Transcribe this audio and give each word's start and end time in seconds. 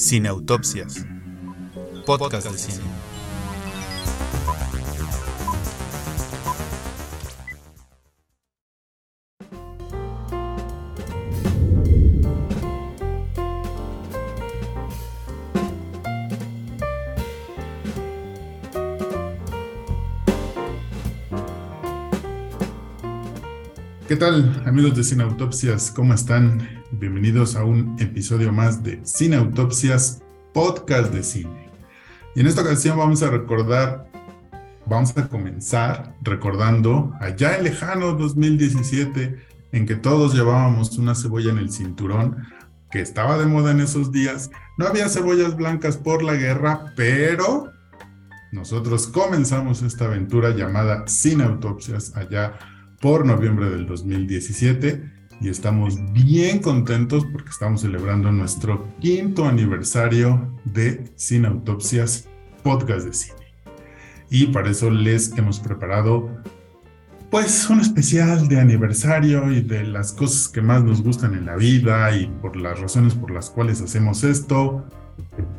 Sin 0.00 0.26
Autopsias, 0.26 1.06
podcast 2.06 2.50
de 2.50 2.56
cine. 2.56 2.84
¿Qué 24.08 24.16
tal, 24.16 24.62
amigos 24.64 24.96
de 24.96 25.04
Sin 25.04 25.20
Autopsias? 25.20 25.90
¿Cómo 25.90 26.14
están? 26.14 26.79
Bienvenidos 27.00 27.56
a 27.56 27.64
un 27.64 27.96
episodio 27.98 28.52
más 28.52 28.82
de 28.82 29.00
Sin 29.04 29.32
Autopsias, 29.32 30.20
podcast 30.52 31.10
de 31.14 31.22
cine. 31.22 31.70
Y 32.34 32.40
en 32.40 32.46
esta 32.46 32.60
ocasión 32.60 32.98
vamos 32.98 33.22
a 33.22 33.30
recordar, 33.30 34.06
vamos 34.84 35.16
a 35.16 35.26
comenzar 35.26 36.14
recordando 36.20 37.14
allá 37.18 37.56
en 37.56 37.64
lejano 37.64 38.12
2017, 38.12 39.34
en 39.72 39.86
que 39.86 39.94
todos 39.94 40.34
llevábamos 40.34 40.98
una 40.98 41.14
cebolla 41.14 41.50
en 41.50 41.56
el 41.56 41.72
cinturón, 41.72 42.36
que 42.90 43.00
estaba 43.00 43.38
de 43.38 43.46
moda 43.46 43.70
en 43.70 43.80
esos 43.80 44.12
días. 44.12 44.50
No 44.76 44.86
había 44.86 45.08
cebollas 45.08 45.56
blancas 45.56 45.96
por 45.96 46.22
la 46.22 46.34
guerra, 46.34 46.92
pero 46.96 47.72
nosotros 48.52 49.06
comenzamos 49.06 49.80
esta 49.80 50.04
aventura 50.04 50.50
llamada 50.50 51.08
Sin 51.08 51.40
Autopsias 51.40 52.14
allá 52.14 52.58
por 53.00 53.24
noviembre 53.24 53.70
del 53.70 53.86
2017 53.86 55.19
y 55.40 55.48
estamos 55.48 55.98
bien 56.12 56.60
contentos 56.60 57.24
porque 57.32 57.50
estamos 57.50 57.80
celebrando 57.80 58.30
nuestro 58.30 58.86
quinto 59.00 59.46
aniversario 59.46 60.54
de 60.64 61.10
Sin 61.16 61.46
Autopsias, 61.46 62.28
podcast 62.62 63.06
de 63.06 63.12
cine. 63.14 63.40
Y 64.28 64.46
para 64.46 64.70
eso 64.70 64.90
les 64.90 65.36
hemos 65.38 65.58
preparado 65.58 66.28
pues 67.30 67.70
un 67.70 67.80
especial 67.80 68.48
de 68.48 68.60
aniversario 68.60 69.50
y 69.50 69.62
de 69.62 69.84
las 69.84 70.12
cosas 70.12 70.48
que 70.48 70.60
más 70.60 70.82
nos 70.82 71.02
gustan 71.02 71.34
en 71.34 71.46
la 71.46 71.56
vida 71.56 72.14
y 72.14 72.26
por 72.26 72.56
las 72.56 72.78
razones 72.80 73.14
por 73.14 73.30
las 73.30 73.50
cuales 73.50 73.80
hacemos 73.80 74.24
esto. 74.24 74.84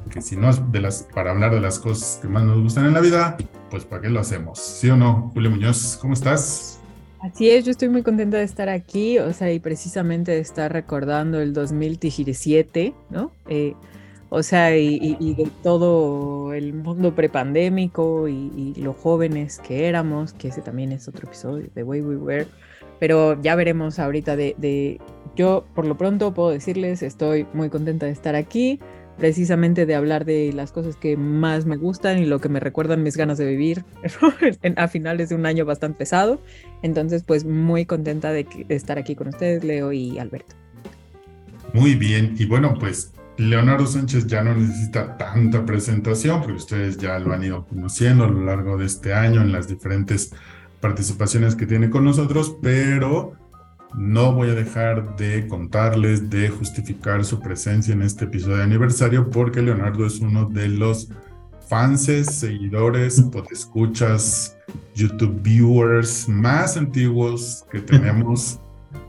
Que 0.09 0.21
si 0.21 0.35
no 0.35 0.49
es 0.49 0.59
de 0.71 0.81
las, 0.81 1.07
para 1.13 1.31
hablar 1.31 1.53
de 1.53 1.61
las 1.61 1.79
cosas 1.79 2.19
que 2.21 2.27
más 2.27 2.43
nos 2.43 2.61
gustan 2.61 2.85
en 2.85 2.93
la 2.93 2.99
vida, 2.99 3.37
pues 3.69 3.85
¿para 3.85 4.01
qué 4.01 4.09
lo 4.09 4.19
hacemos? 4.19 4.59
¿Sí 4.59 4.89
o 4.89 4.97
no? 4.97 5.31
Julio 5.33 5.49
Muñoz, 5.49 5.97
¿cómo 6.01 6.13
estás? 6.13 6.80
Así 7.21 7.51
es, 7.51 7.65
yo 7.65 7.71
estoy 7.71 7.87
muy 7.89 8.01
contenta 8.01 8.37
de 8.37 8.43
estar 8.43 8.67
aquí, 8.67 9.19
o 9.19 9.31
sea, 9.31 9.51
y 9.51 9.59
precisamente 9.59 10.31
de 10.31 10.39
estar 10.39 10.73
recordando 10.73 11.39
el 11.39 11.53
2017, 11.53 12.95
¿no? 13.11 13.31
Eh, 13.47 13.75
o 14.29 14.41
sea, 14.41 14.75
y, 14.75 15.35
de 15.35 15.47
todo 15.61 16.53
el 16.53 16.73
mundo 16.73 17.13
prepandémico 17.13 18.27
y, 18.27 18.73
y 18.75 18.81
lo 18.81 18.93
jóvenes 18.93 19.59
que 19.59 19.87
éramos, 19.87 20.33
que 20.33 20.47
ese 20.47 20.61
también 20.61 20.91
es 20.91 21.07
otro 21.07 21.27
episodio, 21.27 21.69
de 21.75 21.83
Way 21.83 22.01
We 22.01 22.15
Were, 22.15 22.47
pero 22.99 23.39
ya 23.39 23.55
veremos 23.55 23.99
ahorita 23.99 24.35
de, 24.35 24.55
de, 24.57 24.99
yo 25.35 25.65
por 25.75 25.85
lo 25.85 25.97
pronto 25.97 26.33
puedo 26.33 26.49
decirles, 26.49 27.03
estoy 27.03 27.45
muy 27.53 27.69
contenta 27.69 28.07
de 28.07 28.13
estar 28.13 28.35
aquí 28.35 28.79
precisamente 29.21 29.85
de 29.85 29.93
hablar 29.93 30.25
de 30.25 30.51
las 30.51 30.71
cosas 30.71 30.95
que 30.95 31.15
más 31.15 31.67
me 31.67 31.77
gustan 31.77 32.17
y 32.17 32.25
lo 32.25 32.41
que 32.41 32.49
me 32.49 32.59
recuerdan 32.59 33.03
mis 33.03 33.15
ganas 33.15 33.37
de 33.37 33.45
vivir 33.45 33.85
a 34.77 34.87
finales 34.87 35.29
de 35.29 35.35
un 35.35 35.45
año 35.45 35.63
bastante 35.63 35.99
pesado. 35.99 36.41
Entonces, 36.81 37.21
pues 37.21 37.45
muy 37.45 37.85
contenta 37.85 38.31
de, 38.31 38.47
estar 38.69 38.97
aquí 38.97 39.13
con 39.13 39.27
ustedes, 39.27 39.63
Leo 39.63 39.91
y 39.91 40.17
Alberto. 40.17 40.55
Muy 41.71 41.93
bien, 41.93 42.33
y 42.39 42.47
bueno, 42.47 42.73
pues 42.79 43.13
Leonardo 43.37 43.85
Sánchez 43.85 44.25
ya 44.25 44.41
no 44.41 44.55
necesita 44.55 45.15
tanta 45.17 45.67
presentación, 45.67 46.41
porque 46.41 46.57
ustedes 46.57 46.97
ya 46.97 47.19
lo 47.19 47.31
han 47.31 47.43
ido 47.43 47.67
conociendo 47.67 48.23
a 48.23 48.27
lo 48.27 48.43
largo 48.43 48.75
de 48.75 48.87
este 48.87 49.13
año 49.13 49.41
en 49.41 49.51
las 49.51 49.67
diferentes 49.67 50.33
participaciones 50.79 51.53
que 51.53 51.67
tiene 51.67 51.91
con 51.91 52.05
nosotros, 52.05 52.57
pero 52.59 53.33
no 53.95 54.33
voy 54.33 54.49
a 54.49 54.55
dejar 54.55 55.15
de 55.15 55.47
contarles, 55.47 56.29
de 56.29 56.49
justificar 56.49 57.23
su 57.25 57.39
presencia 57.39 57.93
en 57.93 58.01
este 58.01 58.25
episodio 58.25 58.57
de 58.57 58.63
aniversario, 58.63 59.29
porque 59.29 59.61
Leonardo 59.61 60.05
es 60.05 60.19
uno 60.19 60.45
de 60.45 60.69
los 60.69 61.09
fans, 61.67 62.05
seguidores, 62.05 63.23
escuchas, 63.51 64.57
YouTube 64.93 65.41
viewers 65.41 66.27
más 66.27 66.77
antiguos 66.77 67.65
que 67.71 67.79
tenemos. 67.79 68.59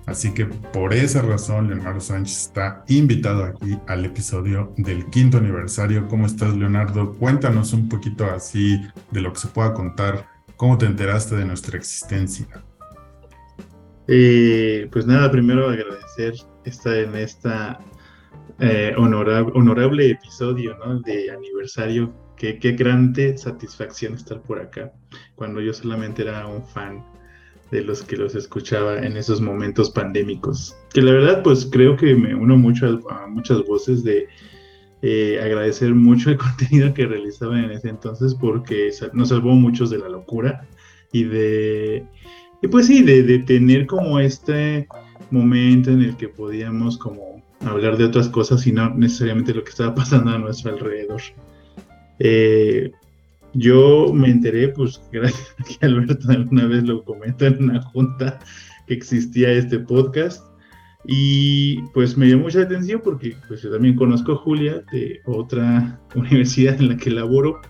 Así 0.07 0.33
que 0.33 0.47
por 0.47 0.93
esa 0.93 1.23
razón, 1.23 1.69
Leonardo 1.69 2.01
Sánchez 2.01 2.47
está 2.47 2.85
invitado 2.89 3.45
aquí 3.45 3.79
al 3.87 4.05
episodio 4.05 4.73
del 4.77 5.07
quinto 5.07 5.39
aniversario. 5.39 6.09
¿Cómo 6.09 6.27
estás, 6.27 6.55
Leonardo? 6.55 7.15
Cuéntanos 7.15 7.73
un 7.73 7.89
poquito 7.89 8.25
así 8.27 8.81
de 9.11 9.21
lo 9.21 9.33
que 9.33 9.41
se 9.41 9.49
pueda 9.49 9.75
contar. 9.75 10.27
¿Cómo 10.57 10.77
te 10.79 10.87
enteraste 10.87 11.37
de 11.37 11.45
nuestra 11.45 11.79
existencia? 11.79 12.47
Eh, 14.09 14.89
pues 14.91 15.07
nada, 15.07 15.31
primero 15.31 15.69
agradecer 15.69 16.35
estar 16.65 16.97
en 16.97 17.15
esta 17.17 17.79
eh, 18.59 18.95
honorable, 18.97 19.53
honorable, 19.55 20.11
episodio 20.11 20.77
¿no? 20.79 21.01
de 21.01 21.31
aniversario. 21.31 22.13
Qué, 22.37 22.59
qué 22.59 22.73
grande 22.73 23.39
satisfacción 23.39 24.15
estar 24.15 24.43
por 24.43 24.59
acá, 24.59 24.93
cuando 25.37 25.61
yo 25.61 25.73
solamente 25.73 26.23
era 26.23 26.47
un 26.47 26.67
fan 26.67 27.05
de 27.73 27.83
los 27.83 28.03
que 28.03 28.17
los 28.17 28.35
escuchaba 28.35 28.99
en 28.99 29.17
esos 29.17 29.41
momentos 29.41 29.91
pandémicos. 29.91 30.77
Que 30.93 31.03
la 31.03 31.13
verdad, 31.13 31.43
pues 31.43 31.67
creo 31.71 31.97
que 31.97 32.15
me 32.15 32.35
uno 32.35 32.57
mucho 32.57 33.01
a, 33.11 33.27
muchas 33.27 33.65
voces 33.67 34.05
de 34.05 34.29
eh, 35.01 35.41
agradecer 35.43 35.95
mucho 35.95 36.31
el 36.31 36.37
contenido 36.39 36.93
que 36.95 37.07
realizaban 37.07 37.65
en 37.65 37.71
ese 37.73 37.89
entonces 37.89 38.35
porque 38.35 38.91
nos 39.15 39.31
salvó 39.31 39.53
muchos 39.55 39.91
de 39.91 39.99
la 39.99 40.09
locura 40.09 40.69
y 41.13 41.25
de 41.25 42.07
y 42.63 42.69
pues 42.69 42.87
sí, 42.87 43.03
de, 43.03 43.41
tener 43.41 43.87
como 43.87 44.21
este 44.21 44.87
momento 45.31 45.91
en 45.91 46.03
el 46.03 46.17
que 46.17 46.29
podíamos 46.29 46.97
como 46.97 47.43
hablar 47.61 47.97
de 47.97 48.05
otras 48.05 48.29
cosas 48.29 48.67
y 48.67 48.73
no 48.73 48.95
necesariamente 48.95 49.53
lo 49.53 49.65
que 49.65 49.71
estaba 49.71 49.95
pasando 49.97 50.31
a 50.31 50.39
nuestro 50.39 50.73
alrededor. 50.73 51.21
Eh, 52.21 52.93
yo 53.55 54.13
me 54.15 54.31
enteré, 54.31 54.69
pues 54.69 55.03
gracias 55.13 55.55
a 55.59 55.65
que 55.65 55.87
Alberto 55.87 56.31
alguna 56.31 56.67
vez 56.67 56.85
lo 56.85 57.05
comentó 57.05 57.47
en 57.47 57.65
una 57.65 57.83
junta 57.83 58.39
que 58.87 58.95
existía 58.95 59.53
este 59.53 59.81
podcast 59.81 60.47
y 61.05 61.83
pues 61.95 62.17
me 62.17 62.29
llamó 62.29 62.45
mucha 62.45 62.63
atención 62.63 63.01
porque 63.03 63.37
pues 63.49 63.63
yo 63.63 63.73
también 63.73 63.97
conozco 63.97 64.33
a 64.33 64.37
Julia 64.37 64.85
de 64.93 65.21
otra 65.25 66.01
universidad 66.15 66.81
en 66.81 66.91
la 66.91 66.97
que 66.97 67.11
laboro. 67.11 67.61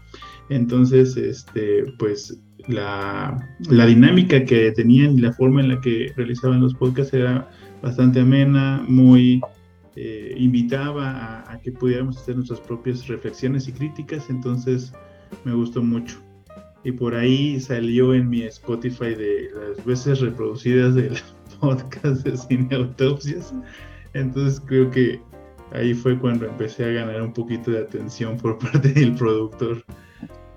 Entonces, 0.51 1.17
este, 1.17 1.85
pues 1.99 2.39
la, 2.69 3.49
dinámica 3.87 4.45
que 4.45 4.73
tenían 4.73 5.19
y 5.19 5.21
la 5.21 5.33
forma 5.33 5.61
en 5.61 5.69
la 5.69 5.81
que 5.81 6.13
realizaban 6.17 6.61
los 6.61 6.75
podcasts 6.75 7.15
era 7.15 7.49
bastante 7.83 8.21
amena, 8.21 8.85
muy 8.87 9.41
eh, 9.97 10.35
invitaba 10.39 11.45
a, 11.51 11.61
que 11.61 11.73
pudiéramos 11.73 12.17
hacer 12.17 12.37
nuestras 12.37 12.61
propias 12.61 13.07
reflexiones 13.09 13.69
y 13.69 13.73
críticas, 13.73 14.31
entonces 14.31 14.93
me 15.45 15.53
gustó 15.53 15.83
mucho. 15.83 16.19
Y 16.85 16.93
por 16.93 17.15
ahí 17.15 17.61
salió 17.61 18.15
en 18.15 18.29
mi 18.29 18.43
Spotify 18.43 19.15
de 19.15 19.51
las 19.55 19.85
veces 19.85 20.21
reproducidas 20.21 20.95
del 20.95 21.17
podcast 21.61 22.25
de 22.27 22.37
Cine 22.37 22.75
Autopsias. 22.75 23.55
Entonces 24.15 24.61
creo 24.67 24.91
que 24.91 25.21
ahí 25.73 25.95
fue 25.95 26.19
cuando 26.19 26.47
empecé 26.47 26.85
a 26.85 26.89
ganar 26.89 27.23
un 27.23 27.33
poquito 27.33 27.71
de 27.71 27.81
atención 27.81 28.37
por 28.37 28.59
parte 28.73 28.89
del 28.89 29.15
productor 29.15 29.85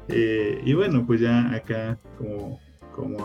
eh, 0.09 0.61
y 0.63 0.73
bueno, 0.73 1.05
pues 1.05 1.21
ya 1.21 1.51
acá 1.53 1.97
como, 2.17 2.59
como 2.93 3.17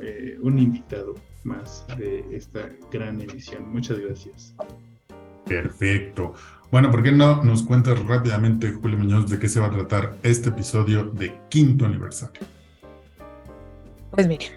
eh, 0.00 0.38
un 0.42 0.58
invitado 0.58 1.14
más 1.44 1.86
de 1.96 2.24
esta 2.32 2.68
gran 2.90 3.20
emisión. 3.20 3.70
Muchas 3.70 3.98
gracias. 3.98 4.54
Perfecto. 5.46 6.34
Bueno, 6.70 6.90
¿por 6.90 7.02
qué 7.02 7.12
no 7.12 7.42
nos 7.42 7.62
cuentas 7.62 7.98
rápidamente, 8.04 8.72
Julio 8.72 8.98
Muñoz, 8.98 9.30
de 9.30 9.38
qué 9.38 9.48
se 9.48 9.60
va 9.60 9.66
a 9.66 9.70
tratar 9.70 10.16
este 10.22 10.50
episodio 10.50 11.04
de 11.04 11.34
quinto 11.48 11.86
aniversario? 11.86 12.42
Pues 14.10 14.26
miren, 14.26 14.52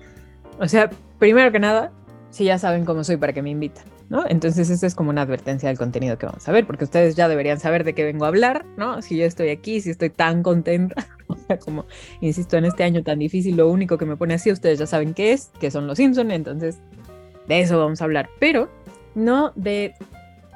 o 0.60 0.68
sea, 0.68 0.90
primero 1.20 1.52
que 1.52 1.60
nada, 1.60 1.94
si 2.30 2.46
ya 2.46 2.58
saben 2.58 2.84
cómo 2.84 3.04
soy, 3.04 3.18
para 3.18 3.32
que 3.32 3.42
me 3.42 3.52
invitan. 3.52 3.86
¿no? 4.12 4.26
Entonces, 4.28 4.70
esta 4.70 4.86
es 4.88 4.94
como 4.94 5.10
una 5.10 5.22
advertencia 5.22 5.70
del 5.70 5.78
contenido 5.78 6.18
que 6.18 6.26
vamos 6.26 6.46
a 6.46 6.52
ver, 6.52 6.68
porque 6.68 6.84
ustedes 6.84 7.16
ya 7.16 7.30
deberían 7.30 7.62
saber 7.62 7.86
de 7.86 7.94
qué 7.94 8.04
vengo 8.04 8.26
a 8.26 8.28
hablar, 8.28 8.66
¿no? 8.76 9.02
Si 9.02 9.16
yo 9.16 9.26
estoy 9.26 9.48
aquí, 9.48 9.80
si 9.80 9.90
estoy 9.90 10.10
tan 10.10 10.44
contenta, 10.44 11.08
o 11.44 11.48
sea, 11.48 11.60
como, 11.60 11.86
insisto, 12.20 12.58
en 12.58 12.66
este 12.66 12.84
año 12.84 13.04
tan 13.04 13.20
difícil, 13.20 13.58
lo 13.58 13.70
único 13.70 13.98
que 13.98 14.06
me 14.06 14.18
pone 14.18 14.34
así, 14.34 14.52
ustedes 14.52 14.80
ya 14.80 14.88
saben 14.88 15.14
qué 15.14 15.34
es, 15.34 15.52
que 15.60 15.72
son 15.72 15.88
los 15.88 15.98
Simpsons, 15.98 16.32
entonces, 16.32 16.80
de 17.48 17.62
eso 17.62 17.80
vamos 17.80 18.02
a 18.02 18.06
hablar, 18.06 18.30
pero 18.40 18.70
no 19.16 19.52
de 19.56 19.94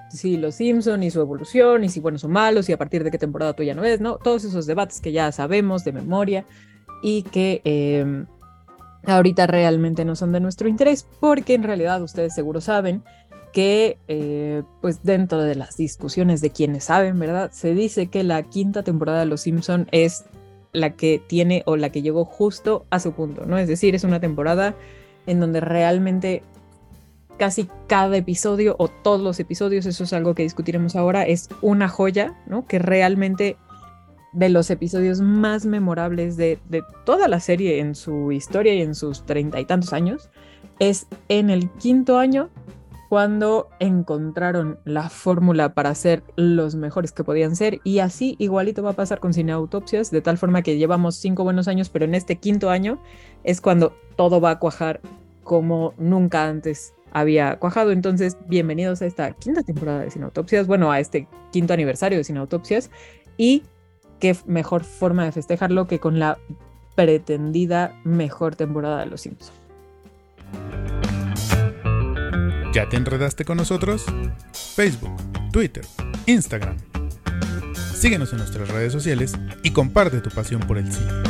si 0.10 0.38
los 0.38 0.56
Simpson 0.56 1.04
y 1.04 1.12
su 1.12 1.19
evolución, 1.19 1.83
y 1.83 1.89
si 1.89 2.00
buenos 2.00 2.24
o 2.24 2.30
malos, 2.30 2.69
y 2.69 2.74
a 2.74 2.77
partir 2.77 3.04
de 3.04 3.12
qué 3.12 3.18
temporada 3.18 3.54
tú 3.54 3.63
ya 3.63 3.74
no 3.74 3.81
ves, 3.81 4.00
¿no? 4.00 4.18
Todos 4.18 4.45
esos 4.45 4.66
debates 4.66 5.01
que 5.01 5.12
ya 5.12 5.31
sabemos 5.31 5.83
de 5.83 5.92
memoria 5.92 6.45
y 7.01 7.24
que... 7.24 7.62
Em, 7.63 8.27
ahorita 9.07 9.48
realmente 9.48 10.06
no 10.06 10.16
son 10.16 10.31
de 10.31 10.39
nuestro 10.39 10.68
interés, 10.68 11.07
porque 11.19 11.54
en 11.54 11.63
realidad 11.63 12.01
ustedes 12.01 12.33
seguro 12.33 12.62
saben 12.62 13.04
que 13.54 13.98
eh, 14.07 14.63
pues 14.81 15.04
dentro 15.04 15.42
de 15.42 15.56
las 15.56 15.77
discusiones 15.77 16.42
de 16.42 16.50
quienes 16.50 16.86
saben, 16.86 17.18
¿verdad? 17.19 17.51
Se 17.54 17.74
dice 17.74 18.07
que 18.07 18.24
la 18.24 18.44
quinta 18.44 18.83
temporada 18.83 19.19
de 19.19 19.27
Los 19.27 19.42
Simpson 19.42 19.88
es 19.92 20.25
la 20.75 20.92
que 20.92 21.22
tiene 21.25 21.63
o 21.66 21.77
la 21.77 21.89
que 21.89 22.01
llegó 22.01 22.25
justo 22.25 22.86
a 22.89 23.00
su 23.00 23.13
punto, 23.13 23.45
¿no? 23.45 23.57
Es 23.57 23.68
decir, 23.68 23.95
es 23.95 24.04
una 24.04 24.19
temporada 24.19 24.75
en 25.25 25.39
donde 25.39 25.60
realmente 25.60 26.44
casi 27.38 27.68
cada 27.88 28.16
episodio 28.18 28.75
o 28.80 28.88
todos 28.88 29.22
los 29.22 29.39
episodios, 29.39 29.86
eso 29.86 30.04
es 30.04 30.13
algo 30.13 30.36
que 30.36 30.44
discutiremos 30.44 30.95
ahora, 30.95 31.24
es 31.24 31.50
una 31.62 31.88
joya, 31.88 32.36
¿no? 32.48 32.66
Que 32.66 32.80
realmente 32.80 33.57
de 34.31 34.50
los 34.50 34.69
episodios 34.69 35.22
más 35.22 35.66
memorables 35.66 36.38
de, 36.38 36.60
de 36.69 36.83
toda 37.06 37.27
la 37.27 37.39
serie 37.39 37.80
en 37.80 37.95
su 37.95 38.31
historia 38.31 38.74
y 38.74 38.81
en 38.81 38.95
sus 38.95 39.25
treinta 39.25 39.60
y 39.60 39.66
tantos 39.66 39.94
años, 39.94 40.30
es 40.80 41.07
en 41.30 41.50
el 41.50 41.69
quinto 41.72 42.18
año 42.18 42.50
cuando 43.15 43.69
encontraron 43.79 44.77
la 44.83 45.07
fórmula 45.07 45.73
para 45.73 45.95
ser 45.95 46.21
los 46.35 46.75
mejores 46.75 47.13
que 47.13 47.23
podían 47.23 47.56
ser 47.56 47.79
y 47.85 48.00
así 48.00 48.35
igualito 48.39 48.83
va 48.83 48.89
a 48.89 48.94
pasar 48.97 49.21
con 49.21 49.33
cineautopsias, 49.33 50.12
de 50.12 50.19
tal 50.19 50.38
forma 50.38 50.63
que 50.63 50.77
llevamos 50.77 51.15
cinco 51.15 51.45
buenos 51.45 51.69
años, 51.69 51.88
pero 51.88 52.03
en 52.03 52.13
este 52.13 52.35
quinto 52.35 52.69
año 52.69 53.01
es 53.45 53.62
cuando 53.62 53.94
todo 54.17 54.41
va 54.41 54.50
a 54.50 54.59
cuajar 54.59 55.00
como 55.45 55.94
nunca 55.97 56.45
antes 56.45 56.94
había 57.13 57.57
cuajado. 57.57 57.94
Entonces, 57.94 58.35
bienvenidos 58.50 59.01
a 59.01 59.06
esta 59.06 59.31
quinta 59.31 59.63
temporada 59.63 60.01
de 60.01 60.12
Cineautopsias, 60.12 60.67
bueno, 60.67 60.91
a 60.91 61.00
este 61.00 61.29
quinto 61.53 61.71
aniversario 61.73 62.17
de 62.17 62.25
Cineautopsias 62.25 62.91
y 63.38 63.63
qué 64.19 64.35
mejor 64.45 64.83
forma 64.83 65.23
de 65.23 65.31
festejarlo 65.31 65.88
que 65.88 66.01
con 66.01 66.19
la 66.19 66.38
pretendida 66.95 67.97
mejor 68.03 68.57
temporada 68.57 69.00
de 69.00 69.06
Los 69.06 69.21
Simpsons. 69.21 69.53
¿Ya 72.75 72.89
te 72.89 72.98
enredaste 72.98 73.45
con 73.45 73.56
nosotros? 73.56 74.04
Facebook, 74.75 75.16
Twitter, 75.54 75.86
Instagram. 76.25 76.75
Síguenos 77.74 78.33
en 78.33 78.39
nuestras 78.39 78.68
redes 78.68 78.92
sociales 78.92 79.31
y 79.63 79.72
comparte 79.72 80.19
tu 80.19 80.30
pasión 80.30 80.60
por 80.60 80.77
el 80.77 80.92
cine. 80.92 81.24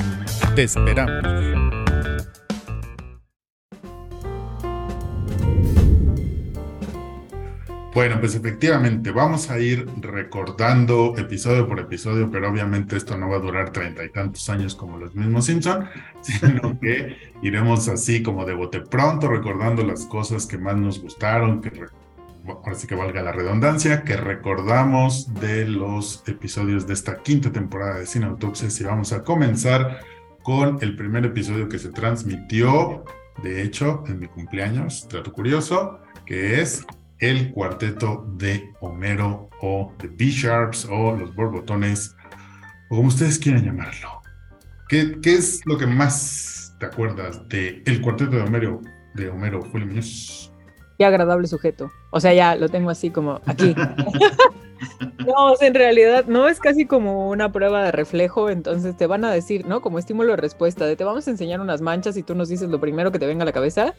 Te 0.56 0.63
esperamos. 0.63 1.64
Bueno, 7.95 8.19
pues 8.19 8.36
efectivamente, 8.36 9.09
vamos 9.12 9.50
a 9.50 9.57
ir 9.57 9.88
recordando 10.01 11.15
episodio 11.18 11.65
por 11.65 11.80
episodio, 11.80 12.30
pero 12.30 12.51
obviamente 12.51 12.97
esto 12.97 13.18
no 13.18 13.30
va 13.30 13.38
a 13.38 13.39
durar 13.39 13.71
treinta 13.71 14.03
y 14.03 14.09
tantos 14.09 14.50
años 14.50 14.75
como 14.75 14.97
los 14.97 15.15
mismos 15.15 15.45
Simpson, 15.45 15.88
sino 16.21 16.77
que 16.77 17.15
iremos 17.42 17.88
así 17.88 18.21
como 18.21 18.44
de 18.44 18.53
bote 18.53 18.81
pronto, 18.81 19.30
recordando 19.30 19.81
las 19.81 20.06
cosas 20.07 20.45
que 20.45 20.57
más 20.57 20.75
nos 20.75 21.01
gustaron, 21.01 21.62
que 21.62 21.71
ahora 22.45 22.75
sí 22.75 22.86
que 22.86 22.95
valga 22.95 23.24
la 23.24 23.31
redundancia, 23.31 24.03
que 24.03 24.18
recordamos 24.18 25.33
de 25.36 25.65
los 25.65 26.21
episodios 26.27 26.86
de 26.86 26.95
esta 26.95 27.21
quinta 27.21 27.50
temporada 27.50 28.00
de 28.00 28.07
Cine 28.07 28.25
Autopsias 28.25 28.77
y 28.81 28.83
vamos 28.83 29.13
a 29.13 29.24
comenzar 29.24 30.01
con 30.44 30.80
el 30.81 30.97
primer 30.97 31.24
episodio 31.24 31.69
que 31.69 31.80
se 31.80 31.92
transmitió, 31.92 33.06
de 33.42 33.63
hecho, 33.63 34.03
en 34.07 34.19
mi 34.19 34.27
cumpleaños, 34.27 35.07
trato 35.07 35.31
curioso, 35.31 36.01
que 36.25 36.59
es 36.59 36.86
el 37.19 37.51
cuarteto 37.51 38.25
de 38.38 38.73
Homero 38.81 39.50
o 39.62 39.91
de 40.00 40.07
B-Sharps 40.09 40.85
o 40.91 41.15
los 41.15 41.33
borbotones 41.35 42.15
o 42.89 42.97
como 42.97 43.07
ustedes 43.07 43.39
quieran 43.39 43.63
llamarlo. 43.63 44.21
¿Qué, 44.88 45.19
¿Qué, 45.21 45.33
es 45.33 45.62
lo 45.65 45.77
que 45.77 45.88
más 45.88 46.75
te 46.79 46.85
acuerdas 46.85 47.47
de 47.50 47.81
el 47.85 48.01
cuarteto 48.01 48.31
de 48.31 48.41
Homero, 48.41 48.81
de 49.15 49.29
Homero 49.29 49.62
Julio? 49.71 50.01
Qué 50.97 51.06
agradable 51.06 51.47
sujeto. 51.47 51.91
O 52.12 52.19
sea, 52.19 52.33
ya 52.33 52.56
lo 52.56 52.69
tengo 52.69 52.89
así 52.89 53.09
como 53.09 53.41
aquí. 53.45 53.75
no, 55.25 55.53
o 55.53 55.61
en 55.61 55.73
realidad 55.73 56.25
no 56.27 56.47
es 56.47 56.59
casi 56.59 56.85
como 56.85 57.29
una 57.29 57.51
prueba 57.51 57.83
de 57.83 57.91
reflejo, 57.91 58.50
entonces 58.50 58.95
te 58.95 59.07
van 59.07 59.25
a 59.25 59.31
decir, 59.31 59.65
¿no? 59.65 59.81
Como 59.81 60.00
estímulo 60.00 60.31
de 60.31 60.38
respuesta, 60.38 60.85
de 60.85 60.95
te 60.95 61.03
vamos 61.03 61.27
a 61.27 61.31
enseñar 61.31 61.59
unas 61.59 61.81
manchas 61.81 62.15
y 62.18 62.23
tú 62.23 62.35
nos 62.35 62.50
dices 62.50 62.69
lo 62.69 62.79
primero 62.79 63.11
que 63.11 63.19
te 63.19 63.25
venga 63.25 63.44
a 63.44 63.45
la 63.45 63.51
cabeza 63.51 63.95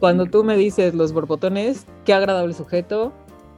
cuando 0.00 0.26
tú 0.26 0.44
me 0.44 0.56
dices 0.56 0.94
los 0.94 1.12
borbotones, 1.12 1.86
qué 2.04 2.14
agradable 2.14 2.54
sujeto, 2.54 3.12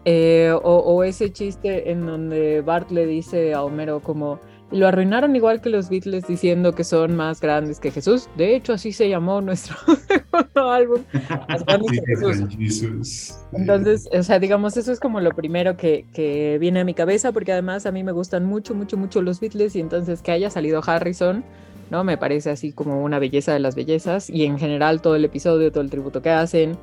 eh, 0.04 0.52
o, 0.62 0.76
o, 0.78 1.04
ese 1.04 1.30
chiste 1.30 1.90
en 1.90 2.06
donde 2.06 2.62
Bart 2.62 2.90
le 2.90 3.06
dice 3.06 3.52
a 3.52 3.62
Homero 3.62 4.00
como, 4.00 4.40
lo 4.70 4.86
arruinaron 4.86 5.34
igual 5.34 5.60
que 5.60 5.68
los 5.68 5.90
Beatles 5.90 6.26
diciendo 6.26 6.72
que 6.72 6.84
son 6.84 7.16
más 7.16 7.40
grandes 7.40 7.80
que 7.80 7.90
Jesús. 7.90 8.28
De 8.36 8.54
hecho, 8.54 8.72
así 8.72 8.92
se 8.92 9.08
llamó 9.08 9.40
nuestro 9.40 9.76
segundo 10.08 10.70
álbum. 10.70 11.02
Más 11.48 11.64
grandes 11.66 12.00
que 12.00 12.16
Jesús. 12.16 13.34
Entonces, 13.52 14.08
o 14.12 14.22
sea, 14.22 14.38
digamos, 14.38 14.76
eso 14.76 14.92
es 14.92 15.00
como 15.00 15.20
lo 15.20 15.32
primero 15.32 15.76
que, 15.76 16.06
que 16.12 16.58
viene 16.58 16.80
a 16.80 16.84
mi 16.84 16.94
cabeza, 16.94 17.32
porque 17.32 17.52
además 17.52 17.84
a 17.86 17.92
mí 17.92 18.04
me 18.04 18.12
gustan 18.12 18.46
mucho, 18.46 18.74
mucho, 18.74 18.96
mucho 18.96 19.22
los 19.22 19.40
Beatles 19.40 19.74
y 19.74 19.80
entonces 19.80 20.22
que 20.22 20.30
haya 20.30 20.50
salido 20.50 20.80
Harrison 20.86 21.44
¿no? 21.90 22.04
Me 22.04 22.16
parece 22.16 22.50
así 22.50 22.72
como 22.72 23.02
una 23.02 23.18
belleza 23.18 23.52
de 23.52 23.60
las 23.60 23.74
bellezas 23.74 24.30
y 24.30 24.44
en 24.44 24.58
general 24.58 25.00
todo 25.00 25.16
el 25.16 25.24
episodio, 25.24 25.70
todo 25.70 25.82
el 25.82 25.90
tributo 25.90 26.22
que 26.22 26.30
hacen. 26.30 26.76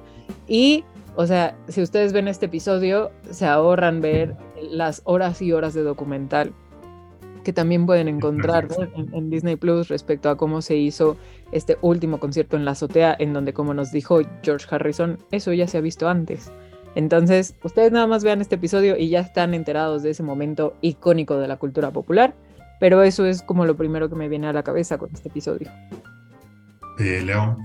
Y, 0.48 0.84
o 1.16 1.26
sea, 1.26 1.58
si 1.68 1.82
ustedes 1.82 2.14
ven 2.14 2.28
este 2.28 2.48
episodio, 2.48 3.12
se 3.32 3.46
ahorran 3.46 4.02
ver 4.02 4.36
las 4.72 5.02
horas 5.06 5.42
y 5.42 5.52
horas 5.52 5.74
de 5.74 5.84
documental 5.84 6.54
que 7.44 7.54
también 7.54 7.86
pueden 7.86 8.10
encontrar 8.10 8.68
en, 8.98 9.14
en, 9.14 9.30
Disney 9.30 9.56
Plus 9.56 9.88
respecto 9.88 10.30
a 10.30 10.36
cómo 10.36 10.62
se 10.62 10.76
hizo 10.76 11.16
este 11.54 11.78
último 11.82 12.20
concierto 12.20 12.58
en 12.58 12.66
la 12.66 12.72
azotea, 12.72 13.16
en 13.18 13.32
donde, 13.32 13.54
como 13.54 13.74
nos 13.74 13.94
dijo 13.94 14.20
George 14.44 14.68
Harrison, 14.70 15.18
eso 15.32 15.54
ya 15.54 15.66
se 15.66 15.78
ha 15.78 15.82
visto 15.82 16.10
antes. 16.10 16.52
Entonces, 16.96 17.56
ustedes 17.64 17.92
nada 17.92 18.08
más 18.08 18.24
vean 18.24 18.42
este 18.42 18.56
episodio 18.56 18.98
y 18.98 19.10
ya 19.10 19.20
están 19.20 19.54
enterados 19.54 20.04
de 20.04 20.10
ese 20.10 20.24
momento 20.24 20.74
icónico 20.82 21.38
de 21.38 21.48
la 21.48 21.58
cultura 21.58 21.92
popular. 21.92 22.34
Pero 22.80 23.02
eso 23.04 23.26
es 23.26 23.42
como 23.42 23.66
lo 23.66 23.76
primero 23.76 24.10
que 24.10 24.16
me 24.16 24.30
viene 24.30 24.48
a 24.48 24.54
la 24.54 24.64
cabeza 24.64 24.98
con 24.98 25.10
este 25.14 25.30
episodio. 25.30 25.72
Eh, 27.00 27.22
León. 27.24 27.58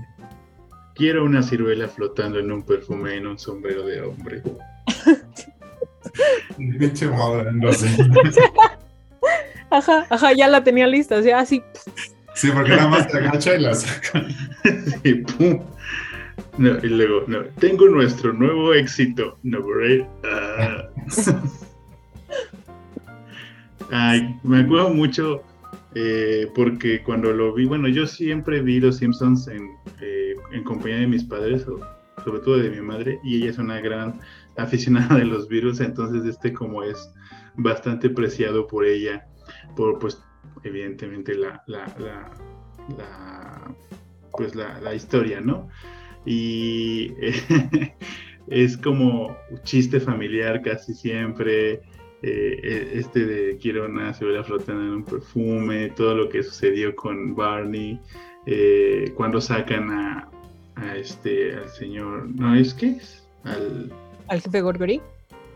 Quiero 0.95 1.25
una 1.25 1.41
ciruela 1.41 1.87
flotando 1.87 2.39
en 2.39 2.51
un 2.51 2.63
perfume 2.63 3.15
en 3.15 3.27
un 3.27 3.39
sombrero 3.39 3.85
de 3.85 4.01
hombre. 4.01 4.43
Pinche 6.57 7.07
no 7.07 7.73
sé. 7.73 7.89
Ajá, 9.71 10.05
ajá, 10.09 10.33
ya 10.33 10.47
la 10.47 10.63
tenía 10.63 10.85
lista, 10.85 11.17
o 11.17 11.23
sea, 11.23 11.39
así. 11.39 11.63
Sí, 12.35 12.51
porque 12.53 12.71
nada 12.71 12.89
más 12.89 13.07
te 13.07 13.17
agacha 13.17 13.55
y 13.55 13.61
la 13.61 13.73
saca. 13.73 14.23
Sí, 15.03 15.15
pum. 15.15 15.61
No, 16.57 16.77
y 16.83 16.89
luego, 16.89 17.23
no, 17.27 17.43
tengo 17.59 17.87
nuestro 17.87 18.33
nuevo 18.33 18.73
éxito, 18.73 19.37
no, 19.43 19.59
uh, 19.59 20.07
Ay, 23.91 24.39
me 24.43 24.59
acuerdo 24.59 24.89
mucho 24.89 25.43
eh, 25.95 26.49
porque 26.55 27.03
cuando 27.03 27.31
lo 27.31 27.53
vi, 27.53 27.65
bueno, 27.65 27.87
yo 27.87 28.07
siempre 28.07 28.61
vi 28.61 28.79
Los 28.79 28.97
Simpsons 28.97 29.47
en, 29.47 29.69
eh, 30.01 30.35
en 30.51 30.63
compañía 30.63 30.97
de 30.97 31.07
mis 31.07 31.23
padres, 31.23 31.65
sobre 32.23 32.39
todo 32.39 32.57
de 32.57 32.69
mi 32.69 32.81
madre, 32.81 33.19
y 33.23 33.37
ella 33.37 33.51
es 33.51 33.57
una 33.57 33.79
gran 33.79 34.19
aficionada 34.57 35.17
de 35.17 35.25
los 35.25 35.47
virus, 35.47 35.79
entonces 35.81 36.25
este 36.25 36.53
como 36.53 36.83
es 36.83 37.11
bastante 37.55 38.09
preciado 38.09 38.65
por 38.65 38.85
ella, 38.85 39.27
por 39.75 39.99
pues 39.99 40.21
evidentemente 40.63 41.35
la, 41.35 41.63
la, 41.67 41.85
la, 42.97 43.75
pues 44.31 44.55
la, 44.55 44.79
la, 44.81 44.95
historia, 44.95 45.41
¿no? 45.41 45.67
Y 46.25 47.13
es 48.47 48.77
como 48.77 49.37
chiste 49.63 49.99
familiar 49.99 50.61
casi 50.63 50.93
siempre, 50.93 51.81
eh, 52.23 52.91
este 52.93 53.25
de 53.25 53.57
quiero 53.57 53.85
una 53.85 54.13
cebolla 54.13 54.43
flotando 54.43 54.81
en 54.81 54.89
un 54.89 55.03
perfume, 55.03 55.89
todo 55.89 56.15
lo 56.15 56.29
que 56.29 56.41
sucedió 56.41 56.95
con 56.95 57.35
Barney, 57.35 57.99
eh, 58.45 59.11
cuando 59.15 59.41
sacan 59.41 59.91
a, 59.91 60.29
a, 60.75 60.95
este, 60.95 61.55
al 61.55 61.69
señor, 61.69 62.29
¿no 62.29 62.55
es 62.55 62.73
que 62.73 62.97
Al, 63.43 63.91
al 64.27 64.41
jefe 64.41 64.61
Gorgory. 64.61 65.01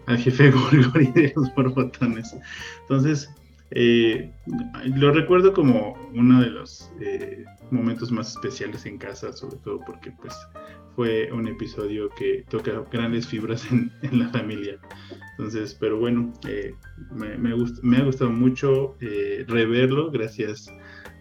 Al 0.08 0.18
jefe 0.18 0.52
Gorgory 0.52 1.08
de 1.14 1.34
los 1.36 1.54
borbotones. 1.56 2.36
Entonces, 2.82 3.30
eh, 3.72 4.32
lo 4.96 5.12
recuerdo 5.12 5.54
como 5.54 5.98
uno 6.14 6.42
de 6.42 6.50
los 6.50 6.90
eh, 7.02 7.44
momentos 7.72 8.12
más 8.12 8.32
especiales 8.32 8.86
en 8.86 8.98
casa, 8.98 9.34
sobre 9.34 9.58
todo 9.58 9.80
porque 9.86 10.12
pues 10.12 10.34
fue 10.98 11.32
un 11.32 11.48
episodio 11.48 12.10
que 12.10 12.44
toca 12.50 12.72
grandes 12.92 13.28
fibras 13.28 13.64
en, 13.72 13.92
la 14.20 14.30
familia. 14.30 14.80
Entonces, 15.38 15.78
pero 15.80 16.00
bueno, 16.00 16.34
eh, 16.48 16.74
me, 17.12 17.98
ha 17.98 18.04
gustado 18.04 18.32
mucho 18.32 18.98
eh, 19.00 19.46
reverlo 19.48 20.10
gracias 20.10 20.68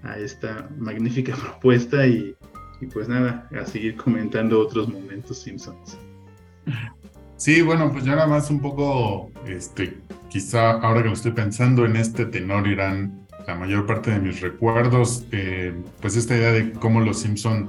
a 0.03 0.19
esta 0.19 0.71
magnífica 0.79 1.37
propuesta 1.43 2.07
y, 2.07 2.35
y, 2.81 2.87
pues 2.87 3.07
nada, 3.07 3.47
a 3.55 3.67
seguir 3.67 3.97
comentando 3.97 4.59
otros 4.61 4.89
momentos 4.89 5.43
Simpsons. 5.43 5.99
Sí, 7.37 7.61
bueno, 7.61 7.93
pues 7.93 8.05
ya 8.05 8.15
nada 8.15 8.29
más 8.29 8.51
un 8.51 8.63
poco, 8.63 9.31
este, 9.47 9.99
quizá 10.31 10.71
ahora 10.71 11.03
que 11.03 11.09
lo 11.09 11.15
estoy 11.15 11.33
pensando 11.33 11.85
en 11.85 11.97
este 11.97 12.25
tenor 12.25 12.67
irán 12.67 13.27
la 13.47 13.55
mayor 13.55 13.85
parte 13.85 14.11
de 14.11 14.21
mis 14.21 14.41
recuerdos, 14.41 15.27
eh, 15.33 15.75
pues 16.01 16.17
esta 16.17 16.35
idea 16.35 16.53
de 16.53 16.73
cómo 16.73 17.03
los 17.03 17.21
Simpson 17.21 17.69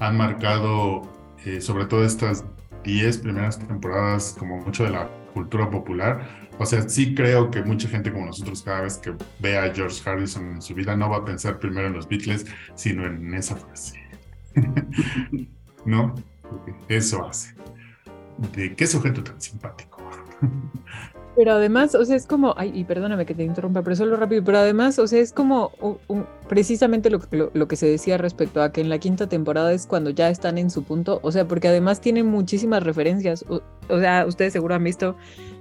han 0.00 0.16
marcado 0.16 1.15
sobre 1.60 1.86
todo 1.86 2.04
estas 2.04 2.44
10 2.84 3.18
primeras 3.18 3.58
temporadas 3.58 4.34
como 4.38 4.58
mucho 4.58 4.84
de 4.84 4.90
la 4.90 5.08
cultura 5.32 5.68
popular. 5.70 6.46
O 6.58 6.64
sea, 6.64 6.88
sí 6.88 7.14
creo 7.14 7.50
que 7.50 7.62
mucha 7.62 7.88
gente 7.88 8.10
como 8.10 8.26
nosotros 8.26 8.62
cada 8.62 8.82
vez 8.82 8.96
que 8.98 9.14
ve 9.40 9.58
a 9.58 9.72
George 9.74 10.00
Harrison 10.08 10.52
en 10.52 10.62
su 10.62 10.74
vida 10.74 10.96
no 10.96 11.10
va 11.10 11.18
a 11.18 11.24
pensar 11.24 11.58
primero 11.58 11.88
en 11.88 11.92
los 11.92 12.08
Beatles, 12.08 12.46
sino 12.74 13.06
en 13.06 13.34
esa 13.34 13.56
frase. 13.56 14.00
¿No? 15.84 16.14
Eso 16.88 17.26
hace. 17.26 17.54
De 18.54 18.74
qué 18.74 18.86
sujeto 18.86 19.22
tan 19.22 19.40
simpático. 19.40 20.02
Pero 21.36 21.52
además, 21.52 21.94
o 21.94 22.02
sea, 22.04 22.16
es 22.16 22.26
como, 22.26 22.54
ay, 22.56 22.72
y 22.74 22.84
perdóname 22.84 23.26
que 23.26 23.34
te 23.34 23.44
interrumpa, 23.44 23.82
pero 23.82 23.94
solo 23.94 24.16
rápido, 24.16 24.42
pero 24.42 24.56
además, 24.56 24.98
o 24.98 25.06
sea, 25.06 25.20
es 25.20 25.32
como 25.34 25.70
precisamente 26.48 27.10
lo, 27.10 27.20
lo, 27.52 27.68
que 27.68 27.76
se 27.76 27.86
decía 27.86 28.16
respecto 28.16 28.62
a 28.62 28.72
que 28.72 28.80
en 28.80 28.88
la 28.88 28.98
quinta 28.98 29.28
temporada 29.28 29.70
es 29.74 29.86
cuando 29.86 30.08
ya 30.08 30.30
están 30.30 30.56
en 30.56 30.70
su 30.70 30.82
punto, 30.82 31.20
o 31.22 31.30
sea, 31.30 31.46
porque 31.46 31.68
además 31.68 32.00
tienen 32.00 32.26
muchísimas 32.26 32.82
referencias, 32.82 33.44
o, 33.48 33.60
sea, 34.00 34.24
ustedes 34.26 34.54
seguro 34.54 34.76
han 34.76 34.84
visto 34.84 35.14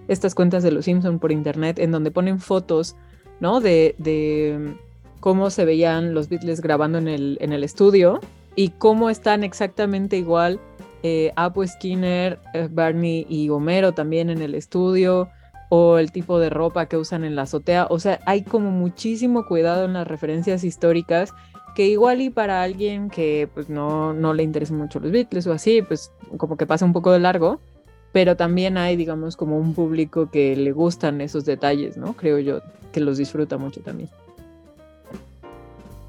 estas 0.08 0.34
cuentas 0.34 0.64
de 0.64 0.72
los 0.72 0.86
Simpson 0.86 1.20
por 1.20 1.34
internet 1.34 1.78
en 1.78 1.92
donde 1.92 2.10
ponen 2.10 2.40
fotos, 2.40 2.96
¿no? 3.42 3.60
De, 3.60 3.96
de 3.98 4.76
cómo 5.20 5.50
se 5.50 5.66
veían 5.66 6.14
los 6.14 6.30
Beatles 6.30 6.62
grabando 6.62 7.00
en 7.00 7.10
el, 7.10 7.38
en 7.42 7.52
el 7.52 7.66
estudio 7.66 8.22
y 8.56 8.70
cómo 8.70 9.10
están 9.10 9.44
exactamente 9.44 10.16
igual 10.16 10.58
eh, 11.04 11.34
Apu 11.36 11.68
Skinner, 11.68 12.40
eh, 12.54 12.70
Barney 12.72 13.28
y 13.30 13.50
Homero 13.50 13.92
también 13.92 14.30
en 14.30 14.42
el 14.42 14.56
estudio 14.56 15.30
o 15.76 15.98
el 15.98 16.12
tipo 16.12 16.40
de 16.40 16.50
ropa 16.50 16.86
que 16.86 16.96
usan 16.96 17.26
en 17.26 17.36
la 17.36 17.44
azotea. 17.44 17.88
O 17.90 18.00
sea, 18.00 18.22
hay 18.26 18.44
como 18.44 18.72
muchísimo 18.72 19.46
cuidado 19.46 19.86
en 19.86 19.94
las 19.94 20.08
referencias 20.08 20.64
históricas 20.64 21.34
que 21.76 21.88
igual 21.88 22.22
y 22.22 22.30
para 22.30 22.64
alguien 22.64 23.10
que 23.10 23.50
pues 23.54 23.70
no, 23.70 24.14
no 24.14 24.34
le 24.34 24.44
interesen 24.44 24.78
mucho 24.78 25.02
los 25.02 25.12
Beatles 25.12 25.46
o 25.48 25.52
así, 25.52 25.82
pues 25.82 26.12
como 26.38 26.56
que 26.56 26.66
pasa 26.66 26.86
un 26.86 26.94
poco 26.94 27.12
de 27.12 27.20
largo, 27.20 27.60
pero 28.14 28.38
también 28.38 28.78
hay, 28.78 28.96
digamos, 28.96 29.36
como 29.36 29.58
un 29.60 29.74
público 29.74 30.32
que 30.32 30.56
le 30.56 30.72
gustan 30.72 31.20
esos 31.20 31.44
detalles, 31.44 31.98
¿no? 31.98 32.14
Creo 32.14 32.40
yo, 32.40 32.62
que 32.94 33.02
los 33.02 33.18
disfruta 33.18 33.58
mucho 33.58 33.82
también. 33.82 34.10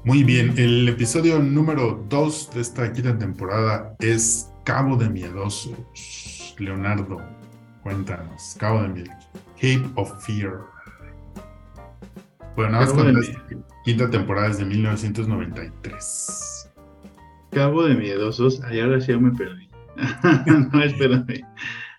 Muy 0.05 0.23
bien, 0.23 0.53
el 0.57 0.87
episodio 0.87 1.39
número 1.39 2.01
2 2.07 2.51
de 2.53 2.61
esta 2.61 2.93
quinta 2.93 3.17
temporada 3.17 3.93
es 3.99 4.49
Cabo 4.63 4.95
de 4.95 5.09
Miedosos. 5.09 6.55
Leonardo, 6.57 7.17
cuéntanos, 7.83 8.55
Cabo 8.57 8.83
de 8.83 8.87
Miedosos. 8.87 9.26
Cape 9.57 9.83
of 9.95 10.25
Fear. 10.25 10.61
Bueno, 12.55 12.71
nada 12.71 12.85
más 12.85 12.93
con 12.93 13.13
la 13.13 13.19
quinta 13.83 14.09
temporada 14.09 14.47
es 14.47 14.57
de 14.57 14.65
1993. 14.65 16.71
Cabo 17.51 17.83
de 17.83 17.95
Miedosos, 17.95 18.63
ahí 18.63 18.79
ahora 18.79 19.01
sí 19.01 19.11
ya 19.11 19.19
me 19.19 19.31
perdí. 19.31 19.67
no, 20.73 20.83
espérame. 20.83 21.43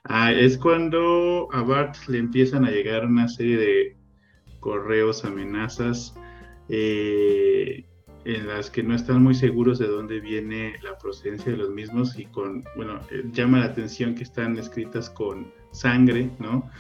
Ah, 0.05 0.33
es 0.33 0.57
cuando 0.57 1.49
a 1.53 1.63
Bart 1.63 1.97
le 2.09 2.19
empiezan 2.19 2.65
a 2.65 2.71
llegar 2.71 3.05
una 3.05 3.29
serie 3.29 3.57
de 3.57 3.97
correos, 4.61 5.25
amenazas, 5.25 6.15
eh, 6.69 7.85
en 8.25 8.47
las 8.47 8.71
que 8.71 8.83
no 8.83 8.95
están 8.95 9.23
muy 9.23 9.35
seguros 9.35 9.79
de 9.79 9.87
dónde 9.87 10.21
viene 10.21 10.75
la 10.83 10.99
procedencia 10.99 11.53
de 11.53 11.59
los 11.59 11.71
mismos 11.71 12.19
y 12.19 12.27
con, 12.27 12.65
bueno, 12.77 13.01
eh, 13.11 13.25
llama 13.33 13.61
la 13.61 13.67
atención 13.67 14.15
que 14.15 14.23
están 14.23 14.57
escritas 14.59 15.11
con 15.11 15.53
sangre, 15.73 16.31
¿no? 16.39 16.71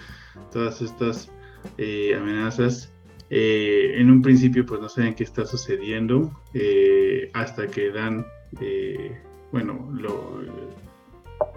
Todas 0.52 0.80
estas 0.82 1.30
eh, 1.76 2.14
amenazas. 2.14 2.92
Eh, 3.30 3.94
en 3.96 4.10
un 4.10 4.22
principio 4.22 4.64
pues 4.64 4.80
no 4.80 4.88
saben 4.88 5.14
qué 5.14 5.22
está 5.22 5.44
sucediendo 5.44 6.32
eh, 6.54 7.30
hasta 7.34 7.66
que 7.66 7.90
dan, 7.90 8.24
bueno, 9.52 9.92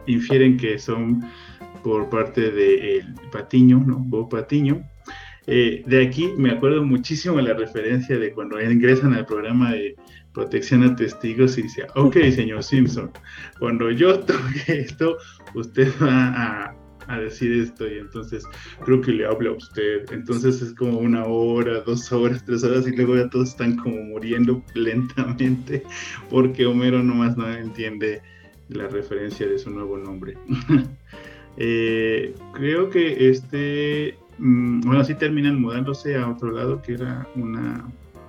infieren 0.05 0.57
que 0.57 0.77
son 0.77 1.23
por 1.81 2.09
parte 2.09 2.51
de 2.51 3.05
Patiño, 3.31 3.81
¿no? 3.85 3.99
Bob 3.99 4.29
Patiño. 4.29 4.83
de 5.47 6.07
aquí 6.07 6.27
me 6.37 6.51
acuerdo 6.51 6.83
muchísimo 6.83 7.39
la 7.39 7.53
referencia 7.53 8.19
de 8.19 8.33
cuando 8.33 8.61
ingresan 8.61 9.13
al 9.13 9.25
programa 9.25 9.71
de 9.71 9.95
protección 10.33 10.83
a 10.83 10.95
testigos 10.95 11.57
y 11.57 11.63
dice, 11.63 11.87
ok, 11.95 12.15
señor 12.31 12.63
Simpson, 12.63 13.11
cuando 13.59 13.91
yo 13.91 14.19
toque 14.25 14.63
esto, 14.67 15.17
usted 15.55 15.91
va 16.01 16.27
a, 16.35 16.80
a 17.11 17.19
decir 17.19 17.51
esto 17.53 17.87
y 17.87 17.97
entonces 17.97 18.45
creo 18.83 19.01
que 19.01 19.11
le 19.11 19.25
habla 19.25 19.51
a 19.51 19.53
usted. 19.53 20.11
Entonces 20.11 20.61
es 20.61 20.73
como 20.73 20.99
una 20.99 21.25
hora, 21.25 21.81
dos 21.81 22.11
horas, 22.11 22.43
tres 22.45 22.63
horas 22.63 22.87
y 22.87 22.95
luego 22.95 23.15
ya 23.15 23.29
todos 23.29 23.49
están 23.49 23.75
como 23.77 23.97
muriendo 24.03 24.63
lentamente 24.73 25.83
porque 26.29 26.65
Homero 26.65 27.03
nomás 27.03 27.37
no 27.37 27.51
entiende 27.51 28.21
la 28.69 28.87
referencia 28.87 29.47
de 29.47 29.59
su 29.59 29.69
nuevo 29.69 29.97
nombre. 29.97 30.37
Eh, 31.57 32.33
creo 32.53 32.89
que 32.89 33.29
este, 33.29 34.17
mm, 34.37 34.81
bueno, 34.81 35.01
así 35.01 35.13
terminan 35.15 35.61
mudándose 35.61 36.15
a 36.15 36.29
otro 36.29 36.49
lado 36.49 36.81
que 36.81 36.93
era 36.93 37.27
una 37.35 37.85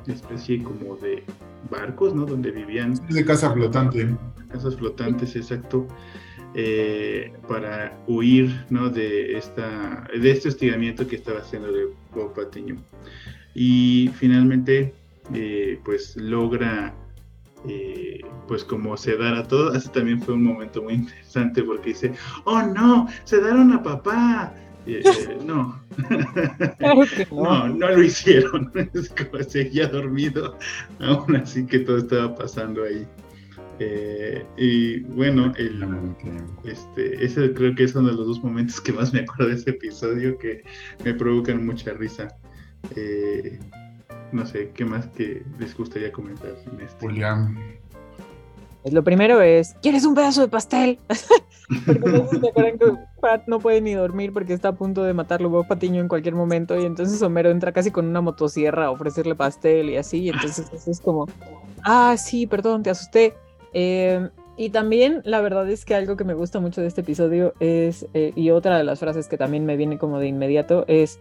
especie 0.09 0.61
como 0.63 0.97
de 0.97 1.23
barcos, 1.71 2.15
¿no? 2.15 2.27
Donde 2.27 2.51
vivían. 2.51 2.95
De 3.09 3.25
casa 3.25 3.53
flotante. 3.53 4.09
Casas 4.51 4.77
flotantes, 4.77 5.37
exacto. 5.37 5.87
Eh, 6.55 7.33
para 7.49 7.99
huir 8.07 8.67
¿no? 8.69 8.91
de, 8.91 9.39
esta, 9.39 10.07
de 10.15 10.31
este 10.31 10.49
hostigamiento 10.49 11.07
que 11.07 11.17
estaba 11.17 11.41
haciendo 11.41 11.73
de 11.73 11.87
Bob 12.15 12.35
Patiño. 12.35 12.77
Y 13.55 14.11
finalmente, 14.19 14.95
eh, 15.33 15.81
pues 15.83 16.15
logra, 16.17 16.95
eh, 17.67 18.21
pues 18.49 18.65
como 18.65 18.99
sedar 18.99 19.35
a 19.35 19.49
todos. 19.49 19.77
Así 19.77 19.89
también 19.89 20.21
fue 20.21 20.35
un 20.35 20.45
momento 20.45 20.83
muy 20.83 20.95
interesante 20.95 21.63
porque 21.63 21.91
dice, 21.91 22.13
oh 22.45 22.61
no, 22.63 23.09
sedaron 23.25 23.73
a 23.73 23.83
papá. 23.83 24.55
no. 25.47 25.81
no. 27.31 27.69
no, 27.69 27.89
lo 27.89 28.03
hicieron. 28.03 28.73
seguía 29.49 29.87
dormido, 29.87 30.59
aún 30.99 31.37
así 31.37 31.65
que 31.65 31.79
todo 31.79 31.99
estaba 31.99 32.35
pasando 32.35 32.83
ahí. 32.85 33.07
Eh, 33.79 34.45
y 34.57 35.01
bueno, 35.01 35.53
el, 35.57 35.85
este, 36.65 37.25
ese 37.25 37.53
creo 37.55 37.75
que 37.75 37.85
es 37.85 37.95
uno 37.95 38.09
de 38.09 38.15
los 38.15 38.27
dos 38.27 38.45
momentos 38.45 38.81
que 38.81 38.93
más 38.93 39.13
me 39.13 39.21
acuerdo 39.21 39.49
de 39.49 39.55
ese 39.55 39.71
episodio 39.71 40.39
que 40.39 40.63
me 41.05 41.15
provocan 41.15 41.65
mucha 41.65 41.93
risa. 41.93 42.29
Eh, 42.97 43.59
no 44.33 44.47
sé, 44.47 44.71
¿qué 44.75 44.85
más 44.85 45.07
que 45.09 45.43
les 45.59 45.77
gustaría 45.77 46.11
comentar 46.13 46.51
en 46.73 46.81
este? 46.81 47.07
Julián. 47.07 47.57
Pues 48.83 48.95
lo 48.95 49.05
primero 49.05 49.41
es, 49.41 49.75
¿quieres 49.81 50.05
un 50.05 50.15
pedazo 50.15 50.41
de 50.41 50.49
pastel? 50.49 50.99
porque 51.87 52.01
no 52.01 52.29
se 52.29 52.49
acuerdan 52.49 52.79
que 52.79 52.87
Pat 53.21 53.47
no 53.47 53.61
puede 53.61 53.81
ni 53.81 53.95
dormir 53.95 54.33
porque 54.33 54.53
está 54.53 54.69
a 54.69 54.75
punto 54.75 55.05
de 55.05 55.15
matarlo 55.15 55.51
Bob 55.51 55.69
Patiño 55.69 56.01
en 56.01 56.09
cualquier 56.09 56.35
momento 56.35 56.79
y 56.79 56.85
entonces 56.85 57.23
Homero 57.23 57.51
entra 57.51 57.73
casi 57.73 57.93
con 57.93 58.07
una 58.07 58.21
motosierra 58.21 58.87
a 58.87 58.91
ofrecerle 58.91 59.37
pastel 59.37 59.91
y 59.91 59.97
así, 59.97 60.23
y 60.23 60.29
entonces 60.31 60.89
es 60.89 61.01
como, 61.01 61.27
ah, 61.85 62.17
sí, 62.19 62.47
perdón, 62.47 62.83
te 62.83 62.91
asusté. 62.91 63.35
Eh, 63.75 64.29
y 64.57 64.71
también 64.71 65.23
la 65.25 65.41
verdad 65.41 65.69
es 65.71 65.85
que 65.85 65.95
algo 65.95 66.17
que 66.17 66.25
me 66.25 66.35
gusta 66.35 66.61
mucho 66.61 66.81
de 66.81 66.87
este 66.87 67.01
episodio 67.01 67.55
es, 67.59 68.07
eh, 68.15 68.33
y 68.37 68.51
otra 68.51 68.77
de 68.77 68.85
las 68.85 69.01
frases 69.01 69.29
que 69.29 69.39
también 69.39 69.65
me 69.65 69.77
viene 69.77 69.99
como 69.99 70.19
de 70.19 70.29
inmediato, 70.29 70.85
es 70.89 71.21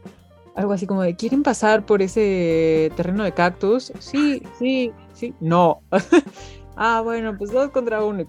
algo 0.56 0.74
así 0.74 0.86
como 0.86 1.02
de, 1.02 1.16
¿quieren 1.16 1.44
pasar 1.44 1.86
por 1.86 2.02
ese 2.02 2.92
terreno 2.98 3.24
de 3.24 3.32
cactus? 3.32 3.94
Sí, 4.00 4.44
sí, 4.60 4.92
sí, 5.14 5.34
no. 5.40 5.82
ah, 6.76 7.02
bueno, 7.04 7.38
pues 7.38 7.52
dos 7.52 7.70
contra 7.70 8.04
uno. 8.04 8.26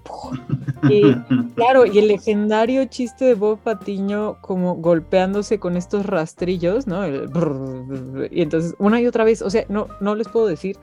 Y, 0.88 1.14
claro, 1.56 1.84
y 1.84 1.98
el 1.98 2.08
legendario 2.08 2.84
chiste 2.84 3.24
de 3.24 3.34
Bob 3.34 3.58
Patiño 3.58 4.38
como 4.40 4.76
golpeándose 4.76 5.58
con 5.58 5.76
estos 5.76 6.06
rastrillos, 6.06 6.86
¿no? 6.86 7.06
y 7.06 8.42
entonces, 8.42 8.74
una 8.78 9.00
y 9.00 9.06
otra 9.06 9.24
vez, 9.24 9.42
o 9.42 9.50
sea, 9.50 9.64
no, 9.68 9.88
no 10.00 10.14
les 10.14 10.28
puedo 10.28 10.46
decir 10.46 10.76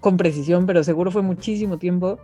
con 0.00 0.16
precisión, 0.16 0.66
pero 0.66 0.84
seguro 0.84 1.10
fue 1.10 1.22
muchísimo 1.22 1.78
tiempo 1.78 2.18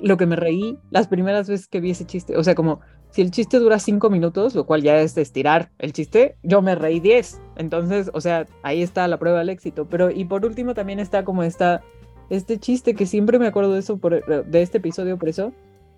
lo 0.00 0.16
que 0.16 0.26
me 0.26 0.36
reí 0.36 0.78
las 0.90 1.08
primeras 1.08 1.48
veces 1.48 1.68
que 1.68 1.80
vi 1.80 1.90
ese 1.90 2.04
chiste. 2.04 2.36
O 2.36 2.44
sea, 2.44 2.54
como 2.54 2.80
si 3.10 3.20
el 3.22 3.30
chiste 3.30 3.58
dura 3.58 3.78
cinco 3.78 4.10
minutos, 4.10 4.54
lo 4.54 4.64
cual 4.64 4.82
ya 4.82 4.98
es 5.00 5.16
estirar 5.16 5.70
el 5.78 5.92
chiste, 5.92 6.36
yo 6.42 6.62
me 6.62 6.74
reí 6.74 6.98
diez. 6.98 7.40
Entonces, 7.56 8.10
o 8.14 8.20
sea, 8.20 8.46
ahí 8.62 8.82
está 8.82 9.06
la 9.06 9.18
prueba 9.18 9.40
del 9.40 9.50
éxito. 9.50 9.86
Pero, 9.88 10.10
y 10.10 10.24
por 10.24 10.44
último, 10.46 10.74
también 10.74 10.98
está 10.98 11.24
como 11.24 11.42
esta, 11.42 11.82
este 12.30 12.58
chiste 12.58 12.94
que 12.94 13.06
siempre 13.06 13.38
me 13.38 13.46
acuerdo 13.46 13.72
de 13.72 13.80
eso, 13.80 14.00
de 14.00 14.62
este 14.62 14.78
episodio, 14.78 15.18
por 15.18 15.28
eso, 15.28 15.52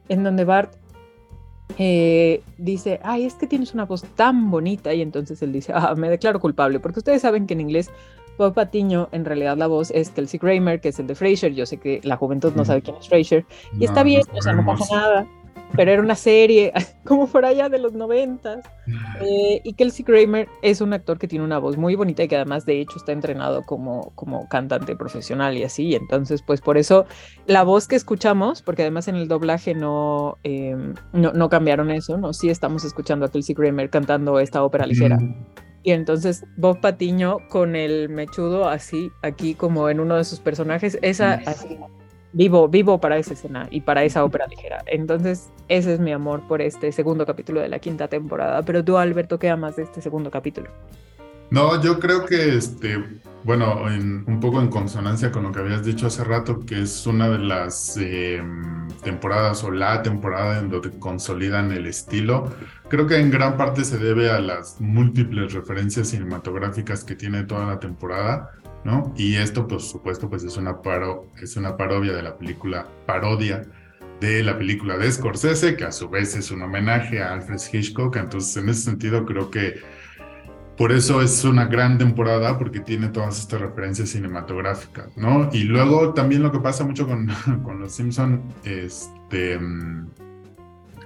en 0.08 0.24
donde 0.24 0.44
Bart 0.44 0.74
eh, 1.78 2.42
dice, 2.58 3.00
ay, 3.02 3.24
es 3.24 3.34
que 3.34 3.46
tienes 3.46 3.74
una 3.74 3.84
voz 3.84 4.02
tan 4.16 4.50
bonita. 4.50 4.92
Y 4.92 5.00
entonces 5.00 5.40
él 5.42 5.52
dice, 5.52 5.72
ah, 5.74 5.94
me 5.96 6.10
declaro 6.10 6.40
culpable, 6.40 6.80
porque 6.80 6.98
ustedes 6.98 7.22
saben 7.22 7.46
que 7.46 7.54
en 7.54 7.60
inglés 7.60 7.90
Bob 8.38 8.54
Patiño, 8.54 9.08
en 9.12 9.24
realidad 9.24 9.56
la 9.56 9.66
voz 9.66 9.90
es 9.90 10.10
Kelsey 10.10 10.40
Kramer, 10.40 10.80
que 10.80 10.88
es 10.88 10.98
el 10.98 11.06
de 11.06 11.14
Frasier. 11.14 11.54
Yo 11.54 11.66
sé 11.66 11.78
que 11.78 12.00
la 12.02 12.16
juventud 12.16 12.52
no 12.54 12.64
sabe 12.64 12.82
quién 12.82 12.96
es 12.96 13.08
Frasier. 13.08 13.44
Y 13.78 13.84
está 13.84 14.02
bien, 14.02 14.22
o 14.32 14.42
sea, 14.42 14.52
no 14.52 14.64
pasa 14.64 14.94
nada. 14.94 15.26
pero 15.76 15.90
era 15.90 16.02
una 16.02 16.14
serie, 16.14 16.72
como 17.04 17.26
fuera 17.26 17.48
allá 17.48 17.68
de 17.68 17.78
los 17.78 17.92
noventas. 17.92 18.64
Eh, 19.20 19.60
y 19.64 19.72
Kelsey 19.74 20.04
Kramer 20.04 20.48
es 20.62 20.80
un 20.80 20.92
actor 20.92 21.18
que 21.18 21.28
tiene 21.28 21.44
una 21.44 21.58
voz 21.58 21.76
muy 21.76 21.94
bonita 21.94 22.22
y 22.22 22.28
que 22.28 22.36
además 22.36 22.66
de 22.66 22.80
hecho 22.80 22.96
está 22.96 23.12
entrenado 23.12 23.62
como, 23.62 24.12
como 24.14 24.48
cantante 24.48 24.96
profesional 24.96 25.56
y 25.56 25.64
así. 25.64 25.94
Entonces, 25.94 26.42
pues 26.42 26.60
por 26.60 26.76
eso 26.76 27.06
la 27.46 27.62
voz 27.62 27.88
que 27.88 27.96
escuchamos, 27.96 28.62
porque 28.62 28.82
además 28.82 29.08
en 29.08 29.16
el 29.16 29.28
doblaje 29.28 29.74
no, 29.74 30.38
em, 30.42 30.94
no, 31.12 31.32
no, 31.32 31.48
cambiaron 31.48 31.90
eso, 31.90 32.16
¿no? 32.18 32.32
Sí 32.32 32.50
estamos 32.50 32.84
escuchando 32.84 33.26
a 33.26 33.30
Kelsey 33.30 33.54
Kramer 33.54 33.90
cantando 33.90 34.38
esta 34.38 34.62
ópera 34.62 34.86
ligera. 34.86 35.18
Y 35.84 35.92
entonces 35.92 36.44
Bob 36.56 36.80
Patiño 36.80 37.38
con 37.48 37.76
el 37.76 38.08
mechudo 38.08 38.68
así, 38.68 39.12
aquí 39.22 39.54
como 39.54 39.88
en 39.88 40.00
uno 40.00 40.16
de 40.16 40.24
sus 40.24 40.40
personajes, 40.40 40.98
esa 41.02 41.34
así 41.46 41.78
vivo, 42.34 42.68
vivo 42.68 42.98
para 42.98 43.16
esa 43.16 43.32
escena 43.32 43.68
y 43.70 43.80
para 43.80 44.04
esa 44.04 44.24
ópera 44.24 44.46
ligera. 44.46 44.82
Entonces, 44.86 45.50
ese 45.68 45.94
es 45.94 46.00
mi 46.00 46.12
amor 46.12 46.42
por 46.46 46.60
este 46.60 46.92
segundo 46.92 47.24
capítulo 47.24 47.60
de 47.60 47.68
la 47.68 47.78
quinta 47.78 48.08
temporada. 48.08 48.62
Pero 48.62 48.84
tú, 48.84 48.98
Alberto, 48.98 49.38
¿qué 49.38 49.48
amas 49.48 49.76
de 49.76 49.84
este 49.84 50.02
segundo 50.02 50.30
capítulo? 50.30 50.70
No, 51.54 51.80
yo 51.80 52.00
creo 52.00 52.26
que, 52.26 52.56
este, 52.56 53.00
bueno, 53.44 53.84
un 53.84 54.40
poco 54.40 54.60
en 54.60 54.66
consonancia 54.66 55.30
con 55.30 55.44
lo 55.44 55.52
que 55.52 55.60
habías 55.60 55.84
dicho 55.84 56.08
hace 56.08 56.24
rato, 56.24 56.58
que 56.66 56.82
es 56.82 57.06
una 57.06 57.28
de 57.28 57.38
las 57.38 57.96
em, 57.96 58.88
temporadas 59.04 59.62
o 59.62 59.70
la 59.70 60.02
temporada 60.02 60.58
en 60.58 60.68
donde 60.68 60.90
consolidan 60.98 61.70
el 61.70 61.86
estilo. 61.86 62.52
Creo 62.88 63.06
que 63.06 63.18
en 63.18 63.30
gran 63.30 63.56
parte 63.56 63.84
se 63.84 63.98
debe 63.98 64.32
a 64.32 64.40
las 64.40 64.80
múltiples 64.80 65.52
referencias 65.52 66.08
cinematográficas 66.08 67.04
que 67.04 67.14
tiene 67.14 67.44
toda 67.44 67.66
la 67.66 67.78
temporada 67.78 68.50
¿no? 68.82 69.14
Y 69.16 69.36
esto, 69.36 69.68
por 69.68 69.80
supuesto, 69.80 70.28
pues 70.28 70.42
es 70.42 70.56
una, 70.56 70.82
paro, 70.82 71.30
es 71.40 71.56
una 71.56 71.76
parodia 71.76 72.14
de 72.14 72.22
la 72.22 72.36
película, 72.36 72.88
parodia 73.06 73.62
de 74.20 74.42
la 74.42 74.58
película 74.58 74.98
de 74.98 75.10
Scorsese, 75.10 75.76
que 75.76 75.84
a 75.84 75.92
su 75.92 76.08
vez 76.08 76.34
es 76.34 76.50
un 76.50 76.62
homenaje 76.62 77.22
a 77.22 77.32
Alfred 77.32 77.60
Hitchcock. 77.72 78.16
Entonces, 78.16 78.56
en 78.56 78.68
ese 78.68 78.82
sentido, 78.82 79.24
creo 79.24 79.50
que 79.52 79.80
por 80.76 80.92
eso 80.92 81.22
es 81.22 81.44
una 81.44 81.66
gran 81.66 81.98
temporada, 81.98 82.58
porque 82.58 82.80
tiene 82.80 83.08
todas 83.08 83.38
estas 83.38 83.60
referencias 83.60 84.10
cinematográficas, 84.10 85.16
¿no? 85.16 85.48
Y 85.52 85.64
luego 85.64 86.14
también 86.14 86.42
lo 86.42 86.50
que 86.50 86.58
pasa 86.58 86.84
mucho 86.84 87.06
con, 87.06 87.28
Los 87.80 87.92
Simpson, 87.92 88.42
este, 88.64 89.58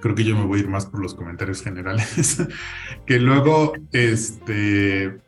creo 0.00 0.14
que 0.14 0.24
yo 0.24 0.36
me 0.36 0.46
voy 0.46 0.60
a 0.60 0.62
ir 0.62 0.68
más 0.68 0.86
por 0.86 1.00
los 1.00 1.14
comentarios 1.14 1.62
generales, 1.62 2.46
que 3.06 3.18
luego, 3.18 3.74
este, 3.92 5.18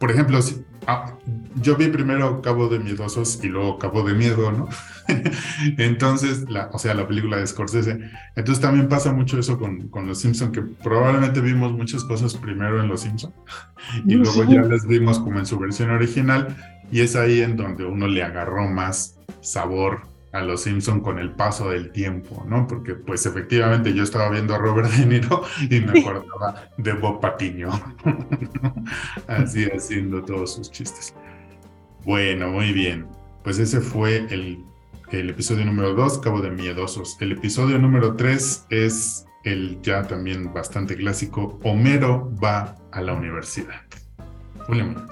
por 0.00 0.10
ejemplo, 0.10 0.40
Ah, 0.86 1.14
yo 1.56 1.76
vi 1.76 1.88
primero 1.88 2.40
Cabo 2.40 2.68
de 2.68 2.78
Miedosos 2.78 3.38
y 3.44 3.48
luego 3.48 3.78
Cabo 3.78 4.02
de 4.02 4.14
Miedo, 4.14 4.50
¿no? 4.50 4.68
Entonces, 5.78 6.48
la, 6.50 6.70
o 6.72 6.78
sea, 6.78 6.94
la 6.94 7.06
película 7.06 7.36
de 7.36 7.46
Scorsese. 7.46 8.00
Entonces 8.34 8.62
también 8.62 8.88
pasa 8.88 9.12
mucho 9.12 9.38
eso 9.38 9.58
con, 9.58 9.88
con 9.88 10.06
Los 10.06 10.20
Simpson, 10.20 10.52
que 10.52 10.62
probablemente 10.62 11.40
vimos 11.40 11.72
muchas 11.72 12.02
cosas 12.04 12.34
primero 12.34 12.80
en 12.80 12.88
Los 12.88 13.02
Simpson 13.02 13.32
y 14.06 14.14
luego 14.14 14.44
ya 14.44 14.62
las 14.62 14.86
vimos 14.86 15.18
como 15.18 15.38
en 15.38 15.46
su 15.46 15.58
versión 15.58 15.90
original 15.90 16.56
y 16.90 17.02
es 17.02 17.14
ahí 17.14 17.40
en 17.40 17.56
donde 17.56 17.84
uno 17.84 18.08
le 18.08 18.22
agarró 18.22 18.66
más 18.68 19.18
sabor 19.42 20.02
a 20.32 20.42
los 20.42 20.62
Simpson 20.62 21.00
con 21.00 21.18
el 21.18 21.32
paso 21.32 21.70
del 21.70 21.90
tiempo, 21.90 22.44
¿no? 22.46 22.66
Porque 22.66 22.94
pues 22.94 23.26
efectivamente 23.26 23.92
yo 23.92 24.02
estaba 24.02 24.30
viendo 24.30 24.54
a 24.54 24.58
Robert 24.58 24.90
De 24.90 25.06
Niro 25.06 25.42
y 25.68 25.80
me 25.80 26.00
acordaba 26.00 26.68
de 26.76 26.92
Bob 26.92 27.20
Patiño, 27.20 27.70
así 29.26 29.64
haciendo 29.64 30.22
todos 30.22 30.54
sus 30.54 30.70
chistes. 30.70 31.14
Bueno, 32.04 32.50
muy 32.50 32.72
bien. 32.72 33.06
Pues 33.42 33.58
ese 33.58 33.80
fue 33.80 34.26
el, 34.30 34.64
el 35.10 35.30
episodio 35.30 35.64
número 35.64 35.94
2, 35.94 36.18
Cabo 36.18 36.40
de 36.40 36.50
Miedosos. 36.50 37.16
El 37.20 37.32
episodio 37.32 37.78
número 37.78 38.14
3 38.16 38.66
es 38.70 39.26
el 39.44 39.80
ya 39.82 40.02
también 40.02 40.52
bastante 40.52 40.96
clásico, 40.96 41.58
Homero 41.62 42.30
va 42.42 42.76
a 42.92 43.00
la 43.00 43.14
universidad. 43.14 43.82
Julián. 44.66 45.08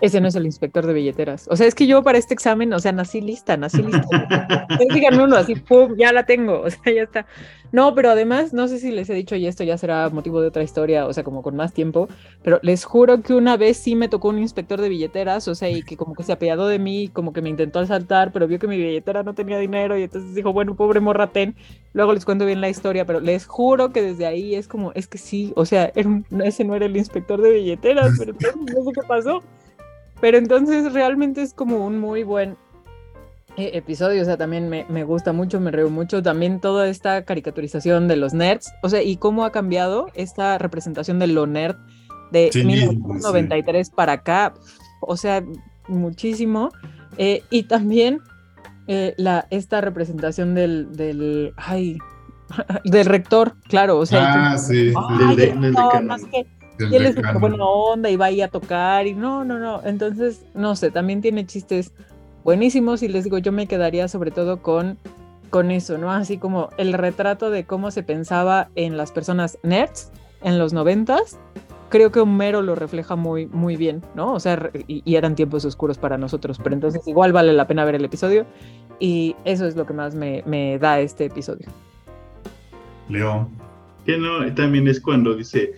Ese 0.00 0.20
no 0.20 0.28
es 0.28 0.34
el 0.34 0.46
inspector 0.46 0.86
de 0.86 0.92
billeteras. 0.92 1.46
O 1.50 1.56
sea, 1.56 1.66
es 1.66 1.74
que 1.74 1.86
yo 1.86 2.02
para 2.02 2.18
este 2.18 2.34
examen, 2.34 2.72
o 2.72 2.78
sea, 2.78 2.92
nací 2.92 3.20
lista, 3.20 3.56
nací 3.56 3.82
lista. 3.82 4.66
Digan 4.92 5.20
uno, 5.20 5.36
así, 5.36 5.54
pum, 5.56 5.94
ya 5.96 6.12
la 6.12 6.24
tengo, 6.26 6.60
o 6.60 6.70
sea, 6.70 6.92
ya 6.92 7.02
está. 7.02 7.26
No, 7.72 7.92
pero 7.92 8.10
además, 8.10 8.52
no 8.52 8.68
sé 8.68 8.78
si 8.78 8.92
les 8.92 9.10
he 9.10 9.14
dicho, 9.14 9.34
y 9.34 9.48
esto 9.48 9.64
ya 9.64 9.76
será 9.76 10.08
motivo 10.08 10.40
de 10.40 10.46
otra 10.46 10.62
historia, 10.62 11.06
o 11.06 11.12
sea, 11.12 11.24
como 11.24 11.42
con 11.42 11.56
más 11.56 11.72
tiempo, 11.72 12.08
pero 12.44 12.60
les 12.62 12.84
juro 12.84 13.20
que 13.20 13.34
una 13.34 13.56
vez 13.56 13.76
sí 13.78 13.96
me 13.96 14.08
tocó 14.08 14.28
un 14.28 14.38
inspector 14.38 14.80
de 14.80 14.88
billeteras, 14.88 15.48
o 15.48 15.56
sea, 15.56 15.68
y 15.68 15.82
que 15.82 15.96
como 15.96 16.14
que 16.14 16.22
se 16.22 16.30
apiadó 16.30 16.68
de 16.68 16.78
mí, 16.78 17.08
como 17.12 17.32
que 17.32 17.42
me 17.42 17.48
intentó 17.48 17.80
asaltar, 17.80 18.30
pero 18.30 18.46
vio 18.46 18.60
que 18.60 18.68
mi 18.68 18.76
billetera 18.76 19.24
no 19.24 19.34
tenía 19.34 19.58
dinero, 19.58 19.98
y 19.98 20.04
entonces 20.04 20.36
dijo, 20.36 20.52
bueno, 20.52 20.76
pobre 20.76 21.00
morratén. 21.00 21.56
Luego 21.94 22.12
les 22.12 22.24
cuento 22.24 22.46
bien 22.46 22.60
la 22.60 22.68
historia, 22.68 23.04
pero 23.06 23.18
les 23.18 23.46
juro 23.46 23.92
que 23.92 24.02
desde 24.02 24.26
ahí 24.26 24.54
es 24.54 24.68
como, 24.68 24.92
es 24.94 25.08
que 25.08 25.18
sí, 25.18 25.52
o 25.56 25.64
sea, 25.64 25.92
ese 26.44 26.64
no 26.64 26.76
era 26.76 26.86
el 26.86 26.96
inspector 26.96 27.42
de 27.42 27.50
billeteras, 27.50 28.12
pero 28.18 28.34
no 28.34 28.84
sé 28.84 28.92
qué 28.94 29.02
pasó. 29.08 29.42
Pero 30.24 30.38
entonces 30.38 30.90
realmente 30.94 31.42
es 31.42 31.52
como 31.52 31.84
un 31.84 31.98
muy 31.98 32.22
buen 32.22 32.56
eh, 33.58 33.72
episodio, 33.74 34.22
o 34.22 34.24
sea, 34.24 34.38
también 34.38 34.70
me, 34.70 34.86
me, 34.88 35.04
gusta 35.04 35.34
mucho, 35.34 35.60
me 35.60 35.70
río 35.70 35.90
mucho, 35.90 36.22
también 36.22 36.60
toda 36.60 36.88
esta 36.88 37.26
caricaturización 37.26 38.08
de 38.08 38.16
los 38.16 38.32
nerds, 38.32 38.72
o 38.82 38.88
sea, 38.88 39.02
y 39.02 39.18
cómo 39.18 39.44
ha 39.44 39.52
cambiado 39.52 40.06
esta 40.14 40.56
representación 40.56 41.18
de 41.18 41.26
lo 41.26 41.46
nerd 41.46 41.76
de 42.32 42.50
1993 42.54 43.90
para 43.90 44.14
acá, 44.14 44.54
o 45.02 45.14
sea, 45.18 45.44
muchísimo, 45.88 46.70
eh, 47.18 47.42
y 47.50 47.64
también 47.64 48.20
eh, 48.86 49.12
la, 49.18 49.46
esta 49.50 49.82
representación 49.82 50.54
del, 50.54 50.96
del, 50.96 51.52
ay, 51.58 51.98
del 52.86 53.04
rector, 53.04 53.56
claro, 53.68 53.98
o 53.98 54.06
sea, 54.06 54.52
ah, 54.52 54.56
sí, 54.56 54.90
del, 55.36 55.74
y 56.78 56.94
él 56.94 57.06
es 57.06 57.14
súper 57.14 57.38
buena 57.38 57.64
onda 57.64 58.10
y 58.10 58.16
va 58.16 58.26
ahí 58.26 58.40
a 58.40 58.48
tocar 58.48 59.06
y 59.06 59.14
no, 59.14 59.44
no, 59.44 59.58
no. 59.58 59.80
Entonces, 59.84 60.44
no 60.54 60.76
sé, 60.76 60.90
también 60.90 61.20
tiene 61.20 61.46
chistes 61.46 61.92
buenísimos 62.42 63.02
y 63.02 63.08
les 63.08 63.24
digo, 63.24 63.38
yo 63.38 63.52
me 63.52 63.66
quedaría 63.66 64.08
sobre 64.08 64.30
todo 64.30 64.60
con, 64.60 64.98
con 65.50 65.70
eso, 65.70 65.98
¿no? 65.98 66.12
Así 66.12 66.38
como 66.38 66.70
el 66.76 66.92
retrato 66.92 67.50
de 67.50 67.64
cómo 67.64 67.90
se 67.90 68.02
pensaba 68.02 68.68
en 68.74 68.96
las 68.96 69.12
personas 69.12 69.58
nerds 69.62 70.10
en 70.42 70.58
los 70.58 70.72
noventas. 70.72 71.38
Creo 71.88 72.10
que 72.10 72.20
Homero 72.20 72.60
lo 72.60 72.74
refleja 72.74 73.14
muy, 73.14 73.46
muy 73.46 73.76
bien, 73.76 74.02
¿no? 74.14 74.32
O 74.32 74.40
sea, 74.40 74.70
y, 74.88 75.02
eran 75.14 75.36
tiempos 75.36 75.64
oscuros 75.64 75.96
para 75.96 76.18
nosotros, 76.18 76.58
pero 76.62 76.74
entonces 76.74 77.06
igual 77.06 77.32
vale 77.32 77.52
la 77.52 77.66
pena 77.66 77.84
ver 77.84 77.94
el 77.94 78.04
episodio 78.04 78.46
y 78.98 79.36
eso 79.44 79.66
es 79.66 79.76
lo 79.76 79.86
que 79.86 79.92
más 79.92 80.14
me, 80.14 80.42
me 80.44 80.78
da 80.78 81.00
este 81.00 81.26
episodio. 81.26 81.68
León. 83.08 83.48
Que 84.04 84.18
no, 84.18 84.52
también 84.54 84.86
es 84.86 85.00
cuando 85.00 85.34
dice, 85.34 85.72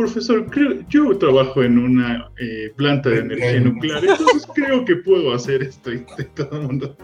profesor, 0.00 0.46
creo, 0.46 0.80
yo 0.88 1.18
trabajo 1.18 1.62
en 1.62 1.78
una 1.78 2.30
eh, 2.38 2.72
planta 2.74 3.10
de 3.10 3.18
energía 3.18 3.60
nuclear, 3.60 4.02
entonces 4.02 4.48
creo 4.54 4.82
que 4.86 4.96
puedo 4.96 5.34
hacer 5.34 5.62
esto 5.62 5.92
y 5.92 6.06
todo 6.34 6.58
el 6.58 6.66
mundo 6.68 6.96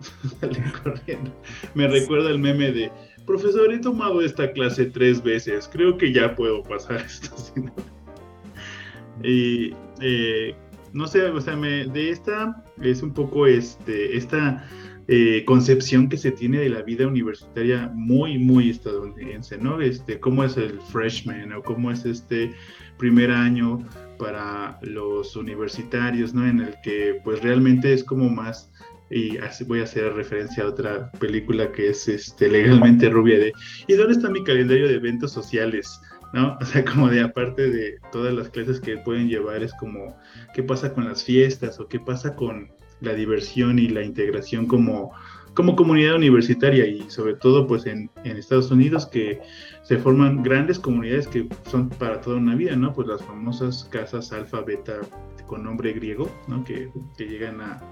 sale 0.40 0.62
corriendo. 0.82 1.30
Me 1.74 1.86
recuerda 1.88 2.30
el 2.30 2.38
meme 2.38 2.72
de, 2.72 2.90
profesor, 3.26 3.70
he 3.70 3.78
tomado 3.80 4.22
esta 4.22 4.50
clase 4.52 4.86
tres 4.86 5.22
veces, 5.22 5.68
creo 5.70 5.98
que 5.98 6.10
ya 6.10 6.34
puedo 6.34 6.62
pasar 6.62 7.02
esto. 7.02 7.36
y 9.22 9.74
eh, 10.00 10.54
no 10.94 11.06
sé, 11.06 11.24
o 11.24 11.40
sea, 11.40 11.54
me, 11.54 11.84
de 11.84 12.10
esta 12.10 12.64
es 12.80 13.02
un 13.02 13.12
poco 13.12 13.46
este, 13.46 14.16
esta 14.16 14.66
eh, 15.08 15.44
concepción 15.44 16.08
que 16.08 16.16
se 16.16 16.30
tiene 16.30 16.58
de 16.58 16.68
la 16.68 16.82
vida 16.82 17.06
universitaria 17.06 17.90
muy, 17.94 18.38
muy 18.38 18.70
estadounidense, 18.70 19.58
¿no? 19.58 19.80
Este, 19.80 20.20
cómo 20.20 20.44
es 20.44 20.56
el 20.56 20.80
freshman 20.80 21.52
o 21.52 21.62
cómo 21.62 21.90
es 21.90 22.04
este 22.04 22.52
primer 22.98 23.30
año 23.30 23.80
para 24.18 24.78
los 24.82 25.34
universitarios, 25.34 26.34
¿no? 26.34 26.46
En 26.46 26.60
el 26.60 26.76
que 26.82 27.20
pues 27.24 27.42
realmente 27.42 27.92
es 27.92 28.04
como 28.04 28.28
más 28.28 28.72
y 29.10 29.36
voy 29.66 29.80
a 29.80 29.84
hacer 29.84 30.14
referencia 30.14 30.64
a 30.64 30.68
otra 30.68 31.10
película 31.12 31.70
que 31.70 31.90
es 31.90 32.08
este 32.08 32.48
legalmente 32.48 33.10
rubia 33.10 33.38
de 33.38 33.52
¿y 33.86 33.92
dónde 33.94 34.14
está 34.14 34.30
mi 34.30 34.42
calendario 34.42 34.88
de 34.88 34.94
eventos 34.94 35.32
sociales? 35.32 36.00
¿no? 36.32 36.56
O 36.60 36.64
sea, 36.64 36.84
como 36.84 37.08
de 37.08 37.20
aparte 37.20 37.70
de 37.70 37.98
todas 38.10 38.32
las 38.32 38.48
clases 38.48 38.80
que 38.80 38.96
pueden 38.98 39.28
llevar, 39.28 39.62
es 39.62 39.72
como 39.74 40.16
qué 40.54 40.62
pasa 40.62 40.92
con 40.94 41.04
las 41.04 41.24
fiestas 41.24 41.78
o 41.78 41.88
qué 41.88 42.00
pasa 42.00 42.34
con 42.34 42.72
la 43.02 43.14
diversión 43.14 43.78
y 43.78 43.88
la 43.88 44.02
integración 44.02 44.66
como, 44.66 45.12
como 45.54 45.76
comunidad 45.76 46.16
universitaria 46.16 46.86
y 46.86 47.08
sobre 47.10 47.34
todo 47.34 47.66
pues 47.66 47.86
en, 47.86 48.10
en, 48.24 48.36
Estados 48.36 48.70
Unidos 48.70 49.06
que 49.06 49.40
se 49.82 49.98
forman 49.98 50.42
grandes 50.42 50.78
comunidades 50.78 51.28
que 51.28 51.48
son 51.70 51.88
para 51.90 52.20
toda 52.20 52.36
una 52.36 52.54
vida, 52.54 52.76
¿no? 52.76 52.92
Pues 52.92 53.08
las 53.08 53.22
famosas 53.22 53.84
casas 53.90 54.32
alfa, 54.32 54.60
beta 54.62 55.00
con 55.46 55.64
nombre 55.64 55.92
griego, 55.92 56.30
¿no? 56.48 56.64
Que, 56.64 56.90
que 57.18 57.26
llegan 57.26 57.60
a, 57.60 57.82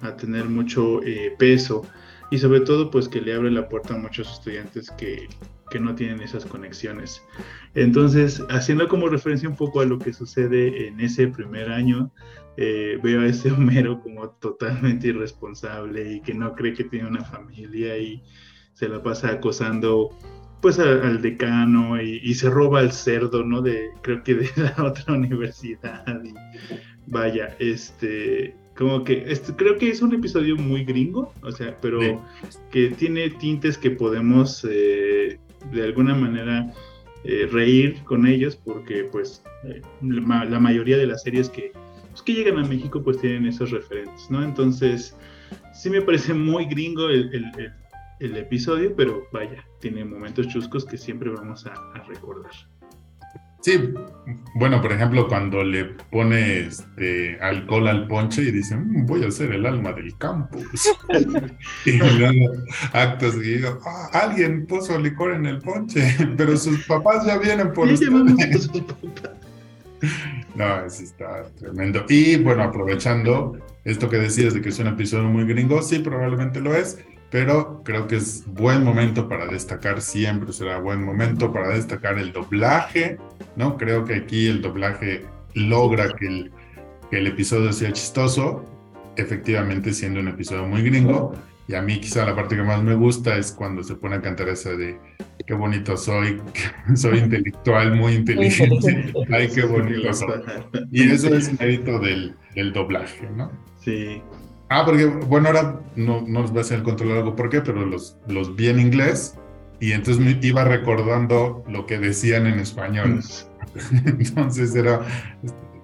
a, 0.00 0.16
tener 0.16 0.46
mucho 0.46 1.02
eh, 1.04 1.34
peso 1.38 1.82
y 2.30 2.38
sobre 2.38 2.60
todo 2.60 2.90
pues 2.90 3.08
que 3.08 3.20
le 3.20 3.34
abre 3.34 3.50
la 3.50 3.68
puerta 3.68 3.94
a 3.94 3.98
muchos 3.98 4.32
estudiantes 4.32 4.90
que, 4.92 5.28
que 5.70 5.80
no 5.80 5.94
tienen 5.94 6.20
esas 6.20 6.44
conexiones. 6.44 7.22
Entonces, 7.74 8.42
haciendo 8.48 8.88
como 8.88 9.08
referencia 9.08 9.48
un 9.48 9.56
poco 9.56 9.80
a 9.80 9.84
lo 9.84 9.98
que 9.98 10.12
sucede 10.12 10.88
en 10.88 11.00
ese 11.00 11.28
primer 11.28 11.70
año 11.70 12.10
eh, 12.60 12.98
veo 13.00 13.20
a 13.20 13.26
ese 13.26 13.52
Homero 13.52 14.00
como 14.02 14.30
totalmente 14.30 15.06
irresponsable 15.08 16.14
y 16.14 16.20
que 16.20 16.34
no 16.34 16.56
cree 16.56 16.74
que 16.74 16.82
tiene 16.82 17.06
una 17.06 17.24
familia 17.24 17.96
y 17.96 18.20
se 18.74 18.88
la 18.88 19.00
pasa 19.00 19.28
acosando 19.28 20.10
pues 20.60 20.80
al 20.80 21.22
decano 21.22 22.02
y, 22.02 22.34
se 22.34 22.50
roba 22.50 22.80
el 22.80 22.90
cerdo, 22.90 23.44
¿no? 23.44 23.62
De, 23.62 23.90
creo 24.02 24.24
que 24.24 24.34
de 24.34 24.50
la 24.56 24.84
otra 24.84 25.14
universidad. 25.14 26.04
Y 26.24 26.34
vaya, 27.06 27.54
este, 27.60 28.56
como 28.76 29.04
que 29.04 29.22
este, 29.28 29.54
creo 29.54 29.78
que 29.78 29.90
es 29.90 30.02
un 30.02 30.12
episodio 30.12 30.56
muy 30.56 30.84
gringo, 30.84 31.32
o 31.42 31.52
sea, 31.52 31.78
pero 31.80 32.24
que 32.72 32.88
tiene 32.88 33.30
tintes 33.30 33.78
que 33.78 33.92
podemos 33.92 34.66
eh, 34.68 35.38
de 35.72 35.84
alguna 35.84 36.16
manera 36.16 36.74
eh, 37.24 37.48
reír 37.50 38.02
con 38.04 38.26
ellos, 38.26 38.56
porque 38.56 39.04
pues 39.04 39.42
eh, 39.64 39.82
la, 40.02 40.60
mayoría 40.60 40.96
de 40.96 41.06
las 41.06 41.22
series 41.22 41.48
que, 41.48 41.72
pues, 42.18 42.22
que 42.22 42.34
llegan 42.34 42.58
a 42.58 42.68
México 42.68 43.02
pues 43.02 43.20
tienen 43.20 43.46
esos 43.46 43.70
referentes, 43.70 44.30
¿no? 44.30 44.42
Entonces, 44.42 45.16
sí 45.74 45.90
me 45.90 46.02
parece 46.02 46.34
muy 46.34 46.66
gringo 46.66 47.08
el 47.08 47.72
el 48.20 48.36
episodio, 48.36 48.94
pero 48.96 49.26
vaya, 49.32 49.64
tiene 49.80 50.04
momentos 50.04 50.48
chuscos 50.48 50.84
que 50.84 50.98
siempre 50.98 51.30
vamos 51.30 51.66
a, 51.66 51.74
recordar. 52.06 52.50
Sí, 53.60 53.92
bueno, 54.54 54.80
por 54.80 54.92
ejemplo, 54.92 55.26
cuando 55.26 55.64
le 55.64 55.84
pone 56.10 56.60
este, 56.60 57.38
alcohol 57.40 57.88
al 57.88 58.06
ponche 58.06 58.42
y 58.42 58.52
dice, 58.52 58.76
mm, 58.76 59.04
voy 59.04 59.24
a 59.24 59.30
ser 59.32 59.52
el 59.52 59.66
alma 59.66 59.92
del 59.92 60.16
campus. 60.16 60.88
y 61.84 61.92
luego 61.98 62.52
actos 62.92 63.34
y 63.36 63.40
digo, 63.40 63.78
ah, 63.84 64.08
alguien 64.12 64.64
puso 64.66 64.96
licor 64.98 65.32
en 65.32 65.46
el 65.46 65.58
ponche, 65.58 66.16
pero 66.36 66.56
sus 66.56 66.86
papás 66.86 67.26
ya 67.26 67.38
vienen 67.38 67.72
por 67.72 67.88
ustedes. 67.88 68.70
No, 70.58 70.84
eso 70.84 71.04
está 71.04 71.44
tremendo. 71.56 72.04
Y 72.08 72.34
bueno, 72.36 72.64
aprovechando 72.64 73.56
esto 73.84 74.10
que 74.10 74.16
decías 74.16 74.54
de 74.54 74.60
que 74.60 74.70
es 74.70 74.78
un 74.80 74.88
episodio 74.88 75.28
muy 75.28 75.44
gringo, 75.44 75.80
sí, 75.82 76.00
probablemente 76.00 76.60
lo 76.60 76.74
es, 76.74 76.98
pero 77.30 77.80
creo 77.84 78.08
que 78.08 78.16
es 78.16 78.42
buen 78.44 78.82
momento 78.82 79.28
para 79.28 79.46
destacar, 79.46 80.02
siempre 80.02 80.52
será 80.52 80.80
buen 80.80 81.04
momento 81.04 81.52
para 81.52 81.68
destacar 81.68 82.18
el 82.18 82.32
doblaje, 82.32 83.18
¿no? 83.54 83.76
Creo 83.76 84.04
que 84.04 84.16
aquí 84.16 84.48
el 84.48 84.60
doblaje 84.60 85.24
logra 85.54 86.12
que 86.16 86.26
el, 86.26 86.52
que 87.08 87.18
el 87.18 87.28
episodio 87.28 87.72
sea 87.72 87.92
chistoso, 87.92 88.64
efectivamente 89.14 89.92
siendo 89.92 90.18
un 90.18 90.26
episodio 90.26 90.66
muy 90.66 90.82
gringo, 90.82 91.34
y 91.68 91.74
a 91.74 91.82
mí 91.82 92.00
quizá 92.00 92.24
la 92.24 92.34
parte 92.34 92.56
que 92.56 92.62
más 92.62 92.82
me 92.82 92.94
gusta 92.94 93.36
es 93.36 93.52
cuando 93.52 93.84
se 93.84 93.94
pone 93.94 94.16
a 94.16 94.22
cantar 94.22 94.48
esa 94.48 94.70
de 94.70 94.98
qué 95.46 95.54
bonito 95.54 95.96
soy, 95.96 96.40
soy 96.94 97.18
intelectual, 97.24 97.94
muy 97.94 98.14
inteligente, 98.14 99.12
ay, 99.30 99.48
qué 99.54 99.64
bonito 99.64 100.12
soy. 100.12 100.42
Y 100.90 101.10
eso 101.10 101.34
es 101.34 101.58
mérito 101.60 102.00
del, 102.00 102.34
del 102.54 102.72
doblaje, 102.72 103.28
¿no? 103.36 103.52
Sí, 103.76 104.22
Ah, 104.70 104.84
porque, 104.84 105.06
bueno, 105.06 105.48
ahora 105.48 105.80
no, 105.96 106.22
no 106.26 106.42
les 106.42 106.50
voy 106.50 106.58
a 106.58 106.60
hacer 106.60 106.78
el 106.78 106.84
control 106.84 107.12
algo 107.12 107.34
por 107.34 107.48
qué, 107.48 107.62
pero 107.62 107.86
los, 107.86 108.18
los 108.28 108.54
vi 108.54 108.68
en 108.68 108.78
inglés 108.78 109.38
y 109.80 109.92
entonces 109.92 110.22
me 110.22 110.38
iba 110.46 110.64
recordando 110.64 111.64
lo 111.68 111.86
que 111.86 111.98
decían 111.98 112.46
en 112.46 112.58
español. 112.58 113.22
entonces 114.04 114.74
era, 114.74 115.00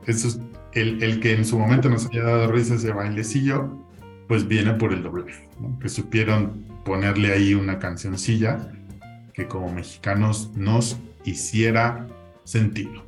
eso 0.06 0.38
el, 0.72 1.02
el, 1.02 1.20
que 1.20 1.32
en 1.32 1.46
su 1.46 1.58
momento 1.58 1.88
nos 1.88 2.06
haya 2.10 2.24
dado 2.24 2.52
risa 2.52 2.74
ese 2.74 2.92
bailecillo, 2.92 3.83
pues 4.28 4.46
viene 4.46 4.74
por 4.74 4.92
el 4.92 5.02
doblaje, 5.02 5.48
que 5.80 5.88
supieron 5.88 6.64
ponerle 6.84 7.32
ahí 7.32 7.54
una 7.54 7.78
cancioncilla 7.78 8.70
que 9.32 9.46
como 9.46 9.72
mexicanos 9.72 10.50
nos 10.54 10.96
hiciera 11.24 12.06
sentido. 12.44 13.04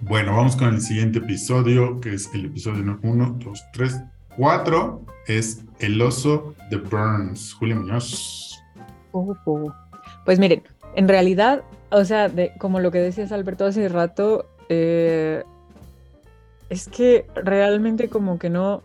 Bueno, 0.00 0.36
vamos 0.36 0.56
con 0.56 0.74
el 0.74 0.80
siguiente 0.80 1.18
episodio, 1.18 2.00
que 2.00 2.14
es 2.14 2.30
el 2.34 2.46
episodio 2.46 2.98
1, 3.02 3.36
2, 3.38 3.64
3, 3.72 4.02
Cuatro 4.36 5.02
es 5.28 5.62
El 5.78 6.00
oso 6.02 6.54
de 6.68 6.76
Burns. 6.78 7.54
Julio 7.54 7.76
Muñoz. 7.76 8.60
Pues 10.24 10.40
miren, 10.40 10.62
en 10.96 11.08
realidad, 11.08 11.62
o 11.90 12.04
sea, 12.04 12.28
de, 12.28 12.52
como 12.58 12.80
lo 12.80 12.90
que 12.90 12.98
decías 12.98 13.30
Alberto 13.30 13.64
hace 13.64 13.88
rato, 13.88 14.46
eh, 14.68 15.44
es 16.68 16.88
que 16.88 17.26
realmente 17.36 18.08
como 18.08 18.40
que 18.40 18.50
no, 18.50 18.82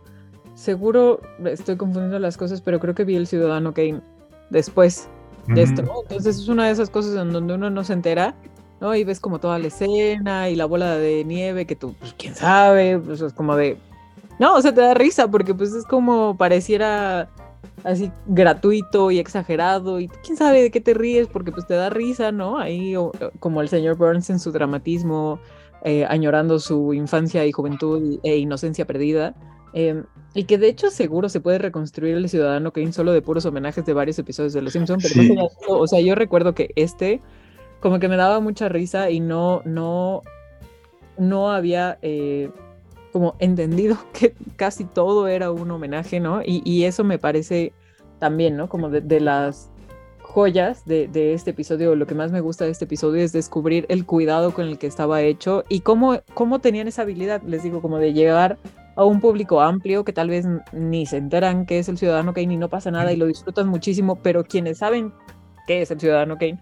seguro 0.60 1.22
estoy 1.46 1.78
confundiendo 1.78 2.20
las 2.20 2.36
cosas, 2.36 2.62
pero 2.62 2.80
creo 2.80 2.94
que 2.94 3.06
vi 3.06 3.16
el 3.16 3.28
Ciudadano 3.28 3.74
Kane 3.74 4.02
después 4.50 5.08
de 5.48 5.64
esto, 5.64 5.82
¿no? 5.82 6.02
Entonces 6.04 6.38
es 6.38 6.48
una 6.48 6.66
de 6.66 6.72
esas 6.72 6.90
cosas 6.90 7.16
en 7.16 7.32
donde 7.32 7.56
uno 7.56 7.70
no 7.70 7.84
se 7.84 7.94
entera, 7.94 8.36
¿no? 8.82 8.94
Y 8.94 9.04
ves 9.04 9.20
como 9.20 9.40
toda 9.40 9.58
la 9.58 9.68
escena 9.68 10.50
y 10.50 10.56
la 10.56 10.66
bola 10.66 10.98
de 10.98 11.24
nieve 11.24 11.66
que 11.66 11.76
tú, 11.76 11.96
pues 11.98 12.14
quién 12.18 12.36
sabe, 12.36 13.00
pues 13.00 13.22
es 13.22 13.34
como 13.34 13.56
de, 13.56 13.78
no, 14.38 14.56
o 14.56 14.62
sea, 14.62 14.74
te 14.74 14.82
da 14.82 14.94
risa 14.94 15.30
porque 15.30 15.56
pues 15.56 15.74
es 15.74 15.86
como 15.86 16.38
pareciera 16.38 17.30
así 17.84 18.12
gratuito 18.28 19.12
y 19.12 19.20
exagerado 19.20 20.00
y 20.00 20.10
quién 20.10 20.38
sabe 20.38 20.62
de 20.62 20.72
qué 20.72 20.82
te 20.82 20.94
ríes 20.94 21.28
porque 21.28 21.52
pues 21.52 21.66
te 21.66 21.74
da 21.74 21.90
risa, 21.90 22.32
¿no? 22.32 22.60
Ahí 22.60 22.96
como 23.40 23.62
el 23.62 23.70
señor 23.70 23.96
Burns 23.96 24.30
en 24.30 24.40
su 24.40 24.52
dramatismo, 24.52 25.40
eh, 25.84 26.06
añorando 26.06 26.60
su 26.60 26.94
infancia 26.94 27.46
y 27.46 27.54
juventud 27.54 28.20
e 28.24 28.38
inocencia 28.38 28.86
perdida. 28.86 29.34
Em, 29.74 30.04
y 30.34 30.46
que 30.46 30.58
de 30.58 30.68
hecho 30.68 30.90
seguro 30.90 31.30
se 31.30 31.40
puede 31.40 31.60
reconstruir 31.60 32.16
el 32.16 32.30
Ciudadano 32.30 32.72
Kane 32.74 32.94
solo 32.94 33.12
de 33.12 33.22
puros 33.22 33.46
homenajes 33.46 33.86
de 33.86 33.94
varios 33.94 34.18
episodios 34.20 34.54
de 34.54 34.62
Los 34.62 34.74
Simpsons, 34.74 35.06
pero 35.14 35.50
o 35.80 35.88
sea, 35.88 36.00
yo 36.00 36.16
recuerdo 36.16 36.54
que 36.54 36.72
este 36.76 37.22
como 37.80 38.00
que 38.00 38.10
me 38.10 38.18
daba 38.18 38.40
mucha 38.40 38.68
risa 38.68 39.10
y 39.10 39.20
no, 39.20 39.62
no, 39.66 40.22
no 41.18 41.52
había... 41.52 41.98
Eh, 42.02 42.50
como 43.12 43.36
entendido 43.40 43.98
que 44.14 44.36
casi 44.56 44.86
todo 44.86 45.28
era 45.28 45.52
un 45.52 45.70
homenaje, 45.72 46.20
¿no? 46.20 46.42
Y, 46.46 46.84
eso 46.84 47.04
me 47.04 47.18
parece 47.18 47.74
también, 48.20 48.58
¿no? 48.58 48.70
Como 48.70 48.90
de, 48.90 49.20
las 49.20 49.72
joyas 50.22 50.86
de, 50.86 51.34
este 51.34 51.52
episodio, 51.52 51.96
lo 51.96 52.06
que 52.06 52.16
más 52.16 52.32
me 52.32 52.42
gusta 52.42 52.66
de 52.66 52.72
este 52.72 52.86
episodio 52.86 53.24
es 53.24 53.32
descubrir 53.32 53.86
el 53.90 54.06
cuidado 54.06 54.54
con 54.54 54.68
el 54.68 54.78
que 54.78 54.88
estaba 54.88 55.22
hecho 55.22 55.64
y 55.70 55.82
cómo, 55.82 56.20
cómo 56.34 56.60
tenían 56.60 56.88
esa 56.88 57.02
habilidad, 57.04 57.42
les 57.44 57.64
digo, 57.64 57.82
como 57.82 57.98
de 57.98 58.14
llegar 58.14 58.58
a 59.00 59.06
un 59.06 59.22
público 59.22 59.62
amplio 59.62 60.04
que 60.04 60.12
tal 60.12 60.28
vez 60.30 60.46
ni 60.74 61.06
se 61.06 61.16
enteran 61.16 61.66
que 61.66 61.80
es 61.80 61.88
el 61.88 61.98
Ciudadano 61.98 62.34
Kane 62.34 62.56
y 62.56 62.58
no 62.58 62.68
pasa 62.68 62.92
nada 62.92 63.14
y 63.14 63.16
lo 63.16 63.28
disfrutan 63.28 63.70
muchísimo, 63.70 64.22
pero 64.22 64.44
quienes 64.44 64.80
saben 64.80 65.14
qué 65.68 65.82
es 65.82 65.90
el 65.90 66.02
Ciudadano 66.02 66.38
Kane, 66.38 66.60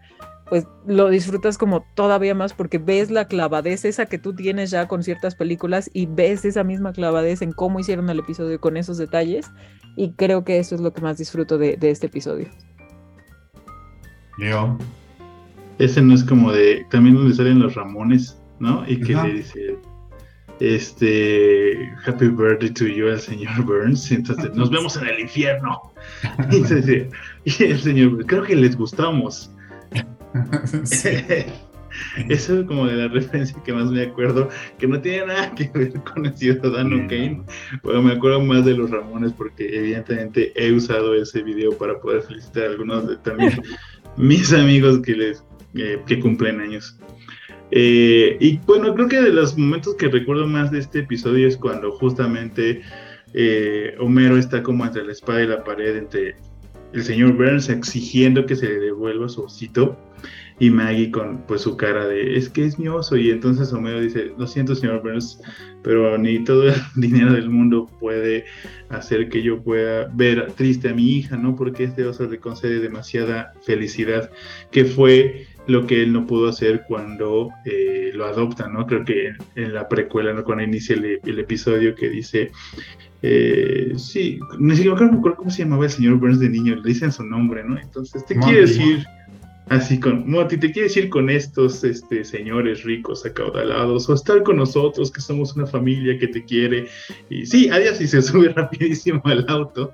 pues 0.48 0.68
lo 0.86 1.10
disfrutas 1.10 1.58
como 1.58 1.84
todavía 1.96 2.36
más 2.36 2.54
porque 2.54 2.78
ves 2.78 3.10
la 3.10 3.26
clavadez 3.26 3.86
esa 3.86 4.06
que 4.06 4.20
tú 4.20 4.36
tienes 4.36 4.70
ya 4.70 4.88
con 4.88 5.02
ciertas 5.02 5.34
películas 5.34 5.90
y 5.94 6.06
ves 6.06 6.46
esa 6.46 6.64
misma 6.64 6.94
clavadez 6.94 7.42
en 7.42 7.54
cómo 7.54 7.80
hicieron 7.80 8.08
el 8.12 8.20
episodio 8.20 8.62
con 8.62 8.78
esos 8.78 9.00
detalles 9.00 9.50
y 9.96 10.12
creo 10.12 10.44
que 10.44 10.60
eso 10.60 10.76
es 10.76 10.82
lo 10.82 10.94
que 10.94 11.02
más 11.02 11.18
disfruto 11.18 11.58
de, 11.58 11.76
este 11.82 12.06
episodio. 12.06 12.50
Leo. 14.38 14.78
Ese 15.80 16.04
no 16.04 16.14
es 16.14 16.24
como 16.24 16.52
de, 16.52 16.86
también 16.92 17.16
donde 17.16 17.34
salen 17.34 17.58
los 17.58 17.74
Ramones, 17.74 18.40
¿no? 18.60 18.88
Y 18.88 19.00
que 19.00 19.16
le 19.16 19.34
dice, 19.34 19.80
este, 20.60 21.94
Happy 22.06 22.28
Birthday 22.28 22.70
to 22.72 22.88
you 22.88 23.10
al 23.10 23.20
señor 23.20 23.64
Burns, 23.64 24.12
entonces 24.12 24.54
nos 24.54 24.70
vemos 24.70 24.98
en 24.98 25.08
el 25.08 25.20
infierno. 25.20 25.82
y, 26.52 27.64
el 27.64 27.80
señor, 27.80 28.26
creo 28.26 28.44
que 28.44 28.56
les 28.56 28.76
gustamos. 28.76 29.52
Eso 32.30 32.60
es 32.60 32.66
como 32.66 32.88
de 32.88 32.96
la 32.96 33.08
referencia 33.08 33.62
que 33.64 33.74
más 33.74 33.90
me 33.92 34.04
acuerdo, 34.04 34.50
que 34.78 34.88
no 34.88 35.00
tiene 35.02 35.28
nada 35.28 35.54
que 35.56 35.70
ver 35.74 35.94
con 36.02 36.26
el 36.26 36.36
ciudadano 36.36 37.08
Kane. 37.08 37.44
Bueno, 37.84 38.02
me 38.02 38.14
acuerdo 38.14 38.42
más 38.42 38.66
de 38.66 38.76
los 38.76 38.90
Ramones 38.90 39.34
porque 39.34 39.68
evidentemente 39.76 40.52
he 40.56 40.72
usado 40.72 41.16
ese 41.16 41.42
video 41.42 41.78
para 41.78 42.00
poder 42.00 42.24
felicitar 42.24 42.64
a 42.64 42.70
algunos 42.72 43.08
de 43.08 43.18
también 43.18 43.62
mis 44.18 44.52
amigos 44.54 45.00
que 45.00 45.16
les 45.16 45.44
eh, 45.76 46.00
que 46.06 46.20
cumplen 46.20 46.60
años. 46.60 46.98
Eh, 47.72 48.38
y 48.40 48.58
bueno, 48.66 48.94
creo 48.94 49.08
que 49.08 49.22
de 49.22 49.32
los 49.32 49.58
momentos 49.58 49.96
que 49.96 50.08
recuerdo 50.08 50.48
más 50.48 50.72
de 50.72 50.80
este 50.80 51.00
episodio 51.00 51.48
es 51.48 51.58
cuando 51.58 51.92
justamente 51.92 52.82
eh, 53.34 53.96
Homero 54.00 54.38
está 54.38 54.64
como 54.64 54.86
entre 54.86 55.04
la 55.04 55.12
espada 55.12 55.44
y 55.44 55.48
la 55.48 55.64
pared 55.64 55.98
entre 55.98 56.36
el 56.94 57.04
señor 57.04 57.34
Burns 57.34 57.70
exigiendo 57.70 58.46
que 58.46 58.56
se 58.56 58.68
le 58.68 58.80
devuelva 58.80 59.28
su 59.28 59.44
osito 59.44 59.98
y 60.60 60.70
Maggie 60.70 61.12
con 61.12 61.44
pues 61.46 61.62
su 61.62 61.78
cara 61.78 62.08
de 62.08 62.38
es 62.38 62.50
que 62.50 62.66
es 62.66 62.80
mi 62.80 62.88
oso 62.88 63.18
y 63.18 63.30
entonces 63.30 63.72
Homero 63.74 64.00
dice 64.00 64.32
lo 64.38 64.48
siento 64.48 64.74
señor 64.74 65.04
Burns 65.04 65.40
pero 65.84 66.18
ni 66.18 66.44
todo 66.44 66.70
el 66.70 66.76
dinero 66.96 67.34
del 67.34 67.50
mundo 67.50 67.90
puede 68.00 68.46
hacer 68.90 69.30
que 69.30 69.44
yo 69.44 69.62
pueda 69.62 70.10
ver 70.14 70.54
triste 70.54 70.90
a 70.90 70.94
mi 70.94 71.18
hija 71.18 71.36
no 71.36 71.56
porque 71.56 71.84
este 71.84 72.06
oso 72.06 72.26
le 72.26 72.40
concede 72.40 72.80
demasiada 72.80 73.54
felicidad 73.62 74.32
que 74.72 74.86
fue 74.86 75.48
lo 75.68 75.86
que 75.86 76.02
él 76.02 76.14
no 76.14 76.26
pudo 76.26 76.50
hacer 76.50 76.84
cuando 76.88 77.50
eh, 77.66 78.12
lo 78.14 78.26
adopta, 78.26 78.68
¿no? 78.68 78.88
Creo 78.88 79.04
que 79.04 79.34
en 79.56 79.74
la 79.74 79.88
precuela, 79.88 80.34
¿no? 80.34 80.44
cuando 80.44 80.64
inicia 80.64 80.96
el, 80.96 81.40
episodio 81.40 81.94
que 81.94 82.10
dice, 82.10 82.52
eh, 83.22 83.94
sí, 83.98 84.40
ni 84.60 84.76
siquiera 84.76 84.96
me 84.96 85.18
acuerdo 85.18 85.38
cómo 85.38 85.50
se 85.50 85.64
llamaba 85.64 85.86
el 85.86 85.92
señor 85.92 86.16
Burns 86.16 86.40
de 86.40 86.50
niño, 86.50 86.76
le 86.76 86.88
dicen 86.88 87.12
su 87.12 87.24
nombre, 87.24 87.64
¿no? 87.64 87.78
Entonces, 87.78 88.26
te 88.26 88.38
quiere 88.38 88.62
decir, 88.62 89.06
así 89.70 90.00
con, 90.00 90.30
Moti, 90.30 90.58
te 90.58 90.72
quiere 90.72 90.88
decir 90.88 91.10
con 91.10 91.30
estos 91.30 91.84
este, 91.84 92.24
señores 92.24 92.84
ricos 92.84 93.26
acaudalados, 93.26 94.10
o 94.10 94.14
estar 94.14 94.44
con 94.44 94.56
nosotros, 94.56 95.12
que 95.12 95.20
somos 95.20 95.56
una 95.56 95.68
familia 95.68 96.18
que 96.18 96.28
te 96.28 96.46
quiere, 96.46 96.88
y 97.30 97.46
sí, 97.46 97.70
adiós, 97.70 98.00
y 98.00 98.08
se 98.08 98.22
sube 98.22 98.50
rapidísimo 98.56 99.22
al 99.26 99.46
auto. 99.50 99.94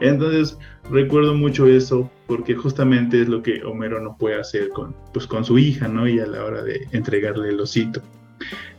Entonces, 0.00 0.58
recuerdo 0.90 1.34
mucho 1.34 1.66
eso 1.66 2.10
porque 2.26 2.54
justamente 2.54 3.22
es 3.22 3.28
lo 3.28 3.42
que 3.42 3.62
Homero 3.64 4.00
no 4.00 4.16
puede 4.16 4.40
hacer 4.40 4.68
con, 4.70 4.94
pues, 5.12 5.26
con 5.26 5.44
su 5.44 5.58
hija, 5.58 5.88
¿no? 5.88 6.08
Y 6.08 6.18
a 6.20 6.26
la 6.26 6.44
hora 6.44 6.62
de 6.62 6.86
entregarle 6.92 7.50
el 7.50 7.60
osito. 7.60 8.02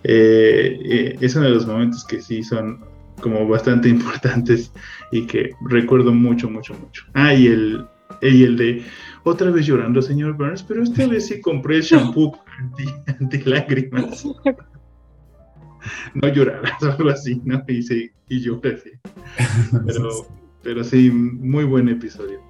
Eh, 0.04 0.80
eh, 0.84 1.18
es 1.20 1.36
uno 1.36 1.46
de 1.46 1.52
los 1.52 1.66
momentos 1.66 2.06
que 2.06 2.22
sí 2.22 2.44
son 2.44 2.86
como 3.22 3.48
bastante 3.48 3.90
importantes 3.90 4.72
y 5.12 5.26
que 5.26 5.52
recuerdo 5.62 6.14
mucho, 6.14 6.50
mucho, 6.50 6.74
mucho. 6.76 7.04
Ah, 7.14 7.34
y 7.34 7.48
el, 7.48 7.86
y 8.22 8.44
el 8.44 8.58
de 8.58 8.84
otra 9.24 9.52
vez 9.52 9.66
llorando, 9.66 10.02
señor 10.02 10.34
Burns, 10.34 10.64
pero 10.64 10.84
esta 10.84 11.08
vez 11.08 11.28
sí 11.28 11.42
compré 11.42 11.78
el 11.78 11.82
shampoo 11.82 12.40
anti, 12.60 12.86
anti 13.20 13.38
lágrimas. 13.44 14.26
no 16.14 16.28
llorarás, 16.28 16.82
algo 16.84 17.10
así, 17.10 17.42
¿no? 17.44 17.64
Y, 17.68 17.82
sí, 17.82 18.12
y 18.30 18.40
llora 18.40 18.72
así. 18.72 18.92
Pero, 19.86 20.10
pero 20.68 20.84
sí, 20.84 21.10
muy 21.10 21.64
buen 21.64 21.88
episodio. 21.88 22.42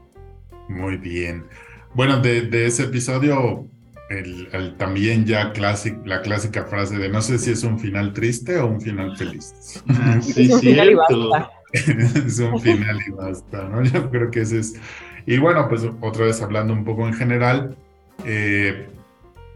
Muy 0.69 0.97
bien. 0.97 1.45
Bueno, 1.93 2.19
de, 2.19 2.41
de 2.41 2.65
ese 2.65 2.85
episodio, 2.85 3.67
el, 4.09 4.49
el, 4.53 4.75
también 4.75 5.23
ya 5.27 5.51
clásic, 5.51 6.03
la 6.03 6.23
clásica 6.23 6.65
frase 6.65 6.97
de 6.97 7.09
no 7.09 7.21
sé 7.21 7.37
si 7.37 7.51
es 7.51 7.63
un 7.63 7.77
final 7.77 8.13
triste 8.13 8.57
o 8.57 8.65
un 8.65 8.81
final 8.81 9.15
feliz. 9.17 9.83
Ah, 9.89 10.19
sí, 10.19 10.45
es 10.45 10.49
un 10.49 10.61
final 10.61 10.89
y 10.89 10.93
basta. 10.95 11.51
es 11.73 12.39
un 12.39 12.59
final 12.59 12.99
y 13.07 13.11
basta, 13.11 13.69
¿no? 13.69 13.83
Yo 13.83 14.09
creo 14.09 14.31
que 14.31 14.41
ese 14.41 14.61
es. 14.61 14.81
Y 15.27 15.37
bueno, 15.37 15.69
pues 15.69 15.87
otra 16.01 16.25
vez 16.25 16.41
hablando 16.41 16.73
un 16.73 16.85
poco 16.85 17.07
en 17.07 17.13
general, 17.13 17.77
eh, 18.25 18.87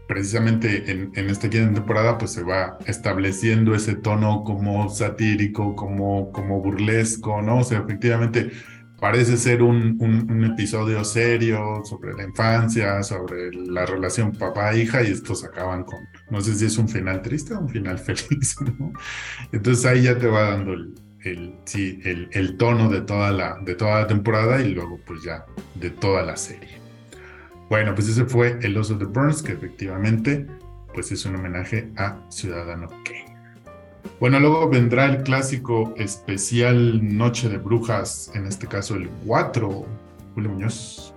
precisamente 0.06 0.90
en, 0.90 1.30
esta 1.30 1.48
quinta 1.48 1.72
temporada, 1.72 2.18
pues 2.18 2.32
se 2.32 2.42
va 2.42 2.78
estableciendo 2.86 3.74
ese 3.74 3.94
tono 3.94 4.44
como 4.44 4.88
satírico, 4.88 5.74
como, 5.76 6.30
como 6.32 6.60
burlesco, 6.60 7.42
¿no? 7.42 7.58
O 7.58 7.64
sea, 7.64 7.78
efectivamente 7.80 8.50
parece 9.00 9.36
ser 9.36 9.62
un, 9.62 9.96
un, 10.00 10.44
episodio 10.44 11.02
serio 11.04 11.82
sobre 11.84 12.14
la 12.14 12.22
infancia, 12.22 13.02
sobre 13.02 13.52
la 13.52 13.84
relación 13.84 14.32
papá-hija, 14.32 15.02
y 15.02 15.10
estos 15.10 15.44
acaban 15.44 15.82
con, 15.84 15.98
no 16.30 16.40
sé 16.40 16.54
si 16.54 16.66
es 16.66 16.78
un 16.78 16.88
final 16.88 17.20
triste 17.20 17.54
o 17.54 17.60
un 17.60 17.68
final 17.68 17.98
feliz, 17.98 18.56
¿no? 18.60 18.92
Entonces 19.50 19.84
ahí 19.86 20.02
ya 20.02 20.16
te 20.18 20.28
va 20.28 20.50
dando 20.50 20.74
el, 20.74 20.94
el, 21.24 22.28
el, 22.32 22.56
tono 22.56 22.88
de 22.88 23.00
toda, 23.02 23.32
la, 23.32 23.58
de 23.64 23.74
toda 23.74 24.00
la 24.02 24.06
temporada 24.06 24.60
y 24.60 24.72
luego 24.72 25.00
pues 25.06 25.22
ya 25.22 25.46
de 25.74 25.90
toda 25.90 26.22
la 26.22 26.36
serie. 26.36 26.81
Bueno, 27.72 27.94
pues 27.94 28.06
ese 28.06 28.26
fue 28.26 28.58
El 28.60 28.76
oso 28.76 28.98
de 28.98 29.06
Burns, 29.06 29.42
que 29.42 29.52
efectivamente 29.52 30.46
pues 30.92 31.10
es 31.10 31.24
un 31.24 31.36
homenaje 31.36 31.90
a 31.96 32.18
Ciudadano 32.28 32.86
Kane. 33.02 33.34
Bueno, 34.20 34.38
luego 34.40 34.68
vendrá 34.68 35.06
el 35.06 35.22
clásico 35.22 35.94
especial 35.96 37.16
Noche 37.16 37.48
de 37.48 37.56
Brujas, 37.56 38.30
en 38.34 38.44
este 38.44 38.66
caso 38.66 38.96
el 38.96 39.08
4, 39.26 39.86
Julio 40.34 40.50
Muñoz. 40.50 41.14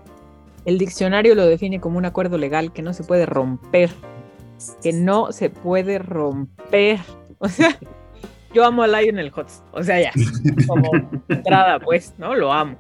El 0.64 0.78
diccionario 0.78 1.36
lo 1.36 1.46
define 1.46 1.82
como 1.82 1.98
un 1.98 2.06
acuerdo 2.06 2.38
legal 2.38 2.72
que 2.72 2.82
no 2.82 2.94
se 2.94 3.04
puede 3.04 3.26
romper, 3.26 3.90
que 4.82 4.94
no 4.94 5.34
se 5.34 5.50
puede 5.50 6.00
romper. 6.00 7.02
O 7.40 7.50
sea, 7.50 7.78
yo 8.54 8.64
amo 8.64 8.84
a 8.84 8.88
Lionel 8.88 9.34
Hutz, 9.36 9.62
o 9.74 9.84
sea, 9.84 10.02
ya, 10.02 10.14
como 10.66 10.90
entrada, 11.28 11.82
pues, 11.82 12.14
¿no? 12.18 12.34
Lo 12.34 12.54
amo. 12.54 12.78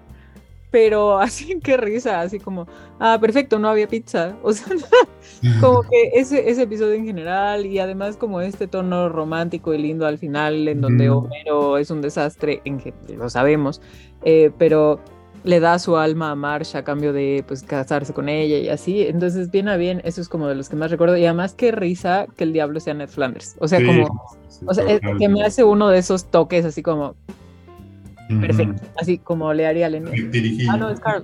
Pero 0.75 1.17
así, 1.19 1.57
qué 1.63 1.77
risa, 1.77 2.19
así 2.19 2.37
como, 2.37 2.67
ah, 2.99 3.17
perfecto, 3.21 3.57
no 3.59 3.69
había 3.69 3.87
pizza. 3.87 4.35
O 4.43 4.51
sea, 4.51 4.75
como 5.61 5.83
que 5.83 6.11
ese, 6.15 6.49
ese 6.49 6.63
episodio 6.63 6.95
en 6.95 7.05
general 7.05 7.65
y 7.65 7.79
además 7.79 8.17
como 8.17 8.41
este 8.41 8.67
tono 8.67 9.07
romántico 9.07 9.73
y 9.73 9.77
lindo 9.77 10.05
al 10.05 10.17
final, 10.17 10.67
en 10.67 10.81
donde 10.81 11.09
Homero 11.09 11.77
es 11.77 11.91
un 11.91 12.01
desastre, 12.01 12.61
en 12.65 12.79
que 12.79 12.93
lo 13.17 13.29
sabemos, 13.29 13.81
eh, 14.25 14.51
pero 14.57 14.99
le 15.45 15.61
da 15.61 15.79
su 15.79 15.95
alma 15.95 16.31
a 16.31 16.35
Marsh 16.35 16.75
a 16.75 16.83
cambio 16.83 17.13
de 17.13 17.45
pues 17.47 17.63
casarse 17.63 18.13
con 18.13 18.27
ella 18.27 18.57
y 18.57 18.67
así. 18.67 19.03
Entonces, 19.03 19.49
bien 19.51 19.69
a 19.69 19.77
bien, 19.77 20.01
eso 20.03 20.19
es 20.19 20.27
como 20.27 20.47
de 20.49 20.55
los 20.55 20.67
que 20.67 20.75
más 20.75 20.91
recuerdo. 20.91 21.15
Y 21.15 21.23
además, 21.23 21.53
qué 21.53 21.71
risa 21.71 22.27
que 22.35 22.43
el 22.43 22.51
diablo 22.51 22.81
sea 22.81 22.95
Ned 22.95 23.07
Flanders. 23.07 23.55
O 23.59 23.67
sea, 23.69 23.79
sí, 23.79 23.85
como, 23.85 24.37
sí, 24.49 24.65
o 24.67 24.73
sea, 24.73 24.85
es, 24.89 24.99
que 25.19 25.29
me 25.29 25.41
hace 25.41 25.63
uno 25.63 25.87
de 25.87 25.99
esos 25.99 26.25
toques 26.25 26.65
así 26.65 26.83
como 26.83 27.15
perfecto, 28.27 28.83
así 28.97 29.17
como 29.17 29.53
le 29.53 29.67
haría 29.67 29.87
a 29.87 29.89
Lenny. 29.89 30.67
Ah, 30.69 30.77
no, 30.77 30.89
es 30.89 30.99
Carl. 30.99 31.23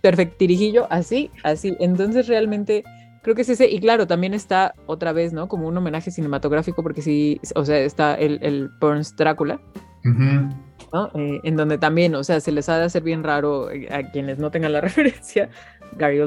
Perfecto, 0.00 0.36
dirigillo, 0.40 0.86
así, 0.90 1.30
así. 1.44 1.76
Entonces, 1.78 2.26
realmente 2.26 2.84
creo 3.22 3.36
que 3.36 3.42
es 3.42 3.48
ese, 3.48 3.70
y 3.70 3.78
claro, 3.80 4.06
también 4.06 4.34
está 4.34 4.74
otra 4.86 5.12
vez, 5.12 5.32
¿no? 5.32 5.48
Como 5.48 5.68
un 5.68 5.76
homenaje 5.76 6.10
cinematográfico, 6.10 6.82
porque 6.82 7.02
sí, 7.02 7.40
o 7.54 7.64
sea, 7.64 7.78
está 7.78 8.14
el, 8.14 8.38
el 8.42 8.68
Burns 8.80 9.14
Drácula. 9.16 9.60
Uh 10.04 10.08
-huh. 10.08 10.54
¿no? 10.92 11.10
Eh, 11.14 11.40
en 11.44 11.56
donde 11.56 11.78
también, 11.78 12.14
o 12.14 12.24
sea, 12.24 12.40
se 12.40 12.52
les 12.52 12.68
ha 12.68 12.78
de 12.78 12.84
hacer 12.84 13.02
bien 13.02 13.22
raro 13.22 13.70
eh, 13.70 13.88
a 13.90 14.10
quienes 14.10 14.38
no 14.38 14.50
tengan 14.50 14.72
la 14.72 14.80
referencia, 14.82 15.48
Gary 15.96 16.20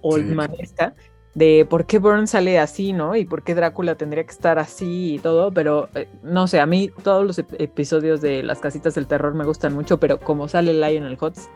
Oldmanesca, 0.00 0.94
sí. 0.96 1.11
De 1.34 1.66
por 1.68 1.86
qué 1.86 1.98
Burns 1.98 2.30
sale 2.30 2.58
así, 2.58 2.92
¿no? 2.92 3.16
Y 3.16 3.24
por 3.24 3.42
qué 3.42 3.54
Drácula 3.54 3.94
tendría 3.94 4.24
que 4.24 4.32
estar 4.32 4.58
así 4.58 5.14
y 5.14 5.18
todo, 5.18 5.50
pero 5.52 5.88
eh, 5.94 6.08
no 6.22 6.46
sé, 6.46 6.60
a 6.60 6.66
mí 6.66 6.90
todos 7.02 7.26
los 7.26 7.38
ep 7.38 7.60
episodios 7.60 8.20
de 8.20 8.42
las 8.42 8.60
casitas 8.60 8.94
del 8.94 9.06
terror 9.06 9.34
me 9.34 9.44
gustan 9.44 9.72
mucho, 9.72 9.98
pero 9.98 10.18
como 10.18 10.48
sale 10.48 10.74
Lionel 10.74 11.18
Hutz, 11.20 11.48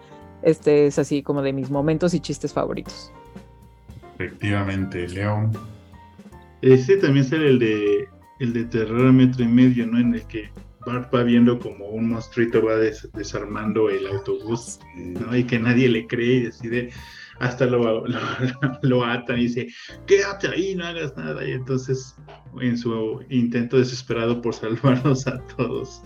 este 0.43 0.87
es 0.87 0.99
así 0.99 1.23
como 1.23 1.43
de 1.43 1.53
mis 1.53 1.71
momentos 1.71 2.15
y 2.15 2.21
chistes 2.21 2.53
favoritos. 2.53 3.13
Efectivamente, 4.19 5.09
León. 5.09 5.53
Este 6.63 6.97
también 6.97 7.25
sale 7.27 7.49
el 7.49 7.59
de 7.59 8.09
el 8.41 8.53
de 8.53 8.65
terror 8.65 9.09
a 9.09 9.13
metro 9.13 9.45
y 9.45 9.49
medio, 9.49 9.87
¿no? 9.87 9.99
En 9.99 10.15
el 10.15 10.27
que 10.27 10.51
Bart 10.87 11.13
va 11.13 11.25
viendo 11.25 11.59
como 11.59 11.89
un 11.89 12.09
monstruito 12.09 12.65
va 12.65 12.77
des 12.77 13.09
desarmando 13.13 13.91
el 13.91 14.07
autobús, 14.07 14.79
¿no? 14.95 15.37
Y 15.37 15.45
que 15.45 15.59
nadie 15.59 15.89
le 15.89 16.07
cree 16.07 16.35
y 16.35 16.43
decide, 16.45 16.91
hasta 17.41 17.67
lo, 17.67 18.07
lo, 18.07 18.21
lo, 18.83 19.05
atan 19.05 19.39
y 19.39 19.43
dice, 19.43 19.69
quédate 20.07 20.49
ahí, 20.49 20.75
no 20.75 20.87
hagas 20.87 21.17
nada. 21.17 21.47
Y 21.47 21.53
entonces, 21.53 22.15
en 22.61 22.79
su 22.79 23.25
intento 23.29 23.79
desesperado 23.79 24.41
por 24.41 24.55
salvarnos 24.55 25.27
a 25.27 25.39
todos, 25.57 26.03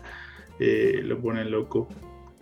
eh, 0.59 1.01
lo 1.05 1.21
ponen 1.21 1.51
loco. 1.51 1.89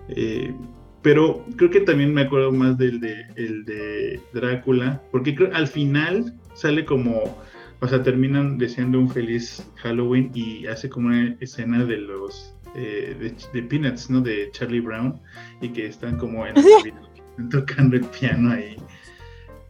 Eh, 0.09 0.55
pero 1.03 1.45
creo 1.57 1.71
que 1.71 1.81
también 1.81 2.15
me 2.15 2.23
acuerdo 2.23 2.53
más 2.53 2.79
del 2.79 3.01
de, 3.01 3.27
el 3.37 3.65
de 3.65 4.21
Drácula, 4.33 5.03
porque 5.11 5.35
creo, 5.35 5.55
al 5.55 5.69
final 5.69 6.35
sale 6.55 6.85
como 6.85 7.37
o 7.81 7.89
sea, 7.89 8.03
terminan 8.03 8.59
deseando 8.59 8.99
un 8.99 9.09
feliz 9.09 9.65
Halloween 9.77 10.31
y 10.35 10.67
hace 10.67 10.89
como 10.89 11.09
una 11.09 11.37
escena 11.41 11.85
de 11.85 11.99
los 11.99 12.55
eh, 12.75 13.17
de, 13.19 13.61
de, 13.61 13.67
Peanuts, 13.67 14.11
¿no? 14.11 14.21
De 14.21 14.51
Charlie 14.53 14.81
Brown 14.81 15.21
y 15.61 15.69
que 15.71 15.87
están 15.87 16.19
como 16.19 16.47
en 16.47 16.57
el, 16.57 16.65
tocando 17.51 17.97
el 17.97 18.05
piano 18.05 18.53
ahí. 18.53 18.77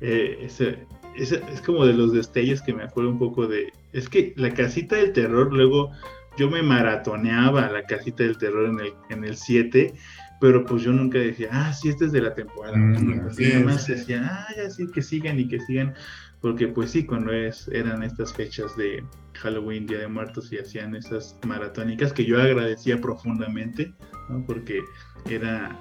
Eh, 0.00 0.38
ese, 0.42 0.86
ese, 1.16 1.42
es 1.52 1.60
como 1.60 1.84
de 1.84 1.92
los 1.92 2.12
destellos 2.12 2.62
que 2.62 2.72
me 2.72 2.82
acuerdo 2.82 3.10
un 3.10 3.18
poco 3.18 3.46
de. 3.46 3.72
Es 3.92 4.08
que 4.08 4.32
la 4.36 4.52
casita 4.52 4.96
del 4.96 5.12
terror, 5.12 5.52
luego 5.52 5.90
yo 6.38 6.50
me 6.50 6.62
maratoneaba 6.62 7.70
la 7.70 7.82
casita 7.84 8.22
del 8.22 8.38
terror 8.38 8.68
en 8.68 8.80
el, 8.80 8.92
en 9.10 9.24
el 9.24 9.36
7 9.36 9.94
pero 10.40 10.64
pues 10.64 10.82
yo 10.82 10.92
nunca 10.92 11.18
decía, 11.18 11.48
ah, 11.50 11.72
sí, 11.72 11.88
este 11.88 12.06
es 12.06 12.12
de 12.12 12.20
la 12.20 12.34
temporada. 12.34 12.76
Mm, 12.76 13.30
y 13.38 13.44
además 13.44 13.86
decía, 13.86 14.22
ah, 14.24 14.54
ya 14.56 14.70
sí, 14.70 14.86
que 14.92 15.02
sigan 15.02 15.38
y 15.38 15.48
que 15.48 15.58
sigan 15.60 15.94
porque 16.40 16.68
pues 16.68 16.90
sí, 16.90 17.04
cuando 17.04 17.32
es, 17.32 17.68
eran 17.68 18.02
estas 18.02 18.32
fechas 18.32 18.76
de 18.76 19.02
Halloween, 19.34 19.86
Día 19.86 19.98
de 19.98 20.08
Muertos 20.08 20.52
y 20.52 20.58
hacían 20.58 20.94
esas 20.94 21.36
maratónicas 21.46 22.12
que 22.12 22.24
yo 22.24 22.40
agradecía 22.40 23.00
profundamente, 23.00 23.92
¿no? 24.28 24.44
porque 24.46 24.80
era 25.28 25.76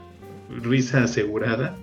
risa 0.61 1.03
asegurada. 1.03 1.77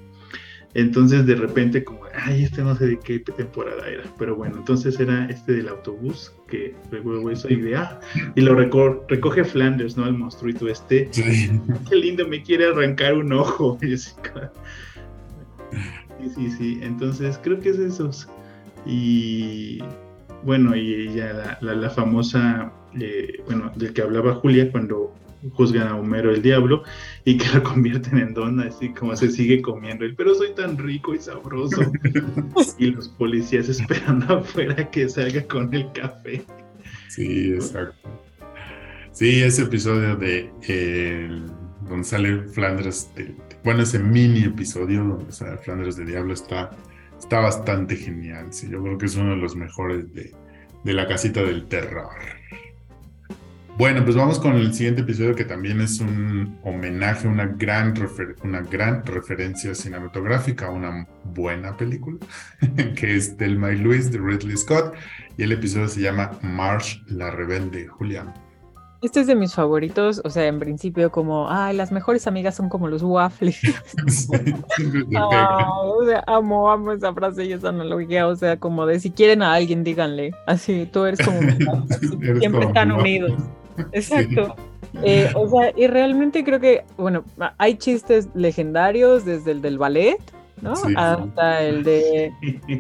Entonces 0.77 1.25
de 1.25 1.37
repente 1.37 1.85
como, 1.85 2.01
ay, 2.15 2.43
este 2.43 2.63
no 2.63 2.75
sé 2.75 2.89
de 2.89 2.99
qué 2.99 3.21
temporada 3.21 3.89
era, 3.89 4.03
pero 4.19 4.35
bueno, 4.35 4.57
entonces 4.57 4.99
era 4.99 5.27
este 5.27 5.53
del 5.53 5.69
autobús 5.69 6.33
que 6.49 6.75
luego 6.91 7.31
eso 7.31 7.49
y 7.49 7.61
de, 7.61 7.77
ah, 7.77 8.01
y 8.35 8.41
lo 8.41 8.57
reco 8.57 9.05
recoge 9.09 9.45
Flanders, 9.45 9.97
¿no? 9.97 10.05
El 10.05 10.15
monstruito 10.15 10.67
este. 10.67 11.09
Sí. 11.13 11.49
Qué 11.89 11.95
lindo, 11.95 12.27
me 12.27 12.43
quiere 12.43 12.67
arrancar 12.67 13.15
un 13.15 13.33
ojo. 13.33 13.79
sí, 13.81 13.97
sí, 16.35 16.51
sí, 16.59 16.81
entonces 16.83 17.39
creo 17.41 17.61
que 17.61 17.69
es 17.69 17.79
eso 17.79 18.11
y 18.87 19.79
bueno, 20.45 20.77
y 20.77 21.13
ya 21.15 21.33
la, 21.33 21.59
la, 21.61 21.75
la 21.75 21.91
famosa, 21.91 22.73
eh, 23.01 23.43
bueno, 23.47 23.73
del 23.77 23.93
que 23.93 24.03
hablaba 24.03 24.35
Julia 24.35 24.71
cuando 24.71 25.15
juzgan 25.53 25.89
a 25.89 25.97
Homero 25.97 26.31
el 26.31 26.43
diablo 26.43 26.83
y 27.25 27.37
que 27.37 27.47
lo 27.55 27.63
convierten 27.63 28.19
en 28.19 28.35
dona, 28.35 28.65
así 28.65 28.91
como 28.91 29.17
se 29.17 29.31
sigue 29.31 29.63
comiendo 29.63 30.05
él, 30.05 30.15
pero 30.17 30.35
soy 30.35 30.55
tan 30.55 30.79
rico 30.79 31.15
y 31.15 31.19
sabroso. 31.19 31.83
y 32.79 32.87
los 32.87 33.09
policías 33.09 33.69
esperando 33.69 34.35
afuera 34.39 34.91
que 34.91 35.09
salga 35.09 35.43
con 35.45 35.73
el 35.75 35.91
café. 35.93 36.45
Sí, 37.09 37.53
exacto. 37.55 38.09
Sí, 39.13 39.43
ese 39.43 39.63
episodio 39.63 40.17
de 40.17 40.51
eh, 40.67 41.31
donde 41.89 42.05
sale 42.05 42.43
Flanders, 42.49 43.15
de, 43.15 43.35
bueno, 43.63 43.83
ese 43.83 44.01
mini 44.01 44.45
episodio 44.45 45.05
donde 45.05 45.31
sale 45.31 45.57
Flanders 45.59 45.97
de 45.97 46.05
Diablo 46.05 46.35
está 46.35 46.71
está 47.25 47.41
bastante 47.41 47.97
genial. 47.97 48.53
Sí, 48.53 48.69
yo 48.71 48.83
creo 48.83 48.99
que 48.99 49.07
es 49.07 49.17
uno 49.17 49.31
de 49.31 49.37
los 49.37 49.57
mejores 49.57 50.13
de, 50.13 50.33
de 50.85 50.93
la 50.93 51.09
casita 51.09 51.43
del 51.43 51.67
terror. 51.67 52.13
Bueno, 53.77 54.05
pues 54.05 54.15
vamos 54.15 54.39
con 54.39 54.55
el 54.55 54.73
siguiente 54.73 55.01
episodio 55.01 55.35
que 55.35 55.45
también 55.45 55.81
es 55.81 55.99
un 55.99 56.59
homenaje, 56.63 57.27
una 57.27 57.47
gran, 57.47 57.95
una 58.45 58.61
gran 58.61 59.05
referencia 59.05 59.75
cinematográfica 59.75 60.71
una 60.71 61.09
buena 61.25 61.77
película, 61.77 62.19
que 62.95 63.17
es 63.17 63.37
Thelma 63.37 63.73
y 63.73 63.79
Luis 63.79 64.13
de 64.13 64.19
Ridley 64.19 64.57
Scott, 64.57 64.95
y 65.37 65.43
el 65.43 65.53
episodio 65.53 65.89
se 65.89 66.03
llama 66.03 66.39
Marsh, 66.43 67.03
la 67.07 67.31
rebelde, 67.33 67.89
Julián. 67.89 68.33
Este 69.05 69.21
es 69.21 69.27
de 69.27 69.35
mis 69.35 69.55
favoritos, 69.55 70.23
o 70.25 70.31
sea, 70.31 70.47
en 70.47 70.59
principio 70.59 71.13
como, 71.13 71.51
ay, 71.51 71.77
las 71.77 71.93
mejores 71.93 72.27
amigas 72.27 72.55
son 72.55 72.71
como 72.71 72.89
los 72.89 73.03
waffles. 73.03 73.61
o 75.15 76.05
sea, 76.07 76.25
amo, 76.27 76.71
amo 76.71 76.93
esa 76.93 77.13
frase 77.13 77.45
y 77.45 77.53
esa 77.53 77.69
analogía, 77.69 78.27
o 78.27 78.35
sea, 78.35 78.59
como 78.59 78.87
de 78.87 78.99
si 78.99 79.11
quieren 79.11 79.43
a 79.43 79.53
alguien, 79.53 79.85
díganle, 79.85 80.35
así, 80.47 80.89
tú 80.91 81.05
eres 81.05 81.21
como, 81.23 81.39
siempre 82.39 82.65
están 82.65 82.93
unidos. 82.93 83.35
Exacto. 83.93 84.55
Eh, 85.03 85.31
o 85.35 85.51
sea, 85.51 85.71
y 85.77 85.87
realmente 85.87 86.43
creo 86.43 86.59
que, 86.59 86.85
bueno, 86.97 87.25
hay 87.59 87.77
chistes 87.77 88.29
legendarios 88.33 89.27
desde 89.27 89.51
el 89.51 89.61
del 89.61 89.77
ballet, 89.77 90.17
¿no? 90.61 90.73
Hasta 90.97 91.63
el 91.63 91.85
de 91.85 92.33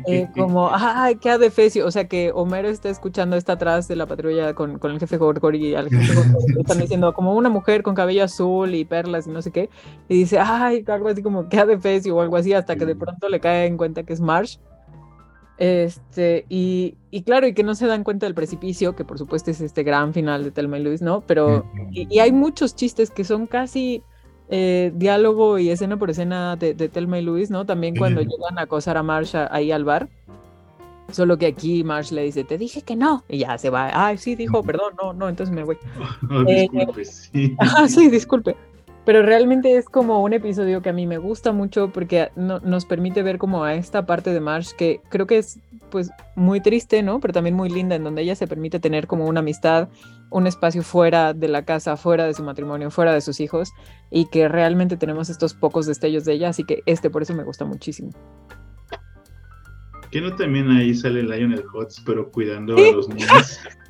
eh, 0.07 0.29
como, 0.37 0.71
ay, 0.73 1.17
qué 1.17 1.31
adefesio, 1.31 1.87
o 1.87 1.91
sea 1.91 2.09
que 2.09 2.33
Homero 2.35 2.69
está 2.69 2.89
escuchando, 2.89 3.37
está 3.37 3.55
atrás 3.55 3.89
de 3.89 3.97
la 3.97 4.07
patrulla 4.07 4.55
con, 4.55 4.79
con 4.79 4.93
el 4.93 5.01
jefe 5.01 5.17
Gorgor 5.17 5.55
y 5.55 5.75
al 5.75 5.89
jefe 5.89 6.15
están 6.59 6.79
diciendo 6.81 7.13
como 7.15 7.35
una 7.35 7.49
mujer 7.49 7.83
con 7.83 7.95
cabello 7.95 8.25
azul 8.25 8.75
y 8.75 8.85
perlas 8.85 9.27
y 9.27 9.31
no 9.31 9.43
sé 9.43 9.51
qué, 9.51 9.71
y 10.09 10.19
dice, 10.19 10.39
ay, 10.39 10.85
algo 10.87 11.09
así 11.09 11.23
como, 11.23 11.49
qué 11.49 11.59
adefesio 11.59 12.17
o 12.17 12.21
algo 12.21 12.37
así, 12.37 12.53
hasta 12.53 12.77
que 12.77 12.87
de 12.87 12.97
pronto 12.97 13.29
le 13.29 13.41
cae 13.41 13.67
en 13.67 13.77
cuenta 13.77 14.03
que 14.03 14.13
es 14.13 14.21
Marsh. 14.21 14.59
Este, 15.57 16.47
y, 16.49 16.97
y, 17.11 17.23
claro, 17.23 17.47
y 17.47 17.55
que 17.55 17.63
no 17.63 17.77
se 17.77 17.87
dan 17.87 18.03
cuenta 18.03 18.27
del 18.27 18.35
precipicio, 18.35 18.97
que 18.97 19.05
por 19.05 19.19
supuesto 19.19 19.51
es 19.51 19.61
este 19.61 19.85
gran 19.85 20.13
final 20.13 20.43
de 20.43 20.51
Telma 20.51 20.79
y 20.79 20.83
Luis, 20.83 21.01
¿no? 21.01 21.21
Pero, 21.27 21.65
y, 21.93 22.19
hay 22.19 22.33
muchos 22.33 22.75
chistes 22.75 23.11
que 23.11 23.25
son 23.25 23.47
casi 23.47 24.03
eh, 24.49 24.93
diálogo 24.95 25.59
y 25.59 25.71
escena 25.71 25.97
por 25.97 26.11
escena 26.11 26.57
de, 26.57 26.75
de, 26.75 26.89
Telma 26.89 27.19
y 27.19 27.23
Luis, 27.23 27.51
¿no? 27.51 27.65
También 27.65 27.97
cuando 27.97 28.21
llegan 28.21 28.59
a 28.59 28.63
acosar 28.63 28.97
a 28.97 29.03
Marsh 29.03 29.35
ahí 29.51 29.73
al 29.73 29.85
bar. 29.85 30.09
Solo 31.11 31.37
que 31.37 31.47
aquí 31.47 31.85
Marsh 31.85 32.13
le 32.13 32.23
dice, 32.23 32.45
te 32.45 32.57
dije 32.59 32.83
que 32.83 32.97
no. 32.97 33.25
Y 33.29 33.39
ya 33.39 33.59
se 33.59 33.71
va. 33.71 33.91
Ay, 33.93 34.19
sí, 34.19 34.35
dijo, 34.35 34.63
perdón, 34.63 34.95
no, 35.01 35.13
no, 35.13 35.29
entonces 35.29 35.55
me 35.55 35.65
voy. 35.65 35.77
Eh, 36.49 36.69
disculpe, 36.73 37.05
sí. 37.05 37.57
sí, 37.89 38.09
disculpe 38.09 38.57
pero 39.05 39.23
realmente 39.23 39.77
es 39.77 39.89
como 39.89 40.23
un 40.23 40.33
episodio 40.33 40.81
que 40.81 40.89
a 40.89 40.93
mí 40.93 41.07
me 41.07 41.19
gusta 41.19 41.53
mucho 41.53 41.91
porque 41.93 42.31
nos 42.37 42.87
permite 42.87 43.23
ver 43.23 43.39
como 43.39 43.65
a 43.65 43.75
esta 43.75 44.07
parte 44.07 44.33
de 44.33 44.41
Marsh 44.41 44.73
que 44.73 45.01
creo 45.11 45.27
que 45.27 45.39
es 45.39 45.59
pues 45.91 46.11
muy 46.35 46.61
triste, 46.61 47.03
¿no? 47.03 47.21
Pero 47.21 47.33
también 47.33 47.55
muy 47.55 47.69
linda, 47.69 47.95
en 47.95 48.03
donde 48.03 48.23
ella 48.23 48.35
se 48.35 48.47
permite 48.47 48.81
tener 48.81 49.07
como 49.07 49.27
una 49.27 49.41
amistad, 49.41 49.89
un 50.31 50.47
espacio 50.47 50.83
fuera 50.83 51.35
de 51.35 51.49
la 51.49 51.65
casa, 51.65 51.97
fuera 51.97 52.27
de 52.27 52.35
su 52.35 52.43
matrimonio, 52.43 52.91
fuera 52.91 53.13
de 53.13 53.21
sus 53.21 53.41
hijos, 53.41 53.73
y 54.11 54.27
que 54.27 54.49
realmente 54.49 54.97
tenemos 54.97 55.29
estos 55.29 55.55
pocos 55.55 55.87
destellos 55.87 56.25
de 56.25 56.33
ella, 56.33 56.49
así 56.49 56.65
que 56.65 56.83
este 56.87 57.11
por 57.11 57.23
eso 57.23 57.35
me 57.35 57.45
gusta 57.45 57.65
muchísimo. 57.65 58.11
¿Qué 60.11 60.21
no 60.21 60.35
también 60.35 60.71
ahí 60.71 60.95
sale 60.95 61.23
Lionel 61.23 61.65
Hutz, 61.75 62.01
pero 62.07 62.31
cuidando 62.31 62.77
a 62.77 62.93
los 62.93 63.09
niños? 63.09 63.61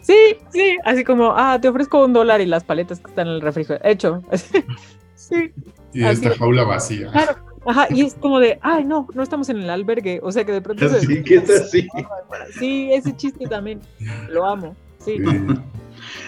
Sí, 0.00 0.36
sí, 0.50 0.76
así 0.84 1.04
como, 1.04 1.32
ah, 1.36 1.58
te 1.60 1.68
ofrezco 1.68 2.04
un 2.04 2.12
dólar 2.12 2.40
y 2.40 2.46
las 2.46 2.64
paletas 2.64 3.00
que 3.00 3.10
están 3.10 3.28
en 3.28 3.34
el 3.34 3.40
refrigerador. 3.40 3.86
Hecho. 3.86 4.22
sí. 5.14 5.52
Y 5.92 6.04
esta 6.04 6.36
jaula 6.36 6.64
vacía. 6.64 7.10
Claro. 7.10 7.36
Ajá, 7.66 7.88
y 7.90 8.00
es 8.02 8.14
como 8.14 8.40
de, 8.40 8.58
ay, 8.62 8.84
no, 8.84 9.06
no 9.14 9.22
estamos 9.22 9.48
en 9.50 9.58
el 9.58 9.70
albergue. 9.70 10.20
O 10.22 10.32
sea 10.32 10.44
que 10.44 10.52
de 10.52 10.62
pronto. 10.62 10.88
Sí, 11.00 11.22
que 11.22 11.36
es 11.36 11.50
así. 11.50 11.88
Sí, 12.58 12.90
ese 12.92 13.14
chiste 13.16 13.46
también. 13.46 13.80
Lo 14.30 14.46
amo. 14.46 14.74
Sí. 14.98 15.18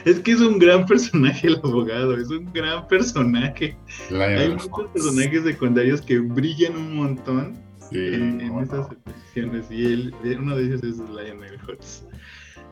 Es 0.05 0.21
que 0.21 0.33
es 0.33 0.41
un 0.41 0.59
gran 0.59 0.87
personaje 0.87 1.47
el 1.47 1.57
abogado, 1.57 2.17
es 2.17 2.29
un 2.29 2.53
gran 2.53 2.87
personaje. 2.89 3.77
Hay 4.11 4.51
muchos 4.51 4.91
personajes 4.93 5.45
secundarios 5.45 6.01
que 6.03 6.19
brillan 6.19 6.77
un 6.77 6.97
montón 6.97 7.59
en, 7.91 8.41
estas 8.59 8.89
posiciones 8.89 9.71
y 9.71 9.85
él, 9.85 10.15
uno 10.39 10.57
de 10.57 10.65
ellos 10.65 10.83
es 10.83 10.99
Lionel 10.99 11.59
Hutz. 11.69 12.05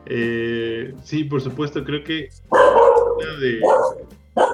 Eh, 0.05 0.93
sí, 1.03 1.23
por 1.23 1.41
supuesto, 1.41 1.83
creo 1.83 2.03
que 2.03 2.29
una 2.49 3.39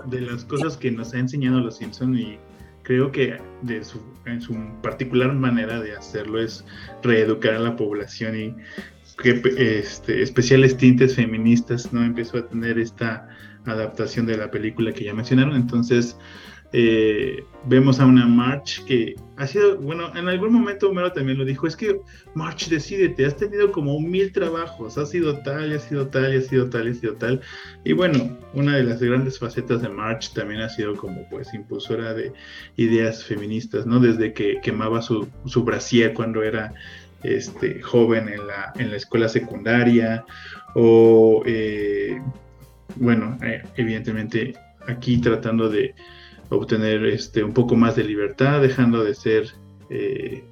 de, 0.05 0.21
las 0.21 0.45
cosas 0.45 0.77
que 0.77 0.91
nos 0.91 1.13
ha 1.13 1.19
enseñado 1.19 1.59
Los 1.59 1.77
Simpson 1.77 2.17
y 2.17 2.37
creo 2.83 3.11
que 3.11 3.37
de 3.61 3.83
su, 3.83 4.01
en 4.25 4.41
su 4.41 4.55
particular 4.81 5.33
manera 5.33 5.79
de 5.79 5.95
hacerlo 5.95 6.39
es 6.39 6.65
reeducar 7.03 7.55
a 7.55 7.59
la 7.59 7.75
población 7.75 8.39
y 8.39 8.55
que 9.21 9.41
este, 9.57 10.21
especiales 10.21 10.77
tintes 10.77 11.15
feministas 11.15 11.91
no 11.91 12.03
empezó 12.03 12.37
a 12.37 12.47
tener 12.47 12.77
esta 12.77 13.27
adaptación 13.65 14.25
de 14.25 14.37
la 14.37 14.51
película 14.51 14.93
que 14.93 15.03
ya 15.03 15.13
mencionaron. 15.13 15.55
Entonces, 15.55 16.17
eh, 16.73 17.43
vemos 17.65 17.99
a 17.99 18.05
una 18.05 18.25
March 18.27 18.83
que 18.85 19.15
ha 19.37 19.47
sido, 19.47 19.77
bueno, 19.77 20.11
en 20.15 20.27
algún 20.27 20.51
momento 20.51 20.89
Homero 20.89 21.11
también 21.11 21.37
lo 21.37 21.45
dijo, 21.45 21.67
es 21.67 21.75
que 21.75 21.99
March, 22.33 22.67
decídete, 22.69 23.25
has 23.25 23.37
tenido 23.37 23.71
como 23.71 23.99
mil 23.99 24.31
trabajos, 24.31 24.97
ha 24.97 25.05
sido 25.05 25.37
tal, 25.39 25.71
y 25.71 25.75
ha 25.75 25.79
sido 25.79 26.07
tal, 26.07 26.33
y 26.33 26.37
ha 26.37 26.41
sido 26.41 26.69
tal, 26.69 26.87
y 26.87 26.91
ha 26.91 26.93
sido 26.93 27.13
tal. 27.13 27.41
Y 27.83 27.93
bueno, 27.93 28.37
una 28.53 28.75
de 28.75 28.83
las 28.83 29.01
grandes 29.01 29.39
facetas 29.39 29.81
de 29.81 29.89
March 29.89 30.33
también 30.33 30.61
ha 30.61 30.69
sido 30.69 30.95
como 30.95 31.27
pues 31.29 31.53
impulsora 31.53 32.13
de 32.13 32.33
ideas 32.75 33.23
feministas, 33.23 33.85
¿no? 33.85 33.99
Desde 33.99 34.33
que 34.33 34.59
quemaba 34.61 35.01
su, 35.01 35.27
su 35.45 35.63
brasier 35.63 36.13
cuando 36.13 36.43
era 36.43 36.73
este, 37.23 37.81
joven 37.81 38.27
en 38.29 38.47
la, 38.47 38.73
en 38.77 38.91
la 38.91 38.97
escuela 38.97 39.29
secundaria, 39.29 40.25
o 40.75 41.43
eh, 41.45 42.19
bueno, 42.95 43.37
eh, 43.41 43.63
evidentemente 43.75 44.55
aquí 44.87 45.19
tratando 45.19 45.69
de 45.69 45.93
obtener 46.49 47.05
este, 47.05 47.43
un 47.43 47.53
poco 47.53 47.75
más 47.75 47.95
de 47.95 48.03
libertad, 48.03 48.61
dejando 48.61 49.03
de 49.03 49.13
ser, 49.13 49.51
eh, 49.89 50.43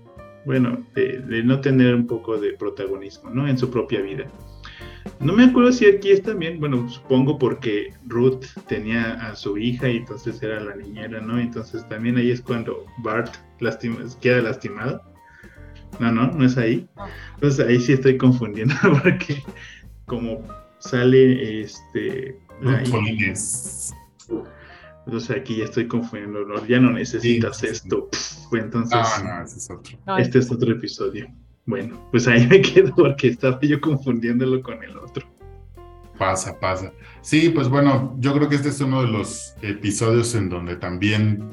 bueno, 0.45 0.85
de, 0.93 1.43
no 1.43 1.61
tener 1.61 1.95
un 1.95 2.07
poco 2.07 2.37
de 2.37 2.53
protagonismo 2.53 3.29
¿no? 3.29 3.47
en 3.47 3.57
su 3.57 3.69
propia 3.69 4.01
vida. 4.01 4.25
No 5.19 5.33
me 5.33 5.45
acuerdo 5.45 5.71
si 5.71 5.85
aquí 5.85 6.11
es 6.11 6.21
también, 6.23 6.59
bueno, 6.59 6.89
supongo 6.89 7.37
porque 7.37 7.93
Ruth 8.07 8.45
tenía 8.67 9.13
a 9.13 9.35
su 9.35 9.57
hija 9.57 9.89
y 9.89 9.97
entonces 9.97 10.41
era 10.41 10.59
la 10.59 10.75
niñera, 10.75 11.21
¿no? 11.21 11.39
Entonces 11.39 11.87
también 11.87 12.17
ahí 12.17 12.31
es 12.31 12.41
cuando 12.41 12.85
Bart 13.03 13.35
queda 14.19 14.41
lastimado. 14.41 15.01
No, 15.99 16.11
no, 16.11 16.31
no 16.31 16.45
es 16.45 16.57
ahí. 16.57 16.87
Entonces 17.35 17.65
ahí 17.65 17.79
sí 17.79 17.93
estoy 17.93 18.17
confundiendo 18.17 18.75
porque 19.03 19.43
como 20.05 20.41
sale 20.79 21.61
este... 21.61 22.39
Entonces 25.05 25.37
aquí 25.37 25.57
ya 25.57 25.65
estoy 25.65 25.87
confundiendo, 25.87 26.65
ya 26.67 26.79
no 26.79 26.91
necesitas 26.91 27.63
esto. 27.63 28.09
entonces, 28.51 28.99
no, 29.23 29.43
ese 29.43 29.57
es 29.57 29.69
otro. 29.69 29.97
Este 30.17 30.39
es 30.39 30.51
otro 30.51 30.71
episodio. 30.71 31.27
Bueno, 31.65 32.07
pues 32.11 32.27
ahí 32.27 32.45
me 32.47 32.61
quedo 32.73 32.93
porque 32.95 33.29
estaba 33.29 33.59
yo 33.61 33.79
confundiéndolo 33.79 34.61
con 34.61 34.83
el 34.83 34.97
otro. 34.97 35.27
Pasa, 36.17 36.57
pasa. 36.59 36.93
Sí, 37.21 37.49
pues 37.49 37.67
bueno, 37.67 38.15
yo 38.19 38.33
creo 38.33 38.47
que 38.47 38.55
este 38.55 38.69
es 38.69 38.79
uno 38.79 39.01
de 39.01 39.09
los 39.09 39.53
episodios 39.61 40.33
en 40.35 40.47
donde 40.47 40.77
también 40.77 41.43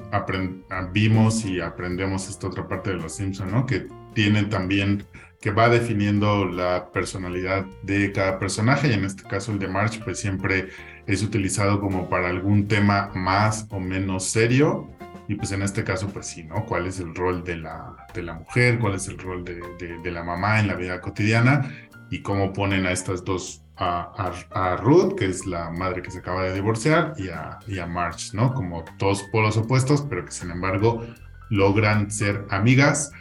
vimos 0.92 1.44
y 1.44 1.60
aprendemos 1.60 2.28
esta 2.28 2.46
otra 2.46 2.68
parte 2.68 2.90
de 2.90 2.96
los 2.96 3.16
Simpsons, 3.16 3.50
¿no? 3.50 3.66
Que 3.66 3.88
tienen 4.14 4.48
también, 4.48 5.04
que 5.40 5.50
va 5.50 5.68
definiendo 5.68 6.44
la 6.44 6.92
personalidad 6.92 7.66
de 7.82 8.12
cada 8.12 8.38
personaje 8.38 8.88
y 8.88 8.92
en 8.92 9.04
este 9.04 9.24
caso 9.24 9.50
el 9.50 9.58
de 9.58 9.66
March, 9.66 10.00
pues 10.04 10.20
siempre 10.20 10.68
es 11.06 11.22
utilizado 11.22 11.80
como 11.80 12.08
para 12.08 12.28
algún 12.28 12.68
tema 12.68 13.10
más 13.14 13.66
o 13.70 13.80
menos 13.80 14.24
serio. 14.24 14.88
Y 15.28 15.34
pues 15.36 15.52
en 15.52 15.62
este 15.62 15.84
caso, 15.84 16.08
pues 16.08 16.26
sí, 16.26 16.44
¿no? 16.44 16.66
¿Cuál 16.66 16.86
es 16.86 17.00
el 17.00 17.14
rol 17.14 17.44
de 17.44 17.56
la, 17.56 17.96
de 18.14 18.22
la 18.22 18.34
mujer? 18.34 18.78
¿Cuál 18.78 18.94
es 18.94 19.08
el 19.08 19.18
rol 19.18 19.44
de, 19.44 19.60
de, 20.02 20.10
la 20.10 20.22
mamá 20.22 20.60
en 20.60 20.66
la 20.66 20.74
vida 20.74 21.00
cotidiana? 21.00 21.70
Y 22.10 22.22
cómo 22.22 22.52
ponen 22.52 22.86
a 22.86 22.92
estas 22.92 23.24
dos, 23.24 23.62
a, 23.76 24.32
a, 24.50 24.76
Ruth, 24.76 25.14
que 25.14 25.26
es 25.26 25.46
la 25.46 25.70
madre 25.70 26.02
que 26.02 26.10
se 26.10 26.18
acaba 26.18 26.44
de 26.44 26.54
divorciar, 26.54 27.14
y 27.16 27.28
a, 27.28 27.58
y 27.66 27.78
a 27.78 27.86
March, 27.86 28.34
¿no? 28.34 28.52
Como 28.52 28.84
dos 28.98 29.22
polos 29.32 29.56
opuestos, 29.56 30.02
pero 30.02 30.24
que 30.24 30.32
sin 30.32 30.50
embargo 30.50 31.06
logran 31.48 32.10
ser 32.10 32.44
amigas 32.50 33.12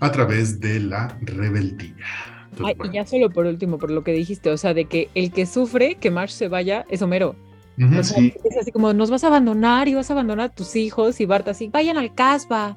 a 0.00 0.10
través 0.12 0.60
de 0.60 0.80
la 0.80 1.16
rebeldía 1.22 2.39
y 2.58 2.92
ya 2.92 3.06
solo 3.06 3.30
por 3.30 3.46
último, 3.46 3.78
por 3.78 3.90
lo 3.90 4.02
que 4.02 4.12
dijiste, 4.12 4.50
o 4.50 4.56
sea, 4.56 4.74
de 4.74 4.86
que 4.86 5.08
el 5.14 5.30
que 5.32 5.46
sufre 5.46 5.94
que 5.96 6.10
Marsh 6.10 6.32
se 6.32 6.48
vaya 6.48 6.84
es 6.88 7.02
Homero. 7.02 7.34
Es 7.78 8.14
así 8.60 8.72
como, 8.72 8.92
nos 8.92 9.10
vas 9.10 9.24
a 9.24 9.28
abandonar 9.28 9.88
y 9.88 9.94
vas 9.94 10.10
a 10.10 10.12
abandonar 10.12 10.46
a 10.46 10.54
tus 10.54 10.76
hijos 10.76 11.20
y 11.20 11.24
Bart 11.24 11.48
así, 11.48 11.68
vayan 11.68 11.96
al 11.96 12.14
casba, 12.14 12.76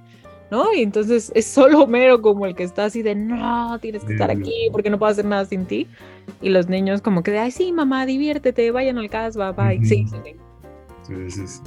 ¿no? 0.49 0.73
Y 0.73 0.81
entonces 0.81 1.31
es 1.35 1.45
solo 1.45 1.83
Homero 1.83 2.21
como 2.21 2.45
el 2.45 2.55
que 2.55 2.63
está 2.63 2.85
así 2.85 3.01
de, 3.01 3.13
no, 3.13 3.77
tienes 3.79 4.05
que 4.05 4.13
estar 4.13 4.31
aquí 4.31 4.69
porque 4.71 4.89
no 4.89 4.97
puedo 4.97 5.11
hacer 5.11 5.25
nada 5.25 5.43
sin 5.45 5.65
ti. 5.65 5.87
Y 6.41 6.49
los 6.49 6.69
niños 6.69 7.01
como 7.01 7.21
que 7.21 7.31
de, 7.31 7.39
ay, 7.39 7.51
sí, 7.51 7.73
mamá, 7.73 8.05
diviértete, 8.05 8.71
vayan 8.71 8.97
al 8.97 9.09
casba, 9.09 9.51
bye. 9.51 9.83
sí, 9.83 10.05
sí, 11.05 11.29
sí, 11.29 11.47
sí. 11.47 11.61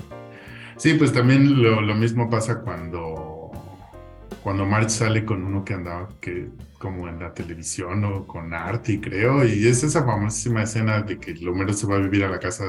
Sí, 0.78 0.94
pues 0.94 1.12
también 1.12 1.62
lo, 1.62 1.80
lo 1.80 1.94
mismo 1.94 2.28
pasa 2.28 2.60
cuando 2.60 3.50
cuando 4.42 4.64
Marge 4.64 4.90
sale 4.90 5.24
con 5.24 5.42
uno 5.42 5.64
que 5.64 5.74
andaba 5.74 6.08
que 6.20 6.48
como 6.86 7.08
en 7.08 7.18
la 7.18 7.34
televisión 7.34 8.04
o 8.04 8.28
con 8.28 8.54
Artie, 8.54 9.00
creo, 9.00 9.44
y 9.44 9.66
es 9.66 9.82
esa 9.82 10.04
famosísima 10.04 10.62
escena 10.62 11.02
de 11.02 11.18
que 11.18 11.34
Homero 11.48 11.72
se 11.72 11.84
va 11.84 11.96
a 11.96 11.98
vivir 11.98 12.22
a 12.22 12.28
la 12.28 12.38
casa 12.38 12.66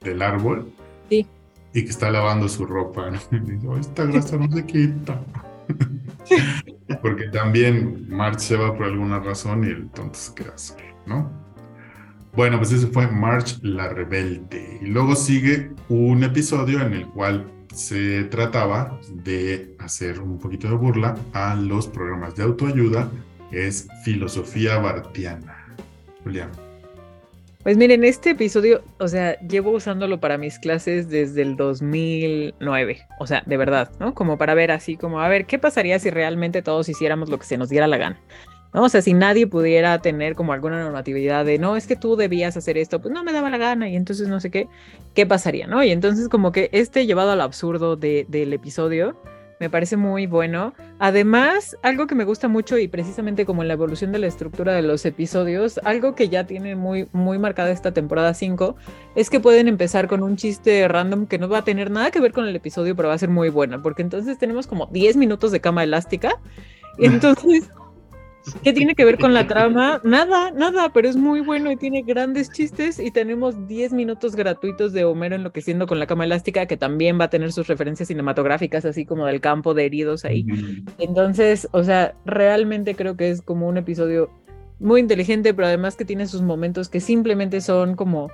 del 0.00 0.22
árbol. 0.22 0.72
Sí. 1.08 1.24
Y 1.72 1.84
que 1.84 1.90
está 1.90 2.10
lavando 2.10 2.48
su 2.48 2.66
ropa, 2.66 3.12
¿no? 3.12 3.20
Y 3.30 3.38
dice, 3.38 3.68
esta 3.78 4.06
grasa 4.06 4.36
no 4.38 4.50
se 4.50 4.66
quita. 4.66 5.22
Porque 7.00 7.28
también 7.28 8.08
Marge 8.08 8.40
se 8.40 8.56
va 8.56 8.76
por 8.76 8.86
alguna 8.86 9.20
razón 9.20 9.62
y 9.62 9.68
el 9.68 9.88
tonto 9.90 10.18
se 10.18 10.34
queda 10.34 10.58
solo, 10.58 10.82
¿no? 11.06 11.30
Bueno, 12.34 12.58
pues 12.58 12.72
eso 12.72 12.88
fue 12.88 13.06
March 13.06 13.60
la 13.62 13.88
Rebelde. 13.88 14.80
Y 14.82 14.86
luego 14.86 15.14
sigue 15.14 15.70
un 15.88 16.24
episodio 16.24 16.80
en 16.80 16.94
el 16.94 17.06
cual 17.06 17.46
se 17.72 18.24
trataba 18.24 18.98
de 19.12 19.76
hacer 19.78 20.20
un 20.20 20.40
poquito 20.40 20.68
de 20.68 20.74
burla 20.74 21.16
a 21.32 21.54
los 21.54 21.86
programas 21.86 22.34
de 22.34 22.42
autoayuda, 22.42 23.08
es 23.50 23.88
filosofía 24.04 24.78
bartiana. 24.78 25.66
Julián. 26.22 26.50
Pues 27.62 27.76
miren, 27.76 28.04
este 28.04 28.30
episodio, 28.30 28.82
o 28.98 29.06
sea, 29.06 29.38
llevo 29.40 29.72
usándolo 29.72 30.18
para 30.18 30.38
mis 30.38 30.58
clases 30.58 31.10
desde 31.10 31.42
el 31.42 31.56
2009, 31.56 33.06
o 33.18 33.26
sea, 33.26 33.42
de 33.44 33.56
verdad, 33.58 33.90
¿no? 34.00 34.14
Como 34.14 34.38
para 34.38 34.54
ver 34.54 34.70
así, 34.70 34.96
como 34.96 35.20
a 35.20 35.28
ver, 35.28 35.44
¿qué 35.44 35.58
pasaría 35.58 35.98
si 35.98 36.08
realmente 36.08 36.62
todos 36.62 36.88
hiciéramos 36.88 37.28
lo 37.28 37.38
que 37.38 37.44
se 37.44 37.58
nos 37.58 37.68
diera 37.68 37.86
la 37.86 37.98
gana? 37.98 38.18
¿no? 38.72 38.84
O 38.84 38.88
sea, 38.88 39.02
si 39.02 39.12
nadie 39.12 39.46
pudiera 39.46 40.00
tener 40.00 40.34
como 40.34 40.52
alguna 40.52 40.82
normatividad 40.82 41.44
de, 41.44 41.58
no, 41.58 41.76
es 41.76 41.86
que 41.86 41.96
tú 41.96 42.16
debías 42.16 42.56
hacer 42.56 42.78
esto, 42.78 43.00
pues 43.00 43.12
no 43.12 43.24
me 43.24 43.32
daba 43.32 43.50
la 43.50 43.58
gana 43.58 43.88
y 43.88 43.96
entonces 43.96 44.28
no 44.28 44.40
sé 44.40 44.50
qué, 44.50 44.68
¿qué 45.14 45.26
pasaría, 45.26 45.66
no? 45.66 45.82
Y 45.82 45.90
entonces 45.90 46.28
como 46.28 46.52
que 46.52 46.70
este 46.72 47.06
llevado 47.06 47.32
al 47.32 47.40
absurdo 47.40 47.96
de, 47.96 48.26
del 48.28 48.52
episodio 48.52 49.16
me 49.60 49.68
parece 49.68 49.96
muy 49.98 50.26
bueno. 50.26 50.72
Además, 50.98 51.76
algo 51.82 52.06
que 52.06 52.14
me 52.14 52.24
gusta 52.24 52.48
mucho 52.48 52.78
y 52.78 52.88
precisamente 52.88 53.44
como 53.44 53.60
en 53.62 53.68
la 53.68 53.74
evolución 53.74 54.10
de 54.10 54.18
la 54.18 54.26
estructura 54.26 54.72
de 54.72 54.80
los 54.80 55.04
episodios, 55.04 55.78
algo 55.84 56.14
que 56.14 56.30
ya 56.30 56.46
tiene 56.46 56.74
muy, 56.74 57.08
muy 57.12 57.38
marcada 57.38 57.70
esta 57.70 57.92
temporada 57.92 58.32
5, 58.32 58.74
es 59.14 59.28
que 59.28 59.38
pueden 59.38 59.68
empezar 59.68 60.08
con 60.08 60.22
un 60.22 60.36
chiste 60.36 60.88
random 60.88 61.26
que 61.26 61.38
no 61.38 61.48
va 61.48 61.58
a 61.58 61.64
tener 61.64 61.90
nada 61.90 62.10
que 62.10 62.20
ver 62.20 62.32
con 62.32 62.48
el 62.48 62.56
episodio, 62.56 62.96
pero 62.96 63.08
va 63.08 63.14
a 63.14 63.18
ser 63.18 63.28
muy 63.28 63.50
bueno, 63.50 63.82
porque 63.82 64.00
entonces 64.00 64.38
tenemos 64.38 64.66
como 64.66 64.86
10 64.86 65.16
minutos 65.16 65.52
de 65.52 65.60
cama 65.60 65.84
elástica. 65.84 66.40
Y 66.98 67.04
entonces 67.06 67.70
¿Qué 68.62 68.72
tiene 68.72 68.94
que 68.94 69.04
ver 69.04 69.18
con 69.18 69.34
la 69.34 69.46
trama? 69.46 70.00
Nada, 70.04 70.50
nada, 70.50 70.92
pero 70.92 71.08
es 71.08 71.16
muy 71.16 71.40
bueno 71.40 71.70
y 71.70 71.76
tiene 71.76 72.02
grandes 72.02 72.50
chistes 72.50 72.98
y 72.98 73.10
tenemos 73.10 73.66
10 73.66 73.92
minutos 73.92 74.34
gratuitos 74.34 74.92
de 74.92 75.04
Homero 75.04 75.36
enloqueciendo 75.36 75.86
con 75.86 75.98
la 75.98 76.06
cama 76.06 76.24
elástica 76.24 76.66
que 76.66 76.76
también 76.76 77.20
va 77.20 77.24
a 77.24 77.30
tener 77.30 77.52
sus 77.52 77.66
referencias 77.66 78.08
cinematográficas 78.08 78.84
así 78.84 79.04
como 79.04 79.26
del 79.26 79.40
campo 79.40 79.74
de 79.74 79.86
heridos 79.86 80.24
ahí. 80.24 80.46
Entonces, 80.98 81.68
o 81.72 81.84
sea, 81.84 82.14
realmente 82.24 82.94
creo 82.94 83.16
que 83.16 83.30
es 83.30 83.42
como 83.42 83.68
un 83.68 83.76
episodio 83.76 84.30
muy 84.78 85.00
inteligente, 85.00 85.52
pero 85.52 85.68
además 85.68 85.96
que 85.96 86.04
tiene 86.04 86.26
sus 86.26 86.40
momentos 86.40 86.88
que 86.88 87.00
simplemente 87.00 87.60
son 87.60 87.94
como 87.94 88.30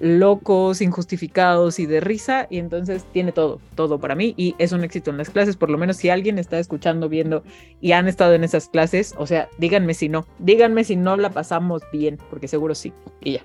locos, 0.00 0.80
injustificados 0.80 1.78
y 1.78 1.86
de 1.86 2.00
risa, 2.00 2.46
y 2.50 2.58
entonces 2.58 3.04
tiene 3.12 3.32
todo, 3.32 3.60
todo 3.74 3.98
para 3.98 4.14
mí, 4.14 4.34
y 4.36 4.54
es 4.58 4.72
un 4.72 4.82
éxito 4.82 5.10
en 5.10 5.18
las 5.18 5.30
clases, 5.30 5.56
por 5.56 5.70
lo 5.70 5.78
menos 5.78 5.96
si 5.96 6.08
alguien 6.08 6.38
está 6.38 6.58
escuchando, 6.58 7.08
viendo 7.08 7.42
y 7.80 7.92
han 7.92 8.08
estado 8.08 8.34
en 8.34 8.42
esas 8.42 8.68
clases, 8.68 9.14
o 9.18 9.26
sea, 9.26 9.48
díganme 9.58 9.94
si 9.94 10.08
no, 10.08 10.26
díganme 10.38 10.84
si 10.84 10.96
no 10.96 11.16
la 11.16 11.30
pasamos 11.30 11.82
bien, 11.92 12.18
porque 12.30 12.48
seguro 12.48 12.74
sí, 12.74 12.92
y 13.20 13.34
ya. 13.34 13.44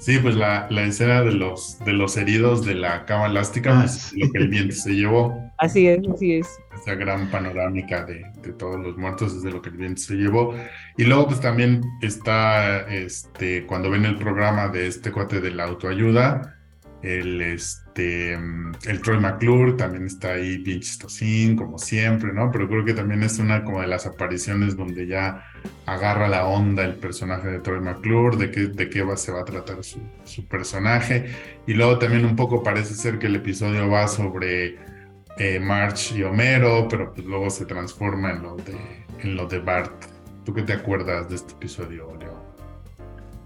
Sí, 0.00 0.18
pues 0.18 0.34
la, 0.34 0.66
la 0.70 0.84
escena 0.84 1.22
de 1.22 1.32
los, 1.32 1.78
de 1.84 1.92
los 1.92 2.16
heridos 2.16 2.64
de 2.64 2.74
la 2.74 3.04
cama 3.04 3.26
elástica, 3.26 3.80
pues, 3.80 4.14
lo 4.16 4.32
que 4.32 4.38
el 4.38 4.48
viento 4.48 4.74
se 4.74 4.92
llevó. 4.92 5.38
Así 5.58 5.86
es, 5.86 6.00
así 6.08 6.36
es. 6.36 6.48
Esa 6.74 6.94
gran 6.94 7.30
panorámica 7.30 8.06
de, 8.06 8.24
de, 8.42 8.52
todos 8.54 8.80
los 8.80 8.96
muertos 8.96 9.34
es 9.34 9.42
de 9.42 9.50
lo 9.50 9.60
que 9.60 9.68
el 9.68 9.76
viento 9.76 10.00
se 10.00 10.14
llevó. 10.14 10.54
Y 10.96 11.04
luego 11.04 11.26
pues 11.26 11.40
también 11.40 11.82
está, 12.00 12.80
este, 12.88 13.66
cuando 13.66 13.90
ven 13.90 14.06
el 14.06 14.16
programa 14.16 14.68
de 14.68 14.86
este 14.86 15.12
cuate 15.12 15.38
de 15.38 15.50
la 15.50 15.64
autoayuda, 15.64 16.56
el, 17.02 17.42
este, 17.42 17.79
el 17.96 19.00
Troy 19.02 19.18
McClure 19.18 19.72
también 19.72 20.06
está 20.06 20.32
ahí 20.32 20.58
bien 20.58 20.80
chistosín, 20.80 21.56
como 21.56 21.78
siempre, 21.78 22.32
¿no? 22.32 22.50
Pero 22.50 22.68
creo 22.68 22.84
que 22.84 22.94
también 22.94 23.22
es 23.22 23.38
una 23.38 23.64
como 23.64 23.80
de 23.80 23.86
las 23.86 24.06
apariciones 24.06 24.76
donde 24.76 25.06
ya 25.06 25.44
agarra 25.86 26.28
la 26.28 26.46
onda 26.46 26.84
el 26.84 26.94
personaje 26.94 27.48
de 27.48 27.58
Troy 27.60 27.80
McClure, 27.80 28.36
de 28.36 28.50
qué, 28.50 28.60
de 28.68 28.88
qué 28.88 29.02
va, 29.02 29.16
se 29.16 29.32
va 29.32 29.40
a 29.40 29.44
tratar 29.44 29.82
su, 29.82 30.00
su, 30.24 30.46
personaje. 30.46 31.32
Y 31.66 31.74
luego 31.74 31.98
también 31.98 32.24
un 32.24 32.36
poco 32.36 32.62
parece 32.62 32.94
ser 32.94 33.18
que 33.18 33.26
el 33.26 33.36
episodio 33.36 33.88
va 33.88 34.06
sobre 34.08 34.78
eh, 35.38 35.58
March 35.58 36.12
y 36.12 36.22
Homero, 36.22 36.86
pero 36.88 37.12
pues 37.12 37.26
luego 37.26 37.50
se 37.50 37.64
transforma 37.64 38.30
en 38.30 38.42
lo 38.42 38.56
de, 38.56 38.76
en 39.20 39.36
lo 39.36 39.46
de 39.46 39.58
Bart. 39.58 40.04
¿Tú 40.44 40.54
qué 40.54 40.62
te 40.62 40.72
acuerdas 40.72 41.28
de 41.28 41.36
este 41.36 41.52
episodio, 41.52 42.14
Leo? 42.18 42.50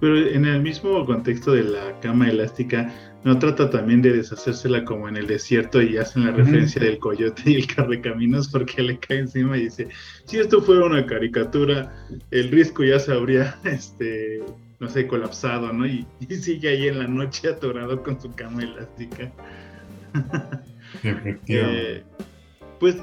Pero 0.00 0.18
en 0.18 0.44
el 0.44 0.60
mismo 0.60 1.04
contexto 1.06 1.52
de 1.52 1.62
la 1.62 1.98
cama 2.00 2.28
elástica, 2.28 2.92
no 3.24 3.38
trata 3.38 3.70
también 3.70 4.02
de 4.02 4.12
deshacérsela 4.12 4.84
como 4.84 5.08
en 5.08 5.16
el 5.16 5.26
desierto 5.26 5.80
y 5.80 5.96
hacen 5.96 6.24
la 6.26 6.32
referencia 6.32 6.82
del 6.82 6.98
coyote 6.98 7.42
y 7.46 7.54
el 7.54 7.66
carrecaminos 7.66 8.48
porque 8.48 8.82
le 8.82 8.98
cae 8.98 9.20
encima 9.20 9.56
y 9.56 9.64
dice, 9.64 9.88
si 10.26 10.38
esto 10.38 10.60
fuera 10.60 10.84
una 10.84 11.06
caricatura, 11.06 12.06
el 12.30 12.50
risco 12.50 12.84
ya 12.84 12.98
se 12.98 13.12
habría, 13.12 13.58
este, 13.64 14.42
no 14.78 14.88
sé, 14.88 15.06
colapsado, 15.06 15.72
¿no? 15.72 15.86
Y, 15.86 16.06
y 16.28 16.34
sigue 16.36 16.68
ahí 16.68 16.88
en 16.88 16.98
la 16.98 17.06
noche 17.06 17.48
atorado 17.48 18.02
con 18.02 18.20
su 18.20 18.30
cama 18.32 18.62
elástica. 18.62 19.32
eh, 21.48 22.04
pues 22.78 22.98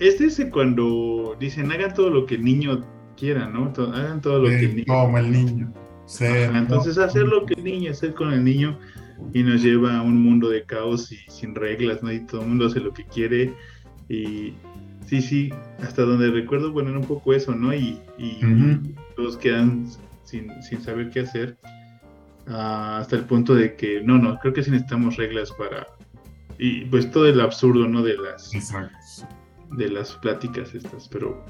es 0.00 0.20
ese 0.20 0.50
cuando 0.50 1.36
dicen, 1.38 1.70
hagan 1.70 1.94
todo 1.94 2.10
lo 2.10 2.26
que 2.26 2.34
el 2.34 2.44
niño 2.44 2.84
quiera, 3.16 3.46
¿no? 3.46 3.72
Hagan 3.94 4.20
todo 4.20 4.40
lo 4.40 4.48
sí, 4.48 4.56
que 4.56 4.64
el 4.64 4.74
niño... 4.74 4.86
Como 4.88 5.18
el 5.18 5.30
niño. 5.30 5.72
Sí, 6.06 6.26
Ajá, 6.26 6.58
entonces 6.58 6.98
hacer 6.98 7.22
lo 7.22 7.46
que 7.46 7.54
el 7.54 7.62
niño, 7.62 7.92
hacer 7.92 8.12
con 8.12 8.32
el 8.32 8.42
niño 8.42 8.76
y 9.32 9.42
nos 9.42 9.62
lleva 9.62 9.98
a 9.98 10.02
un 10.02 10.22
mundo 10.22 10.48
de 10.48 10.64
caos 10.64 11.10
y 11.12 11.18
sin 11.28 11.54
reglas, 11.54 12.02
¿no? 12.02 12.12
Y 12.12 12.20
todo 12.20 12.42
el 12.42 12.48
mundo 12.48 12.66
hace 12.66 12.80
lo 12.80 12.92
que 12.92 13.04
quiere 13.04 13.54
y 14.08 14.54
sí, 15.06 15.22
sí, 15.22 15.52
hasta 15.82 16.02
donde 16.02 16.30
recuerdo, 16.30 16.72
bueno, 16.72 16.90
era 16.90 16.98
un 16.98 17.06
poco 17.06 17.32
eso, 17.32 17.54
¿no? 17.54 17.74
Y, 17.74 18.00
y 18.18 18.44
uh 18.44 18.48
-huh. 18.48 18.94
todos 19.16 19.36
quedan 19.36 19.86
sin, 20.24 20.50
sin, 20.62 20.80
saber 20.80 21.10
qué 21.10 21.20
hacer 21.20 21.56
uh, 22.46 22.98
hasta 22.98 23.16
el 23.16 23.24
punto 23.24 23.54
de 23.54 23.76
que, 23.76 24.00
no, 24.02 24.18
no, 24.18 24.38
creo 24.38 24.52
que 24.52 24.62
sí 24.62 24.70
necesitamos 24.70 25.16
reglas 25.16 25.52
para... 25.52 25.86
Y 26.58 26.84
pues 26.86 27.10
todo 27.10 27.26
el 27.26 27.40
absurdo, 27.40 27.88
¿no? 27.88 28.02
De 28.02 28.16
las, 28.16 28.54
Exacto. 28.54 28.96
de 29.72 29.88
las 29.88 30.12
pláticas 30.16 30.74
estas, 30.74 31.08
pero 31.08 31.44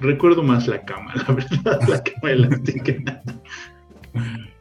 recuerdo 0.00 0.42
más 0.42 0.66
la 0.66 0.82
cama, 0.84 1.12
la 1.28 1.34
verdad, 1.34 1.80
la 1.88 2.02
cama 2.02 2.30
elástica. 2.30 3.22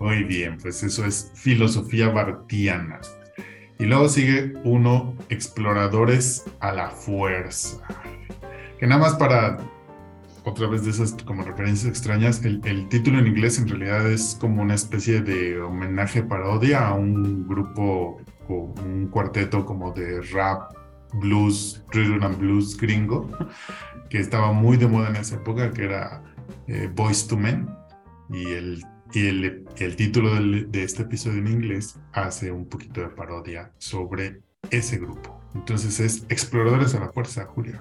Muy 0.00 0.24
bien, 0.24 0.58
pues 0.60 0.82
eso 0.82 1.04
es 1.04 1.30
filosofía 1.34 2.08
bartiana. 2.08 3.00
Y 3.78 3.86
luego 3.86 4.08
sigue 4.08 4.54
uno, 4.64 5.14
exploradores 5.28 6.44
a 6.60 6.72
la 6.72 6.90
fuerza. 6.90 7.78
Que 8.78 8.86
nada 8.86 9.00
más 9.00 9.14
para, 9.16 9.58
otra 10.44 10.68
vez 10.68 10.84
de 10.84 10.90
esas 10.90 11.16
como 11.24 11.42
referencias 11.42 11.90
extrañas, 11.90 12.44
el, 12.44 12.88
título 12.88 13.18
en 13.18 13.26
inglés 13.26 13.58
en 13.58 13.68
realidad 13.68 14.10
es 14.10 14.36
como 14.40 14.62
una 14.62 14.74
especie 14.74 15.20
de 15.20 15.60
homenaje 15.60 16.22
parodia 16.22 16.88
a 16.88 16.94
un 16.94 17.48
grupo 17.48 18.20
o 18.48 18.74
un 18.84 19.08
cuarteto 19.08 19.64
como 19.64 19.92
de 19.92 20.20
rap, 20.32 20.72
blues, 21.14 21.84
rhythm 21.92 22.22
and 22.22 22.38
blues 22.38 22.76
gringo, 22.76 23.28
que 24.08 24.18
estaba 24.18 24.52
muy 24.52 24.76
de 24.76 24.86
moda 24.86 25.08
en 25.08 25.16
esa 25.16 25.36
época, 25.36 25.70
que 25.72 25.84
era 25.84 26.22
eh, 26.68 26.90
Boys 26.94 27.26
to 27.26 27.36
Men. 27.36 27.68
Y 28.30 28.52
el 28.52 28.82
y 29.14 29.28
el, 29.28 29.64
el 29.78 29.96
título 29.96 30.34
del, 30.34 30.70
de 30.70 30.82
este 30.82 31.02
episodio 31.02 31.38
en 31.38 31.48
inglés 31.48 31.98
hace 32.12 32.50
un 32.50 32.66
poquito 32.66 33.00
de 33.00 33.08
parodia 33.08 33.70
sobre 33.78 34.40
ese 34.70 34.98
grupo. 34.98 35.40
Entonces 35.54 36.00
es 36.00 36.26
Exploradores 36.28 36.94
a 36.94 37.00
la 37.00 37.08
Fuerza, 37.10 37.44
Julia. 37.46 37.80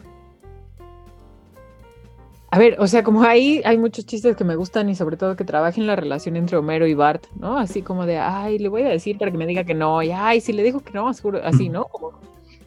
A 2.51 2.59
ver, 2.59 2.75
o 2.79 2.85
sea, 2.85 3.03
como 3.03 3.23
ahí 3.23 3.63
hay 3.65 3.79
muchos 3.79 4.05
chistes 4.05 4.35
que 4.35 4.43
me 4.43 4.55
gustan 4.55 4.87
y 4.87 4.93
sobre 4.93 5.17
todo 5.17 5.35
que 5.35 5.43
trabajen 5.43 5.87
la 5.87 5.95
relación 5.95 6.35
entre 6.35 6.55
Homero 6.55 6.85
y 6.85 6.93
Bart, 6.93 7.25
¿no? 7.35 7.57
Así 7.57 7.81
como 7.81 8.05
de, 8.05 8.19
ay, 8.19 8.59
le 8.59 8.69
voy 8.69 8.83
a 8.83 8.89
decir 8.89 9.17
para 9.17 9.31
que 9.31 9.37
me 9.39 9.47
diga 9.47 9.63
que 9.63 9.73
no, 9.73 10.03
y 10.03 10.11
ay, 10.11 10.39
si 10.39 10.53
le 10.53 10.61
digo 10.61 10.81
que 10.81 10.91
no, 10.91 11.11
seguro, 11.15 11.41
así, 11.43 11.69
¿no? 11.69 11.85
Como, 11.85 12.11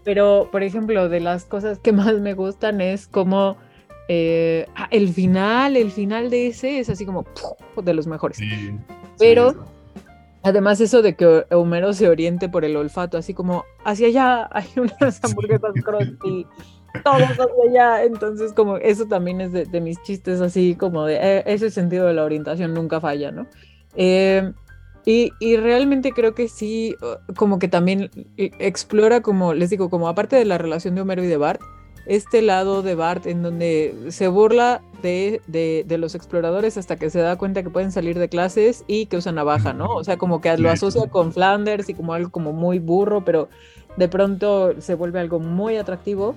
pero, 0.02 0.48
por 0.50 0.64
ejemplo, 0.64 1.08
de 1.08 1.20
las 1.20 1.44
cosas 1.44 1.78
que 1.78 1.92
más 1.92 2.18
me 2.18 2.34
gustan 2.34 2.80
es 2.80 3.06
como 3.06 3.56
eh, 4.08 4.66
el 4.90 5.08
final, 5.12 5.76
el 5.76 5.90
final 5.90 6.30
de 6.30 6.48
ese 6.48 6.78
es 6.78 6.88
así 6.88 7.04
como 7.04 7.24
¡puf! 7.24 7.84
de 7.84 7.94
los 7.94 8.06
mejores. 8.06 8.38
Sí, 8.38 8.78
Pero 9.18 9.52
sí, 9.52 9.58
además 10.42 10.80
eso 10.80 11.02
de 11.02 11.16
que 11.16 11.44
Homero 11.50 11.92
se 11.92 12.08
oriente 12.08 12.48
por 12.48 12.64
el 12.64 12.76
olfato, 12.76 13.18
así 13.18 13.34
como 13.34 13.64
hacia 13.84 14.08
allá 14.08 14.48
hay 14.52 14.66
unas 14.76 15.20
hamburguesas 15.24 15.72
crusty, 15.84 16.46
todos 17.02 17.22
hacia 17.22 17.70
allá. 17.70 18.04
Entonces 18.04 18.52
como 18.52 18.76
eso 18.76 19.06
también 19.06 19.40
es 19.40 19.52
de, 19.52 19.64
de 19.64 19.80
mis 19.80 20.00
chistes 20.02 20.40
así 20.40 20.76
como 20.76 21.04
de 21.04 21.16
eh, 21.20 21.42
ese 21.46 21.70
sentido 21.70 22.06
de 22.06 22.14
la 22.14 22.24
orientación 22.24 22.74
nunca 22.74 23.00
falla, 23.00 23.32
¿no? 23.32 23.46
Eh, 23.96 24.52
y, 25.04 25.30
y, 25.38 25.56
realmente 25.56 26.10
creo 26.10 26.34
que 26.34 26.48
sí, 26.48 26.96
como 27.36 27.60
que 27.60 27.68
también 27.68 28.10
explora 28.36 29.20
como, 29.22 29.54
les 29.54 29.70
digo, 29.70 29.88
como 29.88 30.08
aparte 30.08 30.34
de 30.34 30.44
la 30.44 30.58
relación 30.58 30.96
de 30.96 31.00
Homero 31.00 31.22
y 31.22 31.28
de 31.28 31.36
Bart, 31.36 31.60
este 32.06 32.42
lado 32.42 32.82
de 32.82 32.94
Bart 32.94 33.26
en 33.26 33.42
donde 33.42 33.94
se 34.10 34.28
burla 34.28 34.82
de, 35.02 35.40
de, 35.46 35.98
los 35.98 36.14
exploradores 36.14 36.76
hasta 36.76 36.96
que 36.96 37.10
se 37.10 37.20
da 37.20 37.36
cuenta 37.36 37.62
que 37.62 37.70
pueden 37.70 37.92
salir 37.92 38.18
de 38.18 38.28
clases 38.28 38.84
y 38.86 39.06
que 39.06 39.16
usan 39.16 39.36
navaja, 39.36 39.72
¿no? 39.72 39.86
O 39.94 40.04
sea, 40.04 40.16
como 40.16 40.40
que 40.40 40.56
lo 40.58 40.70
asocia 40.70 41.08
con 41.08 41.32
Flanders 41.32 41.88
y 41.88 41.94
como 41.94 42.12
algo 42.12 42.30
como 42.30 42.52
muy 42.52 42.78
burro, 42.78 43.24
pero 43.24 43.48
de 43.96 44.08
pronto 44.08 44.80
se 44.80 44.94
vuelve 44.94 45.20
algo 45.20 45.38
muy 45.38 45.76
atractivo. 45.76 46.34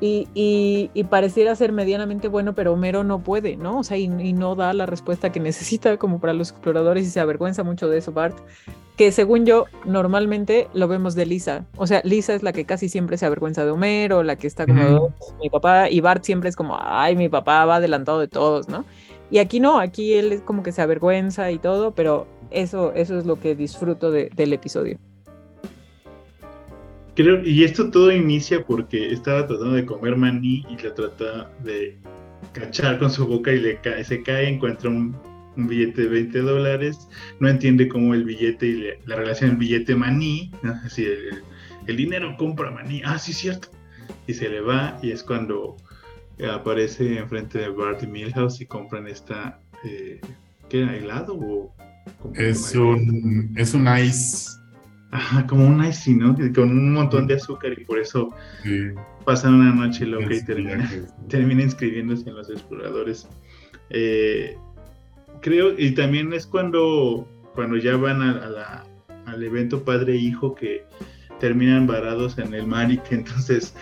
Y, 0.00 0.28
y, 0.34 1.04
pareciera 1.04 1.54
ser 1.56 1.72
medianamente 1.72 2.28
bueno, 2.28 2.54
pero 2.54 2.72
Homero 2.72 3.04
no 3.04 3.20
puede, 3.20 3.56
¿no? 3.56 3.80
O 3.80 3.84
sea, 3.84 3.96
y, 3.96 4.04
y, 4.04 4.32
no 4.32 4.54
da 4.54 4.72
la 4.72 4.86
respuesta 4.86 5.32
que 5.32 5.40
necesita 5.40 5.96
como 5.96 6.20
para 6.20 6.32
los 6.32 6.50
exploradores 6.50 7.06
y 7.06 7.10
se 7.10 7.20
avergüenza 7.20 7.64
mucho 7.64 7.88
de 7.88 7.98
eso, 7.98 8.12
Bart 8.12 8.36
que 8.96 9.12
según 9.12 9.44
yo, 9.44 9.66
normalmente 9.84 10.68
lo 10.72 10.88
vemos 10.88 11.14
de 11.14 11.26
Lisa. 11.26 11.66
O 11.76 11.86
sea, 11.86 12.00
Lisa 12.02 12.34
es 12.34 12.42
la 12.42 12.52
que 12.52 12.64
casi 12.64 12.88
siempre 12.88 13.18
se 13.18 13.26
avergüenza 13.26 13.64
de 13.64 13.70
Homero, 13.70 14.22
la 14.22 14.36
que 14.36 14.46
está 14.46 14.66
como, 14.66 15.12
mi 15.38 15.50
papá, 15.50 15.90
y 15.90 16.00
Bart 16.00 16.24
siempre 16.24 16.48
es 16.48 16.56
como, 16.56 16.78
ay, 16.80 17.14
mi 17.14 17.28
papá 17.28 17.64
va 17.66 17.76
adelantado 17.76 18.18
de 18.18 18.28
todos, 18.28 18.68
¿no? 18.68 18.86
Y 19.30 19.38
aquí 19.38 19.60
no, 19.60 19.78
aquí 19.78 20.14
él 20.14 20.32
es 20.32 20.40
como 20.40 20.62
que 20.62 20.72
se 20.72 20.80
avergüenza 20.80 21.50
y 21.50 21.58
todo, 21.58 21.90
pero 21.94 22.26
eso, 22.50 22.92
eso 22.94 23.18
es 23.18 23.26
lo 23.26 23.38
que 23.38 23.54
disfruto 23.54 24.10
del 24.10 24.52
episodio. 24.52 24.98
Creo, 27.16 27.42
y 27.44 27.64
esto 27.64 27.90
todo 27.90 28.12
inicia 28.12 28.64
porque 28.64 29.10
estaba 29.10 29.46
tratando 29.46 29.74
de 29.74 29.86
comer 29.86 30.16
maní 30.16 30.64
y 30.70 30.80
le 30.80 30.90
trata 30.90 31.50
de 31.64 31.96
cachar 32.52 32.98
con 32.98 33.10
su 33.10 33.26
boca 33.26 33.52
y 33.52 33.58
le 33.58 33.80
cae, 33.80 34.04
se 34.04 34.22
cae, 34.22 34.48
encuentra 34.48 34.90
un 34.90 35.16
un 35.56 35.66
billete 35.66 36.02
de 36.02 36.08
20 36.08 36.40
dólares, 36.40 37.08
no 37.40 37.48
entiende 37.48 37.88
cómo 37.88 38.14
el 38.14 38.24
billete 38.24 38.66
y 38.66 38.84
la 39.06 39.16
relación 39.16 39.50
del 39.50 39.58
billete 39.58 39.94
maní, 39.94 40.52
así 40.84 41.04
el, 41.04 41.96
dinero 41.96 42.36
compra 42.36 42.70
maní, 42.70 43.02
ah, 43.04 43.18
sí, 43.18 43.32
cierto, 43.32 43.68
y 44.26 44.34
se 44.34 44.48
le 44.48 44.60
va 44.60 44.98
y 45.02 45.10
es 45.10 45.22
cuando 45.22 45.76
aparece 46.52 47.18
enfrente 47.18 47.58
de 47.58 47.68
Bart 47.68 48.02
y 48.02 48.06
Milhouse 48.06 48.60
y 48.60 48.66
compran 48.66 49.06
esta, 49.06 49.60
eh, 49.84 50.20
¿qué 50.68 50.82
era? 50.82 50.96
¿Helado 50.96 51.34
o...? 51.34 51.74
Es 52.34 52.74
un, 52.74 53.52
es 53.56 53.74
un 53.74 53.88
ice. 53.88 54.50
Ajá, 55.10 55.46
como 55.46 55.66
un 55.66 55.84
ice, 55.84 56.12
¿no? 56.14 56.36
Con 56.54 56.70
un 56.70 56.92
montón 56.92 57.26
de 57.26 57.34
azúcar 57.34 57.72
y 57.78 57.84
por 57.84 57.98
eso 57.98 58.34
pasan 59.24 59.54
una 59.54 59.72
noche 59.72 60.04
loca 60.04 60.34
y 60.34 60.44
termina, 60.44 60.90
termina 61.28 61.62
inscribiéndose 61.62 62.28
en 62.28 62.36
los 62.36 62.50
exploradores. 62.50 63.28
Eh, 63.90 64.56
creo, 65.40 65.78
y 65.78 65.92
también 65.92 66.32
es 66.32 66.46
cuando, 66.46 67.28
cuando 67.54 67.76
ya 67.76 67.96
van 67.96 68.22
a, 68.22 68.84
al 69.26 69.42
evento 69.42 69.84
padre-hijo 69.84 70.54
que 70.54 70.84
terminan 71.40 71.86
varados 71.86 72.38
en 72.38 72.54
el 72.54 72.66
mar 72.66 72.90
y 72.90 72.98
que 72.98 73.16
entonces 73.16 73.74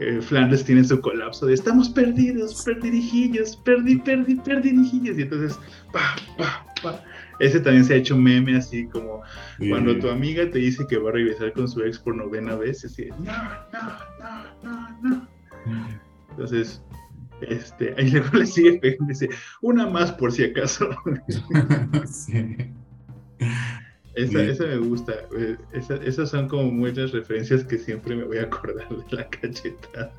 eh, 0.00 0.20
Flanders 0.20 0.64
tiene 0.64 0.84
su 0.84 1.00
colapso 1.00 1.46
de 1.46 1.54
estamos 1.54 1.88
perdidos, 1.88 2.62
perdidijillos, 2.64 3.56
perdi, 3.58 3.96
perdi, 3.96 4.36
perdidijillos, 4.36 5.18
y 5.18 5.22
entonces, 5.22 5.58
pa, 5.92 6.16
pa, 6.36 6.66
pa. 6.82 7.04
Ese 7.40 7.58
también 7.58 7.84
se 7.84 7.94
ha 7.94 7.96
hecho 7.96 8.16
meme 8.16 8.56
así 8.56 8.86
como 8.86 9.22
cuando 9.68 9.98
tu 9.98 10.08
amiga 10.08 10.48
te 10.50 10.58
dice 10.58 10.86
que 10.86 10.98
va 10.98 11.10
a 11.10 11.14
regresar 11.14 11.52
con 11.54 11.68
su 11.68 11.82
ex 11.82 11.98
por 11.98 12.14
novena 12.14 12.54
vez, 12.54 12.84
así, 12.84 13.08
no, 13.18 13.32
no, 13.72 14.52
no, 14.62 14.88
no, 15.02 15.02
no. 15.02 15.28
Entonces, 16.30 16.82
este, 17.42 17.94
ahí 17.96 18.10
luego 18.10 18.38
le 18.38 18.46
sigue 18.46 18.78
pegando 18.78 19.06
dice, 19.06 19.28
una 19.62 19.86
más 19.86 20.12
por 20.12 20.32
si 20.32 20.44
acaso. 20.44 20.90
sí. 22.06 22.56
Esa, 24.14 24.66
me 24.66 24.76
gusta. 24.78 25.14
Eh, 25.36 25.56
esas 25.72 26.30
son 26.30 26.48
como 26.48 26.70
muchas 26.70 27.12
referencias 27.12 27.64
que 27.64 27.78
siempre 27.78 28.16
me 28.16 28.24
voy 28.24 28.38
a 28.38 28.42
acordar 28.42 28.88
de 28.88 29.16
la 29.16 29.28
cachetada. 29.28 30.12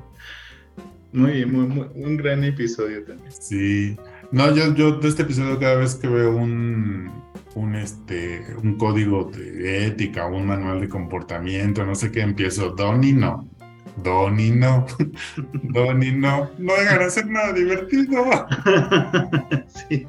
Muy 1.11 1.31
bien, 1.31 1.53
un 1.53 2.17
gran 2.17 2.43
episodio 2.43 3.03
también. 3.03 3.31
Sí. 3.31 3.97
No, 4.31 4.53
yo, 4.55 4.73
yo 4.75 4.93
de 4.93 5.09
este 5.09 5.23
episodio 5.23 5.59
cada 5.59 5.75
vez 5.75 5.95
que 5.95 6.07
veo 6.07 6.35
un, 6.35 7.11
un, 7.55 7.75
este, 7.75 8.45
un 8.63 8.77
código 8.77 9.25
de 9.25 9.87
ética, 9.87 10.25
un 10.25 10.45
manual 10.45 10.79
de 10.79 10.87
comportamiento, 10.87 11.85
no 11.85 11.95
sé 11.95 12.11
qué, 12.11 12.21
empiezo, 12.21 12.69
Donnie 12.69 13.13
no. 13.13 13.49
Donnie 13.97 14.51
no, 14.51 14.85
Donnie 15.63 16.13
no, 16.13 16.49
no 16.57 16.73
dejan 16.75 17.01
hacer 17.01 17.27
nada 17.27 17.53
divertido. 17.53 18.23
Sí. 19.89 20.07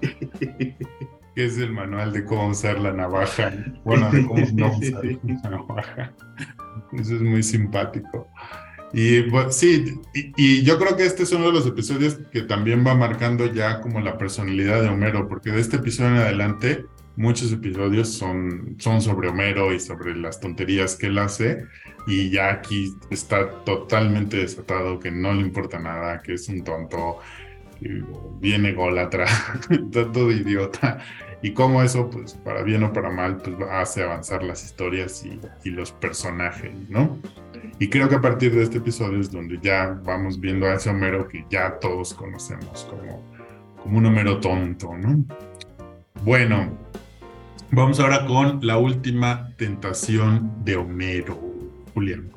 Es 1.34 1.56
el 1.58 1.72
manual 1.72 2.12
de 2.12 2.24
cómo 2.24 2.48
usar 2.48 2.78
la 2.78 2.92
navaja. 2.92 3.52
Bueno, 3.84 4.10
de 4.10 4.26
cómo 4.26 4.44
no 4.52 4.76
usar 4.76 5.04
la 5.04 5.50
navaja. 5.50 6.12
Eso 6.92 7.16
es 7.16 7.22
muy 7.22 7.42
simpático. 7.42 8.28
Y 8.92 9.22
pues, 9.22 9.56
sí, 9.56 10.00
y, 10.36 10.62
yo 10.62 10.78
creo 10.78 10.96
que 10.96 11.06
este 11.06 11.22
es 11.22 11.32
uno 11.32 11.46
de 11.46 11.52
los 11.52 11.66
episodios 11.66 12.18
que 12.30 12.42
también 12.42 12.86
va 12.86 12.94
marcando 12.94 13.46
ya 13.52 13.80
como 13.80 14.00
la 14.00 14.18
personalidad 14.18 14.82
de 14.82 14.88
Homero, 14.88 15.28
porque 15.28 15.50
de 15.50 15.60
este 15.60 15.76
episodio 15.76 16.10
en 16.10 16.16
adelante 16.18 16.84
muchos 17.16 17.52
episodios 17.52 18.12
son, 18.12 18.76
son 18.78 19.00
sobre 19.00 19.28
Homero 19.28 19.72
y 19.72 19.80
sobre 19.80 20.14
las 20.14 20.40
tonterías 20.40 20.96
que 20.96 21.06
él 21.06 21.18
hace 21.18 21.64
y 22.06 22.30
ya 22.30 22.50
aquí 22.50 22.94
está 23.10 23.64
totalmente 23.64 24.38
desatado 24.38 24.98
que 24.98 25.10
no 25.10 25.32
le 25.32 25.40
importa 25.40 25.78
nada, 25.78 26.20
que 26.20 26.34
es 26.34 26.48
un 26.48 26.62
tonto, 26.64 27.18
viene 28.40 28.70
ególatra, 28.70 29.26
todo 29.92 30.30
idiota 30.30 30.98
y 31.42 31.52
cómo 31.52 31.82
eso, 31.82 32.08
pues 32.10 32.34
para 32.34 32.62
bien 32.62 32.82
o 32.84 32.92
para 32.92 33.10
mal, 33.10 33.38
pues 33.38 33.56
hace 33.70 34.02
avanzar 34.02 34.42
las 34.42 34.64
historias 34.64 35.24
y, 35.24 35.40
y, 35.64 35.70
los 35.70 35.92
personajes, 35.92 36.72
¿no? 36.88 37.18
Y 37.82 37.88
creo 37.90 38.08
que 38.08 38.14
a 38.14 38.20
partir 38.20 38.54
de 38.54 38.62
este 38.62 38.78
episodio 38.78 39.18
es 39.18 39.32
donde 39.32 39.58
ya 39.60 39.98
vamos 40.04 40.38
viendo 40.38 40.66
a 40.66 40.74
ese 40.74 40.88
Homero 40.88 41.26
que 41.26 41.44
ya 41.50 41.80
todos 41.80 42.14
conocemos 42.14 42.86
como, 42.88 43.24
como 43.82 43.98
un 43.98 44.06
Homero 44.06 44.38
tonto, 44.38 44.96
¿no? 44.96 45.24
Bueno, 46.22 46.78
Vamos 47.74 47.98
ahora 48.00 48.26
con 48.26 48.60
la 48.62 48.76
última 48.76 49.48
tentación 49.56 50.62
de 50.62 50.76
Homero, 50.76 51.40
Julián. 51.94 52.30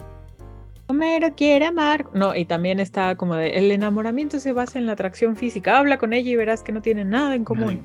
Homero 0.88 1.36
quiere 1.36 1.66
amar. 1.66 2.06
No, 2.14 2.34
y 2.34 2.46
también 2.46 2.80
está 2.80 3.16
como 3.16 3.36
de, 3.36 3.50
el 3.50 3.70
enamoramiento 3.70 4.39
se 4.39 4.54
basa 4.54 4.80
en 4.80 4.86
la 4.86 4.93
atracción 4.93 5.36
física. 5.36 5.78
Habla 5.78 5.98
con 5.98 6.14
ella 6.14 6.32
y 6.32 6.36
verás 6.38 6.64
que 6.64 6.72
no 6.72 6.82
tienen 6.82 7.10
nada 7.10 7.36
en 7.36 7.43
común. 7.43 7.84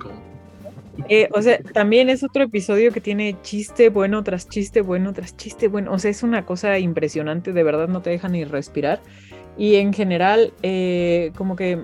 Eh, 1.09 1.29
o 1.33 1.43
sea, 1.43 1.63
también 1.63 2.09
es 2.11 2.23
otro 2.23 2.43
episodio 2.43 2.93
que 2.93 3.01
tiene 3.01 3.37
chiste 3.43 3.89
bueno 3.89 4.23
tras 4.23 4.49
chiste 4.49 4.81
bueno 4.81 5.13
tras 5.13 5.37
chiste 5.37 5.69
bueno. 5.69 5.93
O 5.93 5.99
sea, 5.99 6.11
es 6.11 6.23
una 6.23 6.45
cosa 6.45 6.79
impresionante, 6.79 7.53
de 7.53 7.63
verdad 7.63 7.89
no 7.89 8.03
te 8.03 8.11
deja 8.11 8.29
ni 8.29 8.45
respirar. 8.45 9.01
Y 9.57 9.77
en 9.77 9.93
general, 9.93 10.53
eh, 10.63 11.33
como 11.37 11.57
que 11.57 11.81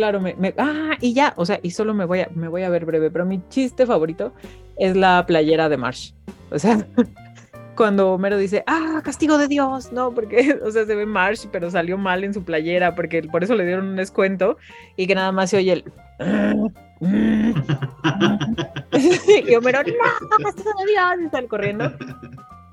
claro, 0.00 0.20
me, 0.20 0.34
ah, 0.56 0.96
y 1.00 1.12
ya, 1.12 1.34
o 1.36 1.44
sea, 1.44 1.60
y 1.62 1.72
solo 1.72 1.92
me 1.92 2.06
voy 2.06 2.20
a, 2.20 2.30
me 2.34 2.48
voy 2.48 2.62
a 2.62 2.70
ver 2.70 2.86
breve, 2.86 3.10
pero 3.10 3.26
mi 3.26 3.42
chiste 3.50 3.84
favorito 3.84 4.32
es 4.78 4.96
la 4.96 5.24
playera 5.26 5.68
de 5.68 5.76
Marsh. 5.76 6.12
O 6.50 6.58
sea, 6.58 6.86
cuando 7.76 8.12
Homero 8.12 8.38
dice, 8.38 8.64
ah, 8.66 9.00
castigo 9.04 9.36
de 9.36 9.46
Dios, 9.46 9.92
no, 9.92 10.12
porque, 10.12 10.58
o 10.64 10.70
sea, 10.70 10.86
se 10.86 10.94
ve 10.94 11.06
Marsh, 11.06 11.46
pero 11.52 11.70
salió 11.70 11.98
mal 11.98 12.24
en 12.24 12.32
su 12.32 12.42
playera, 12.42 12.94
porque 12.94 13.22
por 13.24 13.44
eso 13.44 13.54
le 13.54 13.66
dieron 13.66 13.88
un 13.88 13.96
descuento 13.96 14.56
y 14.96 15.06
que 15.06 15.14
nada 15.14 15.32
más 15.32 15.50
se 15.50 15.58
oye 15.58 15.72
el... 15.72 15.84
y 17.00 17.04
Homero, 19.54 19.82
no, 19.82 20.38
Dios, 20.38 20.54
y 21.24 21.28
sale 21.30 21.48
corriendo 21.48 21.90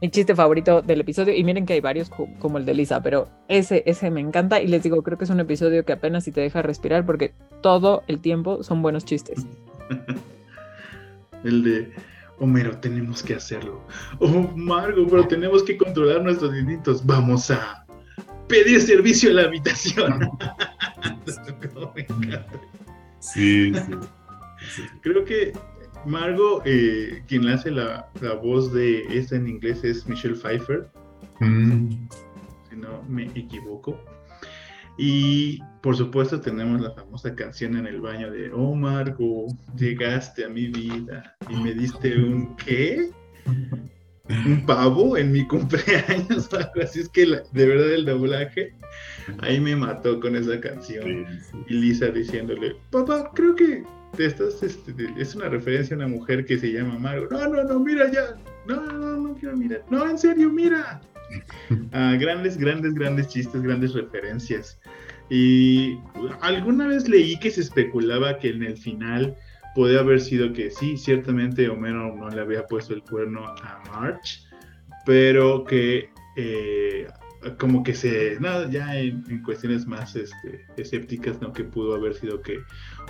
mi 0.02 0.10
chiste 0.10 0.36
favorito 0.36 0.82
del 0.82 1.02
episodio. 1.02 1.36
Y 1.36 1.44
miren 1.44 1.66
que 1.66 1.74
hay 1.74 1.82
varios 1.82 2.10
como 2.40 2.58
el 2.58 2.66
de 2.66 2.74
Lisa, 2.74 3.02
pero 3.02 3.30
ese, 3.48 3.84
ese 3.86 4.12
me 4.12 4.22
encanta. 4.22 4.62
Y 4.62 4.68
les 4.68 4.84
digo, 4.84 5.02
creo 5.02 5.18
que 5.18 5.24
es 5.24 5.30
un 5.30 5.40
episodio 5.40 5.86
que 5.86 5.94
apenas 5.94 6.26
si 6.26 6.32
te 6.32 6.42
deja 6.42 6.62
respirar 6.62 7.06
porque 7.06 7.34
todo 7.62 8.04
el 8.08 8.20
tiempo 8.20 8.64
son 8.64 8.82
buenos 8.82 9.06
chistes. 9.06 9.46
el 11.44 11.64
de 11.64 11.92
Homero, 12.40 12.78
tenemos 12.78 13.24
que 13.24 13.36
hacerlo. 13.36 13.82
Oh, 14.20 14.52
Margo, 14.56 15.08
pero 15.10 15.28
tenemos 15.28 15.64
que 15.64 15.78
controlar 15.78 16.22
nuestros 16.22 16.56
instintos. 16.56 17.06
Vamos 17.06 17.50
a 17.50 17.86
pedir 18.48 18.82
servicio 18.82 19.32
a 19.32 19.34
la 19.34 19.42
habitación. 19.44 20.30
sí, 23.20 23.74
sí. 23.74 24.84
Creo 25.02 25.24
que 25.26 25.54
Margo, 26.06 26.62
eh, 26.66 27.24
quien 27.28 27.48
hace 27.48 27.72
la, 27.72 28.10
voz 28.42 28.72
de 28.74 29.02
esta 29.18 29.36
en 29.36 29.48
inglés 29.48 29.84
es 29.84 30.08
Michelle 30.08 30.36
Pfeiffer. 30.36 30.90
Mm. 31.40 32.08
Si 32.70 32.76
no 32.76 33.04
me 33.08 33.26
equivoco. 33.36 34.00
Y 34.98 35.62
por 35.82 35.96
supuesto 35.96 36.42
tenemos 36.42 36.82
la 36.82 36.92
famosa 36.92 37.36
canción 37.36 37.78
en 37.78 37.86
el 37.86 38.02
baño 38.02 38.32
de 38.32 38.52
Oh 38.52 38.74
Margo, 38.74 39.46
llegaste 39.76 40.46
a 40.46 40.50
mi 40.50 40.68
vida 40.68 41.36
y 41.50 41.56
me 41.56 41.74
diste 41.74 42.18
un 42.18 42.56
¿qué? 42.56 43.12
Un 44.28 44.66
pavo 44.66 45.16
en 45.16 45.32
mi 45.32 45.46
cumpleaños, 45.46 46.50
así 46.84 47.02
es 47.02 47.10
que 47.10 47.26
de 47.28 47.66
verdad 47.68 47.94
el 47.94 48.06
doblaje 48.06 48.74
ahí 49.42 49.60
me 49.60 49.76
mató 49.76 50.20
con 50.20 50.36
esa 50.36 50.60
canción. 50.60 51.26
Y 51.68 51.74
Lisa 51.74 52.08
diciéndole, 52.08 52.76
papá, 52.92 53.32
creo 53.34 53.56
que 53.56 53.84
estas, 54.18 54.64
este, 54.64 54.94
es 55.18 55.36
una 55.36 55.50
referencia 55.50 55.96
a 55.96 56.00
una 56.00 56.08
mujer 56.08 56.46
que 56.46 56.58
se 56.58 56.72
llama 56.72 56.98
Margo. 56.98 57.28
No, 57.30 57.48
no, 57.48 57.64
no, 57.64 57.80
mira 57.80 58.12
ya. 58.12 58.36
No, 58.66 58.82
no, 58.82 58.94
no, 58.94 59.18
no 59.18 59.36
quiero 59.36 59.56
mirar. 59.56 59.84
No, 59.90 60.08
en 60.10 60.18
serio, 60.18 60.50
mira. 60.50 61.02
Ah, 61.92 62.16
grandes, 62.18 62.58
grandes, 62.58 62.94
grandes 62.94 63.28
chistes, 63.28 63.62
grandes 63.62 63.94
referencias. 63.94 64.80
Y 65.30 66.00
alguna 66.40 66.88
vez 66.88 67.10
leí 67.10 67.38
que 67.38 67.52
se 67.52 67.60
especulaba 67.60 68.40
que 68.40 68.50
en 68.50 68.64
el 68.64 68.78
final 68.78 69.36
podía 69.76 70.00
haber 70.00 70.22
sido 70.22 70.54
que 70.54 70.72
sí, 70.72 70.98
ciertamente 70.98 71.68
Homero 71.70 72.16
no 72.16 72.30
le 72.30 72.42
había 72.42 72.66
puesto 72.66 72.94
el 72.94 73.04
cuerno 73.04 73.46
a 73.46 73.84
March, 73.92 74.48
pero 75.06 75.66
que 75.66 76.10
eh, 76.38 77.08
como 77.58 77.84
que 77.84 77.94
se, 77.94 78.40
nada, 78.40 78.70
ya 78.70 78.98
en, 78.98 79.42
cuestiones 79.44 79.86
más 79.86 80.16
este, 80.16 80.66
escépticas, 80.78 81.42
¿no? 81.42 81.54
Que 81.54 81.64
pudo 81.64 81.96
haber 81.96 82.16
sido 82.16 82.42
que 82.42 82.60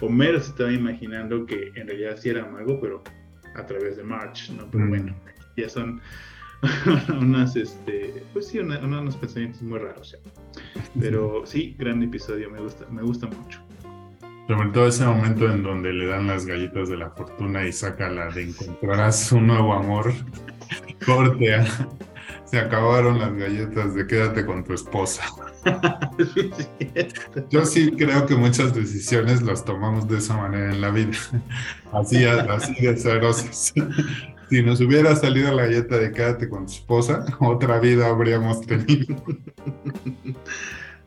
Homero 0.01 0.39
se 0.39 0.51
estaba 0.51 0.71
imaginando 0.71 1.45
que 1.45 1.71
en 1.75 1.87
realidad 1.87 2.17
sí 2.17 2.29
era 2.29 2.45
mago, 2.45 2.79
pero 2.81 3.03
a 3.55 3.65
través 3.65 3.97
de 3.97 4.03
March, 4.03 4.51
¿no? 4.51 4.69
Pero 4.69 4.87
bueno, 4.87 5.15
ya 5.55 5.69
son 5.69 6.01
unas, 7.19 7.55
este, 7.55 8.23
pues 8.33 8.47
sí, 8.47 8.59
unos 8.59 9.15
pensamientos 9.17 9.61
muy 9.61 9.79
raros. 9.79 10.17
Pero 10.99 11.43
sí, 11.45 11.75
gran 11.77 12.01
episodio, 12.03 12.49
me 12.49 12.59
gusta, 12.59 12.85
me 12.89 13.01
gusta 13.01 13.27
mucho. 13.27 13.59
Sobre 14.47 14.69
todo 14.69 14.87
ese 14.87 15.05
momento 15.05 15.51
en 15.51 15.61
donde 15.61 15.91
le 15.91 16.07
dan 16.07 16.27
las 16.27 16.45
galletas 16.45 16.87
de 16.87 16.97
la 16.97 17.09
fortuna 17.09 17.67
y 17.67 17.73
saca 17.73 18.09
la 18.09 18.29
de 18.29 18.43
encontrarás 18.43 19.31
un 19.33 19.47
nuevo 19.47 19.73
amor. 19.73 20.13
Corte, 21.05 21.53
se 22.45 22.59
acabaron 22.59 23.19
las 23.19 23.33
galletas 23.33 23.95
de 23.95 24.07
quédate 24.07 24.45
con 24.45 24.63
tu 24.63 24.73
esposa. 24.73 25.23
Yo 27.49 27.65
sí 27.65 27.91
creo 27.91 28.25
que 28.25 28.35
muchas 28.35 28.73
decisiones 28.73 29.41
las 29.41 29.65
tomamos 29.65 30.07
de 30.07 30.17
esa 30.17 30.37
manera 30.37 30.71
en 30.71 30.81
la 30.81 30.91
vida. 30.91 31.17
Así, 31.91 32.25
así 32.25 32.73
de 32.85 32.97
cerosas. 32.97 33.73
Si 34.49 34.63
nos 34.63 34.79
hubiera 34.79 35.15
salido 35.15 35.51
la 35.53 35.63
galleta 35.63 35.97
de 35.97 36.11
quédate 36.11 36.47
con 36.47 36.65
tu 36.65 36.71
esposa, 36.71 37.25
otra 37.39 37.79
vida 37.79 38.07
habríamos 38.07 38.61
tenido. 38.61 39.15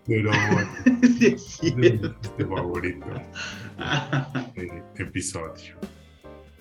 Pero 0.06 0.30
bueno, 0.52 0.70
es 1.20 1.62
mi 1.76 2.00
favorito 2.36 3.06
eh, 4.56 4.82
episodio. 4.98 5.76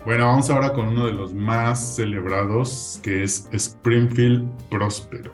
Bueno, 0.06 0.28
vamos 0.28 0.50
ahora 0.50 0.72
con 0.72 0.88
uno 0.88 1.06
de 1.08 1.12
los 1.12 1.34
más 1.34 1.96
celebrados, 1.96 3.00
que 3.04 3.24
es 3.24 3.50
Springfield 3.52 4.50
Próspero. 4.70 5.34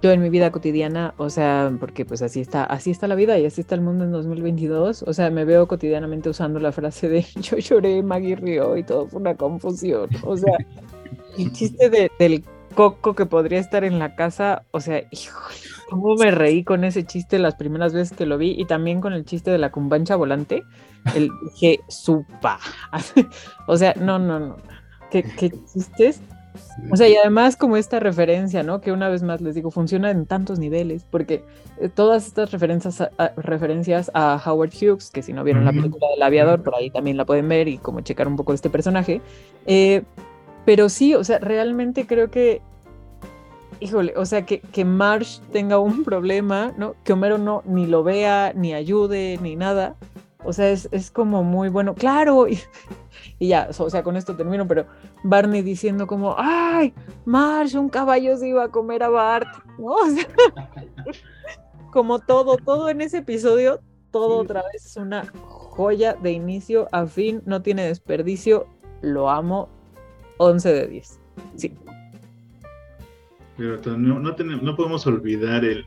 Yo 0.00 0.12
en 0.12 0.22
mi 0.22 0.30
vida 0.30 0.52
cotidiana, 0.52 1.14
o 1.16 1.28
sea, 1.28 1.72
porque 1.80 2.04
pues 2.04 2.22
así 2.22 2.40
está, 2.40 2.62
así 2.64 2.92
está 2.92 3.08
la 3.08 3.16
vida 3.16 3.36
y 3.38 3.46
así 3.46 3.62
está 3.62 3.74
el 3.74 3.80
mundo 3.80 4.04
en 4.04 4.12
2022, 4.12 5.02
o 5.02 5.12
sea, 5.12 5.30
me 5.30 5.44
veo 5.44 5.66
cotidianamente 5.66 6.28
usando 6.28 6.60
la 6.60 6.70
frase 6.70 7.08
de 7.08 7.22
yo 7.40 7.56
lloré, 7.56 8.02
Maggie 8.02 8.36
rió 8.36 8.76
y 8.76 8.84
todo 8.84 9.08
fue 9.08 9.20
una 9.20 9.34
confusión, 9.34 10.08
o 10.22 10.36
sea, 10.36 10.56
el 11.36 11.50
chiste 11.52 11.90
del 11.90 12.44
coco 12.76 13.14
que 13.16 13.26
podría 13.26 13.58
estar 13.58 13.82
en 13.82 13.98
la 13.98 14.14
casa, 14.14 14.62
o 14.70 14.80
sea, 14.80 15.02
híjole, 15.10 15.56
cómo 15.90 16.14
me 16.14 16.30
reí 16.30 16.62
con 16.62 16.84
ese 16.84 17.04
chiste 17.04 17.40
las 17.40 17.56
primeras 17.56 17.92
veces 17.92 18.16
que 18.16 18.26
lo 18.26 18.38
vi 18.38 18.54
y 18.56 18.66
también 18.66 19.00
con 19.00 19.12
el 19.12 19.24
chiste 19.24 19.50
de 19.50 19.58
la 19.58 19.72
cumbancha 19.72 20.14
volante, 20.14 20.62
el 21.16 21.30
dije, 21.50 21.80
supa. 21.88 22.60
o 23.66 23.76
sea, 23.76 23.94
no, 23.98 24.20
no, 24.20 24.38
no. 24.38 24.56
¿Qué, 25.10 25.24
qué 25.24 25.50
chistes? 25.72 26.20
O 26.92 26.96
sea, 26.96 27.08
y 27.08 27.16
además 27.16 27.56
como 27.56 27.76
esta 27.76 28.00
referencia, 28.00 28.62
¿no? 28.62 28.80
Que 28.80 28.92
una 28.92 29.08
vez 29.08 29.22
más 29.22 29.40
les 29.40 29.54
digo, 29.54 29.70
funciona 29.70 30.10
en 30.10 30.26
tantos 30.26 30.58
niveles, 30.58 31.04
porque 31.10 31.42
eh, 31.80 31.88
todas 31.88 32.26
estas 32.26 32.50
referencias 32.52 33.00
a, 33.00 33.10
referencias 33.36 34.10
a 34.14 34.40
Howard 34.44 34.70
Hughes, 34.70 35.10
que 35.10 35.22
si 35.22 35.32
no 35.32 35.42
vieron 35.42 35.64
la 35.64 35.72
película 35.72 36.06
del 36.10 36.22
aviador, 36.22 36.62
por 36.62 36.74
ahí 36.74 36.90
también 36.90 37.16
la 37.16 37.24
pueden 37.24 37.48
ver 37.48 37.68
y 37.68 37.78
como 37.78 38.00
checar 38.00 38.28
un 38.28 38.36
poco 38.36 38.52
este 38.52 38.70
personaje. 38.70 39.20
Eh, 39.66 40.02
pero 40.66 40.88
sí, 40.88 41.14
o 41.14 41.22
sea, 41.22 41.38
realmente 41.38 42.08
creo 42.08 42.28
que, 42.28 42.60
híjole, 43.78 44.12
o 44.16 44.26
sea, 44.26 44.44
que, 44.44 44.60
que 44.60 44.84
Marsh 44.84 45.38
tenga 45.52 45.78
un 45.78 46.02
problema, 46.02 46.74
¿no? 46.76 46.96
Que 47.04 47.12
Homero 47.12 47.38
no 47.38 47.62
ni 47.64 47.86
lo 47.86 48.02
vea, 48.02 48.52
ni 48.52 48.74
ayude, 48.74 49.38
ni 49.40 49.54
nada. 49.54 49.94
O 50.44 50.52
sea, 50.52 50.70
es, 50.70 50.88
es 50.90 51.12
como 51.12 51.44
muy 51.44 51.68
bueno. 51.68 51.94
Claro, 51.94 52.48
y, 53.38 53.48
ya, 53.48 53.68
o 53.78 53.90
sea, 53.90 54.02
con 54.02 54.16
esto 54.16 54.34
termino, 54.34 54.66
pero 54.66 54.86
Barney 55.22 55.62
diciendo 55.62 56.08
como, 56.08 56.34
ay, 56.36 56.92
Marsh, 57.24 57.76
un 57.76 57.88
caballo 57.88 58.36
se 58.36 58.48
iba 58.48 58.64
a 58.64 58.68
comer 58.68 59.04
a 59.04 59.08
Bart, 59.08 59.48
¿no? 59.78 59.94
O 59.94 60.10
sea, 60.10 60.26
como 61.92 62.18
todo, 62.18 62.56
todo 62.56 62.88
en 62.88 63.02
ese 63.02 63.18
episodio, 63.18 63.80
todo 64.10 64.38
otra 64.38 64.64
vez 64.72 64.84
es 64.84 64.96
una 64.96 65.32
joya 65.44 66.14
de 66.14 66.32
inicio 66.32 66.88
a 66.90 67.06
fin, 67.06 67.40
no 67.46 67.62
tiene 67.62 67.86
desperdicio, 67.86 68.66
lo 69.00 69.30
amo, 69.30 69.68
11 70.38 70.72
de 70.72 70.86
10, 70.88 71.20
sí. 71.56 71.74
Pero 73.56 73.96
no, 73.96 74.20
no, 74.20 74.76
podemos 74.76 75.06
olvidar 75.06 75.64
el, 75.64 75.86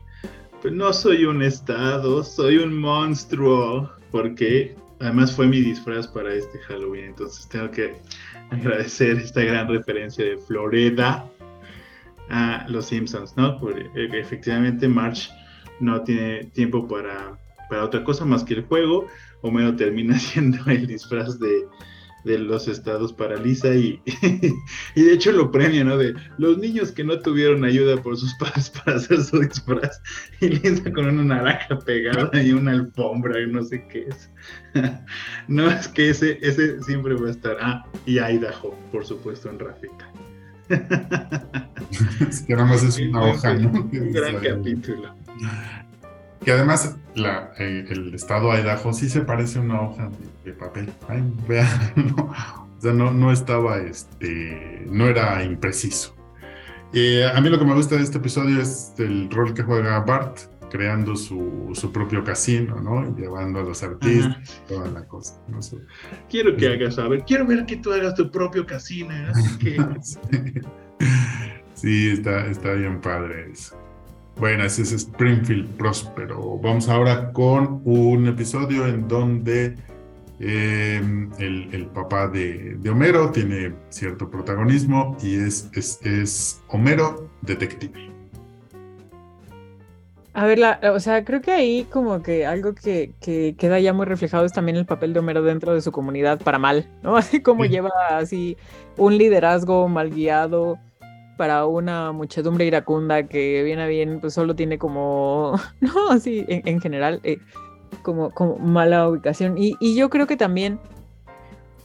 pues 0.60 0.74
no 0.74 0.92
soy 0.92 1.24
un 1.24 1.42
estado, 1.42 2.24
soy 2.24 2.58
un 2.58 2.76
monstruo 2.76 3.90
porque 4.10 4.74
además 4.98 5.34
fue 5.34 5.46
mi 5.46 5.60
disfraz 5.60 6.08
para 6.08 6.34
este 6.34 6.58
Halloween, 6.58 7.06
entonces 7.06 7.48
tengo 7.48 7.70
que 7.70 7.94
agradecer 8.50 9.18
esta 9.18 9.42
gran 9.42 9.68
referencia 9.68 10.24
de 10.24 10.36
Florida 10.38 11.24
a 12.28 12.66
los 12.68 12.86
Simpsons, 12.86 13.36
¿no? 13.36 13.58
Porque 13.60 13.88
efectivamente 13.94 14.88
March 14.88 15.30
no 15.78 16.02
tiene 16.02 16.44
tiempo 16.46 16.88
para, 16.88 17.38
para 17.68 17.84
otra 17.84 18.02
cosa 18.02 18.24
más 18.24 18.42
que 18.42 18.54
el 18.54 18.62
juego, 18.62 19.06
Homero 19.42 19.74
termina 19.76 20.18
siendo 20.18 20.58
el 20.70 20.86
disfraz 20.88 21.38
de, 21.38 21.66
de 22.24 22.38
los 22.38 22.68
estados 22.68 23.12
para 23.12 23.36
Lisa 23.36 23.74
y, 23.74 24.00
y 24.94 25.02
de 25.02 25.12
hecho 25.12 25.32
lo 25.32 25.50
premia, 25.50 25.84
¿no? 25.84 25.96
De 25.96 26.14
los 26.38 26.58
niños 26.58 26.92
que 26.92 27.04
no 27.04 27.18
tuvieron 27.20 27.64
ayuda 27.64 28.02
por 28.02 28.16
sus 28.16 28.34
padres 28.34 28.70
para 28.84 28.96
hacer 28.96 29.22
su 29.22 29.40
disfraz 29.40 30.00
y 30.40 30.48
Lisa 30.48 30.92
con 30.92 31.06
una 31.06 31.22
naranja 31.22 31.78
pegada 31.78 32.42
y 32.42 32.52
una 32.52 32.72
alfombra 32.72 33.40
y 33.40 33.46
no 33.46 33.62
sé 33.62 33.86
qué 33.88 34.08
es. 34.08 34.30
no, 35.48 35.70
es 35.70 35.88
que 35.88 36.10
ese, 36.10 36.38
ese 36.42 36.82
siempre 36.82 37.14
va 37.14 37.28
a 37.28 37.30
estar. 37.30 37.56
Ah, 37.60 37.84
y 38.06 38.18
Idaho, 38.18 38.74
por 38.92 39.04
supuesto, 39.04 39.50
en 39.50 39.58
Rafita. 39.58 40.12
es 42.28 42.42
que 42.42 42.54
nada 42.54 42.66
más 42.66 42.82
es 42.84 42.98
una 42.98 43.22
hoja, 43.22 43.54
¿no? 43.54 43.70
Un 43.70 44.12
gran 44.12 44.36
capítulo. 44.36 45.14
Que 46.44 46.52
además 46.52 46.96
la, 47.14 47.52
eh, 47.58 47.86
el 47.90 48.14
estado 48.14 48.56
Idaho 48.56 48.92
sí 48.92 49.08
se 49.08 49.20
parece 49.20 49.58
a 49.58 49.62
una 49.62 49.80
hoja 49.82 50.10
de, 50.44 50.52
papel. 50.52 50.90
Ay, 51.08 51.22
vean, 51.46 51.68
no, 51.96 52.24
o 52.24 52.80
sea, 52.80 52.92
no, 52.92 53.10
no 53.10 53.30
estaba, 53.30 53.78
este, 53.78 54.86
no 54.90 55.06
era 55.06 55.42
impreciso. 55.44 56.14
Eh, 56.92 57.24
a 57.24 57.40
mí 57.40 57.48
lo 57.48 57.58
que 57.58 57.64
me 57.64 57.74
gusta 57.74 57.96
de 57.96 58.02
este 58.02 58.18
episodio 58.18 58.60
es 58.60 58.94
el 58.98 59.30
rol 59.30 59.54
que 59.54 59.62
juega 59.62 60.00
Bart, 60.00 60.38
creando 60.70 61.14
su, 61.14 61.70
su 61.74 61.92
propio 61.92 62.24
casino, 62.24 62.80
¿no? 62.80 63.06
Y 63.06 63.20
llevando 63.20 63.60
a 63.60 63.62
los 63.62 63.82
artistas, 63.82 64.62
toda 64.66 64.88
la 64.88 65.04
cosa. 65.06 65.34
Quiero 66.28 66.56
que 66.56 66.68
hagas, 66.68 66.98
a 66.98 67.06
ver, 67.06 67.24
quiero 67.24 67.46
ver 67.46 67.66
que 67.66 67.76
tú 67.76 67.92
hagas 67.92 68.14
tu 68.14 68.30
propio 68.30 68.64
casino. 68.64 69.14
sí. 69.60 69.76
sí, 71.74 72.10
está, 72.10 72.46
está 72.46 72.72
bien 72.72 73.00
padre 73.00 73.50
eso. 73.52 73.76
Bueno, 74.40 74.64
ese 74.64 74.80
es 74.80 74.92
Springfield 74.92 75.76
Próspero. 75.76 76.58
Vamos 76.62 76.88
ahora 76.88 77.30
con 77.30 77.82
un 77.84 78.26
episodio 78.26 78.86
en 78.86 79.06
donde 79.06 79.76
em, 80.38 81.30
el, 81.38 81.86
papá 81.92 82.26
de, 82.26 82.78
Homero 82.90 83.30
tiene 83.32 83.74
cierto 83.90 84.30
protagonismo 84.30 85.14
y 85.22 85.34
es, 85.34 85.68
es, 85.74 86.62
Homero 86.68 87.28
detective. 87.42 88.10
A 90.32 90.46
ver, 90.46 90.58
o 90.88 91.00
sea, 91.00 91.22
creo 91.22 91.42
que 91.42 91.50
ahí 91.50 91.86
como 91.90 92.22
que 92.22 92.46
algo 92.46 92.74
que, 92.74 93.12
queda 93.20 93.78
ya 93.78 93.92
muy 93.92 94.06
reflejado 94.06 94.46
es 94.46 94.54
también 94.54 94.78
el 94.78 94.86
papel 94.86 95.12
de 95.12 95.18
Homero 95.18 95.42
dentro 95.42 95.74
de 95.74 95.82
su 95.82 95.92
comunidad 95.92 96.40
para 96.40 96.58
mal, 96.58 96.88
¿no? 97.02 97.14
Así 97.18 97.42
como 97.42 97.66
lleva 97.66 97.90
así 98.08 98.56
un 98.96 99.18
liderazgo 99.18 99.86
mal 99.86 100.08
guiado, 100.08 100.78
para 101.40 101.64
una 101.64 102.12
muchedumbre 102.12 102.66
iracunda 102.66 103.22
que 103.22 103.62
viene 103.62 103.82
a 103.84 103.86
bien, 103.86 104.20
pues 104.20 104.34
solo 104.34 104.54
tiene 104.54 104.76
como, 104.76 105.58
no, 105.80 106.10
así 106.10 106.44
en, 106.46 106.82
general, 106.82 107.18
eh, 107.24 107.38
como, 108.02 108.30
mala 108.58 109.08
ubicación. 109.08 109.54
Y, 109.56 109.94
yo 109.94 110.10
creo 110.10 110.26
que 110.26 110.36
también, 110.36 110.78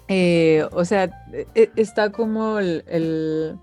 eh, 0.10 0.68
o 0.74 0.84
sea, 0.84 1.10
e, 1.32 1.70
está 1.78 2.12
como 2.12 2.60
el, 2.60 2.84
el, 2.90 3.58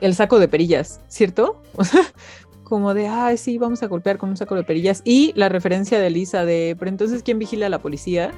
el, 0.00 0.14
saco 0.16 0.40
de 0.40 0.48
perillas, 0.48 1.00
¿cierto? 1.06 1.62
O 1.76 1.84
sea, 1.84 2.02
como 2.72 2.94
de, 2.94 3.06
ay, 3.06 3.36
sí, 3.36 3.58
vamos 3.58 3.82
a 3.82 3.86
golpear 3.86 4.16
con 4.16 4.30
un 4.30 4.36
saco 4.38 4.54
de 4.54 4.64
perillas. 4.64 5.02
Y 5.04 5.34
la 5.36 5.50
referencia 5.50 6.00
de 6.00 6.08
Lisa 6.08 6.46
de, 6.46 6.74
pero 6.78 6.88
entonces, 6.88 7.22
¿quién 7.22 7.38
vigila 7.38 7.66
a 7.66 7.68
la 7.68 7.80
policía? 7.80 8.32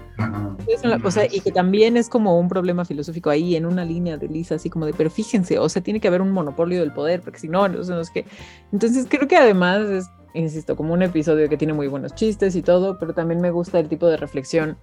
o 1.05 1.11
sea, 1.12 1.26
y 1.30 1.39
que 1.39 1.53
también 1.53 1.97
es 1.97 2.09
como 2.09 2.37
un 2.41 2.49
problema 2.49 2.85
filosófico 2.85 3.30
ahí 3.30 3.55
en 3.55 3.64
una 3.64 3.85
línea 3.85 4.16
de 4.16 4.26
Lisa, 4.26 4.57
así 4.57 4.68
como 4.70 4.87
de, 4.87 4.93
pero 4.93 5.09
fíjense, 5.09 5.61
o 5.61 5.68
sea, 5.68 5.85
tiene 5.85 6.01
que 6.01 6.09
haber 6.09 6.20
un 6.20 6.32
monopolio 6.32 6.80
del 6.80 6.93
poder, 6.93 7.20
porque 7.20 7.39
si 7.39 7.47
no, 7.47 7.68
no 7.68 7.85
sé 7.85 8.11
qué. 8.12 8.24
Entonces, 8.72 9.07
creo 9.09 9.28
que 9.28 9.37
además 9.37 9.82
es, 9.82 10.11
insisto, 10.35 10.74
como 10.74 10.95
un 10.95 11.03
episodio 11.05 11.49
que 11.49 11.57
tiene 11.57 11.72
muy 11.72 11.87
buenos 11.87 12.12
chistes 12.16 12.57
y 12.57 12.62
todo, 12.62 12.99
pero 12.99 13.14
también 13.14 13.41
me 13.41 13.53
gusta 13.53 13.78
el 13.78 13.89
tipo 13.89 14.09
de 14.09 14.16
reflexión 14.16 14.76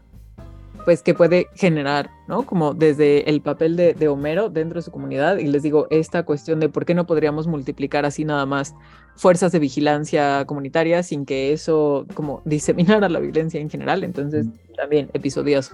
pues 0.85 1.01
que 1.01 1.13
puede 1.13 1.47
generar, 1.55 2.09
¿no? 2.27 2.43
Como 2.43 2.73
desde 2.73 3.29
el 3.29 3.41
papel 3.41 3.75
de, 3.75 3.93
de, 3.93 4.07
Homero 4.07 4.49
dentro 4.49 4.79
de 4.79 4.83
su 4.83 4.91
comunidad. 4.91 5.37
Y 5.37 5.47
les 5.47 5.63
digo, 5.63 5.87
esta 5.89 6.23
cuestión 6.23 6.59
de 6.59 6.69
por 6.69 6.85
qué 6.85 6.93
no 6.93 7.05
podríamos 7.05 7.47
multiplicar 7.47 8.05
así 8.05 8.25
nada 8.25 8.45
más 8.45 8.75
fuerzas 9.15 9.51
de 9.51 9.59
vigilancia 9.59 10.45
comunitaria 10.45 11.03
sin 11.03 11.25
que 11.25 11.53
eso 11.53 12.05
como 12.13 12.41
diseminara 12.45 13.09
la 13.09 13.19
violencia 13.19 13.59
en 13.59 13.69
general. 13.69 14.03
Entonces, 14.03 14.47
también 14.75 15.09
episodios. 15.13 15.71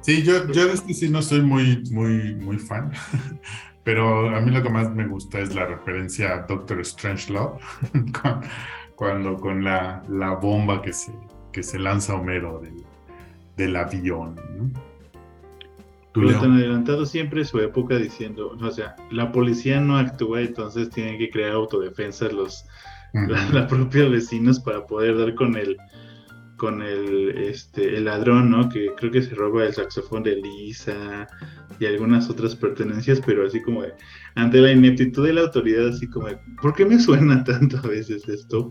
Sí, 0.00 0.22
yo, 0.22 0.46
yo 0.52 0.66
de 0.66 0.74
este 0.74 0.94
sí 0.94 1.08
no 1.08 1.22
soy 1.22 1.40
muy, 1.40 1.82
muy, 1.90 2.34
muy 2.34 2.58
fan. 2.58 2.92
Pero 3.84 4.34
a 4.34 4.40
mí 4.40 4.50
lo 4.50 4.62
que 4.62 4.70
más 4.70 4.90
me 4.90 5.06
gusta 5.06 5.40
es 5.40 5.54
la 5.54 5.66
referencia 5.66 6.32
a 6.32 6.38
Doctor 6.46 6.82
Strangelove, 6.84 7.58
cuando 8.96 9.36
con 9.36 9.62
la, 9.62 10.02
la 10.08 10.30
bomba 10.36 10.80
que 10.80 10.94
se, 10.94 11.12
que 11.52 11.62
se 11.62 11.78
lanza 11.78 12.14
Homero 12.14 12.60
del, 12.60 12.82
del 13.56 13.76
avión. 13.76 14.36
¿no? 14.56 14.70
Pero 16.14 16.30
tan 16.40 16.52
adelantado 16.52 17.06
siempre 17.06 17.44
su 17.44 17.58
época 17.58 17.96
diciendo, 17.96 18.56
o 18.60 18.70
sea, 18.70 18.94
la 19.10 19.32
policía 19.32 19.80
no 19.80 19.96
actúa, 19.96 20.42
entonces 20.42 20.88
tienen 20.90 21.18
que 21.18 21.28
crear 21.28 21.52
autodefensas 21.52 22.32
los, 22.32 22.64
la, 23.12 23.66
propios 23.66 24.12
vecinos 24.12 24.60
para 24.60 24.86
poder 24.86 25.18
dar 25.18 25.34
con 25.34 25.56
el 25.56 25.76
con 26.56 26.82
el 26.82 27.36
este 27.36 27.96
el 27.96 28.04
ladrón, 28.04 28.48
¿no? 28.48 28.68
Que 28.68 28.92
creo 28.96 29.10
que 29.10 29.22
se 29.22 29.34
roba 29.34 29.64
el 29.64 29.74
saxofón 29.74 30.22
de 30.22 30.36
Lisa 30.36 31.26
y 31.80 31.86
algunas 31.86 32.30
otras 32.30 32.54
pertenencias, 32.54 33.20
pero 33.26 33.44
así 33.44 33.60
como 33.60 33.82
de, 33.82 33.92
ante 34.36 34.58
la 34.58 34.70
ineptitud 34.70 35.26
de 35.26 35.32
la 35.32 35.40
autoridad, 35.40 35.88
así 35.88 36.08
como 36.08 36.28
de, 36.28 36.38
¿por 36.62 36.74
qué 36.74 36.86
me 36.86 37.00
suena 37.00 37.42
tanto 37.42 37.78
a 37.78 37.88
veces 37.88 38.28
esto? 38.28 38.70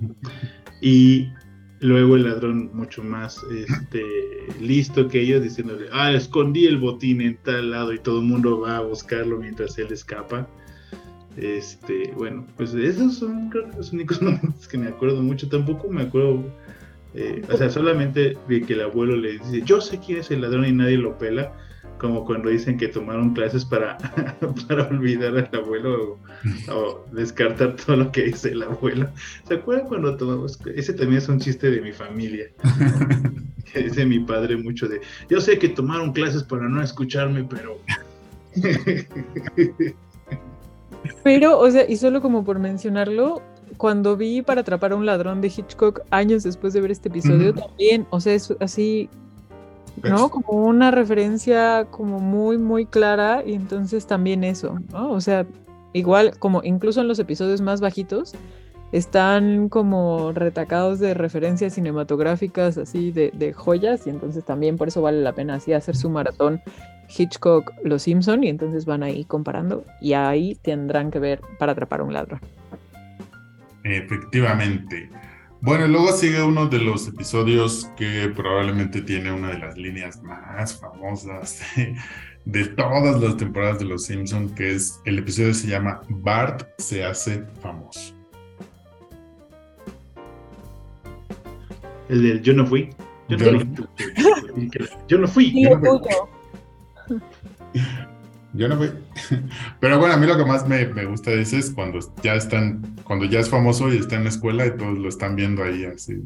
Y 0.81 1.27
Luego 1.83 2.15
el 2.15 2.23
ladrón 2.23 2.69
mucho 2.73 3.03
más 3.03 3.43
este, 3.51 4.05
listo 4.61 5.09
que 5.09 5.19
ellos 5.19 5.43
diciéndole, 5.43 5.87
ah, 5.91 6.13
escondí 6.13 6.65
el 6.65 6.77
botín 6.77 7.19
en 7.19 7.35
tal 7.43 7.71
lado 7.71 7.91
y 7.91 7.99
todo 7.99 8.21
el 8.21 8.25
mundo 8.25 8.61
va 8.61 8.77
a 8.77 8.81
buscarlo 8.81 9.37
mientras 9.37 9.77
él 9.77 9.91
escapa. 9.91 10.47
Este, 11.35 12.13
bueno, 12.15 12.47
pues 12.55 12.73
esos 12.73 13.15
son 13.15 13.51
los 13.75 13.91
únicos 13.91 14.21
momentos 14.21 14.65
que 14.65 14.77
me 14.77 14.87
acuerdo 14.87 15.21
mucho. 15.21 15.49
Tampoco 15.49 15.89
me 15.89 16.03
acuerdo, 16.03 16.45
eh, 17.15 17.41
o 17.51 17.57
sea, 17.57 17.69
solamente 17.69 18.37
de 18.47 18.61
que 18.61 18.75
el 18.75 18.81
abuelo 18.83 19.17
le 19.17 19.33
dice, 19.33 19.61
yo 19.65 19.81
sé 19.81 19.99
quién 19.99 20.19
es 20.19 20.31
el 20.31 20.39
ladrón 20.39 20.65
y 20.65 20.71
nadie 20.71 20.97
lo 20.97 21.17
pela 21.17 21.51
como 22.03 22.25
cuando 22.25 22.49
dicen 22.49 22.77
que 22.77 22.89
tomaron 22.89 23.33
clases 23.33 23.63
para, 23.63 23.97
para 24.67 24.87
olvidar 24.89 25.37
al 25.37 25.49
abuelo 25.57 26.19
o, 26.69 27.05
descartar 27.13 27.77
todo 27.77 27.95
lo 27.95 28.11
que 28.11 28.23
dice 28.23 28.49
el 28.49 28.63
abuelo. 28.63 29.07
¿Se 29.47 29.53
acuerdan 29.53 29.87
cuando 29.87 30.17
tomamos? 30.17 30.59
Ese 30.75 30.91
también 30.91 31.19
es 31.19 31.29
un 31.29 31.39
chiste 31.39 31.71
de 31.71 31.79
mi 31.79 31.93
familia. 31.93 32.47
que 33.71 33.83
dice 33.83 34.05
mi 34.05 34.19
padre 34.19 34.57
mucho 34.57 34.89
de, 34.89 34.99
yo 35.29 35.39
sé 35.39 35.57
que 35.57 35.69
tomaron 35.69 36.11
clases 36.11 36.43
para 36.43 36.67
no 36.67 36.83
escucharme, 36.83 37.45
pero... 37.45 37.79
pero, 41.23 41.57
o 41.57 41.71
sea, 41.71 41.89
y 41.89 41.95
solo 41.95 42.21
como 42.21 42.43
por 42.43 42.59
mencionarlo, 42.59 43.41
cuando 43.77 44.17
vi 44.17 44.41
para 44.41 44.59
atrapar 44.59 44.91
a 44.91 44.97
un 44.97 45.05
ladrón 45.05 45.39
de 45.39 45.47
Hitchcock 45.47 46.01
años 46.09 46.43
después 46.43 46.73
de 46.73 46.81
ver 46.81 46.91
este 46.91 47.07
episodio, 47.07 47.53
también, 47.53 48.05
o 48.09 48.19
sea, 48.19 48.33
es 48.33 48.53
así 48.59 49.09
¿no? 50.01 50.29
Como 50.29 50.65
una 50.65 50.91
referencia 50.91 51.85
como 51.89 52.19
muy, 52.19 52.57
muy 52.57 52.85
clara 52.85 53.43
y 53.45 53.53
entonces 53.53 54.07
también 54.07 54.43
eso, 54.43 54.79
¿no? 54.91 55.11
O 55.11 55.21
sea, 55.21 55.45
igual 55.93 56.37
como 56.39 56.63
incluso 56.63 57.01
en 57.01 57.07
los 57.07 57.19
episodios 57.19 57.61
más 57.61 57.81
bajitos 57.81 58.33
están 58.91 59.69
como 59.69 60.31
retacados 60.33 60.99
de 60.99 61.13
referencias 61.13 61.73
cinematográficas 61.73 62.77
así 62.77 63.11
de, 63.11 63.31
de 63.33 63.53
joyas 63.53 64.05
y 64.05 64.11
entonces 64.11 64.45
también 64.45 64.77
por 64.77 64.87
eso 64.87 65.01
vale 65.01 65.21
la 65.21 65.33
pena 65.33 65.55
así 65.55 65.73
hacer 65.73 65.95
su 65.95 66.09
maratón 66.09 66.61
Hitchcock 67.15 67.71
Los 67.83 68.03
Simpson 68.03 68.43
y 68.43 68.49
entonces 68.49 68.85
van 68.85 69.03
ahí 69.03 69.25
comparando 69.25 69.85
y 70.01 70.13
ahí 70.13 70.55
tendrán 70.61 71.11
que 71.11 71.19
ver 71.19 71.41
para 71.59 71.73
atrapar 71.73 72.01
a 72.01 72.03
un 72.03 72.13
ladrón. 72.13 72.39
Efectivamente. 73.83 75.09
Bueno, 75.65 75.87
luego 75.87 76.11
sigue 76.11 76.43
uno 76.43 76.67
de 76.67 76.77
los 76.77 77.07
episodios 77.07 77.89
que 77.95 78.29
probablemente 78.35 79.01
tiene 79.01 79.31
una 79.31 79.51
de 79.51 79.59
las 79.59 79.77
líneas 79.77 80.21
más 80.21 80.77
famosas 80.77 81.61
de, 82.45 82.65
todas 82.65 83.21
las 83.21 83.37
temporadas 83.37 83.79
de 83.79 83.85
Los 83.85 84.03
Simpsons, 84.03 84.51
que 84.51 84.75
es 84.75 84.99
el 85.05 85.19
episodio 85.19 85.47
que 85.47 85.53
se 85.53 85.67
llama 85.67 86.01
Bart 86.09 86.67
se 86.79 87.05
hace 87.05 87.45
famoso. 87.61 88.13
El 92.09 92.23
del 92.23 92.41
yo 92.41 92.51
no 92.51 92.65
fui. 92.65 92.89
Yo, 93.29 93.37
no, 93.37 93.59
fui. 93.61 94.69
Yo 95.07 95.17
no 95.17 95.27
fui. 95.29 95.63
Yo 95.63 95.79
no 95.79 96.01
fui. 96.01 97.21
Pero 99.79 99.99
bueno, 99.99 100.13
a 100.13 100.17
mí 100.17 100.27
lo 100.27 100.37
que 100.37 100.45
más 100.45 100.67
me, 100.67 100.85
gusta 101.05 101.31
de 101.31 101.41
ese 101.41 101.57
es 101.57 101.71
cuando 101.71 101.99
ya 102.21 102.35
están, 102.35 102.95
cuando 103.03 103.25
ya 103.25 103.39
es 103.39 103.49
famoso 103.49 103.91
y 103.91 103.97
está 103.97 104.15
en 104.15 104.23
la 104.23 104.29
escuela 104.29 104.65
y 104.65 104.77
todos 104.77 104.97
lo 104.97 105.09
están 105.09 105.35
viendo 105.35 105.63
ahí 105.63 105.85
así. 105.85 106.21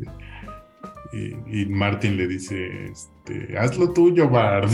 y, 1.13 1.65
Martin 1.67 2.17
le 2.17 2.27
dice, 2.27 2.87
este, 2.91 3.57
haz 3.57 3.77
lo 3.77 3.93
tuyo, 3.93 4.29
Bart. 4.29 4.71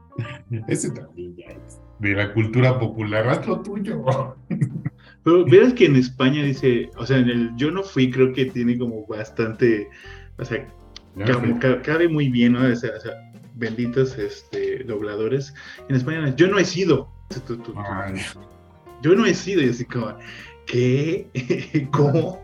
Ese 0.68 0.90
también 0.90 1.34
ya 1.36 1.46
es 1.46 1.80
de 1.98 2.14
la 2.14 2.34
cultura 2.34 2.78
popular, 2.78 3.26
haz 3.28 3.46
lo 3.46 3.60
tuyo. 3.62 4.04
Pero 5.24 5.44
verás 5.44 5.72
que 5.72 5.86
en 5.86 5.96
España 5.96 6.42
dice, 6.42 6.90
o 6.96 7.06
sea, 7.06 7.18
en 7.18 7.28
el 7.28 7.50
yo 7.56 7.70
no 7.70 7.82
fui, 7.82 8.10
creo 8.10 8.32
que 8.32 8.46
tiene 8.46 8.76
como 8.76 9.06
bastante, 9.06 9.88
o 10.36 10.44
sea, 10.44 10.66
cabe, 11.84 12.08
muy 12.08 12.28
bien, 12.28 12.54
¿no? 12.54 12.66
O 12.66 12.74
sea, 12.74 12.90
benditos 13.62 14.18
este, 14.18 14.82
dobladores 14.84 15.54
en 15.88 15.96
España. 15.96 16.34
Yo 16.36 16.48
no 16.48 16.58
he 16.58 16.64
sido. 16.64 17.08
Yo 19.02 19.14
no 19.14 19.24
he 19.24 19.34
sido. 19.34 19.62
Y 19.62 19.70
así 19.70 19.84
como, 19.84 20.14
¿qué? 20.66 21.28
¿Cómo? 21.92 22.42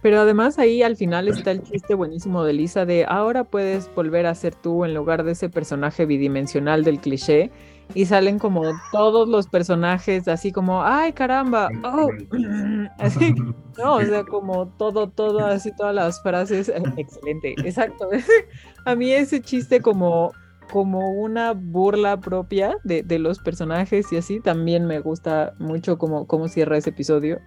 Pero 0.00 0.20
además 0.20 0.58
ahí 0.58 0.82
al 0.82 0.96
final 0.96 1.28
está 1.28 1.50
el 1.50 1.62
chiste 1.62 1.94
buenísimo 1.94 2.44
de 2.44 2.52
Lisa 2.52 2.86
de 2.86 3.04
ahora 3.04 3.44
puedes 3.44 3.92
volver 3.94 4.26
a 4.26 4.34
ser 4.34 4.54
tú 4.54 4.84
en 4.84 4.94
lugar 4.94 5.24
de 5.24 5.32
ese 5.32 5.50
personaje 5.50 6.06
bidimensional 6.06 6.84
del 6.84 7.00
cliché 7.00 7.50
y 7.94 8.06
salen 8.06 8.38
como 8.38 8.62
todos 8.92 9.28
los 9.28 9.46
personajes 9.46 10.28
así 10.28 10.52
como, 10.52 10.82
ay 10.82 11.12
caramba, 11.12 11.68
oh, 11.84 12.10
así, 12.98 13.34
no, 13.78 13.96
o 13.96 14.02
sea, 14.02 14.24
como 14.24 14.68
todo, 14.78 15.08
todo, 15.08 15.46
así 15.46 15.70
todas 15.76 15.94
las 15.94 16.22
frases, 16.22 16.70
excelente, 16.96 17.54
exacto. 17.64 18.08
A 18.84 18.94
mí 18.94 19.12
ese 19.12 19.40
chiste 19.40 19.80
como, 19.80 20.32
como 20.70 21.12
una 21.12 21.52
burla 21.52 22.20
propia 22.20 22.76
de, 22.84 23.02
de 23.02 23.18
los 23.18 23.38
personajes 23.38 24.12
y 24.12 24.16
así, 24.16 24.40
también 24.40 24.86
me 24.86 25.00
gusta 25.00 25.54
mucho 25.58 25.98
como, 25.98 26.26
cómo 26.26 26.48
cierra 26.48 26.76
ese 26.76 26.90
episodio. 26.90 27.40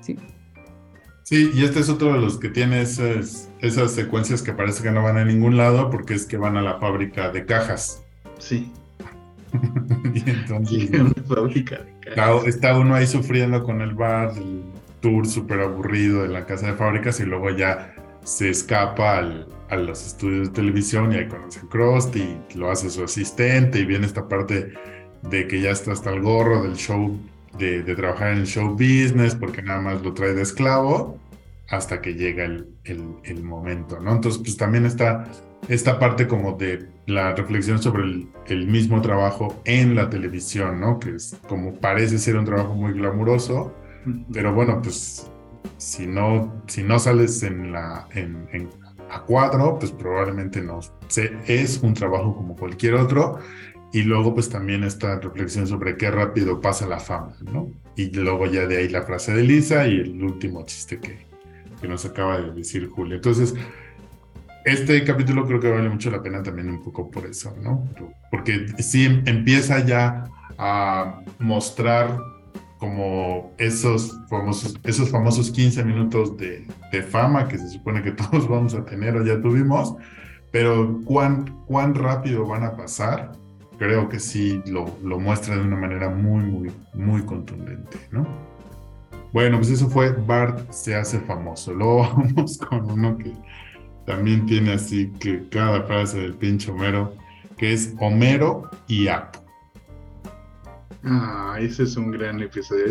Sí. 0.00 0.16
Sí, 1.28 1.50
y 1.52 1.62
este 1.62 1.80
es 1.80 1.90
otro 1.90 2.14
de 2.14 2.20
los 2.20 2.38
que 2.38 2.48
tiene 2.48 2.80
esas, 2.80 3.50
esas 3.60 3.92
secuencias 3.92 4.40
que 4.40 4.54
parece 4.54 4.82
que 4.82 4.90
no 4.90 5.02
van 5.02 5.18
a 5.18 5.26
ningún 5.26 5.58
lado 5.58 5.90
porque 5.90 6.14
es 6.14 6.24
que 6.24 6.38
van 6.38 6.56
a 6.56 6.62
la 6.62 6.78
fábrica 6.78 7.30
de 7.30 7.44
cajas. 7.44 8.02
Sí. 8.38 8.72
y 10.14 10.30
entonces 10.30 10.90
está, 12.46 12.78
uno 12.78 12.94
ahí 12.94 13.06
sufriendo 13.06 13.62
con 13.62 13.80
el 13.80 13.94
bar, 13.94 14.32
el 14.36 14.62
tour 15.00 15.26
súper 15.26 15.60
aburrido 15.60 16.22
de 16.22 16.28
la 16.28 16.46
casa 16.46 16.68
de 16.68 16.74
fábricas 16.74 17.20
y 17.20 17.24
luego 17.24 17.50
ya 17.50 17.94
se 18.24 18.50
escapa 18.50 19.18
a 19.68 19.76
los 19.76 20.06
estudios 20.06 20.48
de 20.48 20.54
televisión 20.54 21.12
y 21.12 21.16
ahí 21.16 21.28
conoce 21.28 21.60
a 21.60 21.68
Krusty 21.68 22.36
y 22.54 22.58
lo 22.58 22.70
hace 22.70 22.90
su 22.90 23.04
asistente 23.04 23.78
y 23.78 23.84
viene 23.84 24.06
esta 24.06 24.28
parte 24.28 24.72
de 25.22 25.46
que 25.46 25.60
ya 25.60 25.70
está 25.70 25.92
hasta 25.92 26.10
el 26.10 26.22
gorro 26.22 26.62
del 26.62 26.76
show, 26.76 27.18
de, 27.58 27.82
trabajar 27.94 28.32
en 28.32 28.38
el 28.38 28.46
show 28.46 28.70
business 28.70 29.34
porque 29.34 29.62
nada 29.62 29.80
más 29.80 30.02
lo 30.02 30.12
trae 30.14 30.34
de 30.34 30.42
esclavo 30.42 31.18
hasta 31.70 32.00
que 32.00 32.14
llega 32.14 32.44
el, 32.44 32.68
el 32.84 33.42
momento, 33.42 34.00
¿no? 34.00 34.12
Entonces 34.12 34.40
pues 34.42 34.56
también 34.56 34.86
está 34.86 35.26
esta 35.68 35.98
parte 35.98 36.28
como 36.28 36.52
de 36.52 36.88
la 37.06 37.34
reflexión 37.34 37.82
sobre 37.82 38.26
el, 38.46 38.66
mismo 38.66 39.00
trabajo 39.00 39.60
en 39.64 39.94
la 39.94 40.08
televisión, 40.08 40.80
¿no? 40.80 40.98
Que 40.98 41.16
es 41.16 41.38
como 41.48 41.74
parece 41.74 42.18
ser 42.18 42.36
un 42.36 42.44
trabajo 42.44 42.74
muy 42.74 42.92
glamuroso, 42.92 43.74
pero 44.32 44.54
bueno, 44.54 44.80
pues 44.82 45.30
si 45.76 46.06
no, 46.06 46.62
si 46.66 46.82
no 46.82 46.98
sales 46.98 47.42
en 47.42 47.72
la, 47.72 48.08
en, 48.14 48.68
a 49.10 49.22
cuadro, 49.22 49.78
pues 49.78 49.90
probablemente 49.92 50.60
no. 50.60 50.80
es 51.46 51.80
un 51.82 51.94
trabajo 51.94 52.34
como 52.34 52.56
cualquier 52.56 52.94
otro. 52.94 53.38
Y 53.90 54.02
luego 54.02 54.34
pues 54.34 54.50
también 54.50 54.84
esta 54.84 55.18
reflexión 55.18 55.66
sobre 55.66 55.96
qué 55.96 56.10
rápido 56.10 56.60
pasa 56.60 56.86
la 56.86 57.00
fama, 57.00 57.34
¿no? 57.50 57.70
Y 57.96 58.10
luego 58.10 58.44
ya 58.44 58.66
de 58.66 58.76
ahí 58.76 58.88
la 58.90 59.02
frase 59.02 59.32
de 59.32 59.42
Lisa 59.42 59.86
y 59.86 60.00
el 60.00 60.22
último 60.22 60.62
chiste 60.66 61.00
que, 61.00 61.26
que 61.80 61.88
nos 61.88 62.04
acaba 62.04 62.38
de 62.38 62.52
decir 62.52 62.86
Julio. 62.90 63.16
Entonces, 63.16 63.54
este 64.64 65.02
capítulo 65.04 65.46
creo 65.46 65.60
que 65.60 65.70
vale 65.70 65.88
mucho 65.88 66.10
la 66.10 66.22
pena 66.22 66.42
también 66.42 66.68
un 66.68 66.82
poco 66.82 67.10
por 67.10 67.26
eso, 67.26 67.54
¿no? 67.62 67.88
Porque 68.30 68.66
sí 68.78 69.22
empieza 69.26 69.84
ya 69.84 70.28
a 70.58 71.20
mostrar 71.38 72.18
como 72.78 73.52
esos 73.58 74.18
famosos, 74.28 74.78
esos 74.84 75.10
famosos 75.10 75.50
15 75.50 75.84
minutos 75.84 76.36
de, 76.36 76.66
fama 77.10 77.48
que 77.48 77.58
se 77.58 77.68
supone 77.68 78.02
que 78.02 78.12
todos 78.12 78.48
vamos 78.48 78.74
a 78.74 78.84
tener 78.84 79.16
o 79.16 79.24
ya 79.24 79.40
tuvimos, 79.40 79.94
pero 80.50 81.00
cuán, 81.04 81.64
cuán 81.66 81.94
rápido 81.94 82.46
van 82.46 82.64
a 82.64 82.76
pasar, 82.76 83.32
creo 83.78 84.08
que 84.08 84.18
sí 84.18 84.62
lo, 84.66 84.96
lo 85.02 85.18
muestra 85.18 85.56
de 85.56 85.62
una 85.62 85.76
manera 85.76 86.08
muy, 86.08 86.44
muy, 86.44 86.70
muy 86.94 87.22
contundente, 87.22 87.98
¿no? 88.10 88.26
Bueno, 89.32 89.58
pues 89.58 89.70
eso 89.70 89.88
fue 89.88 90.12
Bart 90.12 90.70
se 90.70 90.94
hace 90.94 91.20
famoso. 91.20 91.72
Luego 91.74 92.02
vamos 92.16 92.58
con 92.58 92.90
uno 92.90 93.16
que 93.18 93.32
también 94.08 94.46
tiene 94.46 94.72
así 94.72 95.12
que 95.20 95.46
cada 95.50 95.82
frase 95.82 96.18
del 96.18 96.32
pinche 96.32 96.70
Homero, 96.70 97.14
que 97.58 97.74
es 97.74 97.94
Homero 98.00 98.70
y 98.86 99.06
Apu. 99.06 99.38
Ah, 101.04 101.58
ese 101.60 101.82
es 101.82 101.94
un 101.94 102.10
gran 102.10 102.40
episodio. 102.40 102.86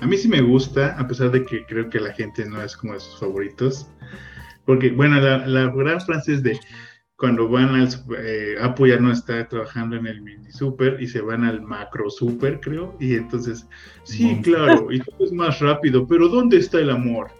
a 0.00 0.06
mí 0.06 0.16
sí 0.16 0.26
me 0.26 0.40
gusta, 0.40 0.98
a 0.98 1.06
pesar 1.06 1.30
de 1.30 1.44
que 1.44 1.66
creo 1.66 1.90
que 1.90 2.00
la 2.00 2.10
gente 2.14 2.46
no 2.46 2.62
es 2.62 2.74
como 2.74 2.94
de 2.94 3.00
sus 3.00 3.20
favoritos. 3.20 3.86
Porque, 4.64 4.92
bueno, 4.92 5.20
la, 5.20 5.46
la 5.46 5.70
gran 5.70 6.00
frase 6.00 6.32
es 6.32 6.42
de 6.42 6.58
cuando 7.16 7.46
van 7.46 7.74
al 7.74 7.88
eh, 8.18 8.56
Apu 8.62 8.86
ya 8.86 8.96
no 8.96 9.12
está 9.12 9.46
trabajando 9.46 9.96
en 9.96 10.06
el 10.06 10.22
mini 10.22 10.50
super 10.50 10.96
y 11.00 11.06
se 11.06 11.20
van 11.20 11.44
al 11.44 11.60
macro 11.60 12.08
super, 12.08 12.60
creo. 12.60 12.96
Y 12.98 13.14
entonces, 13.14 13.66
sí, 14.04 14.40
claro, 14.42 14.90
y 14.90 15.00
todo 15.00 15.22
es 15.22 15.32
más 15.32 15.60
rápido, 15.60 16.06
pero 16.06 16.28
¿dónde 16.28 16.56
está 16.56 16.78
el 16.78 16.88
amor? 16.88 17.30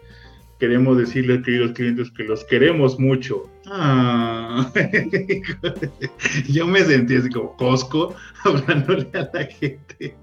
Queremos 0.59 0.97
decirles, 0.97 1.43
queridos 1.43 1.71
clientes, 1.73 2.11
que 2.11 2.23
los 2.23 2.43
queremos 2.45 2.99
mucho. 2.99 3.49
Ah. 3.65 4.71
Yo 6.47 6.65
me 6.65 6.81
sentí 6.81 7.15
así 7.15 7.29
como 7.29 7.55
Costco 7.57 8.15
hablándole 8.45 9.09
a 9.13 9.29
la 9.33 9.45
gente. 9.45 10.15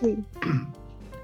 Sí. 0.00 0.24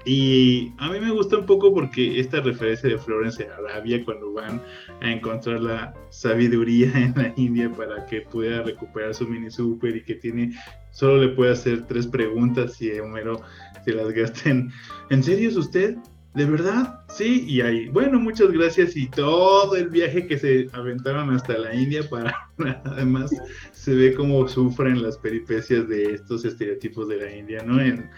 Y 0.05 0.73
a 0.79 0.89
mí 0.89 0.99
me 0.99 1.11
gusta 1.11 1.37
un 1.37 1.45
poco 1.45 1.73
porque 1.73 2.19
esta 2.19 2.41
referencia 2.41 2.89
de 2.89 2.97
Florence 2.97 3.47
Arabia 3.47 4.03
cuando 4.03 4.33
van 4.33 4.61
a 5.01 5.11
encontrar 5.11 5.61
la 5.61 5.93
sabiduría 6.09 6.91
en 6.95 7.13
la 7.15 7.33
India 7.35 7.71
para 7.71 8.05
que 8.07 8.21
pueda 8.21 8.63
recuperar 8.63 9.13
su 9.13 9.27
mini 9.27 9.51
super 9.51 9.95
y 9.95 10.03
que 10.03 10.15
tiene 10.15 10.53
solo 10.91 11.17
le 11.17 11.29
puede 11.29 11.51
hacer 11.51 11.85
tres 11.85 12.07
preguntas 12.07 12.81
y 12.81 12.91
Homero 12.99 13.41
se 13.85 13.93
las 13.93 14.11
gasten. 14.11 14.71
¿En 15.09 15.23
serio 15.23 15.49
es 15.49 15.55
usted? 15.55 15.97
¿De 16.33 16.45
verdad? 16.45 17.01
Sí, 17.09 17.43
y 17.45 17.59
ahí, 17.61 17.89
bueno, 17.89 18.19
muchas 18.19 18.51
gracias 18.51 18.95
y 18.95 19.07
todo 19.09 19.75
el 19.75 19.89
viaje 19.89 20.27
que 20.27 20.37
se 20.37 20.69
aventaron 20.71 21.29
hasta 21.31 21.57
la 21.57 21.75
India 21.75 22.07
para 22.09 22.33
además 22.85 23.31
se 23.73 23.93
ve 23.93 24.13
cómo 24.13 24.47
sufren 24.47 25.03
las 25.03 25.17
peripecias 25.17 25.89
de 25.89 26.13
estos 26.13 26.45
estereotipos 26.45 27.09
de 27.09 27.17
la 27.17 27.35
India, 27.35 27.63
¿no? 27.65 27.81
En, 27.81 28.09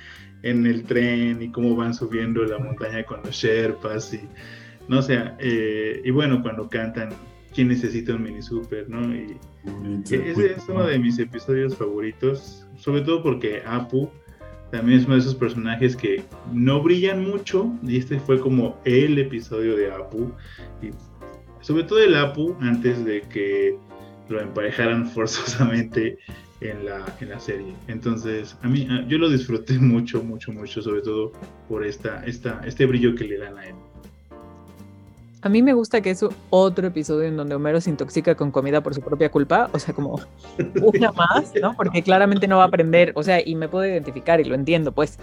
en 0.44 0.66
el 0.68 0.84
tren 0.84 1.42
y 1.42 1.52
cómo 1.52 1.76
van 1.76 1.94
subiendo 1.94 2.44
la 2.44 2.60
montaña 2.60 3.04
con 3.04 3.22
los 3.24 3.36
Sherpas 3.36 4.14
y 4.14 4.22
no 4.88 5.02
sé, 5.02 5.18
eh, 5.40 6.02
y 6.04 6.12
bueno, 6.12 6.42
cuando 6.44 6.70
cantan 6.70 7.10
¿Quién 7.54 7.68
necesita 7.68 8.16
un 8.16 8.24
mini 8.24 8.42
super? 8.42 8.90
¿no? 8.90 9.16
Y 9.16 9.38
ese 10.06 10.54
es 10.54 10.68
uno 10.68 10.86
de 10.86 10.98
mis 10.98 11.20
episodios 11.20 11.78
favoritos, 11.78 12.66
sobre 12.78 13.02
todo 13.02 13.22
porque 13.22 13.62
Apu 13.66 14.10
también 14.74 15.02
es 15.02 15.06
uno 15.06 15.14
de 15.14 15.22
esos 15.22 15.36
personajes 15.36 15.96
que 15.96 16.24
no 16.52 16.82
brillan 16.82 17.24
mucho 17.24 17.72
y 17.84 17.98
este 17.98 18.20
fue 18.20 18.40
como 18.40 18.76
el 18.86 19.20
episodio 19.20 19.78
de 19.78 19.92
Apu 19.92 20.32
y 20.82 20.90
sobre 21.62 21.84
todo 21.84 22.00
el 22.00 22.16
Apu 22.16 22.58
antes 22.60 23.06
de 23.06 23.22
que 23.22 23.78
lo 24.30 24.42
emparejaran 24.42 25.06
forzosamente 25.12 26.18
en 26.62 26.86
la, 26.86 27.06
en 27.22 27.30
la 27.30 27.40
serie. 27.40 27.76
Entonces, 27.88 28.58
a 28.64 28.68
mí, 28.68 28.88
yo 29.08 29.20
lo 29.20 29.30
disfruté 29.30 29.74
mucho, 29.80 30.24
mucho, 30.24 30.52
mucho, 30.52 30.82
sobre 30.82 31.02
todo 31.02 31.34
por 31.70 31.86
esta, 31.86 32.26
esta, 32.26 32.60
este 32.66 32.88
brillo 32.88 33.14
que 33.14 33.26
le 33.26 33.38
dan 33.38 33.56
a 33.60 33.68
él. 33.68 33.76
A 35.44 35.50
mí 35.50 35.62
me 35.62 35.74
gusta 35.74 36.00
que 36.00 36.10
es 36.10 36.26
otro 36.50 36.88
episodio 36.88 37.28
en 37.28 37.36
donde 37.36 37.54
Homero 37.54 37.82
se 37.82 37.90
intoxica 37.90 38.34
con 38.34 38.50
comida 38.50 38.82
por 38.82 38.96
su 38.96 39.02
propia 39.02 39.30
culpa, 39.30 39.70
o 39.74 39.78
sea, 39.78 39.94
como 39.94 40.18
una 40.82 41.12
más, 41.12 41.52
¿no? 41.62 41.76
Porque 41.76 42.02
claramente 42.02 42.48
no 42.48 42.58
va 42.58 42.64
a 42.64 42.68
aprender, 42.68 43.12
o 43.16 43.24
sea, 43.24 43.46
y 43.46 43.54
me 43.56 43.68
puedo 43.68 43.86
identificar 43.86 44.40
y 44.40 44.46
lo 44.46 44.56
entiendo, 44.56 44.94
pues. 44.94 45.20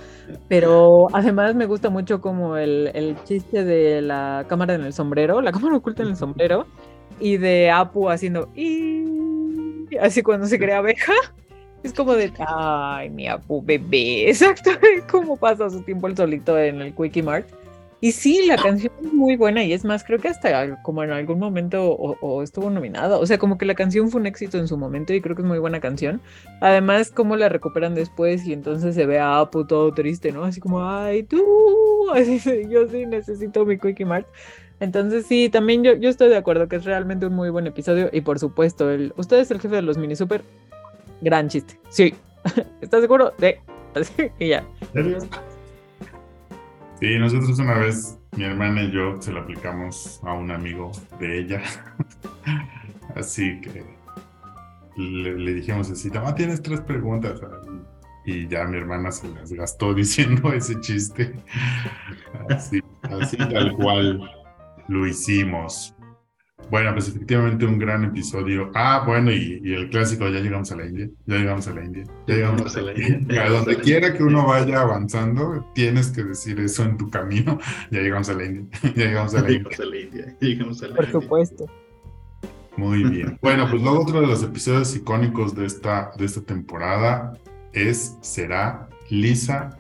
Pero 0.47 1.09
además 1.15 1.55
me 1.55 1.65
gusta 1.65 1.89
mucho 1.89 2.21
como 2.21 2.59
el, 2.59 3.17
chiste 3.25 3.65
de 3.65 4.03
la 4.03 4.45
cámara 4.47 4.75
en 4.75 4.83
el 4.83 4.93
sombrero, 4.93 5.41
la 5.41 5.53
cámara 5.53 5.77
oculta 5.77 6.03
en 6.03 6.11
el 6.11 6.17
sombrero, 6.17 6.67
y 7.19 7.39
de 7.39 7.71
Apu 7.71 8.11
haciendo 8.11 8.51
y 8.55 9.97
así 10.03 10.23
cuando 10.23 10.47
se 10.47 10.59
crea 10.59 10.79
abeja. 10.79 11.15
Es 11.83 11.95
como 11.95 12.13
de, 12.13 12.31
ay, 12.47 13.09
mi 13.09 13.27
Apu 13.27 13.63
bebé, 13.63 14.29
exacto, 14.29 14.71
como 15.11 15.39
pasa 15.39 15.71
su 15.71 15.81
tiempo 15.81 16.09
el 16.09 16.17
solito 16.17 16.59
en 16.59 16.83
el 16.83 16.95
Quickie 16.95 17.23
Mart. 17.23 17.49
Y 18.03 18.13
sí, 18.13 18.47
la 18.47 18.57
canción 18.57 18.93
es 19.03 19.13
muy 19.13 19.37
buena 19.37 19.63
y 19.63 19.75
es 19.75 19.85
más, 19.85 20.05
creo 20.05 20.19
que 20.19 20.29
hasta 20.29 20.83
como 20.83 21.05
en 21.05 21.11
algún 21.11 21.39
momento 21.39 21.93
o, 21.93 22.43
estuvo 22.43 22.71
nominada. 22.71 23.19
O 23.19 23.27
sea, 23.27 23.37
como 23.37 23.59
que 23.59 23.67
la 23.67 23.75
canción 23.75 24.11
fue 24.11 24.23
un 24.23 24.27
éxito 24.27 24.57
en 24.59 24.69
su 24.69 24.79
momento 24.79 25.13
y 25.13 25.21
creo 25.21 25.37
que 25.37 25.43
es 25.43 25.49
muy 25.49 25.59
buena 25.59 25.81
canción. 25.81 26.21
Además, 26.63 27.11
cómo 27.11 27.37
la 27.37 27.51
recuperan 27.51 27.95
después 27.95 28.47
y 28.47 28.55
entonces 28.55 28.95
se 28.95 29.05
ve 29.05 29.19
a 29.19 29.41
Apu 29.41 29.67
todo 29.67 29.93
triste, 29.93 30.33
¿no? 30.33 30.45
Así 30.45 30.61
como, 30.61 30.89
ay, 30.89 31.25
tú, 31.25 31.45
así, 32.15 32.41
yo 32.71 32.89
sí 32.89 33.05
necesito 33.05 33.67
mi 33.67 33.79
Quickie 33.79 34.07
Mart. 34.07 34.27
Entonces 34.81 35.27
sí, 35.27 35.51
también 35.51 35.85
yo, 35.85 35.95
yo 35.95 36.09
estoy 36.09 36.31
de 36.31 36.39
acuerdo 36.39 36.67
que 36.69 36.77
es 36.77 36.85
realmente 36.85 37.27
un 37.27 37.35
muy 37.35 37.51
buen 37.51 37.67
episodio 37.67 38.09
y 38.13 38.23
por 38.23 38.39
supuesto, 38.39 38.91
el, 38.91 39.13
usted 39.19 39.39
es 39.39 39.51
el 39.51 39.61
jefe 39.61 39.77
de 39.77 39.83
los 39.83 39.99
mini 39.99 40.17
super, 40.17 40.43
gran 41.21 41.49
chiste. 41.49 41.79
Sí, 41.91 42.15
¿estás 42.81 43.03
seguro? 43.03 43.35
Sí, 43.39 44.23
y 44.39 44.49
ya. 44.49 44.65
Sí, 47.01 47.19
nosotros 47.19 47.59
una 47.59 47.79
vez, 47.79 48.19
mi 48.37 48.45
hermana 48.45 48.83
y 48.83 48.93
yo, 48.93 49.21
se 49.23 49.33
lo 49.33 49.41
aplicamos 49.41 50.21
a 50.23 50.35
un 50.35 50.51
amigo 50.51 50.93
de 51.19 51.39
ella. 51.39 51.63
así 53.17 53.59
que 53.63 53.85
le, 54.97 55.55
dijimos 55.55 55.91
así, 55.91 56.11
ah, 56.15 56.35
tienes 56.35 56.63
tres 56.63 56.83
preguntas. 56.83 57.41
Y 58.27 58.47
ya 58.49 58.65
mi 58.65 58.77
hermana 58.77 59.11
se 59.11 59.29
las 59.29 59.51
gastó 59.51 59.95
diciendo 59.95 60.53
ese 60.53 60.79
chiste. 60.81 61.35
Así, 62.51 62.83
así 63.03 63.39
tal 63.39 63.73
cual 63.77 64.31
lo 64.89 65.07
hicimos. 65.07 65.95
Bueno, 66.71 66.93
pues 66.93 67.09
efectivamente 67.09 67.65
un 67.67 67.79
gran 67.79 68.05
episodio. 68.05 68.71
Ah, 68.75 69.03
bueno, 69.07 69.33
y, 69.33 69.61
el 69.65 69.91
clásico, 69.91 70.29
ya 70.29 70.41
llegamos 70.41 70.71
a 70.71 70.77
la 70.77 70.87
India, 70.87 71.09
ya 71.27 71.37
llegamos 71.37 71.67
a 71.67 71.75
la 71.75 71.85
India, 71.85 72.05
ya 72.27 72.35
llegamos 72.35 72.77
a 72.77 72.81
la 72.83 72.93
India. 72.93 73.45
A 73.45 73.49
donde 73.51 73.77
quiera 73.79 74.17
que 74.17 74.23
uno 74.23 74.47
vaya 74.47 74.83
avanzando, 74.83 75.67
tienes 75.75 76.11
que 76.11 76.23
decir 76.23 76.61
eso 76.61 76.85
en 76.85 76.97
tu 76.97 77.11
camino. 77.11 77.59
Ya 77.91 78.01
llegamos 78.01 78.29
a 78.29 78.35
la 78.35 78.45
India, 78.45 78.79
ya 78.83 79.05
llegamos 79.07 79.35
a 79.35 79.43
la 79.43 79.53
India. 79.53 79.77
Ya 80.41 80.49
llegamos 80.49 80.83
a 80.83 80.87
la 80.87 80.91
India. 80.91 80.97
Por 80.97 81.23
supuesto. 81.23 81.67
Muy 82.77 83.03
bien. 83.05 83.39
Bueno, 83.43 83.69
pues 83.69 83.83
luego 83.83 84.01
otro 84.01 84.21
de 84.21 84.27
los 84.27 84.43
episodios 84.43 84.95
icónicos 84.95 85.55
de 85.55 85.67
esta, 85.67 86.13
de 86.17 86.25
esta 86.25 86.41
temporada 86.41 87.33
es, 87.73 88.17
será 88.21 88.89
Lisa 89.09 89.77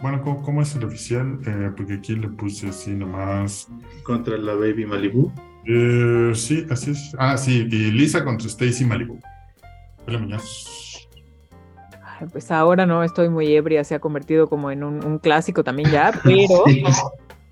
bueno, 0.00 0.22
¿cómo, 0.42 0.62
es 0.62 0.74
el 0.74 0.84
oficial? 0.84 1.38
Eh, 1.46 1.70
porque 1.76 1.94
aquí 1.94 2.16
le 2.16 2.28
puse 2.28 2.68
así 2.68 2.92
nomás. 2.92 3.68
Contra 4.02 4.36
la 4.38 4.54
Baby 4.54 4.86
Malibu. 4.86 5.30
Eh, 5.66 6.32
sí, 6.34 6.64
así 6.70 6.92
es. 6.92 7.14
Ah, 7.18 7.36
sí, 7.36 7.66
y 7.70 7.90
Lisa 7.90 8.24
contra 8.24 8.46
Stacy 8.46 8.84
Malibu. 8.84 9.18
Hola, 10.06 10.40
Pues 12.32 12.50
ahora 12.50 12.86
no 12.86 13.02
estoy 13.02 13.28
muy 13.28 13.54
ebria, 13.54 13.82
se 13.82 13.96
ha 13.96 13.98
convertido 13.98 14.48
como 14.48 14.70
en 14.70 14.84
un, 14.84 15.18
clásico 15.18 15.64
también 15.64 15.90
ya, 15.90 16.12
pero, 16.24 16.64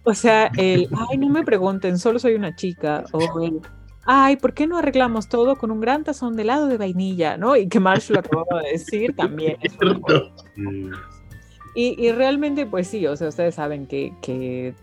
o 0.04 0.14
sea, 0.14 0.50
el, 0.56 0.88
ay, 1.10 1.18
no 1.18 1.28
me 1.28 1.42
pregunten, 1.42 1.98
solo 1.98 2.20
soy 2.20 2.34
una 2.34 2.54
chica, 2.54 3.04
o 3.10 3.40
el, 3.42 3.60
ay, 4.06 4.36
¿por 4.36 4.54
qué 4.54 4.68
no 4.68 4.78
arreglamos 4.78 5.28
todo 5.28 5.56
con 5.56 5.72
un 5.72 5.80
gran 5.80 6.04
tazón 6.04 6.36
de 6.36 6.42
helado 6.42 6.68
de 6.68 6.78
vainilla, 6.78 7.36
no? 7.36 7.56
Y 7.56 7.68
que 7.68 7.80
Marsh 7.80 8.10
lo 8.10 8.20
acababa 8.20 8.62
de 8.62 8.70
decir 8.72 9.16
también. 9.16 9.56
y, 11.74 12.06
y, 12.06 12.12
realmente, 12.12 12.66
pues 12.66 12.86
sí, 12.86 13.04
o 13.08 13.16
sea, 13.16 13.28
ustedes 13.28 13.56
saben 13.56 13.86
que, 13.86 14.12
que 14.22 14.74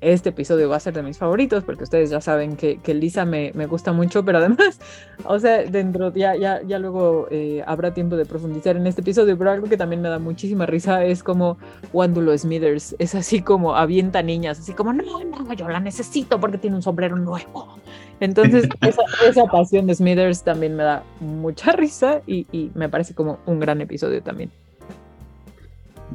este 0.00 0.28
episodio 0.28 0.68
va 0.68 0.76
a 0.76 0.80
ser 0.80 0.94
de 0.94 1.02
mis 1.02 1.18
favoritos 1.18 1.64
porque 1.64 1.84
ustedes 1.84 2.10
ya 2.10 2.20
saben 2.20 2.56
que, 2.56 2.78
que 2.78 2.94
Lisa 2.94 3.24
me, 3.24 3.52
me, 3.54 3.66
gusta 3.66 3.92
mucho, 3.92 4.24
pero 4.24 4.38
además, 4.38 4.78
o 5.24 5.38
sea, 5.38 5.64
dentro, 5.64 6.12
ya, 6.14 6.36
ya, 6.36 6.62
ya 6.62 6.78
luego 6.78 7.26
eh, 7.30 7.62
habrá 7.66 7.92
tiempo 7.94 8.16
de 8.16 8.24
profundizar 8.24 8.76
en 8.76 8.86
este 8.86 9.00
episodio, 9.00 9.36
pero 9.36 9.50
algo 9.50 9.68
que 9.68 9.76
también 9.76 10.00
me 10.00 10.08
da 10.08 10.18
muchísima 10.18 10.66
risa 10.66 11.04
es 11.04 11.22
como 11.22 11.58
Wandulo 11.92 12.36
Smithers, 12.36 12.94
es 12.98 13.14
así 13.14 13.42
como 13.42 13.76
avienta 13.76 14.22
niñas, 14.22 14.60
así 14.60 14.72
como, 14.72 14.92
no, 14.92 15.24
no, 15.24 15.52
yo 15.54 15.68
la 15.68 15.80
necesito 15.80 16.38
porque 16.38 16.58
tiene 16.58 16.76
un 16.76 16.82
sombrero 16.82 17.16
nuevo. 17.16 17.78
Entonces, 18.20 18.68
esa, 18.80 19.02
esa 19.26 19.44
pasión 19.46 19.86
de 19.86 19.94
Smithers 19.94 20.42
también 20.44 20.76
me 20.76 20.84
da 20.84 21.02
mucha 21.20 21.72
risa 21.72 22.22
y, 22.26 22.46
y 22.52 22.70
me 22.74 22.88
parece 22.88 23.14
como 23.14 23.38
un 23.46 23.58
gran 23.58 23.80
episodio 23.80 24.22
también. 24.22 24.50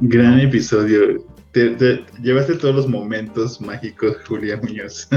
Gran 0.00 0.40
episodio 0.40 1.22
te, 1.54 2.04
llevaste 2.22 2.54
todos 2.54 2.74
los 2.74 2.88
momentos 2.88 3.60
mágicos, 3.60 4.16
Julia 4.26 4.56
Muñoz. 4.62 5.08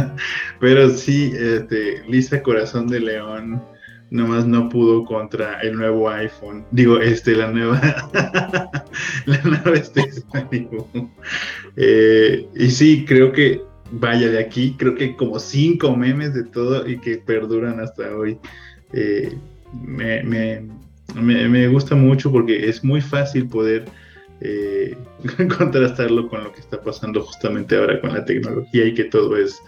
Pero 0.60 0.90
sí, 0.90 1.34
este, 1.38 2.04
Lisa 2.08 2.42
Corazón 2.42 2.88
de 2.88 3.00
León 3.00 3.62
nomás 4.10 4.46
no 4.46 4.70
pudo 4.70 5.04
contra 5.04 5.60
el 5.62 5.76
nuevo 5.76 6.10
iPhone. 6.10 6.66
Digo, 6.72 7.00
este, 7.00 7.36
la 7.36 7.52
nueva. 7.52 7.82
la 9.26 9.42
nueva 9.42 9.74
este, 9.74 10.10
eh, 11.76 12.48
y 12.56 12.70
sí, 12.70 13.04
creo 13.06 13.32
que, 13.32 13.62
vaya 13.92 14.30
de 14.30 14.40
aquí, 14.40 14.76
creo 14.78 14.96
que 14.96 15.16
como 15.16 15.40
cinco 15.40 15.96
memes 15.96 16.34
de 16.34 16.44
todo 16.44 16.88
y 16.88 17.00
que 17.00 17.18
perduran 17.18 17.80
hasta 17.80 18.16
hoy. 18.16 18.38
eh, 18.94 19.36
me, 19.84 20.24
me, 21.16 21.68
gusta 21.68 21.96
mucho 21.96 22.32
porque 22.32 22.70
es 22.70 22.84
muy 22.84 23.02
fácil 23.02 23.48
poder 23.48 23.86
eh, 24.42 24.98
contrastarlo 25.58 26.28
con 26.28 26.44
lo 26.44 26.54
que 26.54 26.60
está 26.60 26.82
pasando 26.82 27.22
justamente 27.22 27.78
ahora 27.78 28.00
con 28.02 28.14
la 28.14 28.26
tecnología 28.26 28.86
y 28.86 28.94
que 28.94 29.06
todo 29.06 29.38
es 29.38 29.60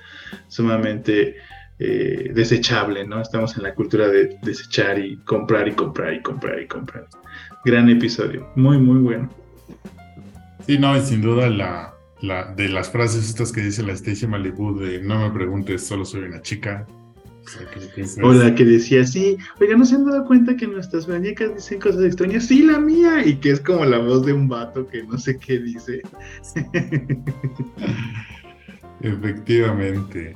sumamente 0.48 1.38
eh, 1.80 2.32
desechable, 2.34 3.08
¿no? 3.08 3.22
Estamos 3.22 3.56
en 3.58 3.64
la 3.64 3.74
cultura 3.74 4.08
de 4.10 4.38
desechar 4.42 5.00
y 5.00 5.18
comprar 5.18 5.68
y 5.68 5.74
comprar 5.74 6.14
y 6.14 6.22
comprar 6.22 6.62
y 6.62 6.68
comprar. 6.68 7.08
Gran 7.66 7.90
episodio, 7.90 8.50
muy, 8.56 8.78
muy 8.78 9.00
bueno. 9.00 9.30
Sí, 10.66 10.78
no, 10.78 10.96
y 10.96 11.02
sin 11.02 11.22
duda 11.22 11.50
la, 11.50 11.94
la 12.22 12.54
de 12.54 12.70
las 12.70 12.90
frases 12.90 13.30
estas 13.30 13.52
que 13.52 13.62
dice 13.62 13.82
la 13.82 13.94
Stacy 13.94 14.28
Malibu 14.28 14.78
de 14.78 15.02
no 15.02 15.20
me 15.20 15.34
preguntes, 15.34 15.88
solo 15.88 16.06
soy 16.06 16.24
una 16.24 16.42
chica, 16.42 16.86
o 18.22 18.34
la 18.34 18.56
que 18.56 18.66
decía, 18.66 19.06
sí, 19.06 19.38
oiga, 19.60 19.76
¿no 19.78 19.86
se 19.86 19.96
han 19.96 20.06
dado 20.06 20.26
cuenta 20.26 20.56
que 20.56 20.68
nuestras 20.68 21.08
muñecas 21.08 21.56
dicen 21.56 21.80
cosas 21.80 22.04
extrañas? 22.04 22.46
Sí, 22.46 22.64
la 22.64 22.80
mía, 22.80 23.26
y 23.26 23.36
que 23.36 23.52
es 23.52 23.60
como 23.60 23.86
la 23.86 24.00
voz 24.00 24.26
de 24.26 24.34
un 24.34 24.48
vato 24.48 24.88
que 24.88 25.04
no 25.04 25.18
sé 25.18 25.38
qué 25.38 25.60
dice. 25.60 26.02
Efectivamente. 29.02 30.36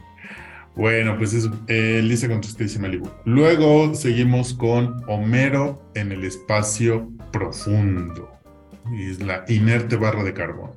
Bueno, 0.76 1.16
pues 1.18 1.34
es 1.34 1.50
eh, 1.68 2.02
Lisa 2.04 2.28
con 2.28 2.40
Stacy 2.40 2.80
Malibu. 2.80 3.08
Luego 3.26 3.94
seguimos 3.94 4.54
con 4.54 5.04
Homero 5.08 5.82
en 5.94 6.12
el 6.12 6.24
espacio 6.24 7.12
profundo. 7.32 8.30
Y 8.92 9.12
es 9.12 9.22
la 9.22 9.46
inerte 9.48 9.96
barra 9.96 10.24
de 10.24 10.34
carbón. 10.34 10.72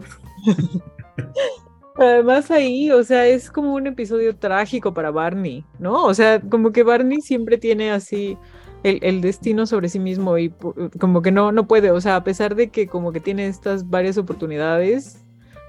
Además 1.98 2.50
ahí, 2.50 2.90
o 2.90 3.02
sea, 3.02 3.26
es 3.26 3.50
como 3.50 3.74
un 3.74 3.86
episodio 3.86 4.36
trágico 4.36 4.92
para 4.92 5.10
Barney, 5.10 5.64
¿no? 5.78 6.04
O 6.04 6.14
sea, 6.14 6.40
como 6.40 6.72
que 6.72 6.82
Barney 6.82 7.20
siempre 7.22 7.56
tiene 7.56 7.90
así 7.90 8.36
el, 8.82 9.20
destino 9.20 9.66
sobre 9.66 9.88
sí 9.88 9.98
mismo 9.98 10.38
y 10.38 10.52
como 11.00 11.22
que 11.22 11.32
no, 11.32 11.52
no 11.52 11.66
puede, 11.66 11.90
o 11.90 12.00
sea, 12.00 12.16
a 12.16 12.24
pesar 12.24 12.54
de 12.54 12.68
que 12.68 12.86
como 12.86 13.12
que 13.12 13.20
tiene 13.20 13.46
estas 13.46 13.88
varias 13.88 14.18
oportunidades, 14.18 15.24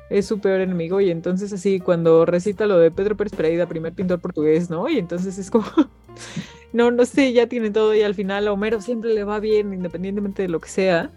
es 0.10 0.26
su 0.26 0.40
peor 0.40 0.62
enemigo 0.62 1.02
y 1.02 1.12
entonces 1.12 1.52
así 1.52 1.80
cuando 1.80 2.26
recita 2.26 2.66
lo 2.66 2.78
de 2.78 2.92
Pedro 2.92 3.18
Pérez 3.18 3.34
Pereira, 3.34 3.68
primer 3.68 3.94
pintor 3.94 4.20
portugués, 4.22 4.70
¿no? 4.70 4.88
Y 4.90 4.98
entonces 4.98 5.38
es 5.38 5.52
como, 5.52 5.66
no, 6.74 6.92
no 6.92 7.06
sé, 7.06 7.34
ya 7.34 7.48
tiene 7.48 7.72
todo 7.72 7.96
y 7.96 8.02
al 8.02 8.16
final 8.16 8.48
a 8.48 8.54
Homero 8.54 8.82
siempre 8.82 9.14
le 9.14 9.24
va 9.24 9.40
bien 9.40 9.74
independientemente 9.74 10.44
de 10.44 10.50
lo 10.50 10.60
que 10.60 10.70
sea. 10.70 11.12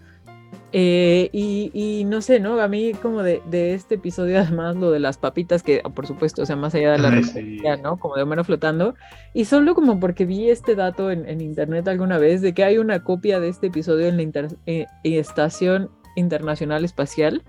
Eh, 0.73 1.29
y, 1.33 2.03
no 2.05 2.21
sé, 2.21 2.39
¿no? 2.39 2.59
A 2.61 2.67
mí 2.67 2.93
como 2.93 3.23
de, 3.23 3.41
este 3.51 3.95
episodio, 3.95 4.39
además 4.41 4.75
lo 4.75 4.91
de 4.91 4.99
las 4.99 5.17
papitas, 5.17 5.63
que 5.63 5.81
por 5.93 6.07
supuesto, 6.07 6.43
o 6.43 6.45
sea, 6.45 6.55
más 6.55 6.73
allá 6.75 6.93
de 6.93 6.99
la 6.99 7.09
referencia, 7.09 7.77
¿no? 7.77 7.97
Como 7.97 8.15
de 8.15 8.23
Homero 8.23 8.43
flotando. 8.43 8.95
Y 9.33 9.45
solo 9.45 9.75
como 9.75 9.99
porque 9.99 10.25
vi 10.25 10.49
este 10.49 10.75
dato 10.75 11.11
en, 11.11 11.41
internet 11.41 11.87
alguna 11.87 12.17
vez 12.17 12.41
de 12.41 12.53
que 12.53 12.63
hay 12.63 12.77
una 12.77 13.03
copia 13.03 13.39
de 13.39 13.49
este 13.49 13.67
episodio 13.67 14.07
en 14.07 14.17
la 14.17 14.47
eh, 14.65 14.85
Estación 15.03 15.89
Internacional 16.15 16.85
Espacial 16.85 17.43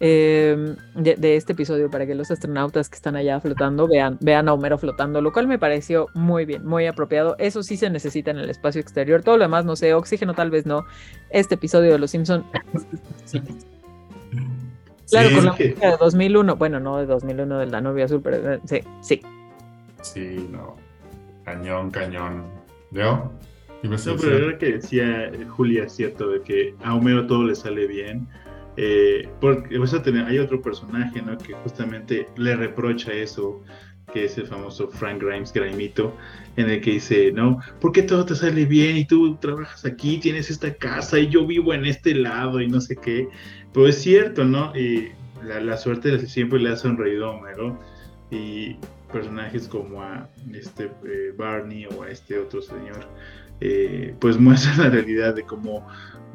Em, 0.00 0.74
de, 0.94 1.36
este 1.36 1.52
episodio 1.52 1.88
para 1.88 2.04
que 2.06 2.14
los 2.14 2.30
astronautas 2.30 2.88
que 2.88 2.96
están 2.96 3.14
allá 3.16 3.38
flotando 3.40 3.86
vean, 3.86 4.18
vean 4.20 4.48
a 4.48 4.54
Homero 4.54 4.76
flotando, 4.76 5.20
lo 5.20 5.32
cual 5.32 5.46
me 5.46 5.58
pareció 5.58 6.08
muy 6.14 6.44
bien, 6.44 6.66
muy 6.66 6.86
apropiado. 6.86 7.36
Eso 7.38 7.62
sí 7.62 7.76
se 7.76 7.90
necesita 7.90 8.30
en 8.32 8.38
el 8.38 8.50
espacio 8.50 8.80
exterior. 8.80 9.22
Todo 9.22 9.36
lo 9.36 9.44
demás, 9.44 9.64
no 9.64 9.76
sé, 9.76 9.94
oxígeno 9.94 10.34
tal 10.34 10.50
vez 10.50 10.66
no. 10.66 10.84
Este 11.30 11.54
episodio 11.54 11.92
de 11.92 11.98
Los 11.98 12.10
Simpson. 12.10 12.44
claro, 15.10 15.30
con 15.34 15.44
la 15.44 15.52
música 15.52 15.90
de 15.90 15.96
2001, 15.98 16.56
bueno, 16.56 16.80
no 16.80 16.98
de 16.98 17.06
2001 17.06 17.58
de 17.58 17.66
la 17.66 17.80
novia 17.80 18.06
azul, 18.06 18.20
pero 18.22 18.54
eh, 18.54 18.60
sí, 18.64 18.80
sí. 19.00 19.22
Sí, 20.02 20.48
no. 20.50 20.76
Cañón, 21.44 21.90
cañón. 21.90 22.44
¿Leo? 22.90 23.32
No, 23.82 23.96
pero 24.18 24.48
era 24.48 24.58
que 24.58 24.72
decía 24.72 25.30
Julia, 25.50 25.88
cierto, 25.90 26.28
de 26.28 26.40
que 26.40 26.74
a 26.82 26.94
Homero 26.94 27.26
todo 27.26 27.44
le 27.44 27.54
sale 27.54 27.86
bien 27.86 28.26
eh, 28.76 29.28
porque 29.40 29.78
vas 29.78 29.94
a 29.94 30.02
tener, 30.02 30.24
hay 30.26 30.38
otro 30.38 30.60
personaje 30.60 31.22
¿no? 31.22 31.36
que 31.38 31.54
justamente 31.54 32.28
le 32.36 32.56
reprocha 32.56 33.12
eso, 33.12 33.62
que 34.12 34.24
es 34.24 34.36
el 34.38 34.46
famoso 34.46 34.88
Frank 34.88 35.22
Grimes, 35.22 35.52
Grimito, 35.52 36.14
en 36.56 36.70
el 36.70 36.80
que 36.80 36.92
dice, 36.92 37.32
¿no? 37.32 37.60
¿Por 37.80 37.92
qué 37.92 38.02
todo 38.02 38.24
te 38.24 38.34
sale 38.34 38.64
bien 38.66 38.96
y 38.96 39.04
tú 39.06 39.36
trabajas 39.36 39.84
aquí, 39.84 40.18
tienes 40.18 40.50
esta 40.50 40.74
casa 40.74 41.18
y 41.18 41.28
yo 41.28 41.46
vivo 41.46 41.72
en 41.72 41.86
este 41.86 42.14
lado 42.14 42.60
y 42.60 42.68
no 42.68 42.80
sé 42.80 42.96
qué? 42.96 43.28
Pero 43.72 43.88
es 43.88 44.00
cierto, 44.00 44.44
¿no? 44.44 44.76
Y 44.76 45.08
la, 45.42 45.60
la 45.60 45.76
suerte 45.76 46.26
siempre 46.26 46.60
le 46.60 46.70
ha 46.70 46.76
sonreído 46.76 47.26
a 47.26 47.30
Homero 47.30 47.78
y 48.30 48.76
personajes 49.14 49.68
como 49.68 50.02
a 50.02 50.28
este 50.52 50.90
eh, 51.06 51.32
Barney 51.36 51.86
o 51.86 52.02
a 52.02 52.10
este 52.10 52.36
otro 52.38 52.60
señor, 52.60 53.06
eh, 53.64 54.14
pues 54.20 54.38
muestran 54.40 54.78
la 54.78 54.90
realidad 54.90 55.34
de 55.34 55.42
cómo 55.42 55.86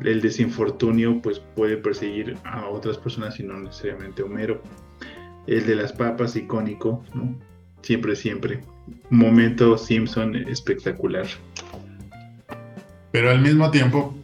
el 0.04 0.20
desinfortunio 0.22 1.22
pues 1.22 1.40
puede 1.56 1.78
perseguir 1.78 2.38
a 2.44 2.68
otras 2.68 2.98
personas 2.98 3.40
y 3.40 3.44
no 3.44 3.60
necesariamente 3.60 4.24
Homero. 4.24 4.62
El 5.46 5.66
de 5.66 5.76
las 5.76 5.94
papas, 5.94 6.36
icónico. 6.36 7.04
Siempre, 7.82 8.16
siempre. 8.16 8.62
Momento 9.10 9.78
Simpson 9.78 10.36
espectacular. 10.36 11.26
Pero 13.12 13.30
al 13.30 13.42
mismo 13.42 13.72
tiempo, 13.72 14.16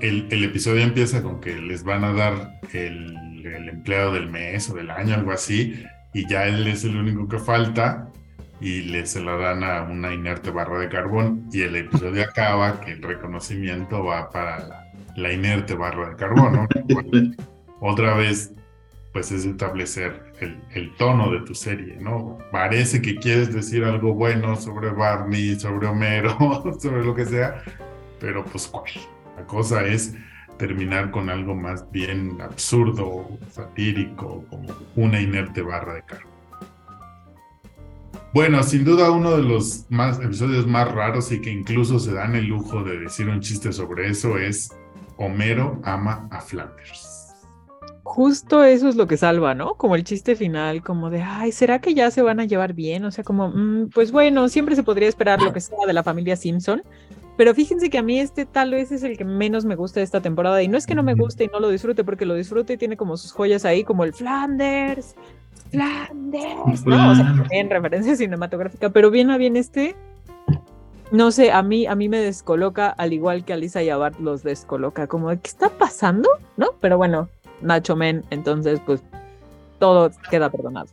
el, 0.00 0.44
episodio 0.44 0.82
empieza 0.82 1.22
con 1.22 1.40
que 1.40 1.56
les 1.56 1.84
van 1.84 2.04
a 2.04 2.12
dar 2.12 2.60
el, 2.72 3.46
el, 3.46 3.68
empleado 3.68 4.12
del 4.12 4.28
mes 4.28 4.68
o 4.70 4.74
del 4.74 4.90
año, 4.90 5.14
algo 5.14 5.32
así, 5.32 5.84
y 6.14 6.28
ya 6.28 6.46
él 6.46 6.66
es 6.66 6.84
el 6.84 6.96
único 6.96 7.28
que 7.28 7.38
falta, 7.38 8.09
y 8.60 8.82
le 8.82 9.06
se 9.06 9.20
la 9.20 9.36
dan 9.36 9.64
a 9.64 9.82
una 9.82 10.12
inerte 10.12 10.50
barra 10.50 10.78
de 10.78 10.88
carbón 10.88 11.48
y 11.52 11.62
el 11.62 11.76
episodio 11.76 12.22
acaba 12.22 12.80
que 12.80 12.92
el 12.92 13.02
reconocimiento 13.02 14.04
va 14.04 14.30
para 14.30 14.92
la, 15.16 15.32
inerte 15.32 15.74
barra 15.74 16.10
de 16.10 16.16
carbón, 16.16 16.52
¿no? 16.52 16.68
Otra 17.80 18.14
vez, 18.14 18.52
pues 19.12 19.32
es 19.32 19.46
establecer 19.46 20.32
el, 20.40 20.60
el, 20.74 20.94
tono 20.96 21.30
de 21.30 21.40
tu 21.40 21.54
serie, 21.54 21.96
¿no? 21.98 22.38
Parece 22.52 23.00
que 23.00 23.16
quieres 23.16 23.52
decir 23.52 23.84
algo 23.84 24.14
bueno 24.14 24.56
sobre 24.56 24.90
Barney, 24.90 25.58
sobre 25.58 25.86
Homero, 25.86 26.36
sobre 26.78 27.04
lo 27.04 27.14
que 27.14 27.24
sea, 27.24 27.62
pero 28.20 28.44
pues 28.44 28.68
¿cuál? 28.68 28.90
La 29.36 29.46
cosa 29.46 29.84
es 29.86 30.14
terminar 30.58 31.10
con 31.10 31.30
algo 31.30 31.54
más 31.54 31.90
bien 31.90 32.38
absurdo, 32.42 33.26
satírico, 33.50 34.44
como 34.50 34.68
una 34.94 35.18
inerte 35.18 35.62
barra 35.62 35.94
de 35.94 36.02
carbón. 36.02 36.29
Bueno, 38.32 38.62
sin 38.62 38.84
duda 38.84 39.10
uno 39.10 39.36
de 39.36 39.42
los 39.42 39.86
más 39.88 40.20
episodios 40.20 40.64
más 40.64 40.92
raros 40.92 41.32
y 41.32 41.40
que 41.40 41.50
incluso 41.50 41.98
se 41.98 42.12
dan 42.12 42.36
el 42.36 42.46
lujo 42.46 42.84
de 42.84 43.00
decir 43.00 43.28
un 43.28 43.40
chiste 43.40 43.72
sobre 43.72 44.08
eso 44.08 44.38
es 44.38 44.70
Homero 45.16 45.80
ama 45.82 46.28
a 46.30 46.40
Flanders. 46.40 47.34
Justo 48.04 48.62
eso 48.62 48.88
es 48.88 48.94
lo 48.94 49.08
que 49.08 49.16
salva, 49.16 49.54
¿no? 49.54 49.74
Como 49.74 49.96
el 49.96 50.04
chiste 50.04 50.36
final, 50.36 50.82
como 50.82 51.10
de, 51.10 51.22
ay, 51.22 51.50
¿será 51.50 51.80
que 51.80 51.92
ya 51.92 52.10
se 52.12 52.22
van 52.22 52.38
a 52.38 52.44
llevar 52.44 52.72
bien? 52.72 53.04
O 53.04 53.10
sea, 53.10 53.24
como, 53.24 53.48
mm, 53.48 53.90
pues 53.92 54.12
bueno, 54.12 54.48
siempre 54.48 54.76
se 54.76 54.84
podría 54.84 55.08
esperar 55.08 55.42
lo 55.42 55.52
que 55.52 55.60
sea 55.60 55.78
de 55.84 55.92
la 55.92 56.04
familia 56.04 56.36
Simpson, 56.36 56.82
pero 57.36 57.54
fíjense 57.54 57.90
que 57.90 57.98
a 57.98 58.02
mí 58.02 58.20
este 58.20 58.46
tal 58.46 58.72
vez 58.72 58.92
es 58.92 59.02
el 59.02 59.16
que 59.16 59.24
menos 59.24 59.64
me 59.64 59.74
gusta 59.74 60.00
de 60.00 60.04
esta 60.04 60.20
temporada. 60.20 60.62
Y 60.62 60.68
no 60.68 60.76
es 60.76 60.86
que 60.86 60.94
no 60.94 61.02
me 61.02 61.14
guste 61.14 61.44
y 61.44 61.48
no 61.48 61.58
lo 61.58 61.68
disfrute, 61.68 62.04
porque 62.04 62.26
lo 62.26 62.34
disfrute 62.34 62.74
y 62.74 62.76
tiene 62.76 62.96
como 62.96 63.16
sus 63.16 63.32
joyas 63.32 63.64
ahí, 63.64 63.82
como 63.82 64.04
el 64.04 64.12
Flanders, 64.12 65.14
Flanders, 65.70 66.86
¿no? 66.86 67.10
O 67.10 67.14
sea, 67.14 67.34
en 67.50 67.70
referencia 67.70 68.16
cinematográfica, 68.16 68.90
pero 68.90 69.10
bien 69.10 69.30
a 69.30 69.36
bien 69.36 69.56
este, 69.56 69.94
no 71.10 71.32
sé, 71.32 71.50
a 71.50 71.62
mí, 71.62 71.86
a 71.86 71.94
mí 71.94 72.08
me 72.08 72.18
descoloca, 72.18 72.88
al 72.88 73.12
igual 73.12 73.44
que 73.44 73.52
a 73.52 73.56
Lisa 73.56 73.82
y 73.82 73.90
a 73.90 73.96
Bart 73.96 74.18
los 74.20 74.42
descoloca, 74.42 75.06
como 75.06 75.30
de, 75.30 75.38
¿qué 75.38 75.48
está 75.48 75.68
pasando? 75.68 76.28
¿No? 76.56 76.68
Pero 76.80 76.96
bueno, 76.98 77.28
Nacho 77.60 77.96
Men, 77.96 78.24
entonces 78.30 78.80
pues 78.84 79.02
todo 79.78 80.10
queda 80.30 80.50
perdonado. 80.50 80.88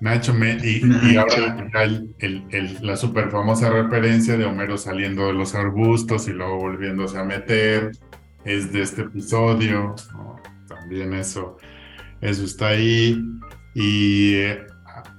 Nacho 0.00 0.32
Men, 0.32 0.60
y, 0.62 1.16
ahora 1.16 1.70
el, 1.80 2.44
el, 2.50 2.78
la 2.86 2.96
super 2.96 3.30
famosa 3.30 3.68
referencia 3.70 4.36
de 4.36 4.44
Homero 4.44 4.78
saliendo 4.78 5.26
de 5.26 5.34
los 5.34 5.54
arbustos 5.54 6.28
y 6.28 6.32
luego 6.32 6.58
volviéndose 6.58 7.18
a 7.18 7.24
meter, 7.24 7.92
es 8.44 8.72
de 8.72 8.82
este 8.82 9.02
episodio, 9.02 9.94
también 10.68 11.14
eso 11.14 11.56
eso 12.20 12.44
está 12.44 12.68
ahí. 12.68 13.22
Y 13.74 14.34
eh, 14.34 14.66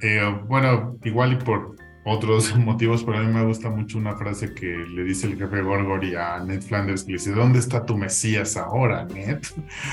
eh, 0.01 0.39
bueno, 0.47 0.97
igual 1.03 1.33
y 1.33 1.35
por 1.37 1.75
otros 2.05 2.55
motivos, 2.57 3.03
pero 3.03 3.17
a 3.17 3.21
mí 3.21 3.33
me 3.33 3.43
gusta 3.43 3.69
mucho 3.69 3.97
una 3.97 4.15
frase 4.15 4.53
que 4.53 4.67
le 4.67 5.03
dice 5.03 5.27
el 5.27 5.37
jefe 5.37 5.61
Gorgory 5.61 6.15
a 6.15 6.39
Ned 6.39 6.61
Flanders, 6.61 7.03
que 7.03 7.13
le 7.13 7.17
dice, 7.17 7.31
¿dónde 7.31 7.59
está 7.59 7.85
tu 7.85 7.97
Mesías 7.97 8.55
ahora, 8.57 9.05
Ned? 9.05 9.39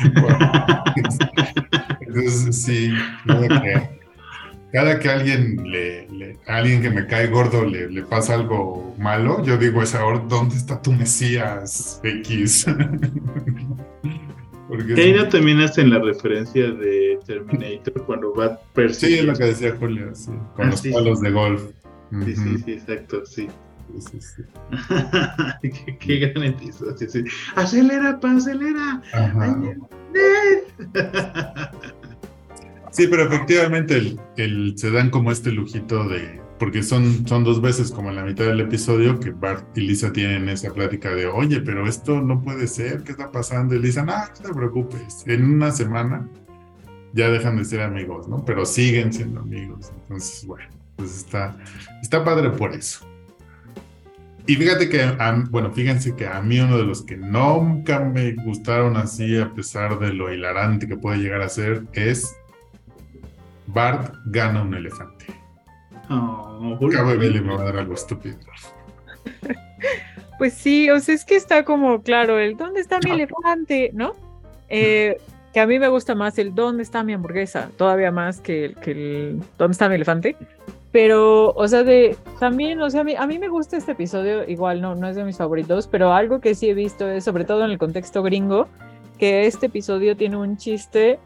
entonces, 2.00 2.62
sí, 2.62 2.92
cada 4.72 4.98
que, 4.98 5.11
alguien, 5.11 5.70
le, 5.70 6.38
alguien 6.46 6.80
que 6.80 6.90
me 6.90 7.07
cae 7.07 7.26
gordo 7.26 7.64
le, 7.64 7.90
le 7.90 8.03
pasa 8.05 8.34
algo 8.34 8.94
malo, 8.98 9.42
yo 9.44 9.59
digo, 9.59 9.82
esa 9.82 10.00
¿dónde 10.00 10.57
está 10.57 10.80
tu 10.80 10.92
Mesías 10.92 12.00
X? 12.03 12.66
Que 14.94 15.00
ahí 15.00 15.12
no 15.12 15.28
también 15.28 15.60
hacen 15.60 15.90
la 15.90 15.98
referencia 15.98 16.70
de 16.70 17.18
Terminator 17.26 18.02
cuando 18.06 18.34
va 18.34 18.58
persiguiendo. 18.74 19.34
Sí, 19.34 19.42
es 19.42 19.50
lo 19.50 19.58
que 19.58 19.64
decía 19.66 19.76
Julio, 19.78 20.14
sí, 20.14 20.30
con 20.56 20.66
ah, 20.66 20.70
los 20.70 20.80
palos 20.82 21.20
de 21.20 21.30
golf. 21.30 21.62
Sí, 22.24 22.36
sí, 22.36 22.58
sí, 22.64 22.72
exacto, 22.72 23.24
sí. 23.24 23.48
Sí, 23.98 24.20
sí. 24.20 24.42
qué, 25.86 25.98
qué 25.98 26.16
gran 26.18 26.44
episodio. 26.44 26.94
Acelera, 27.56 28.18
pa, 28.20 28.32
acelera. 28.32 29.02
Ajá. 29.12 29.60
Sí, 32.90 33.06
pero 33.06 33.22
efectivamente 33.24 33.96
el, 33.96 34.20
el- 34.36 34.74
se 34.76 34.90
dan 34.90 35.08
como 35.10 35.32
este 35.32 35.50
lujito 35.50 36.06
de, 36.08 36.41
porque 36.62 36.84
son, 36.84 37.26
son 37.26 37.42
dos 37.42 37.60
veces 37.60 37.90
como 37.90 38.10
en 38.10 38.14
la 38.14 38.22
mitad 38.22 38.44
del 38.44 38.60
episodio 38.60 39.18
que 39.18 39.30
Bart 39.32 39.76
y 39.76 39.80
Lisa 39.80 40.12
tienen 40.12 40.48
esa 40.48 40.72
plática 40.72 41.12
de, 41.12 41.26
oye, 41.26 41.60
pero 41.60 41.88
esto 41.88 42.20
no 42.20 42.40
puede 42.40 42.68
ser, 42.68 43.02
¿qué 43.02 43.10
está 43.10 43.32
pasando? 43.32 43.74
Y 43.74 43.80
Lisa, 43.80 44.04
no, 44.04 44.12
no 44.16 44.32
te 44.48 44.54
preocupes, 44.54 45.24
en 45.26 45.54
una 45.54 45.72
semana 45.72 46.28
ya 47.14 47.30
dejan 47.30 47.56
de 47.56 47.64
ser 47.64 47.80
amigos, 47.80 48.28
¿no? 48.28 48.44
Pero 48.44 48.64
siguen 48.64 49.12
siendo 49.12 49.40
amigos. 49.40 49.90
Entonces, 50.02 50.46
bueno, 50.46 50.68
pues 50.94 51.16
está, 51.16 51.56
está 52.00 52.22
padre 52.24 52.50
por 52.50 52.72
eso. 52.72 53.04
Y 54.46 54.54
fíjate 54.54 54.88
que, 54.88 55.02
a- 55.02 55.44
bueno, 55.50 55.72
fíjense 55.72 56.14
que 56.14 56.28
a 56.28 56.40
mí 56.42 56.60
uno 56.60 56.78
de 56.78 56.84
los 56.84 57.02
que 57.02 57.16
nunca 57.16 57.98
me 57.98 58.34
gustaron 58.34 58.96
así, 58.96 59.36
a 59.36 59.52
pesar 59.52 59.98
de 59.98 60.12
lo 60.12 60.32
hilarante 60.32 60.86
que 60.86 60.96
puede 60.96 61.18
llegar 61.18 61.42
a 61.42 61.48
ser, 61.48 61.82
es 61.92 62.32
Bart 63.66 64.14
gana 64.26 64.62
un 64.62 64.74
elefante. 64.74 65.41
Oh, 66.12 66.88
Cada 66.90 67.04
bebé 67.04 67.30
le 67.30 67.40
va 67.40 67.54
a 67.54 67.64
dar 67.64 67.76
algo 67.78 67.94
estúpido. 67.94 68.36
Pues 70.38 70.54
sí, 70.54 70.90
o 70.90 70.98
sea, 70.98 71.14
es 71.14 71.24
que 71.24 71.36
está 71.36 71.64
como, 71.64 72.02
claro, 72.02 72.36
el 72.40 72.56
¿dónde 72.56 72.80
está 72.80 72.98
mi 72.98 73.12
elefante? 73.12 73.90
¿No? 73.94 74.14
Eh, 74.68 75.16
que 75.52 75.60
a 75.60 75.68
mí 75.68 75.78
me 75.78 75.86
gusta 75.86 76.16
más 76.16 76.36
el 76.36 76.52
¿dónde 76.52 76.82
está 76.82 77.04
mi 77.04 77.12
hamburguesa? 77.12 77.70
Todavía 77.76 78.10
más 78.10 78.40
que 78.40 78.64
el, 78.64 78.74
que 78.76 78.90
el 78.90 79.40
¿dónde 79.56 79.72
está 79.72 79.88
mi 79.88 79.94
elefante? 79.94 80.34
Pero, 80.90 81.52
o 81.52 81.68
sea, 81.68 81.84
de 81.84 82.16
también, 82.40 82.80
o 82.80 82.90
sea, 82.90 83.02
a 83.02 83.04
mí, 83.04 83.14
a 83.14 83.24
mí 83.24 83.38
me 83.38 83.48
gusta 83.48 83.76
este 83.76 83.92
episodio, 83.92 84.48
igual 84.48 84.80
no, 84.80 84.96
no 84.96 85.08
es 85.08 85.14
de 85.14 85.22
mis 85.22 85.36
favoritos, 85.36 85.86
pero 85.86 86.12
algo 86.12 86.40
que 86.40 86.56
sí 86.56 86.68
he 86.68 86.74
visto 86.74 87.08
es, 87.08 87.22
sobre 87.22 87.44
todo 87.44 87.64
en 87.64 87.70
el 87.70 87.78
contexto 87.78 88.24
gringo, 88.24 88.66
que 89.18 89.46
este 89.46 89.66
episodio 89.66 90.16
tiene 90.16 90.36
un 90.36 90.56
chiste 90.56 91.20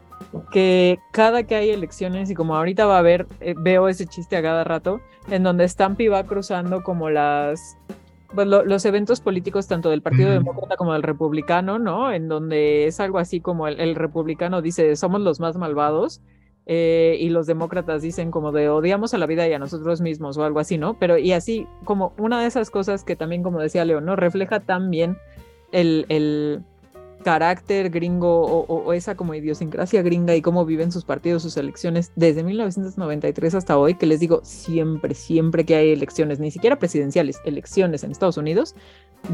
que 0.51 0.99
cada 1.11 1.43
que 1.43 1.55
hay 1.55 1.69
elecciones, 1.69 2.29
y 2.29 2.35
como 2.35 2.55
ahorita 2.55 2.85
va 2.85 2.95
a 2.95 2.99
haber, 2.99 3.27
eh, 3.39 3.55
veo 3.57 3.87
ese 3.87 4.05
chiste 4.05 4.35
a 4.37 4.41
cada 4.41 4.63
rato, 4.63 4.99
en 5.29 5.43
donde 5.43 5.67
Stampy 5.67 6.07
va 6.07 6.23
cruzando 6.23 6.83
como 6.83 7.09
las 7.09 7.77
pues, 8.35 8.45
lo- 8.45 8.65
los 8.65 8.83
eventos 8.85 9.21
políticos 9.21 9.67
tanto 9.67 9.89
del 9.89 10.01
Partido. 10.01 10.29
Demócrata 10.31 10.75
como 10.75 10.93
del 10.93 11.03
Republicano, 11.03 11.79
¿no? 11.79 12.11
En 12.11 12.27
donde 12.27 12.85
es 12.85 12.99
algo 12.99 13.19
así 13.19 13.39
como 13.39 13.67
el, 13.67 13.79
el 13.79 13.95
republicano 13.95 14.61
dice, 14.61 14.95
somos 14.97 15.21
los 15.21 15.39
más 15.39 15.55
malvados, 15.55 16.21
eh, 16.65 17.15
y 17.21 17.29
los 17.29 17.47
demócratas 17.47 18.01
dicen 18.01 18.29
como 18.29 18.51
de 18.51 18.67
odiamos 18.67 19.13
a 19.13 19.17
la 19.17 19.25
vida 19.25 19.47
y 19.47 19.53
a 19.53 19.59
nosotros 19.59 20.01
mismos 20.01 20.37
o 20.37 20.43
algo 20.43 20.59
así, 20.59 20.77
¿no? 20.77 20.99
Pero 20.99 21.17
y 21.17 21.31
así 21.31 21.65
como 21.85 22.11
una 22.17 22.41
de 22.41 22.47
esas 22.47 22.69
cosas 22.69 23.05
que 23.05 23.15
también, 23.15 23.43
como 23.43 23.59
decía 23.59 23.85
Leo, 23.85 24.01
¿no? 24.01 24.17
Refleja 24.17 24.59
también 24.59 25.17
el, 25.71 26.05
el 26.09 26.63
carácter 27.23 27.89
gringo 27.89 28.41
o, 28.43 28.93
esa 28.93 29.15
como 29.15 29.33
idiosincrasia 29.33 30.01
gringa 30.01 30.35
y 30.35 30.41
cómo 30.41 30.65
viven 30.65 30.91
sus 30.91 31.03
partidos, 31.03 31.43
sus 31.43 31.57
elecciones 31.57 32.11
desde 32.15 32.43
1993 32.43 33.55
hasta 33.55 33.77
hoy, 33.77 33.95
que 33.95 34.05
les 34.05 34.19
digo, 34.19 34.41
siempre, 34.43 35.13
siempre 35.13 35.65
que 35.65 35.75
hay 35.75 35.91
elecciones, 35.91 36.39
ni 36.39 36.51
siquiera 36.51 36.79
presidenciales, 36.79 37.41
elecciones 37.43 38.03
en 38.03 38.11
Estados 38.11 38.37
Unidos, 38.37 38.75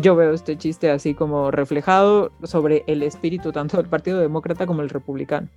yo 0.02 0.16
veo 0.16 0.34
este 0.34 0.58
chiste 0.58 0.90
así 0.90 1.14
como 1.14 1.52
reflejado 1.52 2.32
sobre 2.44 2.84
el 2.88 3.04
espíritu 3.04 3.52
tanto 3.52 3.78
del 3.78 3.88
Partido 3.88 4.20
Demócrata 4.20 4.66
como 4.66 4.82
el 4.82 4.90
Republicano. 4.90 5.50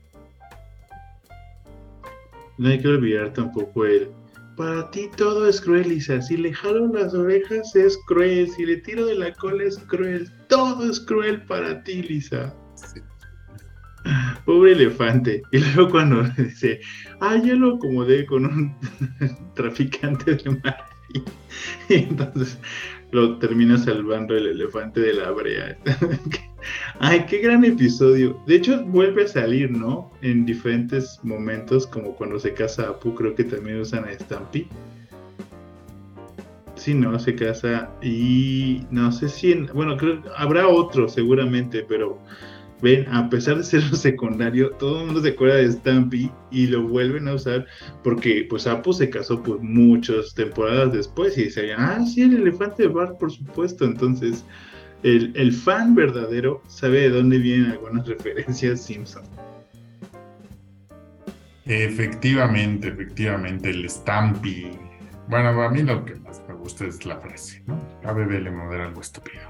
No 2.59 2.69
hay 2.69 2.81
que 2.81 2.89
olvidar 2.89 3.33
tampoco 3.33 3.85
el. 3.85 4.09
Para 4.57 4.91
ti 4.91 5.11
todo 5.17 5.49
es 5.49 5.61
cruel, 5.61 5.89
Lisa. 5.89 6.23
Si 6.23 6.37
le 6.37 6.53
jalo 6.53 6.87
las 6.89 7.13
orejas 7.13 7.77
es 7.77 7.99
cruel. 8.07 8.49
Si 8.51 8.65
le 8.65 8.79
tiro 8.79 9.07
de 9.07 9.15
la 9.15 9.33
cola 9.35 9.65
es 9.65 9.79
cruel. 9.79 10.31
Todo 10.49 10.91
es 10.91 10.99
cruel 11.01 11.43
para 11.43 11.83
ti, 11.83 12.03
Lisa. 12.03 12.55
Sí. 12.75 13.01
Pobre 14.47 14.73
elefante. 14.73 15.43
Y 15.53 15.59
luego 15.59 15.91
cuando 15.91 16.23
dice, 16.39 16.81
ah, 17.21 17.37
yo 17.37 17.55
lo 17.57 17.77
acomodé 17.77 18.25
con 18.25 18.47
un 18.47 18.77
traficante 19.55 20.37
de 20.37 20.51
marfil. 20.51 20.87
Y 21.89 21.95
entonces 21.95 22.59
lo 23.13 23.39
termina 23.39 23.79
salvando 23.79 24.37
el 24.37 24.47
elefante 24.47 25.01
de 25.01 25.15
la 25.15 25.31
brea. 25.31 25.77
Ay, 26.99 27.25
qué 27.29 27.39
gran 27.39 27.65
episodio. 27.65 28.41
De 28.47 28.57
hecho, 28.57 28.85
vuelve 28.87 29.25
a 29.25 29.29
salir, 29.29 29.71
¿no? 29.71 30.11
En 30.23 30.45
diferentes 30.45 31.21
momentos, 31.23 31.87
como 31.87 32.15
cuando 32.17 32.39
se 32.41 32.53
casa 32.55 32.89
Apu, 32.89 33.15
creo 33.15 33.35
que 33.35 33.45
también 33.45 33.81
usan 33.81 34.05
a 34.05 34.13
Stampy. 34.13 34.67
Sí, 36.75 36.93
no, 36.95 37.19
se 37.19 37.35
casa 37.35 37.91
y 38.03 38.83
no 38.91 39.11
sé 39.11 39.29
si, 39.29 39.53
en- 39.53 39.67
bueno, 39.73 39.97
creo 39.97 40.23
habrá 40.37 40.69
otro 40.69 41.09
seguramente, 41.09 41.85
pero 41.89 42.19
ven, 42.83 43.07
a 43.09 43.29
pesar 43.31 43.57
de 43.57 43.65
ser 43.65 43.83
un 43.91 43.97
secundario, 43.97 44.71
todo 44.73 45.01
el 45.01 45.07
mundo 45.07 45.23
se 45.23 45.31
acuerda 45.31 45.57
de 45.57 45.73
Stampy 45.73 46.31
y 46.51 46.67
lo 46.67 46.87
vuelven 46.87 47.29
a 47.29 47.35
usar 47.35 47.67
porque 48.03 48.47
pues 48.49 48.67
Apu 48.67 48.93
se 48.93 49.11
casó 49.11 49.43
por 49.43 49.61
muchas 49.61 50.35
temporadas 50.35 50.93
después 50.93 51.37
y 51.39 51.45
decían, 51.45 51.81
ah, 51.81 52.05
sí, 52.07 52.23
el 52.23 52.37
elefante 52.37 52.85
de 52.85 52.89
Bart, 52.89 53.19
por 53.19 53.33
supuesto. 53.33 53.85
Entonces, 53.85 54.45
el, 55.03 55.33
el 55.35 55.53
fan 55.53 55.95
verdadero 55.95 56.63
sabe 56.69 57.03
de 57.03 57.11
dónde 57.11 57.39
vienen 57.39 57.73
algunas 57.73 58.07
referencias 58.09 58.83
Simpson. 58.83 59.23
Efectivamente, 61.67 62.89
efectivamente, 62.89 63.71
el 63.71 63.91
Stampy. 63.91 64.71
Bueno, 65.29 65.61
a 65.61 65.71
mí 65.71 65.83
lo 65.83 66.05
que 66.05 66.15
más 66.15 66.41
me 66.47 66.55
gusta 66.55 66.87
es 66.87 67.05
la 67.05 67.19
frase, 67.19 67.63
¿no? 67.67 67.81
A 68.05 68.13
bebé 68.13 68.41
le 68.41 68.53
modera 68.53 68.87
algo 68.87 69.01
estúpido. 69.01 69.43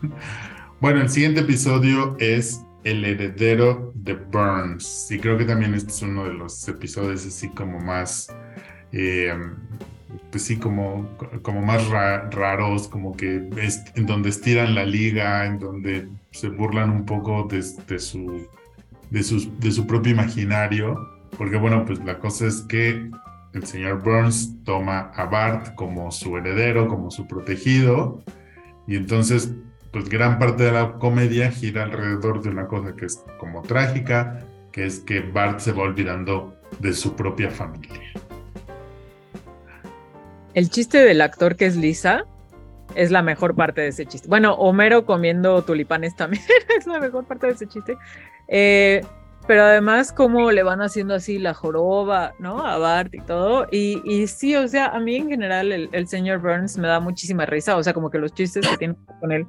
bueno, 0.80 1.00
el 1.00 1.08
siguiente 1.08 1.40
episodio 1.40 2.16
es 2.20 2.63
El 2.84 3.04
heredero 3.04 3.92
de 3.94 4.14
Burns. 4.14 5.10
Y 5.10 5.18
creo 5.18 5.36
que 5.38 5.44
también 5.44 5.74
este 5.74 5.90
es 5.90 6.02
uno 6.02 6.24
de 6.24 6.34
los 6.34 6.66
episodios 6.68 7.26
así 7.26 7.48
como 7.48 7.80
más, 7.80 8.34
eh, 8.92 9.32
pues 10.30 10.44
sí, 10.44 10.56
como, 10.58 11.08
como 11.42 11.62
más 11.62 11.88
ra- 11.88 12.28
raros, 12.30 12.86
como 12.88 13.16
que 13.16 13.48
es, 13.56 13.82
en 13.94 14.06
donde 14.06 14.28
estiran 14.28 14.74
la 14.74 14.84
liga, 14.84 15.46
en 15.46 15.58
donde 15.58 16.08
se 16.30 16.48
burlan 16.48 16.90
un 16.90 17.04
poco 17.06 17.44
de, 17.50 17.64
de 17.88 17.98
su, 17.98 18.46
de, 19.10 19.22
sus- 19.22 19.48
de 19.60 19.72
su 19.72 19.86
propio 19.86 20.12
imaginario. 20.12 20.96
Porque 21.38 21.56
bueno, 21.56 21.84
pues 21.84 21.98
la 22.04 22.18
cosa 22.18 22.46
es 22.46 22.60
que 22.68 23.10
el 23.54 23.66
señor 23.66 24.02
Burns 24.02 24.62
toma 24.64 25.10
a 25.14 25.24
Bart 25.26 25.74
como 25.74 26.10
su 26.10 26.36
heredero, 26.36 26.86
como 26.88 27.10
su 27.10 27.26
protegido, 27.26 28.22
y 28.86 28.96
entonces, 28.96 29.52
pues 29.94 30.08
gran 30.08 30.40
parte 30.40 30.64
de 30.64 30.72
la 30.72 30.94
comedia 30.94 31.52
gira 31.52 31.84
alrededor 31.84 32.42
de 32.42 32.50
una 32.50 32.66
cosa 32.66 32.96
que 32.96 33.06
es 33.06 33.24
como 33.38 33.62
trágica, 33.62 34.40
que 34.72 34.86
es 34.86 34.98
que 34.98 35.20
Bart 35.20 35.60
se 35.60 35.70
va 35.70 35.84
olvidando 35.84 36.52
de 36.80 36.92
su 36.92 37.14
propia 37.14 37.48
familia. 37.48 38.00
El 40.52 40.68
chiste 40.68 40.98
del 40.98 41.20
actor 41.20 41.54
que 41.54 41.66
es 41.66 41.76
Lisa 41.76 42.24
es 42.96 43.12
la 43.12 43.22
mejor 43.22 43.54
parte 43.54 43.82
de 43.82 43.88
ese 43.88 44.04
chiste. 44.04 44.26
Bueno, 44.26 44.54
Homero 44.54 45.06
comiendo 45.06 45.62
tulipanes 45.62 46.16
también 46.16 46.42
es 46.76 46.88
la 46.88 46.98
mejor 46.98 47.24
parte 47.24 47.46
de 47.46 47.52
ese 47.52 47.68
chiste. 47.68 47.96
Eh, 48.48 49.00
pero 49.46 49.62
además, 49.62 50.12
cómo 50.12 50.50
le 50.50 50.64
van 50.64 50.82
haciendo 50.82 51.14
así 51.14 51.38
la 51.38 51.54
joroba, 51.54 52.34
¿no? 52.40 52.66
A 52.66 52.78
Bart 52.78 53.14
y 53.14 53.20
todo. 53.20 53.68
Y, 53.70 54.26
sí, 54.26 54.56
o 54.56 54.66
sea, 54.66 54.86
a 54.86 54.98
mí 54.98 55.14
en 55.14 55.28
general 55.28 55.70
el, 55.70 55.88
el 55.92 56.08
señor 56.08 56.40
Burns 56.40 56.78
me 56.78 56.88
da 56.88 56.98
muchísima 56.98 57.46
risa. 57.46 57.76
O 57.76 57.82
sea, 57.84 57.92
como 57.92 58.10
que 58.10 58.18
los 58.18 58.34
chistes 58.34 58.66
que 58.66 58.76
tiene 58.76 58.96
con 59.20 59.30
él, 59.30 59.46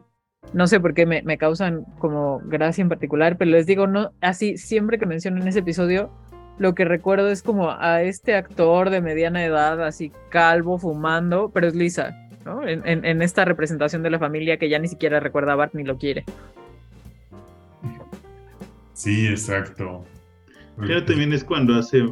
no 0.54 0.68
sé 0.68 0.80
por 0.80 0.94
qué 0.94 1.06
me, 1.06 1.22
me 1.24 1.38
causan 1.38 1.84
como 2.00 2.42
gracia 2.46 2.82
en 2.82 2.90
particular, 2.90 3.38
pero 3.38 3.52
les 3.52 3.66
digo, 3.66 3.88
no, 3.88 4.12
así 4.22 4.58
siempre 4.58 4.98
que 4.98 5.06
mencionan 5.06 5.48
ese 5.48 5.60
episodio, 5.60 6.10
lo 6.58 6.74
que 6.74 6.86
recuerdo 6.86 7.30
es 7.30 7.42
como 7.44 7.72
a 7.72 8.02
este 8.04 8.36
actor 8.36 8.90
de 8.90 9.02
mediana 9.02 9.44
edad, 9.44 9.84
así 9.86 10.12
calvo, 10.30 10.78
fumando, 10.78 11.50
pero 11.54 11.68
es 11.68 11.76
Lisa, 11.76 12.16
¿no? 12.46 12.66
En, 12.66 12.88
en- 12.88 13.04
en 13.04 13.22
esta 13.22 13.44
representación 13.44 14.04
de 14.04 14.10
la 14.10 14.20
familia 14.20 14.58
que 14.58 14.70
ya 14.70 14.80
ni 14.80 14.88
siquiera 14.88 15.20
recuerda 15.20 15.52
a 15.54 15.56
Bart 15.56 15.74
ni 15.74 15.84
lo 15.84 15.98
quiere. 15.98 16.24
Sí, 18.94 19.28
exacto. 19.28 20.06
Pero 20.78 21.04
también 21.06 21.34
es 21.34 21.44
cuando 21.44 21.76
hace, 21.76 22.06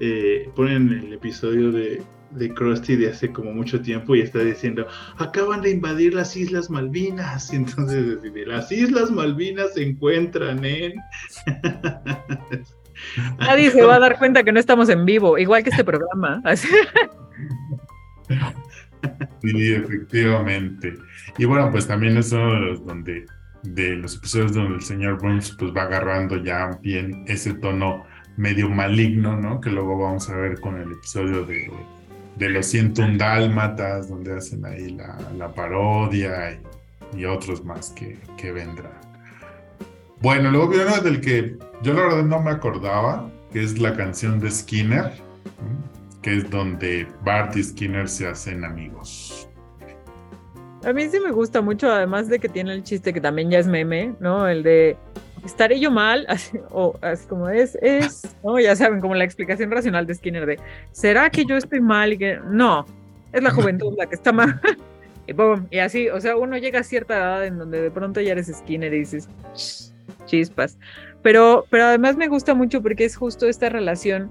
eh, 0.00 0.48
ponen 0.54 0.88
el 0.90 1.12
episodio 1.12 1.70
de, 1.72 2.02
de 2.30 2.52
Krusty 2.52 2.96
de 2.96 3.10
hace 3.10 3.30
como 3.32 3.52
mucho 3.52 3.80
tiempo 3.80 4.14
y 4.14 4.20
está 4.20 4.40
diciendo, 4.40 4.86
acaban 5.18 5.62
de 5.62 5.70
invadir 5.70 6.14
las 6.14 6.36
Islas 6.36 6.70
Malvinas. 6.70 7.52
Y 7.52 7.56
entonces 7.56 8.06
decide, 8.06 8.46
las 8.46 8.70
Islas 8.70 9.10
Malvinas 9.10 9.74
se 9.74 9.82
encuentran 9.82 10.64
en... 10.64 10.94
Nadie 13.38 13.70
se 13.70 13.82
va 13.82 13.96
a 13.96 14.00
dar 14.00 14.18
cuenta 14.18 14.42
que 14.44 14.52
no 14.52 14.60
estamos 14.60 14.88
en 14.90 15.06
vivo, 15.06 15.38
igual 15.38 15.62
que 15.64 15.70
este 15.70 15.84
programa. 15.84 16.42
Sí, 19.40 19.72
efectivamente. 19.72 20.92
Y 21.38 21.46
bueno, 21.46 21.70
pues 21.70 21.86
también 21.86 22.18
es 22.18 22.32
uno 22.32 22.52
de 22.52 22.60
los 22.60 22.84
donde 22.84 23.24
de 23.62 23.96
los 23.96 24.16
episodios 24.16 24.54
donde 24.54 24.76
el 24.76 24.82
señor 24.82 25.20
Burns 25.20 25.56
pues 25.58 25.72
va 25.74 25.82
agarrando 25.82 26.36
ya 26.36 26.78
bien 26.82 27.24
ese 27.26 27.54
tono 27.54 28.04
medio 28.36 28.68
maligno, 28.68 29.36
¿no? 29.36 29.60
Que 29.60 29.70
luego 29.70 29.98
vamos 29.98 30.28
a 30.30 30.36
ver 30.36 30.60
con 30.60 30.76
el 30.76 30.92
episodio 30.92 31.44
de, 31.44 31.70
de 32.40 32.48
los 32.48 32.66
101 32.66 33.18
Dálmatas, 33.18 34.08
donde 34.08 34.34
hacen 34.34 34.64
ahí 34.64 34.96
la, 35.36 35.52
parodia 35.52 36.58
y, 37.14 37.24
otros 37.26 37.62
más 37.62 37.90
que, 37.90 38.18
que 38.38 38.50
vendrán. 38.50 38.98
Bueno, 40.22 40.50
luego 40.50 40.68
viene 40.68 40.86
uno 40.86 41.02
del 41.02 41.20
que 41.20 41.56
yo 41.82 41.92
la 41.92 42.02
verdad 42.02 42.24
no 42.24 42.40
me 42.40 42.50
acordaba, 42.50 43.30
que 43.52 43.62
es 43.62 43.78
la 43.78 43.94
canción 43.94 44.40
de 44.40 44.50
Skinner, 44.50 45.12
que 46.22 46.38
es 46.38 46.50
donde 46.50 47.06
Bart 47.22 47.54
y 47.56 47.62
Skinner 47.62 48.08
se 48.08 48.26
hacen 48.26 48.64
amigos. 48.64 49.46
A 50.82 50.94
mí 50.94 51.08
sí 51.10 51.20
me 51.20 51.32
gusta 51.32 51.60
mucho, 51.60 51.92
además 51.92 52.28
de 52.28 52.38
que 52.38 52.48
tiene 52.48 52.72
el 52.72 52.82
chiste 52.82 53.12
que 53.12 53.20
también 53.20 53.50
ya 53.50 53.58
es 53.58 53.66
meme, 53.66 54.14
¿no? 54.18 54.48
El 54.48 54.62
de 54.62 54.96
estaré 55.44 55.80
yo 55.80 55.90
mal, 55.90 56.26
así, 56.28 56.58
o 56.70 56.98
así 57.00 57.26
como 57.26 57.48
es, 57.48 57.76
es, 57.82 58.36
¿no? 58.44 58.58
Ya 58.58 58.76
saben, 58.76 59.00
como 59.00 59.14
la 59.14 59.24
explicación 59.24 59.70
racional 59.70 60.06
de 60.06 60.14
Skinner 60.14 60.46
de, 60.46 60.58
¿será 60.92 61.30
que 61.30 61.44
yo 61.44 61.56
estoy 61.56 61.80
mal? 61.80 62.12
Y 62.12 62.18
que, 62.18 62.38
no, 62.44 62.86
es 63.32 63.42
la 63.42 63.50
juventud 63.50 63.94
la 63.96 64.06
que 64.06 64.14
está 64.14 64.32
mal. 64.32 64.60
y 65.26 65.32
boom, 65.32 65.66
y 65.70 65.78
así, 65.78 66.08
o 66.08 66.20
sea, 66.20 66.36
uno 66.36 66.56
llega 66.56 66.80
a 66.80 66.84
cierta 66.84 67.16
edad 67.16 67.46
en 67.46 67.58
donde 67.58 67.80
de 67.80 67.90
pronto 67.90 68.20
ya 68.20 68.32
eres 68.32 68.46
Skinner 68.48 68.92
y 68.92 69.00
dices, 69.00 69.28
chispas. 70.26 70.78
Pero, 71.22 71.66
pero 71.70 71.84
además 71.84 72.16
me 72.16 72.28
gusta 72.28 72.54
mucho 72.54 72.82
porque 72.82 73.04
es 73.04 73.16
justo 73.16 73.46
esta 73.46 73.68
relación 73.68 74.30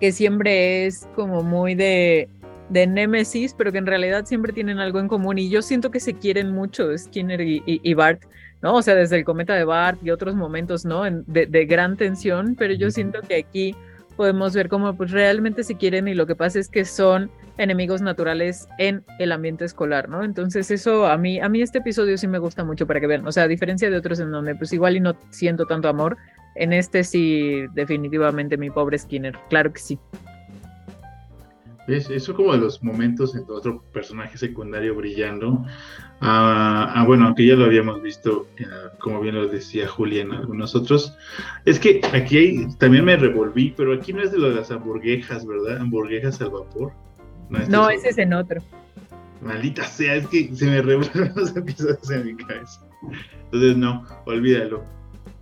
que 0.00 0.12
siempre 0.12 0.86
es 0.86 1.08
como 1.14 1.42
muy 1.42 1.74
de 1.74 2.28
de 2.68 2.86
Némesis, 2.86 3.54
pero 3.54 3.72
que 3.72 3.78
en 3.78 3.86
realidad 3.86 4.26
siempre 4.26 4.52
tienen 4.52 4.78
algo 4.78 5.00
en 5.00 5.08
común 5.08 5.38
y 5.38 5.48
yo 5.48 5.62
siento 5.62 5.90
que 5.90 6.00
se 6.00 6.14
quieren 6.14 6.52
mucho 6.52 6.96
Skinner 6.96 7.40
y, 7.40 7.94
Bart, 7.94 8.22
¿no? 8.62 8.74
O 8.74 8.82
sea, 8.82 8.94
desde 8.94 9.16
el 9.16 9.24
cometa 9.24 9.54
de 9.54 9.64
Bart 9.64 9.98
y 10.02 10.10
otros 10.10 10.34
momentos, 10.34 10.84
¿no? 10.84 11.04
de, 11.04 11.46
de, 11.46 11.66
gran 11.66 11.96
tensión, 11.96 12.54
pero 12.56 12.74
yo 12.74 12.90
siento 12.90 13.20
que 13.22 13.36
aquí 13.36 13.74
podemos 14.16 14.52
ver 14.52 14.68
cómo 14.68 14.96
pues 14.96 15.12
realmente 15.12 15.62
se 15.62 15.76
quieren 15.76 16.08
y 16.08 16.14
lo 16.14 16.26
que 16.26 16.34
pasa 16.34 16.58
es 16.58 16.68
que 16.68 16.84
son 16.84 17.30
enemigos 17.56 18.02
naturales 18.02 18.68
en 18.78 19.04
el 19.18 19.30
ambiente 19.32 19.64
escolar, 19.64 20.08
¿no? 20.08 20.24
Entonces 20.24 20.70
eso 20.70 21.06
a 21.06 21.16
mí, 21.16 21.40
a 21.40 21.48
mí 21.48 21.62
este 21.62 21.78
episodio 21.78 22.18
sí 22.18 22.26
me 22.26 22.38
gusta 22.38 22.64
mucho 22.64 22.86
para 22.86 23.00
que 23.00 23.06
vean, 23.06 23.26
o 23.26 23.32
sea, 23.32 23.44
a 23.44 23.48
diferencia 23.48 23.90
de 23.90 23.96
otros 23.96 24.18
en 24.20 24.30
donde 24.30 24.54
pues 24.54 24.72
igual 24.72 24.96
y 24.96 25.00
no 25.00 25.16
siento 25.30 25.66
tanto 25.66 25.88
amor, 25.88 26.16
en 26.56 26.72
este 26.72 27.04
sí 27.04 27.66
definitivamente 27.74 28.56
mi 28.56 28.70
pobre 28.70 28.98
Skinner, 28.98 29.36
claro 29.50 29.72
que 29.72 29.80
sí. 29.80 29.98
Es, 31.88 32.10
eso 32.10 32.34
como 32.34 32.52
de 32.52 32.58
los 32.58 32.82
momentos 32.82 33.34
en 33.34 33.44
otro 33.48 33.82
personaje 33.92 34.36
secundario 34.36 34.94
brillando. 34.94 35.64
Ah, 36.20 36.92
ah, 36.94 37.04
bueno, 37.06 37.26
aunque 37.26 37.46
ya 37.46 37.54
lo 37.54 37.64
habíamos 37.64 38.02
visto, 38.02 38.46
eh, 38.58 38.66
como 38.98 39.20
bien 39.20 39.36
lo 39.36 39.48
decía 39.48 39.88
Julián, 39.88 40.32
algunos 40.32 40.74
otros. 40.74 41.16
Es 41.64 41.78
que 41.78 42.00
aquí 42.12 42.36
hay, 42.36 42.68
también 42.76 43.04
me 43.04 43.16
revolví, 43.16 43.72
pero 43.76 43.94
aquí 43.94 44.12
no 44.12 44.22
es 44.22 44.32
de 44.32 44.38
lo 44.38 44.50
de 44.50 44.56
las 44.56 44.70
hamburguesas, 44.70 45.46
¿verdad? 45.46 45.78
Hamburguesas 45.78 46.40
al 46.42 46.50
vapor. 46.50 46.92
No, 47.68 47.88
ese 47.88 48.10
es 48.10 48.18
en 48.18 48.34
otro. 48.34 48.60
Maldita 49.40 49.84
sea, 49.84 50.16
es 50.16 50.26
que 50.26 50.54
se 50.54 50.66
me 50.66 50.82
revuelven 50.82 51.32
los 51.36 51.56
episodios 51.56 52.10
en 52.10 52.26
mi 52.26 52.36
cabeza. 52.36 52.86
Entonces, 53.44 53.76
no, 53.76 54.04
olvídalo. 54.26 54.97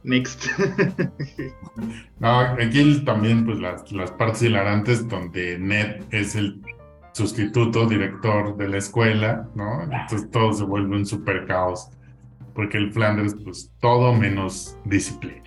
Next. 0.07 0.47
no, 2.21 2.39
aquí 2.39 3.03
también, 3.05 3.45
pues 3.45 3.59
las, 3.59 3.91
las 3.91 4.13
partes 4.13 4.43
hilarantes 4.43 5.09
donde 5.09 5.59
Ned 5.59 6.05
es 6.13 6.37
el 6.37 6.63
sustituto 7.13 7.87
director 7.87 8.57
de 8.57 8.69
la 8.69 8.79
escuela, 8.79 9.49
¿no? 9.57 9.83
Entonces 9.83 10.31
todo 10.31 10.53
se 10.53 10.63
vuelve 10.63 10.95
un 10.95 11.07
super 11.07 11.45
caos, 11.47 11.91
porque 12.55 12.79
el 12.79 12.93
Flanders, 12.93 13.35
pues 13.43 13.73
todo 13.81 14.15
menos 14.15 14.79
disciplina. 14.85 15.43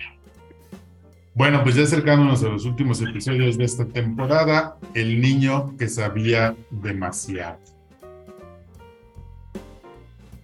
Bueno, 1.34 1.62
pues 1.62 1.76
ya 1.76 1.84
acercándonos 1.84 2.44
a 2.44 2.48
los 2.48 2.66
últimos 2.66 3.00
episodios 3.00 3.56
de 3.56 3.64
esta 3.64 3.86
temporada, 3.86 4.76
el 4.92 5.22
niño 5.22 5.74
que 5.78 5.88
sabía 5.88 6.54
demasiado. 6.70 7.58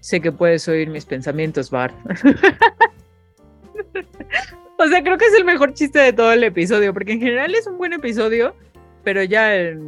Sé 0.01 0.23
que 0.23 0.33
puedes 0.33 0.67
oír 0.69 0.89
mis 0.89 1.05
pensamientos, 1.05 1.71
Bart. 1.71 1.95
o 4.79 4.87
sea, 4.87 5.03
creo 5.03 5.19
que 5.19 5.27
es 5.27 5.35
el 5.35 5.45
mejor 5.45 5.75
chiste 5.75 5.99
de 5.99 6.13
todo 6.13 6.33
el 6.33 6.45
episodio, 6.45 6.93
porque 6.93 7.13
en 7.13 7.21
general 7.21 7.55
es 7.55 7.67
un 7.67 7.79
buen 7.79 7.93
episodio, 7.93 8.55
pero 9.05 9.23
ya 9.23 9.55
el 9.55 9.85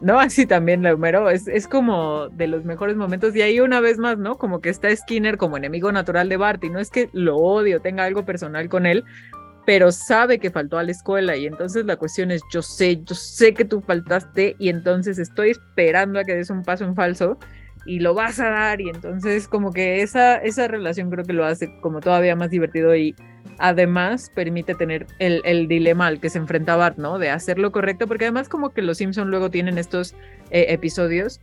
no, 0.00 0.18
así 0.18 0.44
también 0.44 0.82
la 0.82 0.94
Homero 0.94 1.30
es, 1.30 1.46
es 1.46 1.68
como 1.68 2.28
de 2.28 2.48
los 2.48 2.64
mejores 2.64 2.96
momentos. 2.96 3.36
Y 3.36 3.42
ahí 3.42 3.60
una 3.60 3.80
vez 3.80 3.98
más, 3.98 4.18
¿no? 4.18 4.36
Como 4.36 4.60
que 4.60 4.68
está 4.68 4.94
Skinner 4.94 5.36
como 5.36 5.56
enemigo 5.56 5.92
natural 5.92 6.28
de 6.28 6.36
Bart, 6.36 6.64
y 6.64 6.70
no 6.70 6.80
es 6.80 6.90
que 6.90 7.08
lo 7.12 7.36
odio, 7.36 7.80
tenga 7.80 8.04
algo 8.04 8.24
personal 8.24 8.68
con 8.68 8.86
él, 8.86 9.04
pero 9.64 9.92
sabe 9.92 10.40
que 10.40 10.50
faltó 10.50 10.78
a 10.78 10.82
la 10.82 10.90
escuela 10.90 11.36
y 11.36 11.46
entonces 11.46 11.84
la 11.84 11.96
cuestión 11.96 12.32
es, 12.32 12.42
yo 12.52 12.62
sé, 12.62 13.00
yo 13.04 13.14
sé 13.14 13.54
que 13.54 13.64
tú 13.64 13.80
faltaste 13.80 14.56
y 14.58 14.68
entonces 14.68 15.18
estoy 15.18 15.50
esperando 15.50 16.18
a 16.18 16.24
que 16.24 16.34
des 16.34 16.50
un 16.50 16.64
paso 16.64 16.84
en 16.84 16.96
falso 16.96 17.38
y 17.84 18.00
lo 18.00 18.14
vas 18.14 18.40
a 18.40 18.50
dar 18.50 18.80
y 18.80 18.90
entonces 18.90 19.48
como 19.48 19.72
que 19.72 20.02
esa, 20.02 20.36
esa 20.36 20.68
relación 20.68 21.10
creo 21.10 21.24
que 21.24 21.32
lo 21.32 21.44
hace 21.44 21.78
como 21.80 22.00
todavía 22.00 22.36
más 22.36 22.50
divertido 22.50 22.94
y 22.94 23.14
además 23.58 24.30
permite 24.34 24.74
tener 24.74 25.06
el, 25.18 25.68
dilema 25.68 26.06
al 26.06 26.20
que 26.20 26.30
se 26.30 26.38
enfrenta 26.38 26.76
Bart, 26.76 26.98
¿no? 26.98 27.18
De 27.18 27.30
hacer 27.30 27.58
lo 27.58 27.72
correcto, 27.72 28.06
porque 28.06 28.24
además 28.24 28.48
como 28.48 28.70
que 28.70 28.82
los 28.82 28.98
Simpson 28.98 29.30
luego 29.30 29.50
tienen 29.50 29.78
estos 29.78 30.14
eh, 30.50 30.66
episodios 30.68 31.40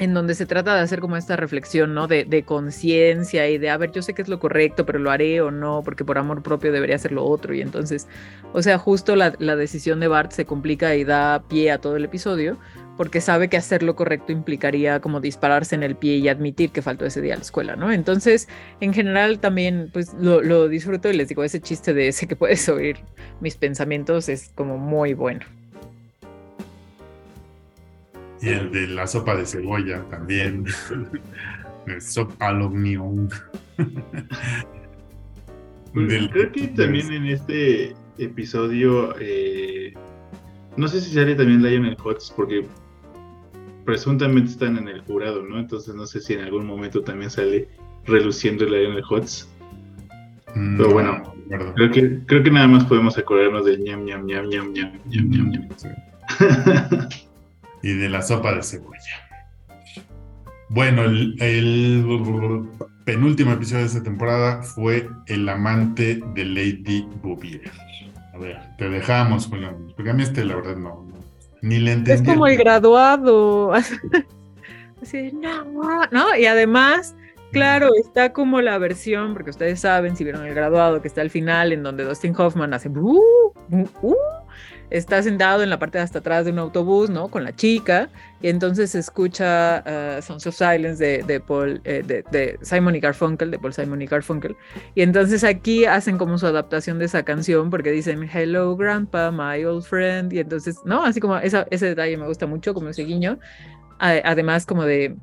en 0.00 0.14
donde 0.14 0.34
se 0.34 0.46
trata 0.46 0.74
de 0.74 0.80
hacer 0.80 1.00
como 1.00 1.16
esta 1.16 1.36
reflexión, 1.36 1.92
¿no? 1.92 2.06
De, 2.06 2.44
conciencia 2.46 3.48
y 3.48 3.58
de, 3.58 3.68
a 3.68 3.76
ver, 3.76 3.90
yo 3.90 4.00
sé 4.00 4.14
que 4.14 4.22
es 4.22 4.28
lo 4.28 4.38
correcto, 4.38 4.86
pero 4.86 5.00
lo 5.00 5.10
haré 5.10 5.40
o 5.40 5.50
no, 5.50 5.82
porque 5.84 6.04
por 6.04 6.18
amor 6.18 6.42
propio 6.42 6.70
debería 6.70 6.96
hacer 6.96 7.10
lo 7.10 7.24
otro. 7.24 7.52
Y 7.52 7.60
entonces, 7.60 8.06
o 8.52 8.62
sea, 8.62 8.78
justo 8.78 9.16
la 9.16 9.56
decisión 9.56 9.98
de 9.98 10.06
Bart 10.06 10.30
se 10.30 10.44
complica 10.44 10.94
y 10.94 11.04
da 11.04 11.42
pie 11.48 11.72
a 11.72 11.78
todo 11.78 11.96
el 11.96 12.04
episodio, 12.04 12.58
porque 12.98 13.20
sabe 13.20 13.48
que 13.48 13.56
hacer 13.56 13.84
lo 13.84 13.94
correcto 13.94 14.32
implicaría 14.32 14.98
como 15.00 15.20
dispararse 15.20 15.76
en 15.76 15.84
el 15.84 15.94
pie 15.94 16.16
y 16.16 16.28
admitir 16.28 16.70
que 16.70 16.82
faltó 16.82 17.06
ese 17.06 17.20
día 17.20 17.34
a 17.34 17.36
la 17.36 17.42
escuela, 17.42 17.76
¿no? 17.76 17.92
Entonces, 17.92 18.48
en 18.80 18.92
general 18.92 19.38
también, 19.38 19.88
pues 19.92 20.12
lo, 20.14 20.68
disfruto 20.68 21.08
y 21.08 21.12
les 21.12 21.28
digo, 21.28 21.44
ese 21.44 21.60
chiste 21.60 21.94
de 21.94 22.08
ese 22.08 22.26
que 22.26 22.34
puedes 22.34 22.68
oír 22.68 22.96
mis 23.40 23.54
pensamientos 23.56 24.28
es 24.28 24.50
como 24.56 24.78
muy 24.78 25.14
bueno. 25.14 25.46
Y 28.42 28.48
el 28.48 28.72
de 28.72 28.88
la 28.88 29.06
sopa 29.06 29.36
de 29.36 29.46
cebolla 29.46 30.02
también. 30.10 30.66
sopa 32.00 32.50
lo 32.50 32.68
pues, 35.94 36.28
creo 36.32 36.52
que 36.52 36.66
también 36.76 37.12
en 37.12 37.26
este 37.26 37.94
episodio, 38.18 39.14
eh, 39.20 39.94
no 40.76 40.88
sé 40.88 41.00
si 41.00 41.14
sale 41.14 41.36
también 41.36 41.62
Lionel 41.62 41.96
Hutz, 42.04 42.32
porque 42.32 42.66
presuntamente 43.88 44.50
están 44.50 44.76
en 44.76 44.86
el 44.86 45.00
jurado, 45.00 45.42
¿no? 45.42 45.58
Entonces 45.58 45.94
no 45.94 46.04
sé 46.04 46.20
si 46.20 46.34
en 46.34 46.40
algún 46.40 46.66
momento 46.66 47.00
también 47.00 47.30
sale 47.30 47.68
reluciendo 48.04 48.66
el 48.66 48.72
Lionel 48.72 49.02
Hutz. 49.10 49.48
Mm, 50.54 50.76
Pero 50.76 50.92
bueno, 50.92 51.34
creo 51.74 51.90
que, 51.90 52.20
creo 52.26 52.42
que 52.42 52.50
nada 52.50 52.66
más 52.68 52.84
podemos 52.84 53.16
acordarnos 53.16 53.64
del 53.64 53.82
ñam 53.82 54.04
ñam 54.04 54.26
ñam 54.26 54.46
ñam 54.50 54.72
ñam 54.74 54.92
ñam 55.06 55.30
ñam 55.30 55.50
ñam. 55.52 55.68
y 57.82 57.94
de 57.94 58.10
la 58.10 58.20
sopa 58.20 58.54
de 58.56 58.62
cebolla. 58.62 59.16
Bueno, 60.68 61.04
el, 61.04 62.04
penúltimo 63.06 63.52
episodio 63.52 63.84
de 63.84 63.86
esta 63.86 64.02
temporada 64.02 64.62
fue 64.62 65.08
El 65.28 65.48
amante 65.48 66.20
de 66.34 66.44
Lady 66.44 67.08
Bouvier. 67.22 67.70
A 68.34 68.36
ver, 68.36 68.60
te 68.76 68.90
dejamos, 68.90 69.46
Julián, 69.46 69.76
porque 69.96 70.10
a 70.10 70.12
mí 70.12 70.24
este 70.24 70.44
la 70.44 70.56
verdad 70.56 70.76
no, 70.76 71.07
ni 71.62 71.78
le 71.78 71.92
entendí. 71.92 72.22
Es 72.22 72.28
como 72.28 72.46
el 72.46 72.56
graduado. 72.56 73.72
Así, 75.02 75.32
no, 75.32 75.64
no, 76.10 76.36
y 76.36 76.46
además, 76.46 77.14
claro, 77.52 77.90
está 78.00 78.32
como 78.32 78.60
la 78.60 78.78
versión, 78.78 79.32
porque 79.32 79.50
ustedes 79.50 79.80
saben, 79.80 80.16
si 80.16 80.24
vieron 80.24 80.44
el 80.44 80.54
graduado, 80.54 81.00
que 81.00 81.08
está 81.08 81.20
al 81.20 81.30
final, 81.30 81.72
en 81.72 81.84
donde 81.84 82.04
Dustin 82.04 82.34
Hoffman 82.36 82.74
hace, 82.74 82.88
uh, 82.88 83.20
uh, 83.70 84.16
está 84.90 85.22
sentado 85.22 85.62
en 85.62 85.70
la 85.70 85.78
parte 85.78 85.98
de 85.98 86.04
hasta 86.04 86.18
atrás 86.18 86.44
de 86.44 86.50
un 86.50 86.58
autobús, 86.58 87.10
¿no? 87.10 87.28
Con 87.28 87.44
la 87.44 87.54
chica, 87.54 88.08
y 88.40 88.48
entonces 88.48 88.94
escucha 88.94 89.82
uh, 89.86 90.22
Sons 90.22 90.46
of 90.46 90.54
Silence 90.54 91.22
de, 91.22 91.40
Paul, 91.40 91.80
eh, 91.84 92.02
de, 92.06 92.24
de, 92.30 92.58
Simon 92.62 92.94
y 92.94 93.00
Garfunkel, 93.00 93.50
de 93.50 93.58
Paul 93.58 93.72
Simon 93.72 94.02
y 94.02 94.06
Garfunkel, 94.06 94.56
y 94.94 95.02
entonces 95.02 95.44
aquí 95.44 95.84
hacen 95.84 96.18
como 96.18 96.38
su 96.38 96.46
adaptación 96.46 96.98
de 96.98 97.06
esa 97.06 97.24
canción, 97.24 97.70
porque 97.70 97.90
dicen, 97.90 98.28
Hello 98.32 98.76
Grandpa, 98.76 99.30
my 99.30 99.64
old 99.64 99.84
friend, 99.84 100.32
y 100.32 100.38
entonces, 100.38 100.78
¿no? 100.84 101.04
Así 101.04 101.20
como 101.20 101.36
esa, 101.38 101.66
ese 101.70 101.86
detalle 101.86 102.16
me 102.16 102.26
gusta 102.26 102.46
mucho, 102.46 102.74
como 102.74 102.88
ese 102.88 103.02
guiño, 103.02 103.38
además 103.98 104.64
como 104.64 104.84
de 104.84 105.16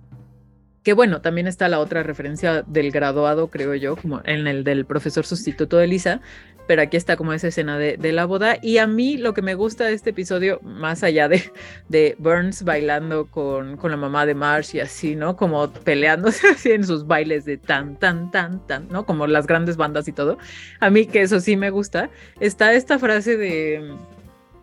que 0.86 0.94
bueno, 0.94 1.20
también 1.20 1.48
está 1.48 1.68
la 1.68 1.80
otra 1.80 2.04
referencia 2.04 2.62
del 2.62 2.92
graduado, 2.92 3.48
creo 3.48 3.74
yo, 3.74 3.96
como 3.96 4.22
en 4.24 4.46
el 4.46 4.64
del 4.64 4.86
profesor 4.86 5.26
sustituto 5.26 5.78
de 5.78 5.88
Lisa, 5.88 6.22
pero 6.68 6.84
aquí 6.84 6.96
está 6.96 7.18
como 7.18 7.34
esa 7.34 7.48
escena 7.48 7.80
de, 7.80 8.12
la 8.12 8.26
boda. 8.26 8.60
Y 8.62 8.78
a 8.78 8.86
mí 8.86 9.18
lo 9.18 9.34
que 9.34 9.42
me 9.42 9.56
gusta 9.56 9.86
de 9.86 9.94
este 9.94 10.12
episodio, 10.12 10.60
más 10.62 11.02
allá 11.02 11.28
de, 11.28 11.52
de 11.90 12.16
Burns 12.20 12.64
bailando 12.64 13.26
con, 13.26 13.78
con 13.78 13.90
la 13.90 13.98
mamá 13.98 14.28
de 14.28 14.36
Marsh 14.36 14.76
y 14.76 14.80
así, 14.80 15.16
¿no? 15.16 15.36
Como 15.36 15.74
peleándose 15.74 16.48
así 16.52 16.72
en 16.72 16.86
sus 16.86 17.08
bailes 17.08 17.46
de 17.46 17.58
tan, 17.58 17.98
tan, 17.98 18.30
tan, 18.30 18.66
tan, 18.68 18.88
¿no? 18.90 19.08
Como 19.08 19.26
las 19.26 19.48
grandes 19.48 19.78
bandas 19.78 20.08
y 20.08 20.12
todo. 20.12 20.38
A 20.80 20.92
mí 20.92 21.08
que 21.08 21.24
eso 21.24 21.40
sí 21.40 21.58
me 21.58 21.72
gusta. 21.72 22.12
Está 22.40 22.74
esta 22.74 23.00
frase 23.00 23.38
de 23.38 23.96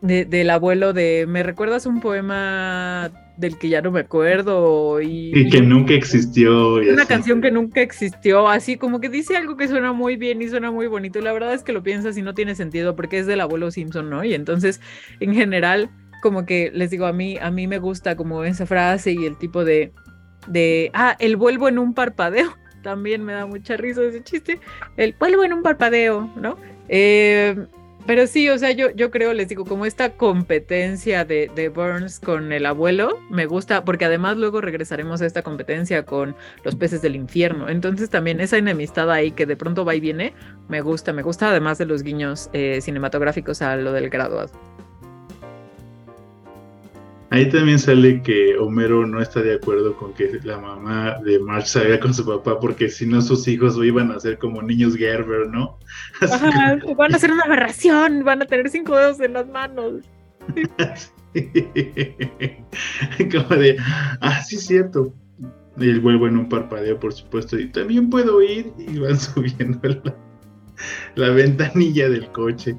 del 0.02 0.50
abuelo 0.50 0.92
de 0.92 1.26
me 1.28 1.44
recuerdas 1.44 1.86
un 1.86 2.00
poema 2.00 3.12
del 3.42 3.58
que 3.58 3.68
ya 3.68 3.82
no 3.82 3.90
me 3.90 4.00
acuerdo 4.00 5.02
y, 5.02 5.50
que 5.50 5.60
nunca 5.60 5.92
existió. 5.92 6.76
una 6.76 7.04
canción 7.04 7.42
que 7.42 7.50
nunca 7.50 7.82
existió, 7.82 8.48
así 8.48 8.78
como 8.78 9.00
que 9.00 9.10
dice 9.10 9.36
algo 9.36 9.58
que 9.58 9.68
suena 9.68 9.92
muy 9.92 10.16
bien 10.16 10.40
y 10.40 10.48
suena 10.48 10.70
muy 10.70 10.86
bonito. 10.86 11.18
Y 11.18 11.22
la 11.22 11.32
verdad 11.32 11.52
es 11.52 11.62
que 11.62 11.72
lo 11.72 11.82
piensas 11.82 12.16
y 12.16 12.22
no 12.22 12.32
tiene 12.32 12.54
sentido 12.54 12.96
porque 12.96 13.18
es 13.18 13.26
del 13.26 13.42
abuelo 13.42 13.70
Simpson, 13.70 14.08
¿no? 14.08 14.24
Y 14.24 14.32
entonces, 14.32 14.80
en 15.20 15.34
general, 15.34 15.90
como 16.22 16.46
que 16.46 16.70
les 16.72 16.90
digo, 16.90 17.04
a 17.04 17.12
mí, 17.12 17.36
a 17.38 17.50
mí 17.50 17.66
me 17.66 17.78
gusta 17.78 18.16
como 18.16 18.44
esa 18.44 18.64
frase 18.64 19.12
y 19.12 19.26
el 19.26 19.36
tipo 19.36 19.64
de, 19.64 19.92
de, 20.46 20.90
ah, 20.94 21.16
el 21.18 21.36
vuelvo 21.36 21.68
en 21.68 21.78
un 21.78 21.92
parpadeo. 21.92 22.56
También 22.82 23.24
me 23.24 23.34
da 23.34 23.44
mucha 23.44 23.76
risa 23.76 24.02
ese 24.02 24.24
chiste. 24.24 24.60
El 24.96 25.14
vuelvo 25.18 25.44
en 25.44 25.52
un 25.52 25.62
parpadeo, 25.62 26.32
¿no? 26.36 26.56
Eh, 26.88 27.56
pero 28.06 28.26
sí, 28.26 28.48
o 28.48 28.58
sea, 28.58 28.70
yo, 28.72 28.90
yo 28.90 29.10
creo, 29.10 29.32
les 29.32 29.48
digo, 29.48 29.64
como 29.64 29.86
esta 29.86 30.16
competencia 30.16 31.24
de, 31.24 31.50
de, 31.54 31.68
Burns 31.68 32.20
con 32.20 32.52
el 32.52 32.66
abuelo, 32.66 33.18
me 33.30 33.46
gusta, 33.46 33.84
porque 33.84 34.04
además 34.04 34.36
luego 34.36 34.60
regresaremos 34.60 35.22
a 35.22 35.26
esta 35.26 35.42
competencia 35.42 36.04
con 36.04 36.36
los 36.64 36.74
peces 36.76 37.02
del 37.02 37.16
infierno. 37.16 37.68
Entonces 37.68 38.10
también 38.10 38.40
esa 38.40 38.58
enemistad 38.58 39.10
ahí 39.10 39.30
que 39.30 39.46
de 39.46 39.56
pronto 39.56 39.84
va 39.84 39.94
y 39.94 40.00
viene, 40.00 40.34
me 40.68 40.80
gusta, 40.80 41.12
me 41.12 41.22
gusta 41.22 41.50
además 41.50 41.78
de 41.78 41.86
los 41.86 42.02
guiños 42.02 42.50
eh, 42.52 42.80
cinematográficos 42.80 43.62
a 43.62 43.76
lo 43.76 43.92
del 43.92 44.10
graduado. 44.10 44.50
Ahí 47.32 47.48
también 47.48 47.78
sale 47.78 48.20
que 48.20 48.58
Homero 48.58 49.06
no 49.06 49.18
está 49.18 49.40
de 49.40 49.54
acuerdo 49.54 49.96
con 49.96 50.12
que 50.12 50.38
la 50.44 50.58
mamá 50.58 51.18
de 51.24 51.38
Marge 51.38 51.66
salga 51.66 51.98
con 51.98 52.12
su 52.12 52.26
papá, 52.26 52.60
porque 52.60 52.90
si 52.90 53.06
no 53.06 53.22
sus 53.22 53.48
hijos 53.48 53.78
iban 53.82 54.12
a 54.12 54.20
ser 54.20 54.36
como 54.36 54.60
niños 54.60 54.96
Gerber, 54.96 55.48
¿no? 55.48 55.78
van 56.94 57.14
a 57.14 57.18
ser 57.18 57.32
una 57.32 57.44
aberración, 57.44 58.22
van 58.22 58.42
a 58.42 58.44
tener 58.44 58.68
cinco 58.68 58.94
dedos 58.94 59.18
en 59.20 59.32
las 59.32 59.48
manos. 59.48 60.04
como 63.32 63.56
de, 63.56 63.78
ah, 64.20 64.42
sí 64.42 64.56
es 64.56 64.66
cierto. 64.66 65.14
Y 65.78 65.88
el 65.88 66.00
vuelvo 66.00 66.26
en 66.26 66.36
un 66.36 66.50
parpadeo, 66.50 67.00
por 67.00 67.14
supuesto, 67.14 67.58
y 67.58 67.72
también 67.72 68.10
puedo 68.10 68.42
ir, 68.42 68.74
y 68.76 68.98
van 68.98 69.18
subiendo 69.18 69.80
la 71.14 71.30
ventanilla 71.30 72.10
del 72.10 72.30
coche 72.32 72.76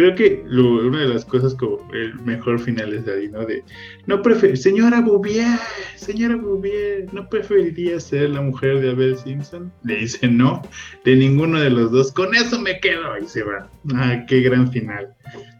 creo 0.00 0.14
que 0.14 0.42
una 0.48 1.00
de 1.00 1.08
las 1.08 1.26
cosas 1.26 1.54
como 1.54 1.86
el 1.92 2.14
mejor 2.20 2.58
final 2.58 2.94
es 2.94 3.06
ahí, 3.06 3.28
¿no? 3.28 3.44
De, 3.44 3.62
no 4.06 4.22
prefer 4.22 4.56
señora 4.56 5.00
Bouvier, 5.00 5.58
señora 5.96 6.36
Bouvier, 6.36 7.12
¿no 7.12 7.28
preferiría 7.28 8.00
ser 8.00 8.30
la 8.30 8.40
mujer 8.40 8.80
de 8.80 8.90
Abel 8.90 9.18
Simpson? 9.18 9.70
Le 9.82 9.96
dice 9.96 10.26
no, 10.26 10.62
de 11.04 11.16
ninguno 11.16 11.60
de 11.60 11.68
los 11.68 11.90
dos, 11.92 12.12
con 12.12 12.34
eso 12.34 12.58
me 12.58 12.80
quedo 12.80 13.18
y 13.18 13.26
se 13.26 13.42
va. 13.42 13.68
Ah, 13.94 14.24
qué 14.26 14.40
gran 14.40 14.72
final. 14.72 15.14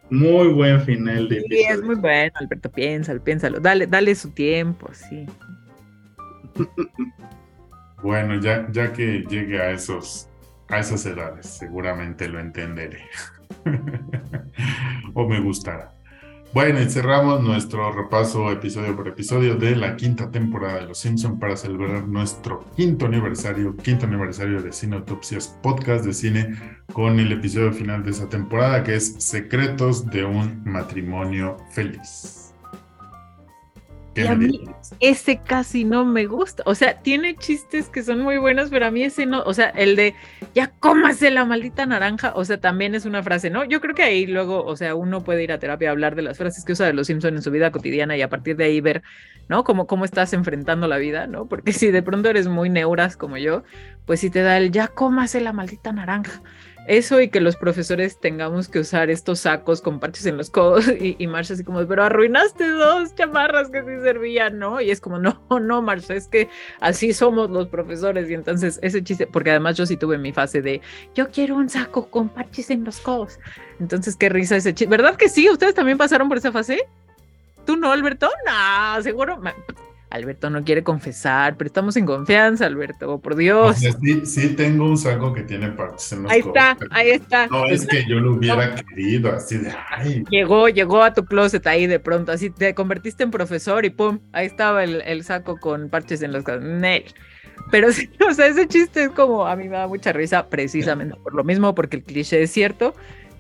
Muy 0.09 0.49
buen 0.49 0.81
final 0.81 1.29
de 1.29 1.41
Sí, 1.43 1.63
es 1.69 1.83
muy 1.83 1.97
bueno, 1.97 2.33
Alberto, 2.37 2.71
piénsalo, 2.71 3.23
piénsalo, 3.23 3.61
dale, 3.61 3.87
dale 3.87 4.15
su 4.15 4.31
tiempo, 4.31 4.91
sí. 4.95 5.27
bueno, 8.03 8.41
ya, 8.41 8.67
ya 8.73 8.91
que 8.93 9.23
llegue 9.29 9.61
a 9.61 9.73
esos 9.73 10.29
a 10.69 10.79
esas 10.79 11.05
edades, 11.05 11.47
seguramente 11.47 12.27
lo 12.29 12.41
entenderé. 12.41 13.03
o 15.15 15.29
me 15.29 15.41
gustará. 15.41 15.93
Bueno, 16.53 16.81
y 16.83 16.91
cerramos 16.91 17.45
nuestro 17.45 17.93
repaso 17.93 18.51
episodio 18.51 18.97
por 18.97 19.07
episodio 19.07 19.55
de 19.55 19.77
la 19.77 19.95
quinta 19.97 20.33
temporada 20.33 20.81
de 20.81 20.87
Los 20.87 20.99
Simpson 20.99 21.39
para 21.39 21.57
celebrar 21.57 22.09
nuestro 22.09 22.65
quinto 22.75 23.07
aniversario, 23.07 23.77
quinto 23.77 24.07
aniversario 24.07 24.61
de 24.61 24.73
Cine 24.73 24.97
Autopsias 24.97 25.57
Podcast 25.63 26.05
de 26.05 26.13
Cine 26.13 26.59
con 26.93 27.21
el 27.21 27.31
episodio 27.31 27.73
final 27.73 28.03
de 28.03 28.11
esa 28.11 28.29
temporada 28.29 28.83
que 28.83 28.97
es 28.97 29.15
Secretos 29.19 30.07
de 30.07 30.25
un 30.25 30.65
matrimonio 30.65 31.57
feliz 31.71 32.50
a 34.29 34.35
mí 34.35 34.63
ese 35.01 35.39
casi 35.39 35.85
no 35.85 36.05
me 36.05 36.27
gusta. 36.27 36.63
O 36.67 36.75
sea, 36.75 36.99
tiene 36.99 37.37
chistes 37.37 37.89
que 37.89 38.03
son 38.03 38.21
muy 38.21 38.39
buenos, 38.39 38.71
pero 38.71 38.87
a 38.87 38.91
mí 38.91 39.03
ese 39.03 39.27
no. 39.27 39.43
O 39.43 39.55
sea, 39.55 39.69
el 39.71 39.97
de 39.97 40.15
ya 40.55 40.69
cómase 40.69 41.31
la 41.31 41.45
maldita 41.45 41.87
naranja. 41.87 42.33
O 42.35 42.45
sea, 42.45 42.61
también 42.61 42.95
es 42.95 43.05
una 43.07 43.23
frase, 43.23 43.51
¿no? 43.51 43.65
Yo 43.65 43.81
creo 43.81 43.95
que 43.95 44.03
ahí 44.03 44.27
luego, 44.27 44.65
o 44.65 44.77
sea, 44.77 44.95
uno 44.95 45.23
puede 45.23 45.45
ir 45.45 45.53
a 45.53 45.59
terapia 45.59 45.89
a 45.89 45.93
hablar 45.93 46.15
de 46.15 46.23
las 46.23 46.39
frases 46.39 46.65
que 46.65 46.73
usa 46.73 46.87
de 46.87 46.93
los 46.93 47.07
Simpson 47.07 47.35
en 47.35 47.43
su 47.43 47.51
vida 47.51 47.71
cotidiana 47.71 48.17
y 48.17 48.23
a 48.23 48.29
partir 48.29 48.57
de 48.57 48.65
ahí 48.65 48.81
ver, 48.81 49.03
¿no? 49.49 49.65
Cómo, 49.65 49.87
cómo 49.87 50.05
estás 50.05 50.33
enfrentando 50.33 50.87
la 50.89 50.99
vida, 50.99 51.27
¿no? 51.27 51.47
Porque 51.47 51.73
si 51.73 51.91
de 51.91 52.03
pronto 52.03 52.29
eres 52.29 52.49
muy 52.49 52.69
neuras 52.69 53.17
como 53.17 53.37
yo, 53.37 53.63
pues 54.07 54.21
si 54.21 54.31
te 54.31 54.43
da 54.43 54.57
el 54.59 54.71
ya 54.71 54.89
cómase 54.89 55.41
la 55.41 55.53
maldita 55.53 55.93
naranja 55.93 56.43
eso 56.87 57.21
y 57.21 57.29
que 57.29 57.41
los 57.41 57.57
profesores 57.57 58.19
tengamos 58.19 58.69
que 58.69 58.81
usar 58.81 59.11
estos 59.11 59.41
sacos 59.41 59.81
con 59.81 60.01
parches 60.01 60.27
en 60.27 60.37
los 60.37 60.51
codos 60.51 60.89
y, 61.01 61.17
y 61.19 61.27
Marcia 61.27 61.55
así 61.55 61.65
como, 61.65 61.87
pero 61.87 62.05
arruinaste 62.05 62.69
dos 62.69 63.15
chamarras 63.15 63.71
que 63.71 63.81
sí 63.83 64.03
servían, 64.03 64.59
¿no? 64.59 64.81
Y 64.81 64.91
es 64.91 65.01
como, 65.01 65.19
no, 65.19 65.41
no, 65.61 65.83
Marcia, 65.83 66.17
es 66.17 66.29
que 66.29 66.49
así 66.81 67.13
somos 67.13 67.51
los 67.51 67.69
profesores 67.69 68.31
y 68.31 68.35
entonces 68.35 68.79
ese 68.83 69.03
chiste, 69.03 69.27
porque 69.27 69.51
además 69.51 69.77
yo 69.77 69.87
sí 69.87 69.97
tuve 69.97 70.19
mi 70.19 70.33
fase 70.33 70.63
de, 70.63 70.81
yo 71.15 71.31
quiero 71.31 71.57
un 71.57 71.69
saco 71.69 72.09
con 72.09 72.29
parches 72.29 72.71
en 72.71 72.85
los 72.85 73.01
codos. 73.01 73.39
Entonces, 73.79 74.17
qué 74.17 74.29
risa 74.29 74.57
ese 74.57 74.75
chiste. 74.75 74.91
¿Verdad 74.91 75.17
que 75.17 75.29
sí? 75.29 75.49
¿Ustedes 75.49 75.75
también 75.75 75.99
pasaron 75.99 76.29
por 76.29 76.39
esa 76.39 76.53
fase? 76.53 76.87
¿Tú 77.65 77.77
no, 77.77 77.91
Alberto? 77.93 78.29
No, 78.47 79.03
seguro. 79.03 79.41
Alberto 80.11 80.51
no 80.51 80.65
quiere 80.65 80.83
confesar, 80.83 81.57
pero 81.57 81.69
estamos 81.69 81.97
en 81.97 82.05
confianza, 82.05 82.67
Alberto, 82.67 83.21
por 83.21 83.37
Dios. 83.37 83.77
sí, 83.79 84.27
sí, 84.27 84.49
tengo 84.57 84.85
un 84.85 84.99
saco 84.99 85.33
que 85.33 85.43
tiene 85.43 85.69
partes 85.71 86.13
en 86.13 86.25
los 86.25 86.33
Ahí 86.33 86.41
está, 86.41 86.77
ahí 86.91 87.11
está. 87.11 87.47
No, 87.47 87.65
es 87.67 87.87
que 87.87 88.05
yo 88.09 88.19
lo 88.19 88.33
hubiera 88.33 88.75
querido, 88.75 89.33
así 89.33 89.59
de, 89.59 89.73
ay. 89.89 90.25
Llegó, 90.29 90.69
llegó 90.69 91.05
a 91.05 91.15
tu 91.15 91.25
closet 91.25 91.65
ahí 91.69 91.87
de 91.87 92.01
pronto, 92.01 92.33
así 92.33 92.51
te 92.51 92.75
convertiste 92.75 93.23
en 93.23 93.31
profesor 93.31 93.85
y 93.85 93.91
pum, 93.91 94.19
ahí 94.33 94.47
estaba 94.47 94.83
el, 94.83 95.23
saco 95.23 95.59
con 95.59 95.89
parches 95.89 96.23
en 96.23 96.33
los 96.33 96.45
Nel. 96.61 97.05
Pero 97.71 97.93
sí, 97.93 98.11
o 98.29 98.35
sea, 98.35 98.49
ese 98.49 98.67
chiste 98.67 99.05
es 99.05 99.11
como, 99.11 99.47
a 99.47 99.55
mí 99.55 99.69
me 99.69 99.77
da 99.77 99.87
mucha 99.87 100.13
risa 100.13 100.49
precisamente 100.49 101.15
por 101.23 101.35
lo 101.35 101.45
mismo, 101.45 101.73
porque 101.75 101.99
el 101.99 102.03
cliché 102.03 102.43
es 102.43 102.51
cierto. 102.51 102.95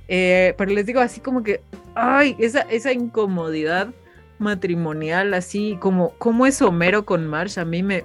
Eh, 0.06 0.54
pero 0.58 0.72
les 0.72 0.86
digo 0.86 1.00
así 1.00 1.20
como 1.20 1.42
que, 1.42 1.62
ay, 1.94 2.36
esa, 2.38 2.62
esa 2.62 2.92
incomodidad 2.92 3.92
matrimonial, 4.40 5.34
así 5.34 5.76
como, 5.80 6.10
como 6.18 6.46
es 6.46 6.60
Homero 6.62 7.04
con 7.04 7.26
Marsh, 7.26 7.58
a 7.58 7.64
mí 7.64 7.82
me, 7.82 8.04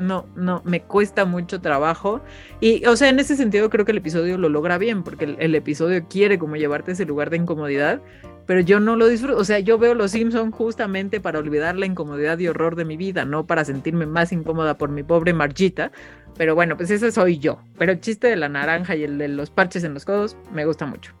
no, 0.00 0.26
no, 0.36 0.62
me 0.64 0.82
cuesta 0.82 1.24
mucho 1.24 1.60
trabajo. 1.60 2.20
Y, 2.60 2.84
o 2.86 2.96
sea, 2.96 3.08
en 3.08 3.18
ese 3.18 3.36
sentido 3.36 3.70
creo 3.70 3.84
que 3.84 3.92
el 3.92 3.98
episodio 3.98 4.38
lo 4.38 4.48
logra 4.48 4.78
bien, 4.78 5.02
porque 5.02 5.36
el, 5.38 5.54
episodio 5.54 6.04
quiere 6.08 6.38
como 6.38 6.56
llevarte 6.56 6.92
a 6.92 6.94
ese 6.94 7.04
lugar 7.04 7.30
de 7.30 7.38
incomodidad, 7.38 8.00
pero 8.46 8.60
yo 8.60 8.78
no 8.78 8.96
lo 8.96 9.08
disfruto. 9.08 9.38
O 9.38 9.44
sea, 9.44 9.58
yo 9.58 9.78
veo 9.78 9.94
Los 9.94 10.12
Simpson 10.12 10.52
justamente 10.52 11.20
para 11.20 11.38
olvidar 11.38 11.76
la 11.76 11.86
incomodidad 11.86 12.38
y 12.38 12.48
horror 12.48 12.76
de 12.76 12.84
mi 12.84 12.96
vida, 12.96 13.24
no 13.24 13.46
para 13.46 13.64
sentirme 13.64 14.06
más 14.06 14.32
incómoda 14.32 14.78
por 14.78 14.90
mi 14.90 15.02
pobre 15.02 15.32
Margita. 15.32 15.90
Pero 16.36 16.54
bueno, 16.54 16.76
pues 16.76 16.90
ese 16.90 17.10
soy 17.10 17.38
yo. 17.38 17.58
Pero 17.78 17.92
el 17.92 18.00
chiste 18.00 18.28
de 18.28 18.36
la 18.36 18.48
naranja 18.48 18.94
y 18.94 19.04
el 19.04 19.18
de 19.18 19.28
los 19.28 19.50
parches 19.50 19.84
en 19.84 19.94
los 19.94 20.04
codos 20.04 20.36
me 20.52 20.64
gusta 20.64 20.86
mucho. 20.86 21.12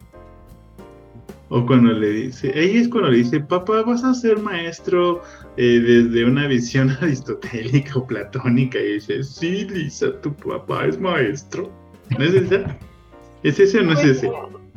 O 1.48 1.64
cuando 1.64 1.92
le 1.92 2.10
dice, 2.10 2.50
ella 2.54 2.80
es 2.80 2.88
cuando 2.88 3.10
le 3.10 3.18
dice, 3.18 3.38
papá, 3.38 3.82
vas 3.82 4.02
a 4.02 4.14
ser 4.14 4.38
maestro 4.38 5.22
eh, 5.56 5.78
desde 5.78 6.24
una 6.24 6.48
visión 6.48 6.90
aristotélica 7.00 7.98
o 7.98 8.06
platónica. 8.06 8.78
Y 8.80 8.94
dice, 8.94 9.22
sí, 9.22 9.64
Lisa, 9.64 10.20
tu 10.22 10.34
papá 10.34 10.86
es 10.86 10.98
maestro. 10.98 11.70
¿No 12.18 12.24
es 12.24 12.34
ese? 12.34 12.64
¿Es 13.42 13.60
ese 13.60 13.78
o 13.78 13.82
no 13.84 13.92
es 13.92 14.04
ese? 14.04 14.30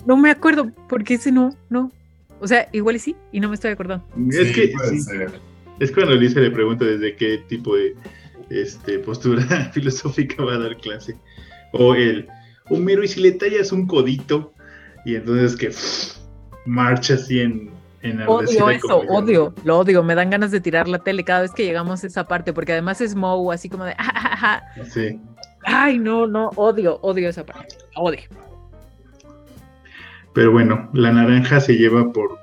No 0.05 0.15
me 0.15 0.29
acuerdo, 0.29 0.71
porque 0.87 1.15
ese 1.15 1.31
no, 1.31 1.55
no. 1.69 1.91
O 2.39 2.47
sea, 2.47 2.69
igual 2.71 2.99
sí, 2.99 3.15
y 3.31 3.39
no 3.39 3.49
me 3.49 3.55
estoy 3.55 3.71
acordando. 3.71 4.05
Es 4.31 4.51
que 4.53 4.73
es 5.79 5.91
cuando 5.91 6.13
Lisa 6.15 6.39
le 6.39 6.51
pregunta 6.51 6.85
desde 6.85 7.15
qué 7.15 7.39
tipo 7.47 7.75
de 7.75 7.95
este, 8.49 8.99
postura 8.99 9.43
filosófica 9.73 10.43
va 10.43 10.53
a 10.53 10.59
dar 10.59 10.77
clase. 10.77 11.17
O 11.73 11.95
el, 11.95 12.27
Homero, 12.69 13.03
y 13.03 13.07
si 13.07 13.21
le 13.21 13.31
tallas 13.31 13.71
un 13.71 13.87
codito, 13.87 14.53
y 15.05 15.15
entonces 15.15 15.55
que 15.55 15.71
marcha 16.65 17.15
así 17.15 17.39
en, 17.39 17.69
en 18.01 18.21
Odio 18.27 18.69
eso, 18.69 18.99
odio, 19.09 19.53
lo 19.63 19.79
odio. 19.79 20.03
Me 20.03 20.15
dan 20.15 20.29
ganas 20.29 20.51
de 20.51 20.61
tirar 20.61 20.87
la 20.87 20.99
tele 20.99 21.23
cada 21.23 21.41
vez 21.41 21.51
que 21.51 21.65
llegamos 21.65 22.03
a 22.03 22.07
esa 22.07 22.25
parte, 22.25 22.53
porque 22.53 22.73
además 22.73 23.01
es 23.01 23.15
Moe, 23.15 23.53
así 23.53 23.69
como 23.69 23.85
de. 23.85 23.95
Sí. 24.89 25.19
Ay, 25.63 25.99
no, 25.99 26.25
no, 26.25 26.49
odio, 26.55 26.99
odio 27.01 27.29
esa 27.29 27.45
parte. 27.45 27.75
Odio. 27.95 28.21
Pero 30.33 30.51
bueno, 30.51 30.89
la 30.93 31.11
naranja 31.11 31.59
se 31.59 31.73
lleva 31.73 32.11
por. 32.11 32.39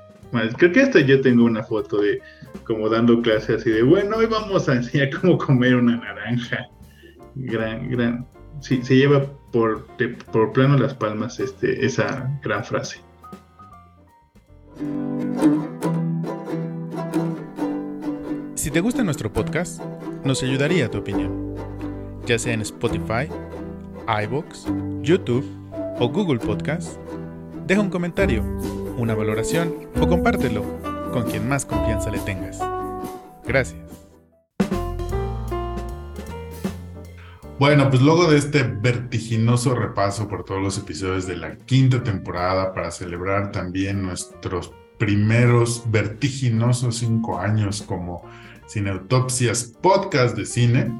Creo 0.57 0.71
que 0.71 0.81
hasta 0.81 0.99
yo 0.99 1.21
tengo 1.21 1.45
una 1.45 1.63
foto 1.63 2.01
de 2.01 2.21
como 2.63 2.89
dando 2.89 3.21
clase 3.21 3.55
así 3.55 3.69
de, 3.69 3.81
bueno, 3.81 4.17
hoy 4.17 4.25
vamos 4.25 4.67
a 4.67 4.75
enseñar 4.75 5.09
cómo 5.21 5.37
comer 5.37 5.75
una 5.75 5.97
naranja. 5.97 6.67
Gran, 7.35 7.89
gran. 7.89 8.27
Sí, 8.59 8.81
se 8.83 8.95
lleva 8.95 9.25
por, 9.51 9.85
por 10.31 10.51
plano 10.51 10.77
las 10.77 10.93
palmas 10.93 11.39
este, 11.39 11.85
esa 11.85 12.29
gran 12.43 12.63
frase. 12.63 12.99
Si 18.55 18.71
te 18.71 18.81
gusta 18.81 19.03
nuestro 19.03 19.31
podcast, 19.31 19.81
nos 20.23 20.43
ayudaría 20.43 20.91
tu 20.91 20.97
opinión, 20.97 21.55
ya 22.25 22.37
sea 22.37 22.53
en 22.53 22.61
Spotify, 22.61 23.29
iBox, 24.23 24.65
YouTube 25.01 25.45
o 25.99 26.09
Google 26.09 26.39
Podcast. 26.39 26.97
Deja 27.65 27.81
un 27.81 27.89
comentario 27.89 28.43
una 28.97 29.13
valoración 29.13 29.73
o 30.01 30.07
compártelo 30.07 30.63
con 31.13 31.23
quien 31.23 31.47
más 31.47 31.65
confianza 31.65 32.09
le 32.09 32.19
tengas. 32.19 32.59
Gracias. 33.45 33.86
Bueno, 37.59 37.89
pues 37.89 38.03
luego 38.03 38.29
de 38.29 38.37
este 38.37 38.61
vertiginoso 38.61 39.73
repaso 39.73 40.27
por 40.27 40.43
todos 40.43 40.61
los 40.61 40.77
episodios 40.77 41.25
de 41.25 41.37
la 41.37 41.57
quinta 41.57 42.03
temporada 42.03 42.71
para 42.71 42.91
celebrar 42.91 43.51
también 43.51 44.03
nuestros 44.03 44.71
primeros 44.99 45.83
vertiginosos 45.89 46.97
cinco 46.97 47.39
años 47.39 47.81
como 47.81 48.21
Cineautopsias 48.69 49.73
Podcast 49.81 50.37
de 50.37 50.45
Cine, 50.45 50.93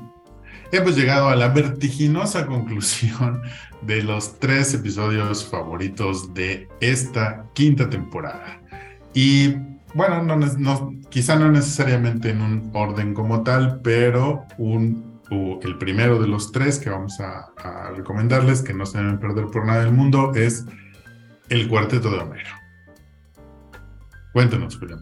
hemos 0.71 0.97
llegado 0.97 1.29
a 1.29 1.35
la 1.35 1.49
vertiginosa 1.49 2.47
conclusión 2.47 3.39
de 3.83 4.01
los 4.01 4.39
tres 4.39 4.73
episodios 4.73 5.45
favoritos 5.45 6.33
de 6.33 6.67
esta 6.79 7.45
quinta 7.53 7.87
temporada. 7.87 8.63
Y 9.13 9.55
bueno, 9.93 10.23
no, 10.23 10.93
quizá 11.09 11.35
no 11.35 11.51
necesariamente 11.51 12.31
en 12.31 12.41
un 12.41 12.71
orden 12.73 13.13
como 13.13 13.43
tal, 13.43 13.79
pero 13.83 14.45
un, 14.57 15.06
el 15.29 15.77
primero 15.77 16.19
de 16.19 16.27
los 16.27 16.51
tres 16.51 16.79
que 16.79 16.89
vamos 16.89 17.19
a, 17.19 17.91
recomendarles, 17.95 18.61
que 18.61 18.73
no 18.73 18.85
se 18.85 18.97
deben 18.97 19.19
perder 19.19 19.47
por 19.47 19.65
nada 19.65 19.83
del 19.83 19.93
mundo, 19.93 20.31
es 20.35 20.65
El 21.49 21.67
Cuarteto 21.67 22.09
de 22.09 22.19
Homero. 22.19 22.49
Cuéntanos, 24.33 24.77
Julia 24.77 24.97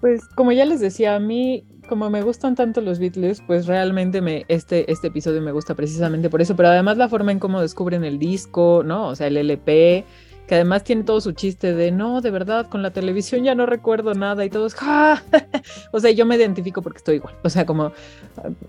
Pues 0.00 0.26
como 0.34 0.52
ya 0.52 0.64
les 0.64 0.80
decía, 0.80 1.14
a 1.14 1.20
mí, 1.20 1.66
como 1.88 2.08
me 2.10 2.22
gustan 2.22 2.54
tanto 2.54 2.80
los 2.80 2.98
Beatles, 2.98 3.42
pues 3.46 3.66
realmente 3.66 4.20
me, 4.20 4.44
este, 4.48 4.90
este 4.90 5.08
episodio 5.08 5.42
me 5.42 5.52
gusta 5.52 5.74
precisamente 5.74 6.30
por 6.30 6.40
eso, 6.40 6.56
pero 6.56 6.70
además 6.70 6.96
la 6.96 7.08
forma 7.08 7.32
en 7.32 7.38
cómo 7.38 7.60
descubren 7.60 8.04
el 8.04 8.18
disco, 8.18 8.82
¿no? 8.84 9.08
O 9.08 9.14
sea, 9.14 9.26
el 9.26 9.36
LP, 9.36 10.04
que 10.46 10.54
además 10.56 10.84
tiene 10.84 11.04
todo 11.04 11.20
su 11.20 11.32
chiste 11.32 11.74
de, 11.74 11.90
no, 11.90 12.20
de 12.20 12.30
verdad, 12.30 12.68
con 12.68 12.82
la 12.82 12.90
televisión 12.90 13.44
ya 13.44 13.54
no 13.54 13.66
recuerdo 13.66 14.14
nada 14.14 14.44
y 14.44 14.50
todos, 14.50 14.74
¡ja! 14.74 15.22
o 15.92 16.00
sea, 16.00 16.10
yo 16.10 16.26
me 16.26 16.36
identifico 16.36 16.82
porque 16.82 16.98
estoy 16.98 17.16
igual, 17.16 17.34
o 17.42 17.48
sea, 17.48 17.64
como, 17.64 17.92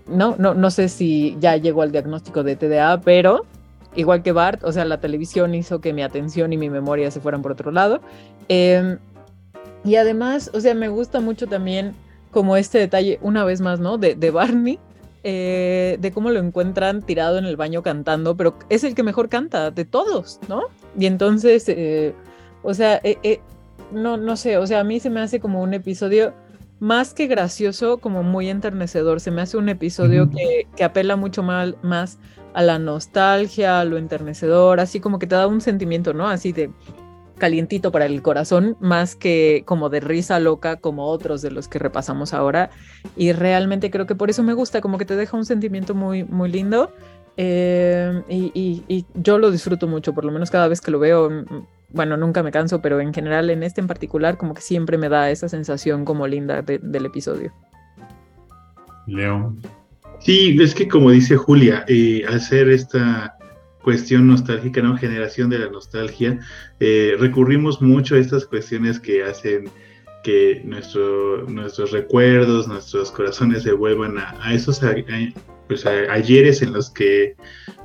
no, 0.06 0.36
no, 0.38 0.54
no 0.54 0.70
sé 0.70 0.88
si 0.88 1.36
ya 1.38 1.56
llegó 1.56 1.82
al 1.82 1.92
diagnóstico 1.92 2.42
de 2.42 2.56
TDA, 2.56 3.00
pero 3.02 3.44
igual 3.94 4.22
que 4.22 4.32
Bart, 4.32 4.64
o 4.64 4.72
sea, 4.72 4.84
la 4.84 5.00
televisión 5.00 5.54
hizo 5.54 5.80
que 5.80 5.92
mi 5.92 6.02
atención 6.02 6.52
y 6.52 6.56
mi 6.56 6.70
memoria 6.70 7.10
se 7.10 7.20
fueran 7.20 7.42
por 7.42 7.52
otro 7.52 7.70
lado. 7.70 8.00
Eh, 8.48 8.98
y 9.84 9.96
además, 9.96 10.50
o 10.52 10.60
sea, 10.60 10.74
me 10.74 10.88
gusta 10.88 11.20
mucho 11.20 11.46
también 11.46 11.94
como 12.30 12.56
este 12.56 12.78
detalle, 12.78 13.18
una 13.22 13.44
vez 13.44 13.60
más, 13.60 13.80
¿no? 13.80 13.98
De, 13.98 14.14
de 14.14 14.30
Barney, 14.30 14.78
eh, 15.28 15.98
de 15.98 16.12
cómo 16.12 16.30
lo 16.30 16.38
encuentran 16.38 17.02
tirado 17.02 17.36
en 17.36 17.46
el 17.46 17.56
baño 17.56 17.82
cantando, 17.82 18.36
pero 18.36 18.56
es 18.68 18.84
el 18.84 18.94
que 18.94 19.02
mejor 19.02 19.28
canta 19.28 19.72
de 19.72 19.84
todos, 19.84 20.38
¿no? 20.48 20.62
Y 20.96 21.06
entonces, 21.06 21.68
eh, 21.68 22.14
o 22.62 22.72
sea, 22.74 23.00
eh, 23.02 23.40
no, 23.90 24.16
no 24.18 24.36
sé, 24.36 24.56
o 24.56 24.68
sea, 24.68 24.78
a 24.78 24.84
mí 24.84 25.00
se 25.00 25.10
me 25.10 25.18
hace 25.20 25.40
como 25.40 25.64
un 25.64 25.74
episodio 25.74 26.32
más 26.78 27.12
que 27.12 27.26
gracioso, 27.26 27.98
como 27.98 28.22
muy 28.22 28.48
enternecedor. 28.48 29.18
Se 29.18 29.32
me 29.32 29.42
hace 29.42 29.56
un 29.56 29.68
episodio 29.68 30.30
que, 30.30 30.68
que, 30.76 30.84
apela 30.84 31.16
mucho 31.16 31.42
más, 31.42 31.74
más 31.82 32.20
a 32.54 32.62
la 32.62 32.78
nostalgia, 32.78 33.80
a 33.80 33.84
lo 33.84 33.96
enternecedor, 33.96 34.78
así 34.78 35.00
como 35.00 35.18
que 35.18 35.26
te 35.26 35.34
da 35.34 35.48
un 35.48 35.60
sentimiento, 35.60 36.14
¿no? 36.14 36.28
Así 36.28 36.52
de, 36.52 36.70
calientito 37.38 37.92
para 37.92 38.06
el 38.06 38.22
corazón, 38.22 38.76
más 38.80 39.14
que 39.14 39.62
como 39.66 39.88
de 39.88 40.00
risa 40.00 40.40
loca 40.40 40.76
como 40.76 41.06
otros 41.06 41.42
de 41.42 41.50
los 41.50 41.68
que 41.68 41.78
repasamos 41.78 42.34
ahora. 42.34 42.70
Y 43.16 43.32
realmente 43.32 43.90
creo 43.90 44.06
que 44.06 44.14
por 44.14 44.30
eso 44.30 44.42
me 44.42 44.54
gusta, 44.54 44.80
como 44.80 44.98
que 44.98 45.04
te 45.04 45.16
deja 45.16 45.36
un 45.36 45.44
sentimiento 45.44 45.94
muy, 45.94 46.24
muy 46.24 46.50
lindo. 46.50 46.92
Eh, 47.36 48.22
y, 48.28 49.04
yo 49.14 49.38
lo 49.38 49.50
disfruto 49.50 49.86
mucho, 49.86 50.14
por 50.14 50.24
lo 50.24 50.32
menos 50.32 50.50
cada 50.50 50.68
vez 50.68 50.80
que 50.80 50.90
lo 50.90 50.98
veo, 50.98 51.30
mm, 51.30 51.66
bueno, 51.90 52.16
nunca 52.16 52.42
me 52.42 52.50
canso, 52.50 52.80
pero 52.80 53.00
en 53.00 53.12
general 53.12 53.50
en 53.50 53.62
este 53.62 53.80
en 53.80 53.86
particular 53.86 54.38
como 54.38 54.54
que 54.54 54.62
siempre 54.62 54.96
me 54.96 55.08
da 55.08 55.30
esa 55.30 55.48
sensación 55.48 56.04
como 56.04 56.26
linda 56.26 56.62
del 56.62 57.06
episodio. 57.06 57.52
Leo. 59.06 59.54
Sí, 60.20 60.56
es 60.60 60.74
que 60.74 60.88
como 60.88 61.10
dice 61.10 61.36
Julia, 61.36 61.84
eh, 61.88 62.24
hacer 62.28 62.70
esta 62.70 63.35
cuestión 63.86 64.26
nostálgica, 64.26 64.82
¿no? 64.82 64.98
Generación 64.98 65.48
de 65.48 65.60
la 65.60 65.70
nostalgia. 65.70 66.40
Eh, 66.80 67.14
recurrimos 67.20 67.80
mucho 67.80 68.16
a 68.16 68.18
estas 68.18 68.44
cuestiones 68.44 68.98
que 68.98 69.22
hacen 69.22 69.70
que 70.24 70.60
nuestro, 70.64 71.48
nuestros 71.48 71.92
recuerdos, 71.92 72.66
nuestros 72.66 73.12
corazones 73.12 73.62
se 73.62 73.70
vuelvan 73.70 74.18
a, 74.18 74.52
esos 74.52 74.80
pues 75.68 75.86
ayeres 75.86 76.62
en 76.62 76.72
los 76.72 76.90
que 76.90 77.36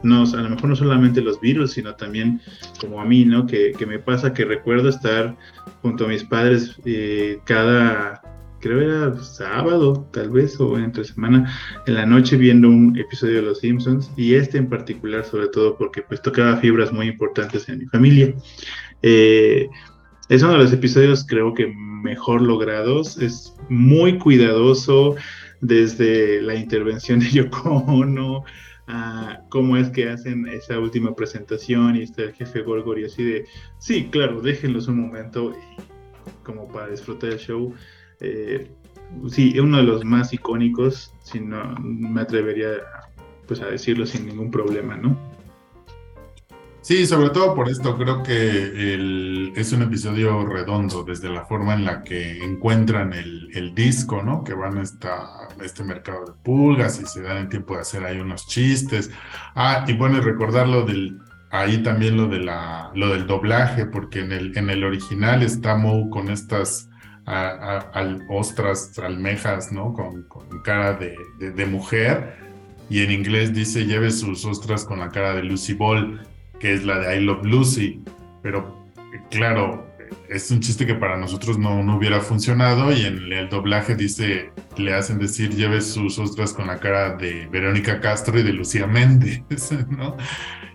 nos, 0.02 0.34
a 0.34 0.42
lo 0.42 0.50
mejor 0.50 0.70
no 0.70 0.76
solamente 0.76 1.22
los 1.22 1.40
virus, 1.40 1.74
sino 1.74 1.94
también 1.94 2.42
como 2.80 3.00
a 3.00 3.06
mí, 3.06 3.24
¿no? 3.24 3.46
Que, 3.46 3.72
que 3.78 3.86
me 3.86 4.00
pasa 4.00 4.34
que 4.34 4.44
recuerdo 4.44 4.90
estar 4.90 5.38
junto 5.84 6.06
a 6.06 6.08
mis 6.08 6.24
padres 6.24 6.80
eh, 6.84 7.38
cada 7.46 8.24
creo 8.62 8.80
era 8.80 9.18
sábado, 9.22 10.08
tal 10.14 10.30
vez, 10.30 10.60
o 10.60 10.78
entre 10.78 11.04
semana, 11.04 11.52
en 11.88 11.96
la 11.96 12.06
noche 12.06 12.38
viendo 12.38 12.70
un 12.70 12.98
episodio 12.98 13.38
de 13.38 13.42
Los 13.42 13.60
Simpsons, 13.60 14.12
y 14.16 14.36
este 14.36 14.58
en 14.58 14.70
particular, 14.70 15.26
sobre 15.26 15.48
todo 15.50 15.78
porque 15.78 16.02
pues 16.04 16.22
tocaba 16.22 16.58
fibras 16.58 16.94
muy 16.94 17.08
importantes 17.08 17.68
en 17.68 17.80
mi 17.80 17.86
familia. 17.88 18.34
Eh, 19.02 19.68
es 20.30 20.44
uno 20.44 20.54
de 20.54 20.60
los 20.60 20.72
episodios 20.72 21.26
creo 21.28 21.54
que 21.54 21.68
mejor 21.68 22.42
logrados, 22.42 23.18
es 23.18 23.54
muy 23.70 24.18
cuidadoso 24.18 25.16
desde 25.60 26.42
la 26.42 26.56
intervención 26.56 27.20
de 27.20 27.30
Yoko 27.30 27.70
Ono, 27.88 28.44
a 28.88 29.42
cómo 29.50 29.78
es 29.78 29.90
que 29.90 30.10
hacen 30.10 30.48
esa 30.48 30.80
última 30.80 31.16
presentación 31.16 31.96
y 31.96 32.04
está 32.04 32.24
el 32.24 32.34
jefe 32.34 32.62
Gorgor 32.62 33.00
y 33.00 33.06
así 33.06 33.24
de, 33.24 33.46
sí, 33.78 34.10
claro, 34.12 34.42
déjenlos 34.42 34.88
un 34.88 35.00
momento 35.00 35.54
como 36.44 36.68
para 36.68 36.90
disfrutar 36.90 37.32
el 37.32 37.40
show. 37.40 37.74
Eh, 38.22 38.72
sí, 39.30 39.60
uno 39.60 39.78
de 39.78 39.84
los 39.84 40.06
más 40.06 40.34
icónicos, 40.34 41.14
si 41.24 41.40
no 41.40 41.76
me 41.80 42.22
atrevería 42.22 42.70
pues, 43.48 43.62
a 43.62 43.66
decirlo 43.66 44.06
sin 44.06 44.28
ningún 44.28 44.52
problema, 44.52 44.96
¿no? 44.96 45.18
Sí, 46.82 47.06
sobre 47.06 47.30
todo 47.30 47.54
por 47.54 47.70
esto 47.70 47.96
creo 47.96 48.24
que 48.24 49.52
es 49.56 49.72
un 49.72 49.84
episodio 49.84 50.44
redondo, 50.46 51.04
desde 51.04 51.30
la 51.30 51.46
forma 51.46 51.76
en 51.76 51.86
la 51.86 52.04
que 52.04 52.44
encuentran 52.44 53.14
el, 53.14 53.76
disco, 53.76 54.24
¿no? 54.24 54.44
Que 54.44 54.56
van 54.56 54.80
a, 54.80 54.82
esta, 54.82 55.48
este 55.64 55.84
mercado 55.84 56.26
de 56.26 56.34
pulgas 56.44 57.00
y 57.00 57.06
se 57.06 57.22
dan 57.22 57.38
el 57.38 57.50
tiempo 57.50 57.76
de 57.76 57.82
hacer 57.82 58.04
ahí 58.04 58.20
unos 58.20 58.48
chistes. 58.48 59.12
Ah, 59.54 59.86
y 59.88 59.94
bueno, 59.94 60.22
recordar 60.22 60.68
lo 60.68 60.84
del, 60.84 61.20
ahí 61.52 61.84
también 61.84 62.18
lo, 62.18 62.28
de 62.28 62.40
la, 62.40 62.92
lo 62.96 63.10
del 63.10 63.28
doblaje, 63.28 63.86
porque 63.86 64.22
en 64.22 64.32
el, 64.32 64.58
en 64.58 64.72
el 64.72 64.84
original 64.84 65.44
está 65.44 65.76
Moe 65.76 66.10
con 66.10 66.30
estas 66.30 66.90
al, 67.26 68.26
ostras, 68.30 68.98
almejas, 69.00 69.72
¿no? 69.72 69.94
Con, 69.94 70.28
cara 70.64 70.94
de, 70.94 71.66
mujer. 71.66 72.36
Y 72.90 73.02
en 73.04 73.12
inglés 73.12 73.54
dice, 73.54 73.86
lleve 73.86 74.12
sus 74.12 74.46
ostras 74.46 74.84
con 74.84 75.00
la 75.00 75.10
cara 75.10 75.34
de 75.34 75.44
Lucy 75.44 75.74
Ball, 75.74 76.28
que 76.60 76.74
es 76.74 76.84
la 76.84 77.00
de 77.00 77.18
I 77.18 77.22
Love 77.22 77.46
Lucy. 77.46 78.04
Pero 78.42 78.86
claro, 79.30 79.88
es 80.30 80.52
un 80.52 80.60
chiste 80.60 80.86
que 80.86 80.96
para 80.96 81.18
nosotros 81.18 81.58
no, 81.58 81.84
no 81.84 81.98
hubiera 81.98 82.20
funcionado 82.20 82.92
y 82.92 83.06
en 83.06 83.32
el 83.32 83.50
doblaje 83.50 83.96
dice, 83.96 84.52
le 84.78 84.94
hacen 84.94 85.20
decir, 85.20 85.56
lleve 85.56 85.82
sus 85.82 86.20
ostras 86.20 86.54
con 86.54 86.68
la 86.68 86.80
cara 86.80 87.16
de 87.16 87.48
Verónica 87.48 88.00
Castro 88.02 88.40
y 88.40 88.44
de 88.44 88.54
Lucía 88.54 88.88
Méndez, 88.88 89.42
¿no? 89.90 90.18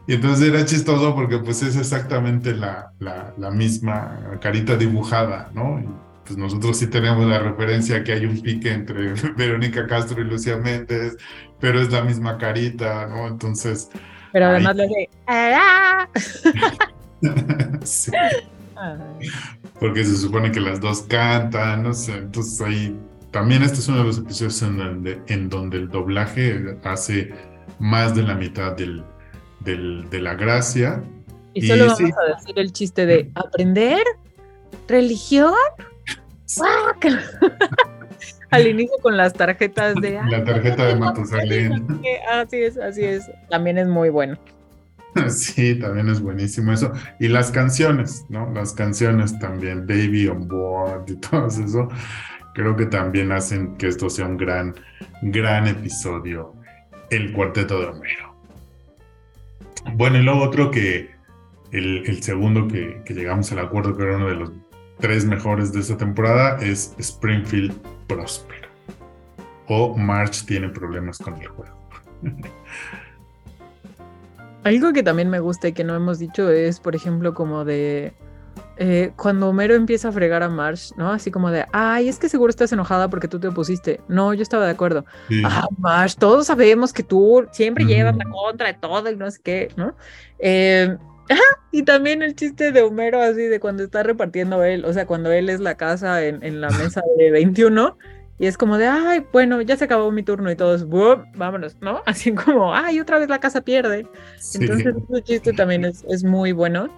Y 0.07 0.15
entonces 0.15 0.49
era 0.49 0.65
chistoso 0.65 1.15
porque 1.15 1.39
pues 1.39 1.63
es 1.63 1.77
exactamente 1.77 2.55
la, 2.55 2.93
la 3.01 3.51
misma 3.51 4.39
carita 4.41 4.77
dibujada, 4.77 5.51
¿no? 5.53 6.06
Pues 6.27 6.37
nosotros 6.37 6.77
sí 6.77 6.89
tenemos 6.89 7.27
la 7.27 7.39
referencia 7.39 8.03
que 8.03 8.13
hay 8.13 8.27
un 8.27 8.41
pique 8.41 8.73
entre 8.73 9.15
Verónica 9.37 9.87
Castro 9.87 10.21
y 10.21 10.25
Lucía 10.25 10.57
Méndez, 10.57 11.17
pero 11.61 11.81
es 11.81 11.91
la 11.93 12.03
misma 12.03 12.37
carita, 12.39 13.07
¿no? 13.07 13.27
Entonces... 13.29 13.89
Pero 14.33 14.47
además 14.47 14.77
le 14.77 14.87
de... 14.89 15.09
sí. 17.87 18.11
Porque 19.81 20.05
se 20.05 20.17
supone 20.17 20.51
que 20.51 20.61
las 20.61 20.81
dos 20.81 21.03
cantan, 21.03 21.85
no 21.85 21.95
sé, 21.95 22.19
entonces 22.19 22.61
ahí... 22.61 22.99
También 23.31 23.63
este 23.63 23.81
es 23.81 23.89
uno 23.89 23.99
de 23.99 24.05
los 24.05 24.19
episodios 24.19 24.63
en 24.63 24.79
donde, 24.79 25.21
en 25.27 25.49
donde 25.51 25.77
el 25.77 25.89
doblaje 25.91 26.79
hace 26.85 27.35
más 27.79 28.15
de 28.15 28.23
la 28.23 28.35
mitad 28.35 28.73
del, 28.73 29.05
del, 29.61 30.09
de 30.09 30.21
la 30.21 30.35
gracia. 30.35 31.03
Y 31.53 31.67
solo 31.67 31.87
vamos 31.87 32.01
a 32.01 32.35
decir 32.35 32.59
el 32.59 32.73
chiste 32.73 33.05
de 33.05 33.31
aprender 33.35 34.03
religión 34.89 35.53
Al 38.51 38.67
inicio 38.67 38.97
con 39.03 39.17
las 39.17 39.33
tarjetas 39.33 39.95
de... 39.97 40.21
La 40.29 40.45
tarjeta 40.45 40.87
de 40.87 40.97
Matusalén. 40.97 42.01
Así 42.31 42.63
es, 42.63 42.79
así 42.79 43.05
es. 43.05 43.31
También 43.51 43.79
es 43.79 43.89
muy 43.89 44.09
bueno. 44.09 44.39
Sí, 45.29 45.79
también 45.79 46.09
es 46.09 46.21
buenísimo 46.21 46.73
eso. 46.73 46.93
Y 47.19 47.29
las 47.29 47.51
canciones, 47.51 48.25
¿no? 48.29 48.53
Las 48.53 48.73
canciones 48.73 49.39
también, 49.39 49.87
Baby 49.87 50.29
on 50.29 50.47
Board 50.47 51.05
y 51.09 51.17
todo 51.17 51.47
eso, 51.47 51.89
creo 52.55 52.77
que 52.77 52.87
también 52.87 53.33
hacen 53.33 53.77
que 53.77 53.89
esto 53.89 54.11
sea 54.11 54.27
un 54.27 54.37
gran, 54.37 54.75
gran 55.23 55.67
episodio, 55.69 56.55
el 57.11 57.33
cuarteto 57.33 57.81
de 57.81 57.87
Homero. 57.87 58.37
Bueno, 59.95 60.19
y 60.19 60.23
luego 60.23 60.43
otro 60.43 60.71
que 60.71 61.11
el, 61.73 62.23
segundo 62.23 62.69
que, 62.69 63.03
que, 63.05 63.15
llegamos 63.15 63.51
al 63.53 63.61
acuerdo 63.61 63.97
que 63.97 64.03
era 64.03 64.17
uno 64.17 64.29
de 64.29 64.37
los 64.37 64.53
tres 64.99 65.25
mejores 65.25 65.73
de 65.73 65.81
esta 65.81 65.97
temporada 65.97 66.59
es 66.61 66.95
Springfield 66.99 67.75
Próspero. 68.07 68.69
O 69.69 69.97
March 69.97 70.45
tiene 70.47 70.69
problemas 70.69 71.19
con 71.19 71.35
el 71.41 71.49
juego. 71.49 71.75
Algo 74.65 74.93
que 74.93 75.03
también 75.03 75.31
me 75.31 75.41
gusta 75.41 75.69
y 75.69 75.73
que 75.73 75.85
no 75.85 75.95
hemos 75.95 76.19
dicho 76.19 76.51
es, 76.51 76.81
por 76.81 76.97
ejemplo, 76.97 77.35
como 77.35 77.65
de 77.65 78.15
eh, 78.79 79.13
cuando 79.17 79.49
Homero 79.49 79.75
empieza 79.75 80.09
a 80.09 80.13
fregar 80.13 80.43
a 80.43 80.49
Marsh, 80.49 80.91
¿no? 80.97 81.11
Así 81.11 81.31
como 81.31 81.51
de, 81.51 81.65
ay, 81.73 82.09
es 82.09 82.19
que 82.19 82.29
seguro 82.29 82.51
estás 82.51 82.73
enojada 82.73 83.09
porque 83.09 83.29
tú 83.29 83.39
te 83.39 83.49
opusiste. 83.49 84.01
No, 84.09 84.35
yo 84.35 84.43
estaba 84.43 84.67
de 84.67 84.73
acuerdo. 84.73 85.05
Ah, 85.45 85.67
Marsh, 85.79 86.17
todos 86.17 86.49
sabemos 86.49 86.93
que 86.93 87.03
tú 87.03 87.47
siempre 87.53 87.85
llevas 87.85 88.17
la 88.17 88.25
contra 88.25 88.67
de 88.67 88.75
todo 88.75 89.11
y 89.11 89.17
no 89.17 89.31
sé 89.31 89.41
qué, 89.43 89.73
¿no? 89.77 89.95
Eh, 90.39 90.97
y 91.73 91.83
también 91.83 92.23
el 92.23 92.35
chiste 92.35 92.73
de 92.73 92.83
Homero, 92.83 93.21
así 93.21 93.43
de 93.43 93.61
cuando 93.61 93.83
está 93.83 94.03
repartiendo 94.03 94.63
él, 94.65 94.85
o 94.85 94.93
sea, 94.93 95.07
cuando 95.07 95.31
él 95.33 95.49
es 95.49 95.61
la 95.61 95.77
casa 95.77 96.25
en, 96.25 96.61
la 96.61 96.71
mesa 96.71 97.03
de 97.19 97.31
21, 97.31 97.97
y 98.39 98.47
es 98.47 98.59
como 98.59 98.77
de, 98.77 98.87
ay, 98.87 99.27
bueno, 99.33 99.61
ya 99.63 99.77
se 99.77 99.85
acabó 99.85 100.11
mi 100.13 100.23
turno 100.23 100.51
y 100.51 100.57
todos, 100.57 100.87
vámonos, 101.37 101.77
¿no? 101.81 102.03
Así 102.07 102.33
como, 102.33 102.75
ay, 102.75 103.01
otra 103.01 103.19
vez 103.19 103.29
la 103.29 103.41
casa 103.41 103.63
pierde. 103.63 104.07
Entonces, 104.55 104.95
ese 105.11 105.23
chiste 105.23 105.53
también 105.53 105.85
es, 105.85 106.05
es 106.09 106.23
muy 106.23 106.53
bueno. 106.53 106.89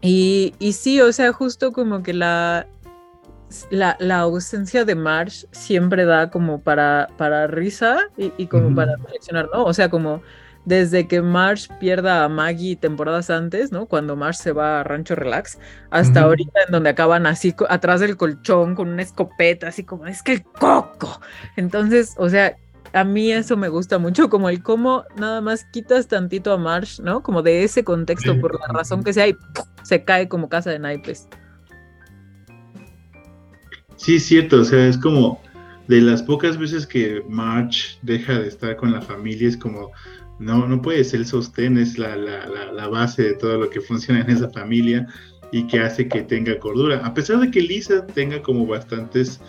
Y, 0.00 0.54
y, 0.58 0.72
sí, 0.72 1.00
o 1.00 1.12
sea, 1.12 1.32
justo 1.32 1.72
como 1.72 2.02
que 2.02 2.14
la, 2.14 2.66
la, 3.70 3.96
la, 4.00 4.20
ausencia 4.20 4.84
de 4.84 4.94
Marsh 4.94 5.44
siempre 5.52 6.04
da 6.04 6.30
como 6.30 6.62
para, 6.62 7.08
para 7.18 7.46
risa 7.46 8.08
y, 8.16 8.32
y 8.38 8.46
como 8.46 8.74
para 8.74 8.96
reflexionar, 8.96 9.48
¿no? 9.52 9.64
O 9.64 9.74
sea, 9.74 9.90
como 9.90 10.22
desde 10.64 11.08
que 11.08 11.22
Marsh 11.22 11.68
pierda 11.78 12.24
a 12.24 12.28
Maggie 12.28 12.76
temporadas 12.76 13.30
antes, 13.30 13.72
¿no? 13.72 13.86
Cuando 13.86 14.16
Marsh 14.16 14.36
se 14.36 14.52
va 14.52 14.80
a 14.80 14.84
Rancho 14.84 15.14
Relax, 15.14 15.58
hasta 15.90 16.22
ahorita 16.22 16.60
en 16.66 16.72
donde 16.72 16.90
acaban 16.90 17.26
así 17.26 17.54
atrás 17.68 18.00
del 18.00 18.16
colchón 18.16 18.74
con 18.74 18.88
una 18.88 19.02
escopeta, 19.02 19.68
así 19.68 19.84
como, 19.84 20.06
es 20.06 20.22
que 20.22 20.32
el 20.34 20.42
coco. 20.42 21.20
Entonces, 21.56 22.14
o 22.18 22.28
sea, 22.28 22.56
a 22.92 23.04
mí 23.04 23.32
eso 23.32 23.56
me 23.56 23.68
gusta 23.68 23.98
mucho, 23.98 24.28
como 24.28 24.48
el 24.48 24.62
cómo 24.62 25.04
nada 25.16 25.40
más 25.40 25.64
quitas 25.72 26.08
tantito 26.08 26.52
a 26.52 26.58
Marsh, 26.58 27.00
¿no? 27.00 27.22
Como 27.22 27.42
de 27.42 27.64
ese 27.64 27.84
contexto, 27.84 28.38
por 28.40 28.58
la 28.58 28.66
razón 28.68 29.02
que 29.02 29.12
sea, 29.12 29.28
y 29.28 29.36
se 29.82 30.04
cae 30.04 30.28
como 30.28 30.48
casa 30.48 30.70
de 30.70 30.78
naipes. 30.78 31.28
Sí, 33.96 34.18
cierto, 34.18 34.60
o 34.60 34.64
sea, 34.64 34.86
es 34.86 34.98
como 34.98 35.40
de 35.86 36.00
las 36.00 36.22
pocas 36.22 36.56
veces 36.56 36.86
que 36.86 37.22
March 37.28 37.98
deja 38.02 38.38
de 38.38 38.48
estar 38.48 38.76
con 38.76 38.92
la 38.92 39.02
familia, 39.02 39.48
es 39.48 39.56
como, 39.56 39.90
no, 40.40 40.66
no 40.66 40.80
puede 40.80 41.04
ser 41.04 41.20
el 41.20 41.26
sostén, 41.26 41.76
es 41.76 41.98
la, 41.98 42.16
la, 42.16 42.88
base 42.88 43.22
de 43.22 43.34
todo 43.34 43.58
lo 43.58 43.68
que 43.68 43.80
funciona 43.82 44.22
en 44.22 44.30
esa 44.30 44.48
familia 44.48 45.06
y 45.52 45.66
que 45.66 45.80
hace 45.80 46.08
que 46.08 46.22
tenga 46.22 46.58
cordura. 46.58 47.04
A 47.04 47.12
pesar 47.12 47.40
de 47.40 47.50
que 47.50 47.60
Lisa 47.60 48.06
tenga 48.06 48.40
como 48.40 48.66
bastantes 48.66 49.40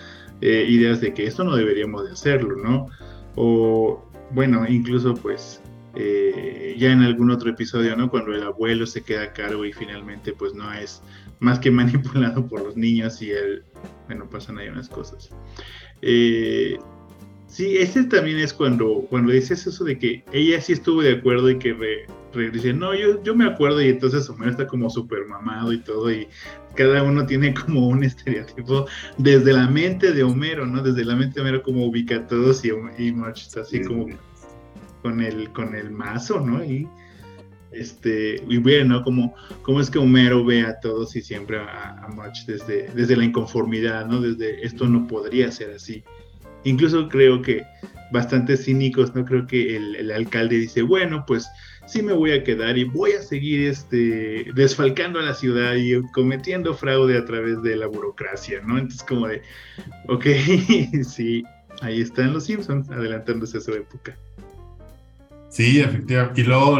eh, 0.41 0.65
ideas 0.67 0.99
de 0.99 1.13
que 1.13 1.25
esto 1.25 1.45
no 1.45 1.55
deberíamos 1.55 2.03
de 2.03 2.11
hacerlo, 2.11 2.57
¿no? 2.57 2.87
O, 3.35 4.05
bueno, 4.31 4.65
incluso 4.67 5.13
pues 5.13 5.61
eh, 5.95 6.75
ya 6.77 6.91
en 6.91 7.03
algún 7.03 7.31
otro 7.31 7.49
episodio, 7.49 7.95
¿no? 7.95 8.09
Cuando 8.09 8.33
el 8.33 8.43
abuelo 8.43 8.85
se 8.85 9.01
queda 9.01 9.23
a 9.23 9.33
cargo 9.33 9.63
y 9.63 9.71
finalmente 9.71 10.33
pues 10.33 10.53
no 10.53 10.73
es 10.73 11.01
más 11.39 11.57
que 11.59 11.71
manipulado 11.71 12.45
por 12.47 12.63
los 12.65 12.75
niños 12.75 13.21
y 13.21 13.31
él, 13.31 13.63
bueno, 14.07 14.29
pasan 14.29 14.57
ahí 14.57 14.67
unas 14.67 14.89
cosas. 14.89 15.29
Eh, 16.01 16.77
Sí, 17.51 17.77
ese 17.77 18.05
también 18.05 18.37
es 18.37 18.53
cuando, 18.53 19.05
cuando 19.09 19.33
dices 19.33 19.67
eso 19.67 19.83
de 19.83 19.99
que 19.99 20.23
ella 20.31 20.61
sí 20.61 20.71
estuvo 20.71 21.01
de 21.01 21.15
acuerdo 21.15 21.49
y 21.49 21.59
que 21.59 21.73
re, 21.73 22.49
dice, 22.49 22.71
no, 22.71 22.95
yo, 22.95 23.21
yo 23.23 23.35
me 23.35 23.43
acuerdo 23.43 23.81
y 23.81 23.89
entonces 23.89 24.29
Homero 24.29 24.51
está 24.51 24.65
como 24.65 24.89
súper 24.89 25.25
mamado 25.25 25.73
y 25.73 25.79
todo 25.79 26.09
y 26.09 26.29
cada 26.75 27.03
uno 27.03 27.25
tiene 27.25 27.53
como 27.65 27.89
un 27.89 28.05
estereotipo 28.05 28.87
desde 29.17 29.51
la 29.51 29.67
mente 29.67 30.13
de 30.13 30.23
Homero, 30.23 30.65
¿no? 30.65 30.81
Desde 30.81 31.03
la 31.03 31.17
mente 31.17 31.35
de 31.35 31.41
Homero 31.41 31.61
como 31.61 31.85
ubica 31.85 32.15
a 32.15 32.27
todos 32.27 32.63
y, 32.63 32.69
y 32.97 33.11
March 33.11 33.41
está 33.41 33.61
así 33.61 33.81
como 33.83 34.07
con 35.01 35.19
el, 35.19 35.49
con 35.51 35.75
el 35.75 35.91
mazo, 35.91 36.39
¿no? 36.39 36.63
Y 36.63 36.87
este, 37.73 38.41
y 38.47 38.59
bueno, 38.59 38.99
¿no? 38.99 39.03
Como, 39.03 39.35
como 39.61 39.81
es 39.81 39.89
que 39.89 39.99
Homero 39.99 40.45
ve 40.45 40.61
a 40.61 40.79
todos 40.79 41.17
y 41.17 41.21
siempre 41.21 41.57
a, 41.57 41.97
a 42.01 42.07
March 42.07 42.45
desde, 42.45 42.89
desde 42.95 43.17
la 43.17 43.25
inconformidad, 43.25 44.05
¿no? 44.05 44.21
Desde 44.21 44.65
esto 44.65 44.87
no 44.87 45.05
podría 45.05 45.51
ser 45.51 45.71
así. 45.71 46.01
Incluso 46.63 47.09
creo 47.09 47.41
que 47.41 47.63
bastante 48.11 48.57
cínicos, 48.57 49.15
¿no? 49.15 49.25
Creo 49.25 49.47
que 49.47 49.77
el, 49.77 50.11
alcalde 50.11 50.57
dice, 50.57 50.81
bueno, 50.81 51.23
pues 51.25 51.47
sí 51.87 52.01
me 52.01 52.13
voy 52.13 52.31
a 52.31 52.43
quedar 52.43 52.77
y 52.77 52.83
voy 52.83 53.13
a 53.13 53.21
seguir 53.21 53.67
este, 53.67 54.45
desfalcando 54.53 55.19
a 55.19 55.23
la 55.23 55.33
ciudad 55.33 55.75
y 55.75 56.01
cometiendo 56.11 56.73
fraude 56.73 57.17
a 57.17 57.25
través 57.25 57.61
de 57.63 57.75
la 57.75 57.87
burocracia, 57.87 58.61
¿no? 58.61 58.77
Entonces 58.77 59.03
como 59.03 59.27
de, 59.27 59.41
ok, 60.07 60.25
sí, 61.03 61.43
ahí 61.81 62.01
están 62.01 62.33
los 62.33 62.45
Simpsons 62.45 62.89
adelantándose 62.89 63.57
a 63.57 63.61
su 63.61 63.73
época. 63.73 64.15
Sí, 65.49 65.79
efectivamente. 65.79 66.41
Y 66.41 66.43
luego 66.45 66.79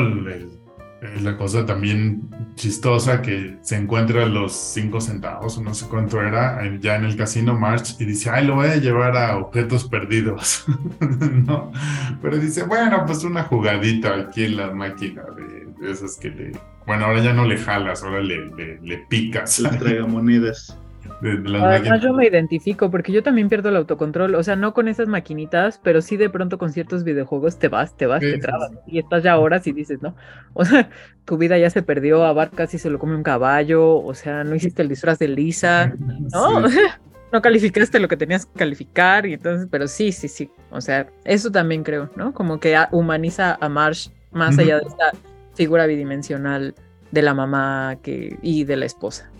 la 1.22 1.36
cosa 1.36 1.66
también 1.66 2.30
chistosa 2.56 3.24
que 3.24 3.58
se 3.62 3.76
encuentra 3.76 4.28
los 4.28 4.54
cinco 4.54 5.02
centavos 5.02 5.58
o 5.58 5.64
no 5.64 5.74
sé 5.74 5.88
cuánto 5.88 6.22
era 6.22 6.62
ya 6.80 6.96
en 6.96 7.06
el 7.06 7.16
casino 7.16 7.58
March 7.58 7.96
y 8.00 8.06
dice, 8.06 8.30
ay, 8.30 8.46
lo 8.46 8.56
voy 8.56 8.68
a 8.68 8.76
llevar 8.76 9.18
a 9.18 9.38
objetos 9.38 9.86
perdidos, 9.86 10.64
¿no? 11.00 11.72
Pero 12.22 12.38
dice, 12.38 12.64
bueno, 12.64 13.04
pues 13.08 13.24
una 13.24 13.44
jugadita 13.44 14.16
aquí 14.16 14.46
en 14.46 14.58
la 14.58 14.72
máquina 14.72 15.24
de, 15.36 15.92
esas 15.92 16.18
que 16.18 16.30
le... 16.30 16.52
Bueno, 16.86 17.06
ahora 17.06 17.22
ya 17.22 17.34
no 17.34 17.46
le 17.46 17.58
jalas, 17.58 18.04
ahora 18.04 18.22
le, 18.22 18.46
le, 18.56 18.80
le 18.82 18.98
picas. 19.10 19.60
Las. 21.22 21.64
Además, 21.64 22.02
yo 22.02 22.14
me 22.14 22.26
identifico 22.26 22.90
porque 22.90 23.12
yo 23.12 23.24
también 23.24 23.50
pierdo 23.50 23.70
el 23.70 23.76
autocontrol, 23.78 24.36
o 24.36 24.44
sea, 24.44 24.56
no 24.56 24.74
con 24.74 24.88
esas 24.88 25.08
maquinitas, 25.08 25.80
pero 25.84 26.02
sí 26.02 26.18
de 26.18 26.30
pronto 26.30 26.58
con 26.58 26.72
ciertos 26.72 27.04
videojuegos 27.04 27.58
te 27.60 27.68
vas, 27.68 27.96
te 27.96 28.06
vas, 28.06 28.22
te 28.22 28.38
trabas 28.38 28.72
y 28.88 29.00
estás 29.00 29.24
ya 29.24 29.38
horas 29.38 29.66
y 29.68 29.72
dices, 29.72 30.02
¿no? 30.02 30.16
O 30.54 30.66
sea, 30.66 30.90
tu 31.26 31.38
vida 31.38 31.58
ya 31.58 31.70
se 31.70 31.82
perdió, 31.82 32.26
a 32.26 32.34
Bart 32.34 32.54
casi 32.54 32.78
se 32.78 32.90
lo 32.90 33.00
come 33.00 33.16
un 33.16 33.24
caballo, 33.24 33.96
o 33.96 34.14
sea, 34.14 34.44
no 34.44 34.56
hiciste 34.56 34.82
el 34.82 34.90
disfraz 34.90 35.18
de 35.20 35.30
Lisa, 35.30 35.94
¿no? 36.34 36.62
no 37.32 37.42
calificaste 37.42 38.00
lo 38.00 38.08
que 38.08 38.18
tenías 38.18 38.46
que 38.46 38.60
calificar 38.60 39.26
y 39.26 39.34
entonces, 39.34 39.68
pero 39.72 39.88
sí, 39.88 40.12
sí, 40.12 40.28
sí, 40.28 40.52
o 40.70 40.82
sea, 40.82 41.08
eso 41.24 41.52
también 41.52 41.84
creo, 41.84 42.10
¿no? 42.16 42.34
Como 42.34 42.60
que 42.60 42.78
humaniza 42.92 43.58
a 43.62 43.70
Marsh 43.70 44.10
más 44.32 44.58
allá 44.60 44.78
de 44.78 44.88
esta 44.88 45.12
figura 45.54 45.86
bidimensional 45.86 46.76
de 47.12 47.22
la 47.22 47.34
mamá 47.34 47.98
que, 48.02 48.38
y 48.42 48.64
de 48.64 48.78
la 48.78 48.86
esposa. 48.86 49.31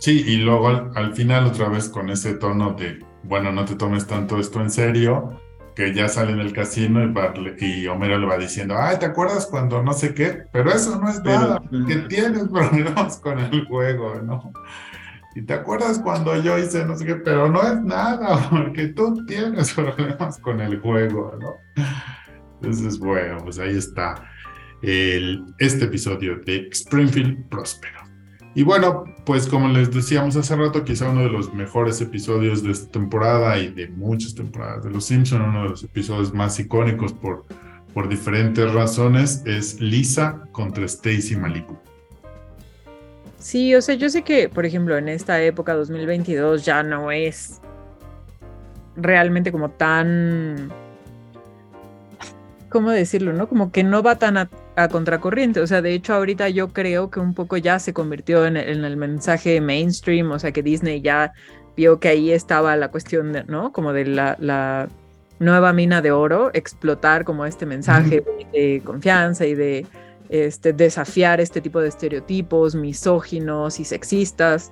Sí, 0.00 0.24
y 0.26 0.38
luego 0.38 0.68
al, 0.68 1.14
final 1.14 1.46
otra 1.46 1.68
vez 1.68 1.90
con 1.90 2.08
ese 2.08 2.32
tono 2.32 2.72
de, 2.72 3.04
bueno, 3.22 3.52
no 3.52 3.66
te 3.66 3.76
tomes 3.76 4.06
tanto 4.06 4.38
esto 4.38 4.62
en 4.62 4.70
serio, 4.70 5.38
que 5.76 5.92
ya 5.92 6.08
sale 6.08 6.32
en 6.32 6.40
el 6.40 6.54
casino 6.54 7.04
y, 7.04 7.64
y 7.64 7.86
Homero 7.86 8.18
le 8.18 8.26
va 8.26 8.38
diciendo, 8.38 8.76
ay, 8.78 8.98
¿te 8.98 9.04
acuerdas 9.04 9.46
cuando 9.46 9.82
no 9.82 9.92
sé 9.92 10.14
qué? 10.14 10.44
Pero 10.52 10.70
eso 10.72 10.98
no 10.98 11.10
es 11.10 11.22
nada, 11.22 11.62
que 11.86 11.96
tienes 12.08 12.48
problemas 12.48 13.18
con 13.18 13.38
el 13.40 13.66
juego, 13.66 14.14
¿no? 14.22 14.52
Y 15.34 15.42
te 15.42 15.52
acuerdas 15.52 16.00
cuando 16.00 16.34
yo 16.42 16.58
hice 16.58 16.84
no 16.86 16.96
sé 16.96 17.04
qué, 17.04 17.16
pero 17.16 17.50
no 17.50 17.62
es 17.62 17.80
nada, 17.82 18.48
porque 18.50 18.88
tú 18.88 19.26
tienes 19.26 19.74
problemas 19.74 20.38
con 20.38 20.62
el 20.62 20.80
juego, 20.80 21.36
¿no? 21.38 21.84
Entonces, 22.54 22.98
bueno, 22.98 23.36
pues 23.44 23.58
ahí 23.58 23.76
está 23.76 24.14
el, 24.80 25.44
este 25.58 25.84
episodio 25.84 26.40
de 26.44 26.68
Springfield 26.72 27.50
Próspero. 27.50 27.99
Y 28.54 28.64
bueno, 28.64 29.04
pues 29.24 29.46
como 29.46 29.68
les 29.68 29.92
decíamos 29.92 30.36
hace 30.36 30.56
rato, 30.56 30.84
quizá 30.84 31.08
uno 31.08 31.22
de 31.22 31.30
los 31.30 31.54
mejores 31.54 32.00
episodios 32.00 32.62
de 32.62 32.72
esta 32.72 32.90
temporada 32.90 33.58
y 33.58 33.68
de 33.68 33.88
muchas 33.88 34.34
temporadas 34.34 34.84
de 34.84 34.90
Los 34.90 35.04
Simpson, 35.04 35.42
uno 35.42 35.62
de 35.64 35.68
los 35.70 35.84
episodios 35.84 36.34
más 36.34 36.58
icónicos 36.58 37.12
por, 37.12 37.44
por 37.94 38.08
diferentes 38.08 38.72
razones, 38.72 39.42
es 39.46 39.80
Lisa 39.80 40.42
contra 40.50 40.84
Stacy 40.86 41.36
Malibu. 41.36 41.78
Sí, 43.38 43.74
o 43.74 43.80
sea, 43.80 43.94
yo 43.94 44.10
sé 44.10 44.22
que, 44.22 44.48
por 44.48 44.66
ejemplo, 44.66 44.98
en 44.98 45.08
esta 45.08 45.40
época 45.40 45.74
2022 45.74 46.64
ya 46.64 46.82
no 46.82 47.12
es 47.12 47.60
realmente 48.96 49.52
como 49.52 49.70
tan 49.70 50.70
¿cómo 52.70 52.90
decirlo? 52.90 53.34
¿No? 53.34 53.48
Como 53.48 53.70
que 53.70 53.84
no 53.84 54.02
va 54.02 54.16
tan 54.16 54.38
a, 54.38 54.48
contracorriente. 54.88 55.60
O 55.60 55.66
sea, 55.66 55.82
de 55.82 55.94
hecho, 55.94 56.14
ahorita 56.14 56.48
yo 56.48 56.68
creo 56.72 57.10
que 57.10 57.20
un 57.20 57.34
poco 57.34 57.56
ya 57.56 57.78
se 57.78 57.92
convirtió 57.92 58.46
en, 58.46 58.56
el 58.56 58.96
mensaje 58.96 59.60
mainstream, 59.60 60.30
o 60.30 60.38
sea, 60.38 60.52
que 60.52 60.62
Disney 60.62 61.00
ya 61.00 61.32
vio 61.76 62.00
que 62.00 62.08
ahí 62.08 62.32
estaba 62.32 62.76
la 62.76 62.90
cuestión, 62.90 63.32
de, 63.32 63.44
¿no? 63.44 63.72
Como 63.72 63.92
de 63.92 64.06
la, 64.06 64.88
nueva 65.38 65.72
mina 65.72 66.02
de 66.02 66.12
oro, 66.12 66.50
explotar 66.52 67.24
como 67.24 67.46
este 67.46 67.64
mensaje 67.64 68.22
de, 68.52 68.82
confianza 68.84 69.46
y 69.46 69.54
de 69.54 69.86
este, 70.28 70.74
desafiar 70.74 71.40
este 71.40 71.62
tipo 71.62 71.80
de 71.80 71.88
estereotipos 71.88 72.74
misóginos 72.74 73.80
y 73.80 73.84
sexistas. 73.84 74.70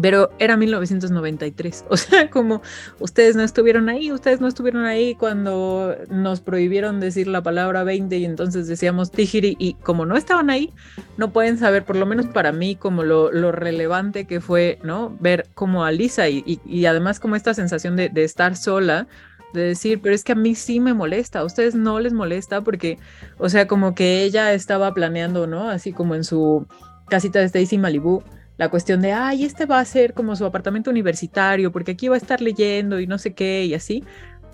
Pero 0.00 0.30
era 0.38 0.56
1993. 0.56 1.84
O 1.92 1.96
sea, 1.96 2.30
como 2.30 2.62
ustedes 3.00 3.36
no 3.36 3.42
estuvieron 3.42 3.88
ahí, 3.88 4.12
ustedes 4.12 4.40
no 4.40 4.48
estuvieron 4.48 4.86
ahí 4.86 5.14
cuando 5.14 5.94
nos 6.08 6.40
prohibieron 6.40 7.00
decir 7.00 7.26
la 7.26 7.42
palabra 7.42 7.84
20 7.84 8.16
y 8.16 8.24
entonces 8.24 8.66
decíamos 8.66 9.10
Tijiri 9.10 9.56
y 9.58 9.74
como 9.74 10.06
no 10.06 10.16
estaban 10.16 10.48
ahí, 10.48 10.72
no 11.18 11.32
pueden 11.32 11.58
saber, 11.58 11.84
por 11.84 11.96
lo 11.96 12.06
menos 12.06 12.26
para 12.26 12.50
mí, 12.50 12.76
como 12.76 13.02
lo, 13.02 13.30
lo 13.30 13.52
relevante 13.52 14.26
que 14.26 14.40
fue, 14.40 14.78
¿no? 14.82 15.14
Ver 15.20 15.48
como 15.54 15.84
a 15.84 15.92
Lisa 15.92 16.28
y, 16.28 16.60
y, 16.64 16.86
además 16.86 17.20
como 17.20 17.36
esta 17.36 17.52
sensación 17.52 17.96
de, 17.96 18.08
de 18.08 18.24
estar 18.24 18.56
sola 18.56 19.06
de 19.52 19.62
decir, 19.62 20.00
pero 20.00 20.14
es 20.14 20.24
que 20.24 20.32
a 20.32 20.36
mí 20.36 20.54
sí 20.54 20.80
me 20.80 20.94
molesta, 20.94 21.40
a 21.40 21.44
ustedes 21.44 21.74
no 21.74 22.00
les 22.00 22.12
molesta 22.12 22.62
porque, 22.62 22.98
o 23.38 23.48
sea, 23.48 23.68
como 23.68 23.94
que 23.94 24.22
ella 24.22 24.52
estaba 24.54 24.92
planeando, 24.94 25.46
¿no? 25.46 25.68
Así 25.68 25.92
como 25.92 26.14
en 26.14 26.24
su 26.24 26.66
casita 27.08 27.38
de 27.40 27.46
Stacy 27.46 27.78
Malibu, 27.78 28.22
la 28.62 28.68
cuestión 28.68 29.00
de, 29.00 29.10
ay, 29.10 29.44
este 29.44 29.66
va 29.66 29.80
a 29.80 29.84
ser 29.84 30.14
como 30.14 30.36
su 30.36 30.44
apartamento 30.44 30.88
universitario, 30.88 31.72
porque 31.72 31.90
aquí 31.90 32.06
va 32.06 32.14
a 32.14 32.18
estar 32.18 32.40
leyendo 32.40 33.00
y 33.00 33.08
no 33.08 33.18
sé 33.18 33.34
qué, 33.34 33.64
y 33.64 33.74
así. 33.74 34.04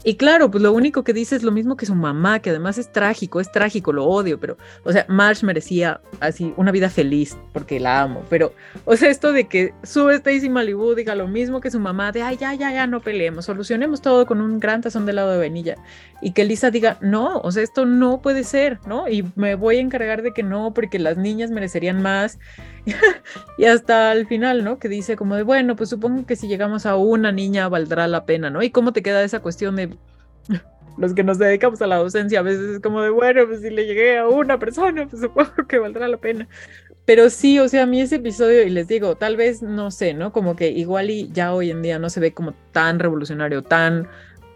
Y 0.03 0.15
claro, 0.15 0.51
pues 0.51 0.63
lo 0.63 0.73
único 0.73 1.05
que 1.05 1.13
dice 1.13 1.37
es 1.37 1.43
lo 1.43 1.51
mismo 1.51 1.77
que 1.77 1.85
su 1.85 1.95
mamá, 1.95 2.39
que 2.39 2.51
además 2.51 2.79
es 2.79 2.91
trágico, 2.91 3.41
es 3.41 3.51
trágico, 3.51 3.93
lo 3.93 4.07
odio, 4.07 4.39
pero, 4.39 4.57
o 4.85 4.93
sea, 4.93 5.05
Marsh 5.09 5.43
merecía 5.43 6.01
así 6.21 6.55
una 6.57 6.71
vida 6.71 6.89
feliz 6.89 7.37
porque 7.53 7.81
la 7.81 8.03
amo, 8.03 8.23
pero, 8.31 8.55
o 8.85 8.97
sea, 8.97 9.11
esto 9.11 9.33
de 9.33 9.49
que 9.49 9.75
sube 9.83 10.15
Stacy 10.15 10.49
Malibu 10.49 10.95
diga 10.95 11.15
lo 11.15 11.27
mismo 11.27 11.61
que 11.61 11.71
su 11.71 11.81
mamá, 11.81 12.13
de, 12.13 12.23
ay, 12.23 12.37
ya, 12.37 12.55
ya, 12.55 12.73
ya, 12.73 12.87
no 12.87 13.01
peleemos, 13.01 13.45
solucionemos 13.45 14.01
todo 14.01 14.25
con 14.25 14.41
un 14.41 14.61
gran 14.61 14.81
tazón 14.81 15.05
de 15.05 15.13
helado 15.13 15.33
de 15.33 15.39
vainilla, 15.39 15.75
y 16.23 16.31
que 16.31 16.45
Lisa 16.45 16.71
diga, 16.71 16.97
no, 17.01 17.41
o 17.41 17.51
sea, 17.51 17.63
esto 17.63 17.85
no 17.85 18.23
puede 18.23 18.45
ser, 18.45 18.79
¿no? 18.87 19.09
Y 19.09 19.25
me 19.35 19.57
voy 19.57 19.77
a 19.77 19.81
encargar 19.81 20.23
de 20.23 20.33
que 20.33 20.45
no, 20.45 20.73
porque 20.73 20.99
las 21.01 21.17
niñas 21.17 21.51
merecerían 21.51 22.01
más, 22.01 22.39
y 23.59 23.65
hasta 23.65 24.13
el 24.13 24.27
final, 24.27 24.65
¿no? 24.65 24.79
Que 24.79 24.89
dice 24.89 25.17
como 25.17 25.37
de, 25.37 25.43
bueno, 25.43 25.77
pues 25.77 25.91
supongo 25.91 26.27
que 26.27 26.37
si 26.37 26.49
llegamos 26.49 26.87
a 26.87 26.97
una 26.97 27.33
niña 27.33 27.69
valdrá 27.69 28.09
la 28.09 28.25
pena, 28.25 28.51
¿no? 28.51 28.63
¿Y 28.63 28.71
cómo 28.71 28.93
te 28.93 29.03
queda 29.03 29.23
esa 29.23 29.41
cuestión 29.41 29.77
de 29.77 29.97
los 30.99 31.15
que 31.15 31.25
nos 31.25 31.39
dedicamos 31.39 31.83
a 31.83 31.87
la 31.87 31.97
docencia? 31.97 32.41
A 32.41 32.43
veces 32.43 32.77
es 32.77 32.81
como 32.81 33.03
de, 33.03 33.11
bueno, 33.11 33.47
pues 33.47 33.61
si 33.61 33.71
le 33.71 33.87
llegué 33.87 34.19
a 34.19 34.29
una 34.29 34.59
persona, 34.59 35.07
pues 35.07 35.23
supongo 35.23 35.67
que 35.69 35.79
valdrá 35.79 36.09
la 36.09 36.19
pena. 36.19 36.49
Pero 37.05 37.31
sí, 37.31 37.59
o 37.59 37.69
sea, 37.69 37.85
a 37.85 37.87
mí 37.87 38.03
ese 38.03 38.17
episodio, 38.17 38.63
y 38.65 38.71
les 38.71 38.87
digo, 38.87 39.17
tal 39.17 39.37
vez, 39.37 39.63
no 39.63 39.91
sé, 39.91 40.13
¿no? 40.13 40.31
Como 40.31 40.57
que 40.57 40.69
igual 40.69 41.09
y 41.09 41.31
ya 41.33 41.55
hoy 41.55 41.71
en 41.71 41.81
día 41.81 41.99
no 41.99 42.11
se 42.11 42.21
ve 42.21 42.35
como 42.35 42.53
tan 42.73 42.99
revolucionario, 42.99 43.63
tan 43.63 44.09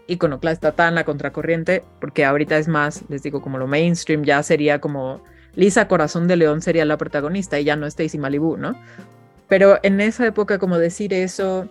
iconoclasta, 0.07 0.73
tan 0.73 0.97
a 0.97 1.03
contracorriente, 1.03 1.83
porque 1.99 2.25
ahorita 2.25 2.57
es 2.57 2.67
más, 2.67 3.03
les 3.09 3.23
digo, 3.23 3.41
como 3.41 3.57
lo 3.57 3.65
mainstream 3.67 4.23
ya 4.23 4.43
sería 4.43 4.79
como 4.79 5.23
Lisa 5.55 5.87
Corazón 5.87 6.27
de 6.27 6.37
León 6.37 6.61
sería 6.61 6.85
la 6.85 6.97
protagonista 6.97 7.59
y 7.59 7.65
ya 7.65 7.75
no 7.75 7.85
Stacy 7.85 8.17
Malibu, 8.17 8.57
¿no? 8.57 8.75
Pero 9.47 9.79
en 9.83 10.01
esa 10.01 10.25
época 10.25 10.57
como 10.57 10.77
decir 10.77 11.13
eso 11.13 11.69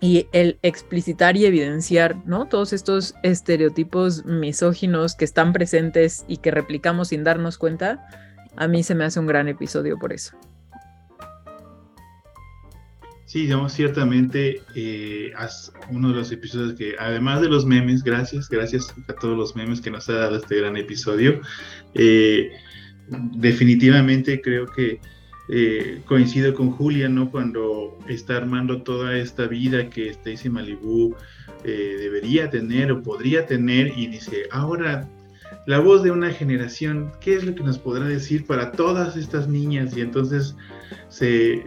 y 0.00 0.28
el 0.32 0.58
explicitar 0.62 1.36
y 1.36 1.44
evidenciar, 1.44 2.16
¿no? 2.26 2.46
Todos 2.46 2.72
estos 2.72 3.14
estereotipos 3.22 4.24
misóginos 4.24 5.14
que 5.14 5.24
están 5.24 5.52
presentes 5.52 6.24
y 6.26 6.38
que 6.38 6.50
replicamos 6.50 7.08
sin 7.08 7.22
darnos 7.24 7.58
cuenta, 7.58 8.06
a 8.56 8.66
mí 8.66 8.82
se 8.82 8.94
me 8.94 9.04
hace 9.04 9.20
un 9.20 9.26
gran 9.26 9.48
episodio 9.48 9.98
por 9.98 10.12
eso. 10.12 10.36
Sí, 13.30 13.42
digamos, 13.42 13.72
ciertamente 13.74 14.60
eh, 14.74 15.32
uno 15.90 16.08
de 16.08 16.14
los 16.16 16.32
episodios 16.32 16.76
que, 16.76 16.96
además 16.98 17.40
de 17.40 17.48
los 17.48 17.64
memes, 17.64 18.02
gracias, 18.02 18.48
gracias 18.48 18.92
a 19.06 19.12
todos 19.12 19.38
los 19.38 19.54
memes 19.54 19.80
que 19.80 19.88
nos 19.88 20.08
ha 20.08 20.14
dado 20.14 20.36
este 20.36 20.56
gran 20.56 20.76
episodio, 20.76 21.40
eh, 21.94 22.50
definitivamente 23.10 24.40
creo 24.40 24.66
que 24.66 25.00
eh, 25.52 26.00
coincido 26.04 26.54
con 26.54 26.70
Julia, 26.70 27.08
¿no? 27.08 27.30
Cuando 27.30 27.98
está 28.08 28.36
armando 28.36 28.82
toda 28.82 29.16
esta 29.16 29.46
vida 29.46 29.90
que 29.90 30.10
Stacy 30.10 30.48
Malibu 30.48 31.16
eh, 31.64 31.96
debería 31.98 32.48
tener 32.50 32.92
o 32.92 33.02
podría 33.02 33.46
tener 33.46 33.92
y 33.98 34.06
dice, 34.06 34.44
ahora 34.52 35.08
la 35.66 35.78
voz 35.80 36.02
de 36.02 36.10
una 36.10 36.30
generación, 36.30 37.10
¿qué 37.20 37.34
es 37.34 37.44
lo 37.44 37.54
que 37.54 37.64
nos 37.64 37.78
podrá 37.78 38.06
decir 38.06 38.46
para 38.46 38.72
todas 38.72 39.16
estas 39.16 39.48
niñas? 39.48 39.96
Y 39.96 40.00
entonces, 40.00 40.56
se, 41.08 41.64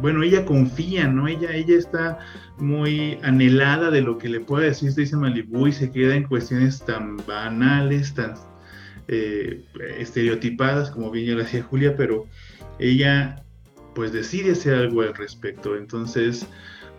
bueno, 0.00 0.22
ella 0.22 0.44
confía, 0.44 1.06
¿no? 1.06 1.28
Ella, 1.28 1.52
ella 1.52 1.76
está 1.78 2.18
muy 2.58 3.18
anhelada 3.22 3.90
de 3.90 4.02
lo 4.02 4.18
que 4.18 4.28
le 4.28 4.40
puede 4.40 4.66
decir 4.66 4.88
Stacy 4.88 5.16
Malibu 5.16 5.68
y 5.68 5.72
se 5.72 5.90
queda 5.90 6.14
en 6.16 6.24
cuestiones 6.24 6.82
tan 6.84 7.16
banales, 7.26 8.14
tan 8.14 8.34
eh, 9.08 9.64
estereotipadas, 9.98 10.90
como 10.90 11.12
bien 11.12 11.26
ya 11.26 11.34
lo 11.34 11.44
decía 11.44 11.62
Julia, 11.62 11.96
pero 11.96 12.26
ella 12.80 13.44
pues 13.94 14.12
decide 14.12 14.50
hacer 14.52 14.74
algo 14.74 15.02
al 15.02 15.14
respecto. 15.14 15.76
Entonces, 15.76 16.48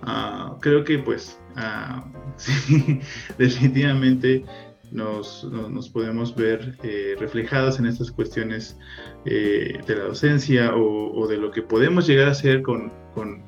ah, 0.04 0.58
creo 0.62 0.86
que 0.86 1.00
pues 1.00 1.38
uh, 1.58 2.02
sí, 2.38 3.02
definitivamente 3.38 4.46
nos, 4.92 5.44
nos, 5.44 5.90
podemos 5.90 6.34
ver 6.34 6.78
eh, 6.82 7.18
reflejados 7.20 7.78
en 7.78 7.88
estas 7.88 8.10
cuestiones 8.10 8.80
eh, 9.26 9.82
de 9.86 9.96
la 9.96 10.06
docencia 10.06 10.74
o, 10.76 11.28
de 11.28 11.36
lo 11.36 11.52
que 11.52 11.62
podemos 11.62 12.08
llegar 12.08 12.30
a 12.30 12.32
hacer 12.32 12.62
con, 12.62 12.90
con, 13.14 13.44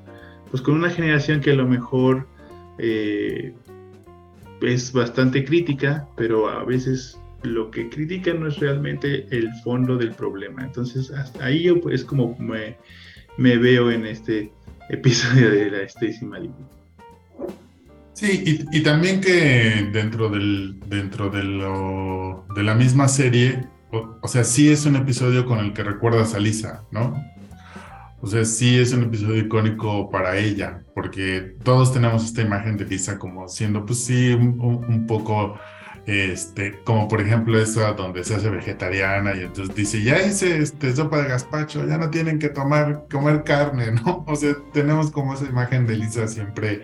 pues, 0.52 0.61
con 0.61 0.76
una 0.76 0.90
generación 0.90 1.40
que 1.40 1.52
a 1.52 1.56
lo 1.56 1.65
mejor 1.65 2.27
es 2.77 3.53
bastante 4.91 5.45
crítica, 5.45 6.10
pero 6.18 6.49
a 6.49 6.65
veces 6.65 7.18
lo 7.44 7.72
que 7.72 7.90
critican 7.90 8.41
no 8.41 8.48
es 8.48 8.57
realmente 8.57 9.26
el 9.32 9.49
fondo 9.64 9.98
del 9.98 10.11
problema. 10.11 10.64
Entonces, 10.64 11.11
ahí 11.40 11.64
yo 11.64 11.80
pues 11.80 12.03
como 12.03 12.38
me, 12.38 12.78
veo 13.38 13.91
en 13.91 14.06
este 14.06 14.52
episodio 14.90 15.49
de 15.49 15.72
la 15.72 15.82
Stacy 15.84 16.26
Malibu. 16.26 16.56
Sí, 18.14 18.57
y, 18.74 18.82
también 18.82 19.22
que 19.22 19.90
dentro, 19.94 20.30
del, 20.30 20.78
dentro 20.88 21.30
de, 21.30 21.44
lo, 21.44 22.45
de 22.53 22.64
la 22.64 22.76
misma 22.76 23.07
serie, 23.07 23.64
o, 23.91 24.28
sea, 24.28 24.44
sí 24.44 24.70
es 24.70 24.86
un 24.86 24.98
episodio 24.98 25.45
con 25.45 25.60
el 25.60 25.72
que 25.72 25.84
recuerdas 25.84 26.34
a 26.34 26.40
Lisa, 26.40 26.84
¿no? 26.91 27.16
O 28.20 28.28
sea, 28.28 28.44
sí 28.44 28.78
es 28.78 28.91
un 28.91 29.03
episodio 29.03 29.38
icónico 29.38 30.10
para 30.10 30.38
ella, 30.38 30.84
porque 30.94 31.56
todos 31.64 31.94
tenemos 31.94 32.26
esta 32.26 32.41
imagen 32.41 32.76
de 32.76 32.84
Lisa 32.84 33.18
como 33.18 33.48
siendo, 33.48 33.86
pues 33.86 34.03
sí, 34.03 34.34
un 34.34 35.07
poco 35.07 35.57
este, 36.10 36.80
como 36.84 37.07
por 37.07 37.22
ejemplo 37.22 37.60
esa 37.60 37.94
donde 37.94 38.23
se 38.23 38.36
hace 38.36 38.49
vegetariana 38.49 39.36
y 39.36 39.41
entonces 39.41 39.76
dice, 39.76 40.02
ya 40.02 40.22
hice 40.22 40.57
este, 40.57 40.95
sopa 40.95 41.22
de 41.22 41.30
gazpacho, 41.30 41.86
ya 41.86 41.98
no 41.98 42.10
tienen 42.10 42.40
que 42.40 42.49
tomar, 42.49 43.06
comer 43.11 43.44
carne, 43.44 43.91
¿no? 44.06 44.23
O 44.27 44.36
sea, 44.36 44.56
tenemos 44.73 45.11
como 45.11 45.36
esa 45.36 45.45
imagen 45.45 45.86
de 45.86 45.98
Lisa 45.98 46.27
siempre 46.27 46.84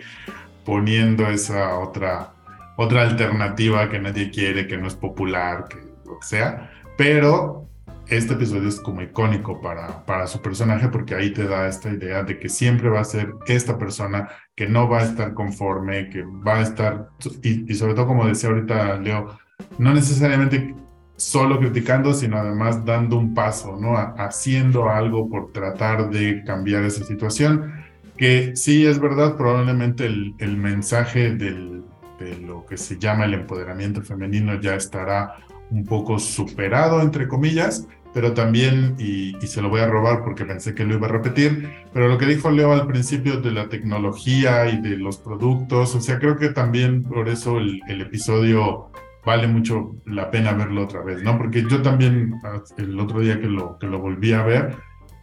poniendo 0.63 1.27
esa 1.27 1.79
otra, 1.79 2.33
otra 2.77 3.01
alternativa 3.03 3.89
que 3.89 3.99
nadie 3.99 4.29
quiere, 4.29 4.67
que 4.67 4.77
no 4.77 4.87
es 4.87 4.95
popular, 4.95 5.65
que 5.69 5.77
lo 6.05 6.19
que 6.19 6.25
sea, 6.25 6.71
pero 6.97 7.67
este 8.07 8.33
episodio 8.33 8.69
es 8.69 8.79
como 8.79 9.01
icónico 9.01 9.61
para, 9.61 10.05
para 10.05 10.27
su 10.27 10.41
personaje 10.41 10.87
porque 10.89 11.15
ahí 11.15 11.31
te 11.31 11.47
da 11.47 11.67
esta 11.67 11.89
idea 11.89 12.23
de 12.23 12.39
que 12.39 12.49
siempre 12.49 12.89
va 12.89 12.99
a 12.99 13.05
ser 13.05 13.33
esta 13.47 13.77
persona 13.77 14.29
que 14.55 14.67
no 14.67 14.87
va 14.87 14.99
a 14.99 15.03
estar 15.03 15.33
conforme, 15.33 16.09
que 16.09 16.23
va 16.23 16.59
a 16.59 16.61
estar, 16.61 17.09
y, 17.41 17.73
sobre 17.73 17.93
todo 17.93 18.07
como 18.07 18.27
decía 18.27 18.49
ahorita 18.49 18.97
Leo, 18.97 19.37
no 19.77 19.93
necesariamente 19.93 20.75
solo 21.15 21.59
criticando, 21.59 22.13
sino 22.13 22.37
además 22.37 22.83
dando 22.85 23.17
un 23.17 23.33
paso, 23.33 23.77
¿no? 23.79 23.97
haciendo 23.97 24.89
algo 24.89 25.29
por 25.29 25.51
tratar 25.51 26.09
de 26.09 26.43
cambiar 26.43 26.83
esa 26.83 27.03
situación, 27.03 27.73
que 28.17 28.55
sí 28.55 28.85
es 28.85 28.99
verdad, 28.99 29.35
probablemente 29.35 30.05
el, 30.05 30.35
el 30.39 30.57
mensaje 30.57 31.35
del, 31.35 31.83
de 32.19 32.37
lo 32.37 32.65
que 32.65 32.77
se 32.77 32.97
llama 32.97 33.25
el 33.25 33.33
empoderamiento 33.33 34.01
femenino 34.01 34.59
ya 34.59 34.75
estará 34.75 35.35
un 35.71 35.85
poco 35.85 36.19
superado, 36.19 37.01
entre 37.01 37.27
comillas, 37.27 37.87
pero 38.15 38.33
también, 38.33 38.95
y, 38.97 39.35
se 39.45 39.61
lo 39.61 39.67
voy 39.67 39.81
a 39.81 39.87
robar 39.87 40.23
porque 40.23 40.45
pensé 40.45 40.73
que 40.73 40.85
lo 40.85 40.95
iba 40.95 41.07
a 41.07 41.11
repetir, 41.11 41.69
pero 41.93 42.07
lo 42.07 42.17
que 42.17 42.25
dijo 42.25 42.49
Leo 42.49 42.71
al 42.71 42.87
principio 42.87 43.41
de 43.41 43.51
la 43.51 43.67
tecnología 43.67 44.67
y 44.69 44.79
de 44.79 44.97
los 44.97 45.17
productos, 45.17 45.93
o 45.95 45.99
sea, 45.99 46.17
creo 46.17 46.37
que 46.37 46.49
también 46.49 47.03
por 47.03 47.27
eso 47.27 47.57
el, 47.57 47.81
episodio 48.01 48.89
vale 49.25 49.47
mucho 49.47 49.97
la 50.05 50.31
pena 50.31 50.53
verlo 50.53 50.83
otra 50.83 51.01
vez, 51.01 51.23
¿no? 51.23 51.37
Porque 51.37 51.65
yo 51.69 51.81
también 51.81 52.33
el 52.77 52.99
otro 52.99 53.19
día 53.19 53.39
que 53.39 53.47
lo, 53.47 53.77
que 53.79 53.87
lo 53.87 53.99
volví 53.99 54.31
a 54.31 54.43
ver, 54.43 54.75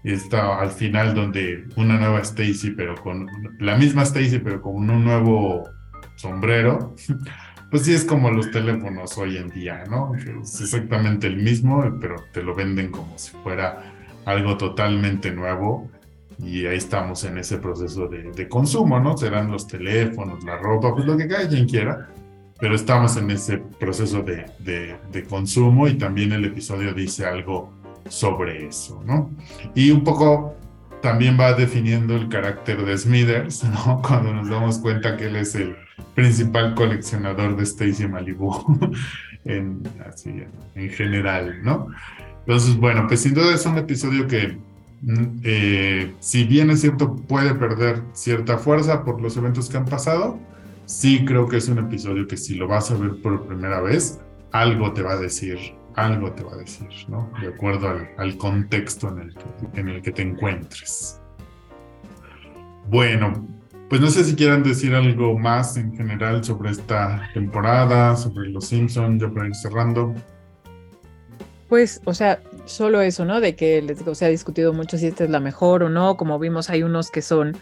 está 0.04 0.60
al 0.60 0.70
final 0.70 1.14
donde 1.14 1.64
una 1.76 1.98
nueva 1.98 2.20
Stacy, 2.20 2.72
pero 2.72 2.94
con 2.96 3.26
la 3.58 3.76
misma 3.76 4.02
Stacy, 4.02 4.38
pero 4.40 4.60
con 4.60 4.90
un 4.90 5.02
nuevo 5.02 5.64
sombrero, 6.16 6.94
pues 7.72 7.86
sí 7.86 7.94
es 7.94 8.04
como 8.04 8.30
los 8.30 8.50
teléfonos 8.50 9.16
hoy 9.16 9.38
en 9.38 9.48
día, 9.48 9.84
¿no? 9.88 10.12
Es 10.14 10.60
exactamente 10.60 11.26
el 11.26 11.38
mismo, 11.38 11.82
pero 11.98 12.16
te 12.30 12.42
lo 12.42 12.54
venden 12.54 12.90
como 12.90 13.16
si 13.16 13.30
fuera 13.30 13.94
algo 14.26 14.58
totalmente 14.58 15.30
nuevo 15.30 15.88
y 16.38 16.66
ahí 16.66 16.76
estamos 16.76 17.24
en 17.24 17.38
ese 17.38 17.56
proceso 17.56 18.08
de, 18.08 18.46
consumo, 18.46 19.00
¿no? 19.00 19.16
Serán 19.16 19.50
los 19.50 19.66
teléfonos, 19.66 20.44
la 20.44 20.58
ropa, 20.58 20.92
pues 20.92 21.06
lo 21.06 21.16
que 21.16 21.26
cada 21.26 21.48
quien 21.48 21.66
quiera, 21.66 22.10
pero 22.60 22.74
estamos 22.74 23.16
en 23.16 23.30
ese 23.30 23.56
proceso 23.56 24.20
de, 24.20 24.44
de, 25.10 25.24
consumo 25.24 25.88
y 25.88 25.94
también 25.94 26.32
el 26.32 26.44
episodio 26.44 26.92
dice 26.92 27.24
algo 27.24 27.72
sobre 28.06 28.66
eso, 28.66 29.02
¿no? 29.06 29.30
Y 29.74 29.92
un 29.92 30.04
poco 30.04 30.56
también 31.02 31.38
va 31.38 31.52
definiendo 31.52 32.16
el 32.16 32.28
carácter 32.28 32.84
de 32.84 32.96
Smithers, 32.96 33.64
¿no? 33.64 34.00
Cuando 34.06 34.32
nos 34.32 34.48
damos 34.48 34.78
cuenta 34.78 35.16
que 35.16 35.26
él 35.26 35.36
es 35.36 35.54
el 35.54 35.76
principal 36.14 36.74
coleccionador 36.74 37.56
de 37.56 37.64
Stacy 37.64 38.06
Malibu 38.06 38.52
en, 39.44 39.82
así, 40.08 40.44
en 40.74 40.90
general, 40.90 41.62
¿no? 41.62 41.88
Entonces, 42.46 42.76
bueno, 42.76 43.06
pues 43.06 43.20
sin 43.20 43.34
duda 43.34 43.54
es 43.54 43.66
un 43.66 43.78
episodio 43.78 44.26
que, 44.26 44.56
mm, 45.02 45.40
eh, 45.44 46.12
si 46.20 46.44
bien 46.44 46.70
es 46.70 46.80
cierto, 46.80 47.16
puede 47.16 47.54
perder 47.54 48.02
cierta 48.12 48.58
fuerza 48.58 49.04
por 49.04 49.20
los 49.20 49.36
eventos 49.36 49.68
que 49.68 49.76
han 49.76 49.84
pasado, 49.84 50.38
sí 50.86 51.24
creo 51.24 51.48
que 51.48 51.58
es 51.58 51.68
un 51.68 51.78
episodio 51.78 52.26
que 52.26 52.36
si 52.36 52.54
lo 52.54 52.68
vas 52.68 52.90
a 52.90 52.94
ver 52.94 53.20
por 53.22 53.46
primera 53.46 53.80
vez, 53.80 54.20
algo 54.52 54.92
te 54.92 55.02
va 55.02 55.12
a 55.12 55.16
decir, 55.16 55.58
algo 55.96 56.32
te 56.32 56.42
va 56.42 56.52
a 56.52 56.56
decir, 56.56 56.88
¿no? 57.08 57.30
De 57.40 57.48
acuerdo 57.48 57.88
al, 58.16 58.36
contexto 58.36 59.08
en 59.08 59.20
el, 59.20 59.34
que, 59.34 59.80
en 59.80 59.88
el 59.88 60.02
que 60.02 60.12
te 60.12 60.22
encuentres. 60.22 61.20
Bueno, 62.88 63.46
pues 63.88 64.00
no 64.00 64.08
sé 64.08 64.24
si 64.24 64.34
quieran 64.34 64.62
decir 64.62 64.94
algo 64.94 65.38
más 65.38 65.76
en 65.76 65.94
general 65.94 66.42
sobre 66.42 66.70
esta 66.70 67.28
temporada, 67.34 68.16
sobre 68.16 68.48
Los 68.48 68.68
Simpsons, 68.68 69.20
ya 69.20 69.28
para 69.30 69.48
ir 69.48 69.54
cerrando. 69.54 70.14
Pues, 71.68 72.00
o 72.04 72.14
sea, 72.14 72.40
solo 72.64 73.00
eso, 73.00 73.24
¿no? 73.24 73.40
De 73.40 73.56
que 73.56 73.80
les 73.82 73.98
digo, 73.98 74.14
se 74.14 74.24
ha 74.24 74.28
discutido 74.28 74.72
mucho 74.72 74.98
si 74.98 75.06
esta 75.06 75.24
es 75.24 75.30
la 75.30 75.40
mejor 75.40 75.82
o 75.82 75.88
no. 75.88 76.16
Como 76.16 76.38
vimos, 76.38 76.70
hay 76.70 76.82
unos 76.82 77.10
que 77.10 77.22
son 77.22 77.56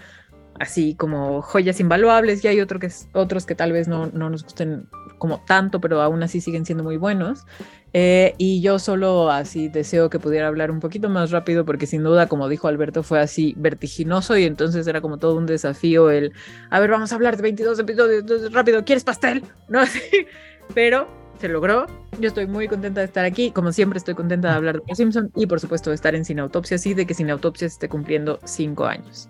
así 0.58 0.94
como 0.94 1.42
joyas 1.42 1.80
invaluables 1.80 2.44
y 2.44 2.48
hay 2.48 2.60
otro 2.60 2.78
que 2.78 2.90
otros 3.14 3.46
que 3.46 3.54
tal 3.54 3.72
vez 3.72 3.88
no, 3.88 4.06
no 4.08 4.28
nos 4.28 4.44
gusten 4.44 4.88
como 5.18 5.40
tanto, 5.44 5.80
pero 5.80 6.02
aún 6.02 6.22
así 6.22 6.40
siguen 6.40 6.66
siendo 6.66 6.84
muy 6.84 6.96
buenos. 6.96 7.46
Eh, 7.92 8.34
y 8.38 8.60
yo 8.60 8.78
solo 8.78 9.30
así 9.30 9.68
deseo 9.68 10.10
que 10.10 10.20
pudiera 10.20 10.46
hablar 10.46 10.70
un 10.70 10.78
poquito 10.78 11.08
más 11.08 11.32
rápido 11.32 11.64
porque 11.64 11.86
sin 11.86 12.04
duda, 12.04 12.28
como 12.28 12.48
dijo 12.48 12.68
Alberto, 12.68 13.02
fue 13.02 13.18
así 13.20 13.54
vertiginoso 13.56 14.36
y 14.36 14.44
entonces 14.44 14.86
era 14.86 15.00
como 15.00 15.18
todo 15.18 15.36
un 15.36 15.46
desafío 15.46 16.10
el, 16.10 16.32
a 16.70 16.78
ver, 16.78 16.90
vamos 16.90 17.10
a 17.10 17.16
hablar 17.16 17.36
de 17.36 17.42
22 17.42 17.80
episodios 17.80 18.52
rápido, 18.52 18.84
¿quieres 18.84 19.02
pastel? 19.02 19.42
¿No? 19.68 19.80
Pero 20.74 21.08
se 21.40 21.48
logró. 21.48 21.86
Yo 22.20 22.28
estoy 22.28 22.46
muy 22.46 22.68
contenta 22.68 23.00
de 23.00 23.06
estar 23.06 23.24
aquí. 23.24 23.50
Como 23.50 23.72
siempre, 23.72 23.98
estoy 23.98 24.14
contenta 24.14 24.48
de 24.48 24.54
hablar 24.54 24.76
de 24.76 24.82
Los 24.86 24.98
Simpson 24.98 25.32
y, 25.34 25.46
por 25.46 25.58
supuesto, 25.58 25.90
de 25.90 25.96
estar 25.96 26.14
en 26.14 26.24
Sin 26.24 26.38
Autopsias 26.38 26.84
y 26.86 26.94
de 26.94 27.06
que 27.06 27.14
Sin 27.14 27.30
Autopsias 27.30 27.72
esté 27.72 27.88
cumpliendo 27.88 28.38
cinco 28.44 28.86
años. 28.86 29.28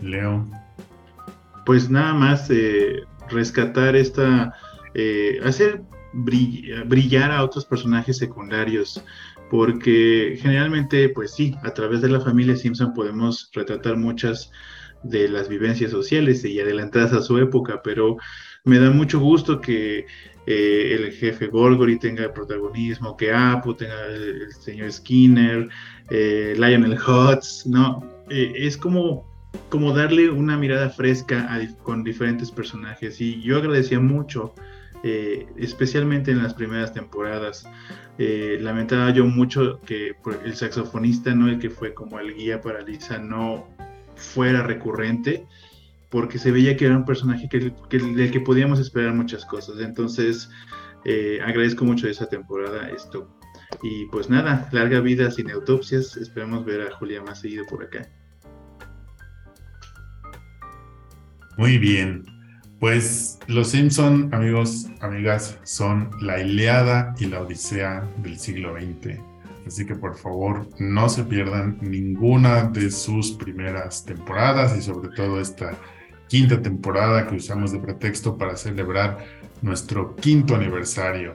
Leo. 0.00 0.46
Pues 1.66 1.90
nada 1.90 2.14
más 2.14 2.48
eh, 2.50 3.02
rescatar 3.28 3.94
esta, 3.94 4.54
eh, 4.94 5.38
hacer 5.44 5.82
brillar 6.12 7.30
a 7.30 7.44
otros 7.44 7.64
personajes 7.64 8.18
secundarios, 8.18 9.02
porque 9.50 10.38
generalmente, 10.40 11.08
pues 11.08 11.32
sí, 11.32 11.54
a 11.62 11.72
través 11.74 12.00
de 12.00 12.08
la 12.08 12.20
familia 12.20 12.56
Simpson 12.56 12.94
podemos 12.94 13.50
retratar 13.52 13.96
muchas 13.96 14.50
de 15.02 15.28
las 15.28 15.48
vivencias 15.48 15.90
sociales 15.90 16.44
y 16.44 16.60
adelantadas 16.60 17.12
a 17.12 17.22
su 17.22 17.38
época, 17.38 17.80
pero 17.82 18.16
me 18.64 18.78
da 18.78 18.90
mucho 18.90 19.18
gusto 19.18 19.60
que 19.60 20.06
eh, 20.46 20.96
el 20.98 21.12
jefe 21.12 21.46
Gorgory 21.46 21.98
tenga 21.98 22.32
protagonismo, 22.32 23.16
que 23.16 23.32
Apu 23.32 23.74
tenga 23.74 24.06
el, 24.06 24.52
señor 24.52 24.92
Skinner, 24.92 25.68
eh, 26.10 26.54
Lionel 26.56 26.98
Hutz, 26.98 27.66
¿no? 27.66 28.02
Eh, 28.28 28.52
es 28.56 28.76
como, 28.76 29.26
como 29.68 29.92
darle 29.92 30.30
una 30.30 30.56
mirada 30.56 30.90
fresca 30.90 31.48
con 31.82 32.04
diferentes 32.04 32.50
personajes 32.50 33.20
y 33.20 33.40
yo 33.40 33.56
agradecía 33.56 34.00
mucho 34.00 34.54
eh, 35.02 35.46
especialmente 35.56 36.30
en 36.30 36.42
las 36.42 36.54
primeras 36.54 36.92
temporadas. 36.92 37.66
Eh, 38.18 38.58
lamentaba 38.60 39.10
yo 39.10 39.24
mucho 39.24 39.80
que 39.86 40.14
el 40.44 40.54
saxofonista, 40.54 41.34
¿no? 41.34 41.48
el 41.48 41.58
que 41.58 41.70
fue 41.70 41.94
como 41.94 42.18
el 42.20 42.34
guía 42.34 42.60
para 42.60 42.82
Lisa, 42.82 43.18
no 43.18 43.66
fuera 44.14 44.62
recurrente, 44.62 45.46
porque 46.10 46.38
se 46.38 46.50
veía 46.50 46.76
que 46.76 46.86
era 46.86 46.96
un 46.96 47.04
personaje 47.04 47.48
que, 47.48 47.72
del 47.90 48.30
que 48.30 48.40
podíamos 48.40 48.78
esperar 48.78 49.14
muchas 49.14 49.46
cosas. 49.46 49.80
Entonces, 49.80 50.50
eh, 51.04 51.40
agradezco 51.42 51.84
mucho 51.84 52.08
esa 52.08 52.28
temporada 52.28 52.90
esto. 52.90 53.28
Y 53.82 54.06
pues 54.06 54.28
nada, 54.28 54.68
larga 54.72 55.00
vida 55.00 55.30
sin 55.30 55.50
autopsias. 55.50 56.16
Esperamos 56.16 56.64
ver 56.64 56.82
a 56.82 56.94
Julia 56.96 57.22
más 57.22 57.40
seguido 57.40 57.64
por 57.66 57.84
acá. 57.84 58.06
Muy 61.56 61.78
bien. 61.78 62.24
Pues 62.80 63.38
los 63.46 63.68
Simpson, 63.68 64.30
amigos, 64.32 64.88
amigas, 65.00 65.58
son 65.64 66.10
la 66.22 66.40
Iliada 66.40 67.14
y 67.20 67.26
la 67.26 67.42
Odisea 67.42 68.08
del 68.22 68.38
siglo 68.38 68.74
XX. 68.74 69.20
Así 69.66 69.84
que 69.84 69.94
por 69.94 70.16
favor 70.16 70.66
no 70.78 71.10
se 71.10 71.24
pierdan 71.24 71.76
ninguna 71.82 72.62
de 72.64 72.90
sus 72.90 73.32
primeras 73.32 74.06
temporadas 74.06 74.74
y 74.78 74.80
sobre 74.80 75.10
todo 75.10 75.42
esta 75.42 75.72
quinta 76.28 76.62
temporada 76.62 77.26
que 77.26 77.36
usamos 77.36 77.70
de 77.70 77.80
pretexto 77.80 78.38
para 78.38 78.56
celebrar 78.56 79.18
nuestro 79.60 80.16
quinto 80.16 80.54
aniversario. 80.54 81.34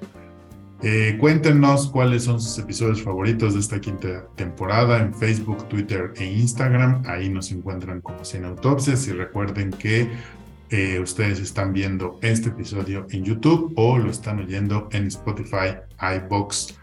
Eh, 0.82 1.16
cuéntenos 1.20 1.90
cuáles 1.92 2.24
son 2.24 2.42
sus 2.42 2.58
episodios 2.58 3.04
favoritos 3.04 3.54
de 3.54 3.60
esta 3.60 3.80
quinta 3.80 4.28
temporada 4.36 4.98
en 4.98 5.14
Facebook, 5.14 5.70
Twitter 5.70 6.12
e 6.18 6.26
Instagram. 6.26 7.04
Ahí 7.06 7.30
nos 7.30 7.52
encuentran 7.52 8.02
como 8.02 8.26
Sin 8.26 8.46
Autopsias 8.46 9.08
y 9.08 9.12
recuerden 9.12 9.70
que 9.70 10.10
eh, 10.76 11.00
ustedes 11.00 11.40
están 11.40 11.72
viendo 11.72 12.20
este 12.22 12.50
episodio 12.50 13.08
en 13.12 13.24
YouTube 13.24 13.72
o 13.78 13.98
lo 13.98 14.12
están 14.12 14.40
oyendo 14.40 14.90
en 14.92 15.08
Spotify, 15.08 15.78
iBox 16.18 16.78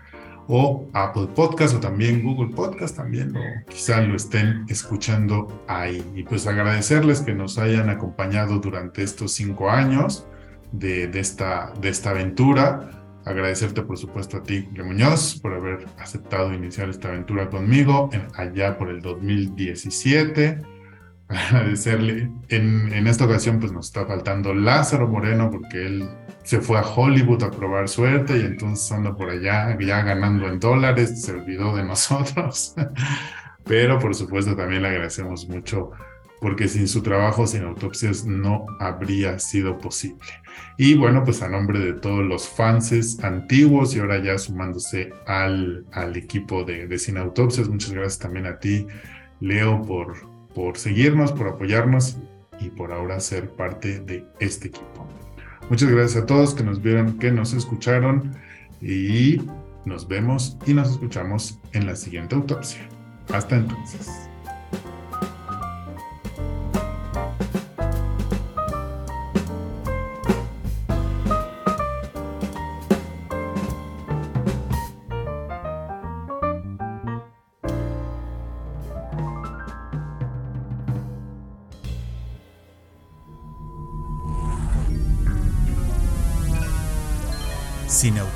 o 0.48 0.89
Apple 0.94 1.27
Podcast 1.35 1.74
o 1.74 1.81
también 1.81 2.23
Google 2.23 2.55
Podcast 2.55 2.97
también 2.97 3.36
o 3.36 3.40
quizá 3.69 4.01
lo 4.01 4.16
estén 4.16 4.64
escuchando 4.70 5.62
ahí. 5.69 6.02
Y 6.14 6.23
pues 6.23 6.47
agradecerles 6.47 7.20
que 7.20 7.35
nos 7.35 7.59
hayan 7.59 7.90
acompañado 7.90 8.60
durante 8.60 9.02
estos 9.02 9.35
cinco 9.35 9.69
años 9.69 10.27
de, 10.73 11.10
esta, 11.12 11.74
de 11.78 11.90
esta 11.90 12.10
aventura. 12.10 12.89
Agradecerte 13.27 13.82
por 13.82 13.98
supuesto 13.98 14.39
a 14.39 14.43
ti, 14.43 14.70
Le 14.73 14.85
Muñoz, 14.85 15.39
por 15.39 15.52
haber 15.52 15.85
aceptado 15.98 16.55
iniciar 16.55 16.89
esta 16.89 17.09
aventura 17.09 17.51
conmigo 17.51 18.09
allá 18.39 18.78
por 18.78 18.89
el 18.89 19.02
2017 19.02 20.72
agradecerle. 21.33 22.31
En, 22.49 22.93
en, 22.93 23.07
esta 23.07 23.25
ocasión, 23.25 23.61
pues 23.61 23.73
nos 23.73 23.87
está 23.87 24.07
faltando 24.07 24.55
Lázaro 24.55 25.09
Moreno, 25.09 25.51
porque 25.51 25.87
él 25.87 26.09
se 26.45 26.61
fue 26.61 26.79
a 26.79 26.83
Hollywood 26.83 27.43
a 27.45 27.51
probar 27.51 27.89
suerte 27.89 28.37
y 28.37 28.43
entonces 28.43 28.91
anda 28.91 29.15
por 29.15 29.31
allá 29.31 29.77
ya 29.79 30.03
ganando 30.03 30.49
en 30.49 30.59
dólares, 30.59 31.23
se 31.23 31.33
olvidó 31.33 31.75
de 31.77 31.85
nosotros. 31.85 32.75
Pero 33.65 33.99
por 33.99 34.15
supuesto 34.15 34.57
también 34.57 34.83
le 34.83 34.89
agradecemos 34.89 35.49
mucho 35.49 35.93
porque 36.41 36.67
sin 36.67 36.89
su 36.89 37.03
trabajo, 37.03 37.47
sin 37.47 37.63
autopsias, 37.63 38.27
no 38.27 38.67
habría 38.81 39.39
sido 39.39 39.79
posible. 39.79 40.27
Y 40.77 40.97
bueno, 40.97 41.23
pues 41.23 41.41
a 41.41 41.49
nombre 41.49 41.79
de 41.79 41.93
todos 41.93 42.25
los 42.25 42.49
fans 42.49 43.23
antiguos 43.23 43.95
y 43.95 44.01
ahora 44.01 44.21
ya 44.21 44.37
sumándose 44.37 45.13
al, 45.27 45.87
al 45.93 46.17
equipo 46.17 46.65
de, 46.65 46.89
de 46.89 46.99
Sin 46.99 47.17
Autopsias, 47.17 47.69
muchas 47.69 47.93
gracias 47.93 48.19
también 48.19 48.47
a 48.47 48.59
ti, 48.59 48.89
Leo, 49.39 49.83
por, 49.83 50.32
por 50.55 50.79
seguirnos, 50.79 51.33
por 51.33 51.49
apoyarnos 51.49 52.16
y 52.61 52.70
por 52.70 52.93
ahora 52.93 53.20
ser 53.20 53.51
parte 53.51 54.01
de 54.01 54.24
este 54.41 54.69
equipo. 54.69 55.07
Muchas 55.69 55.91
gracias 55.91 56.23
a 56.23 56.27
todos 56.27 56.55
que 56.55 56.62
nos 56.62 56.83
vieron, 56.83 57.19
que 57.19 57.31
nos 57.31 57.53
escucharon 57.53 58.35
y 58.81 59.41
nos 59.85 60.07
vemos 60.07 60.57
y 60.66 60.74
nos 60.74 60.91
escuchamos 60.91 61.59
en 61.73 61.87
la 61.87 61.97
siguiente 61.97 62.35
autopsia. 62.35 62.87
Hasta 63.33 63.57
entonces. 63.57 64.22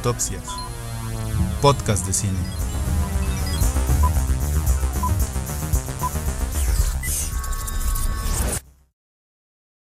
Autopsias, 0.07 0.45
podcast 1.61 2.07
de 2.07 2.13
cine. 2.13 2.66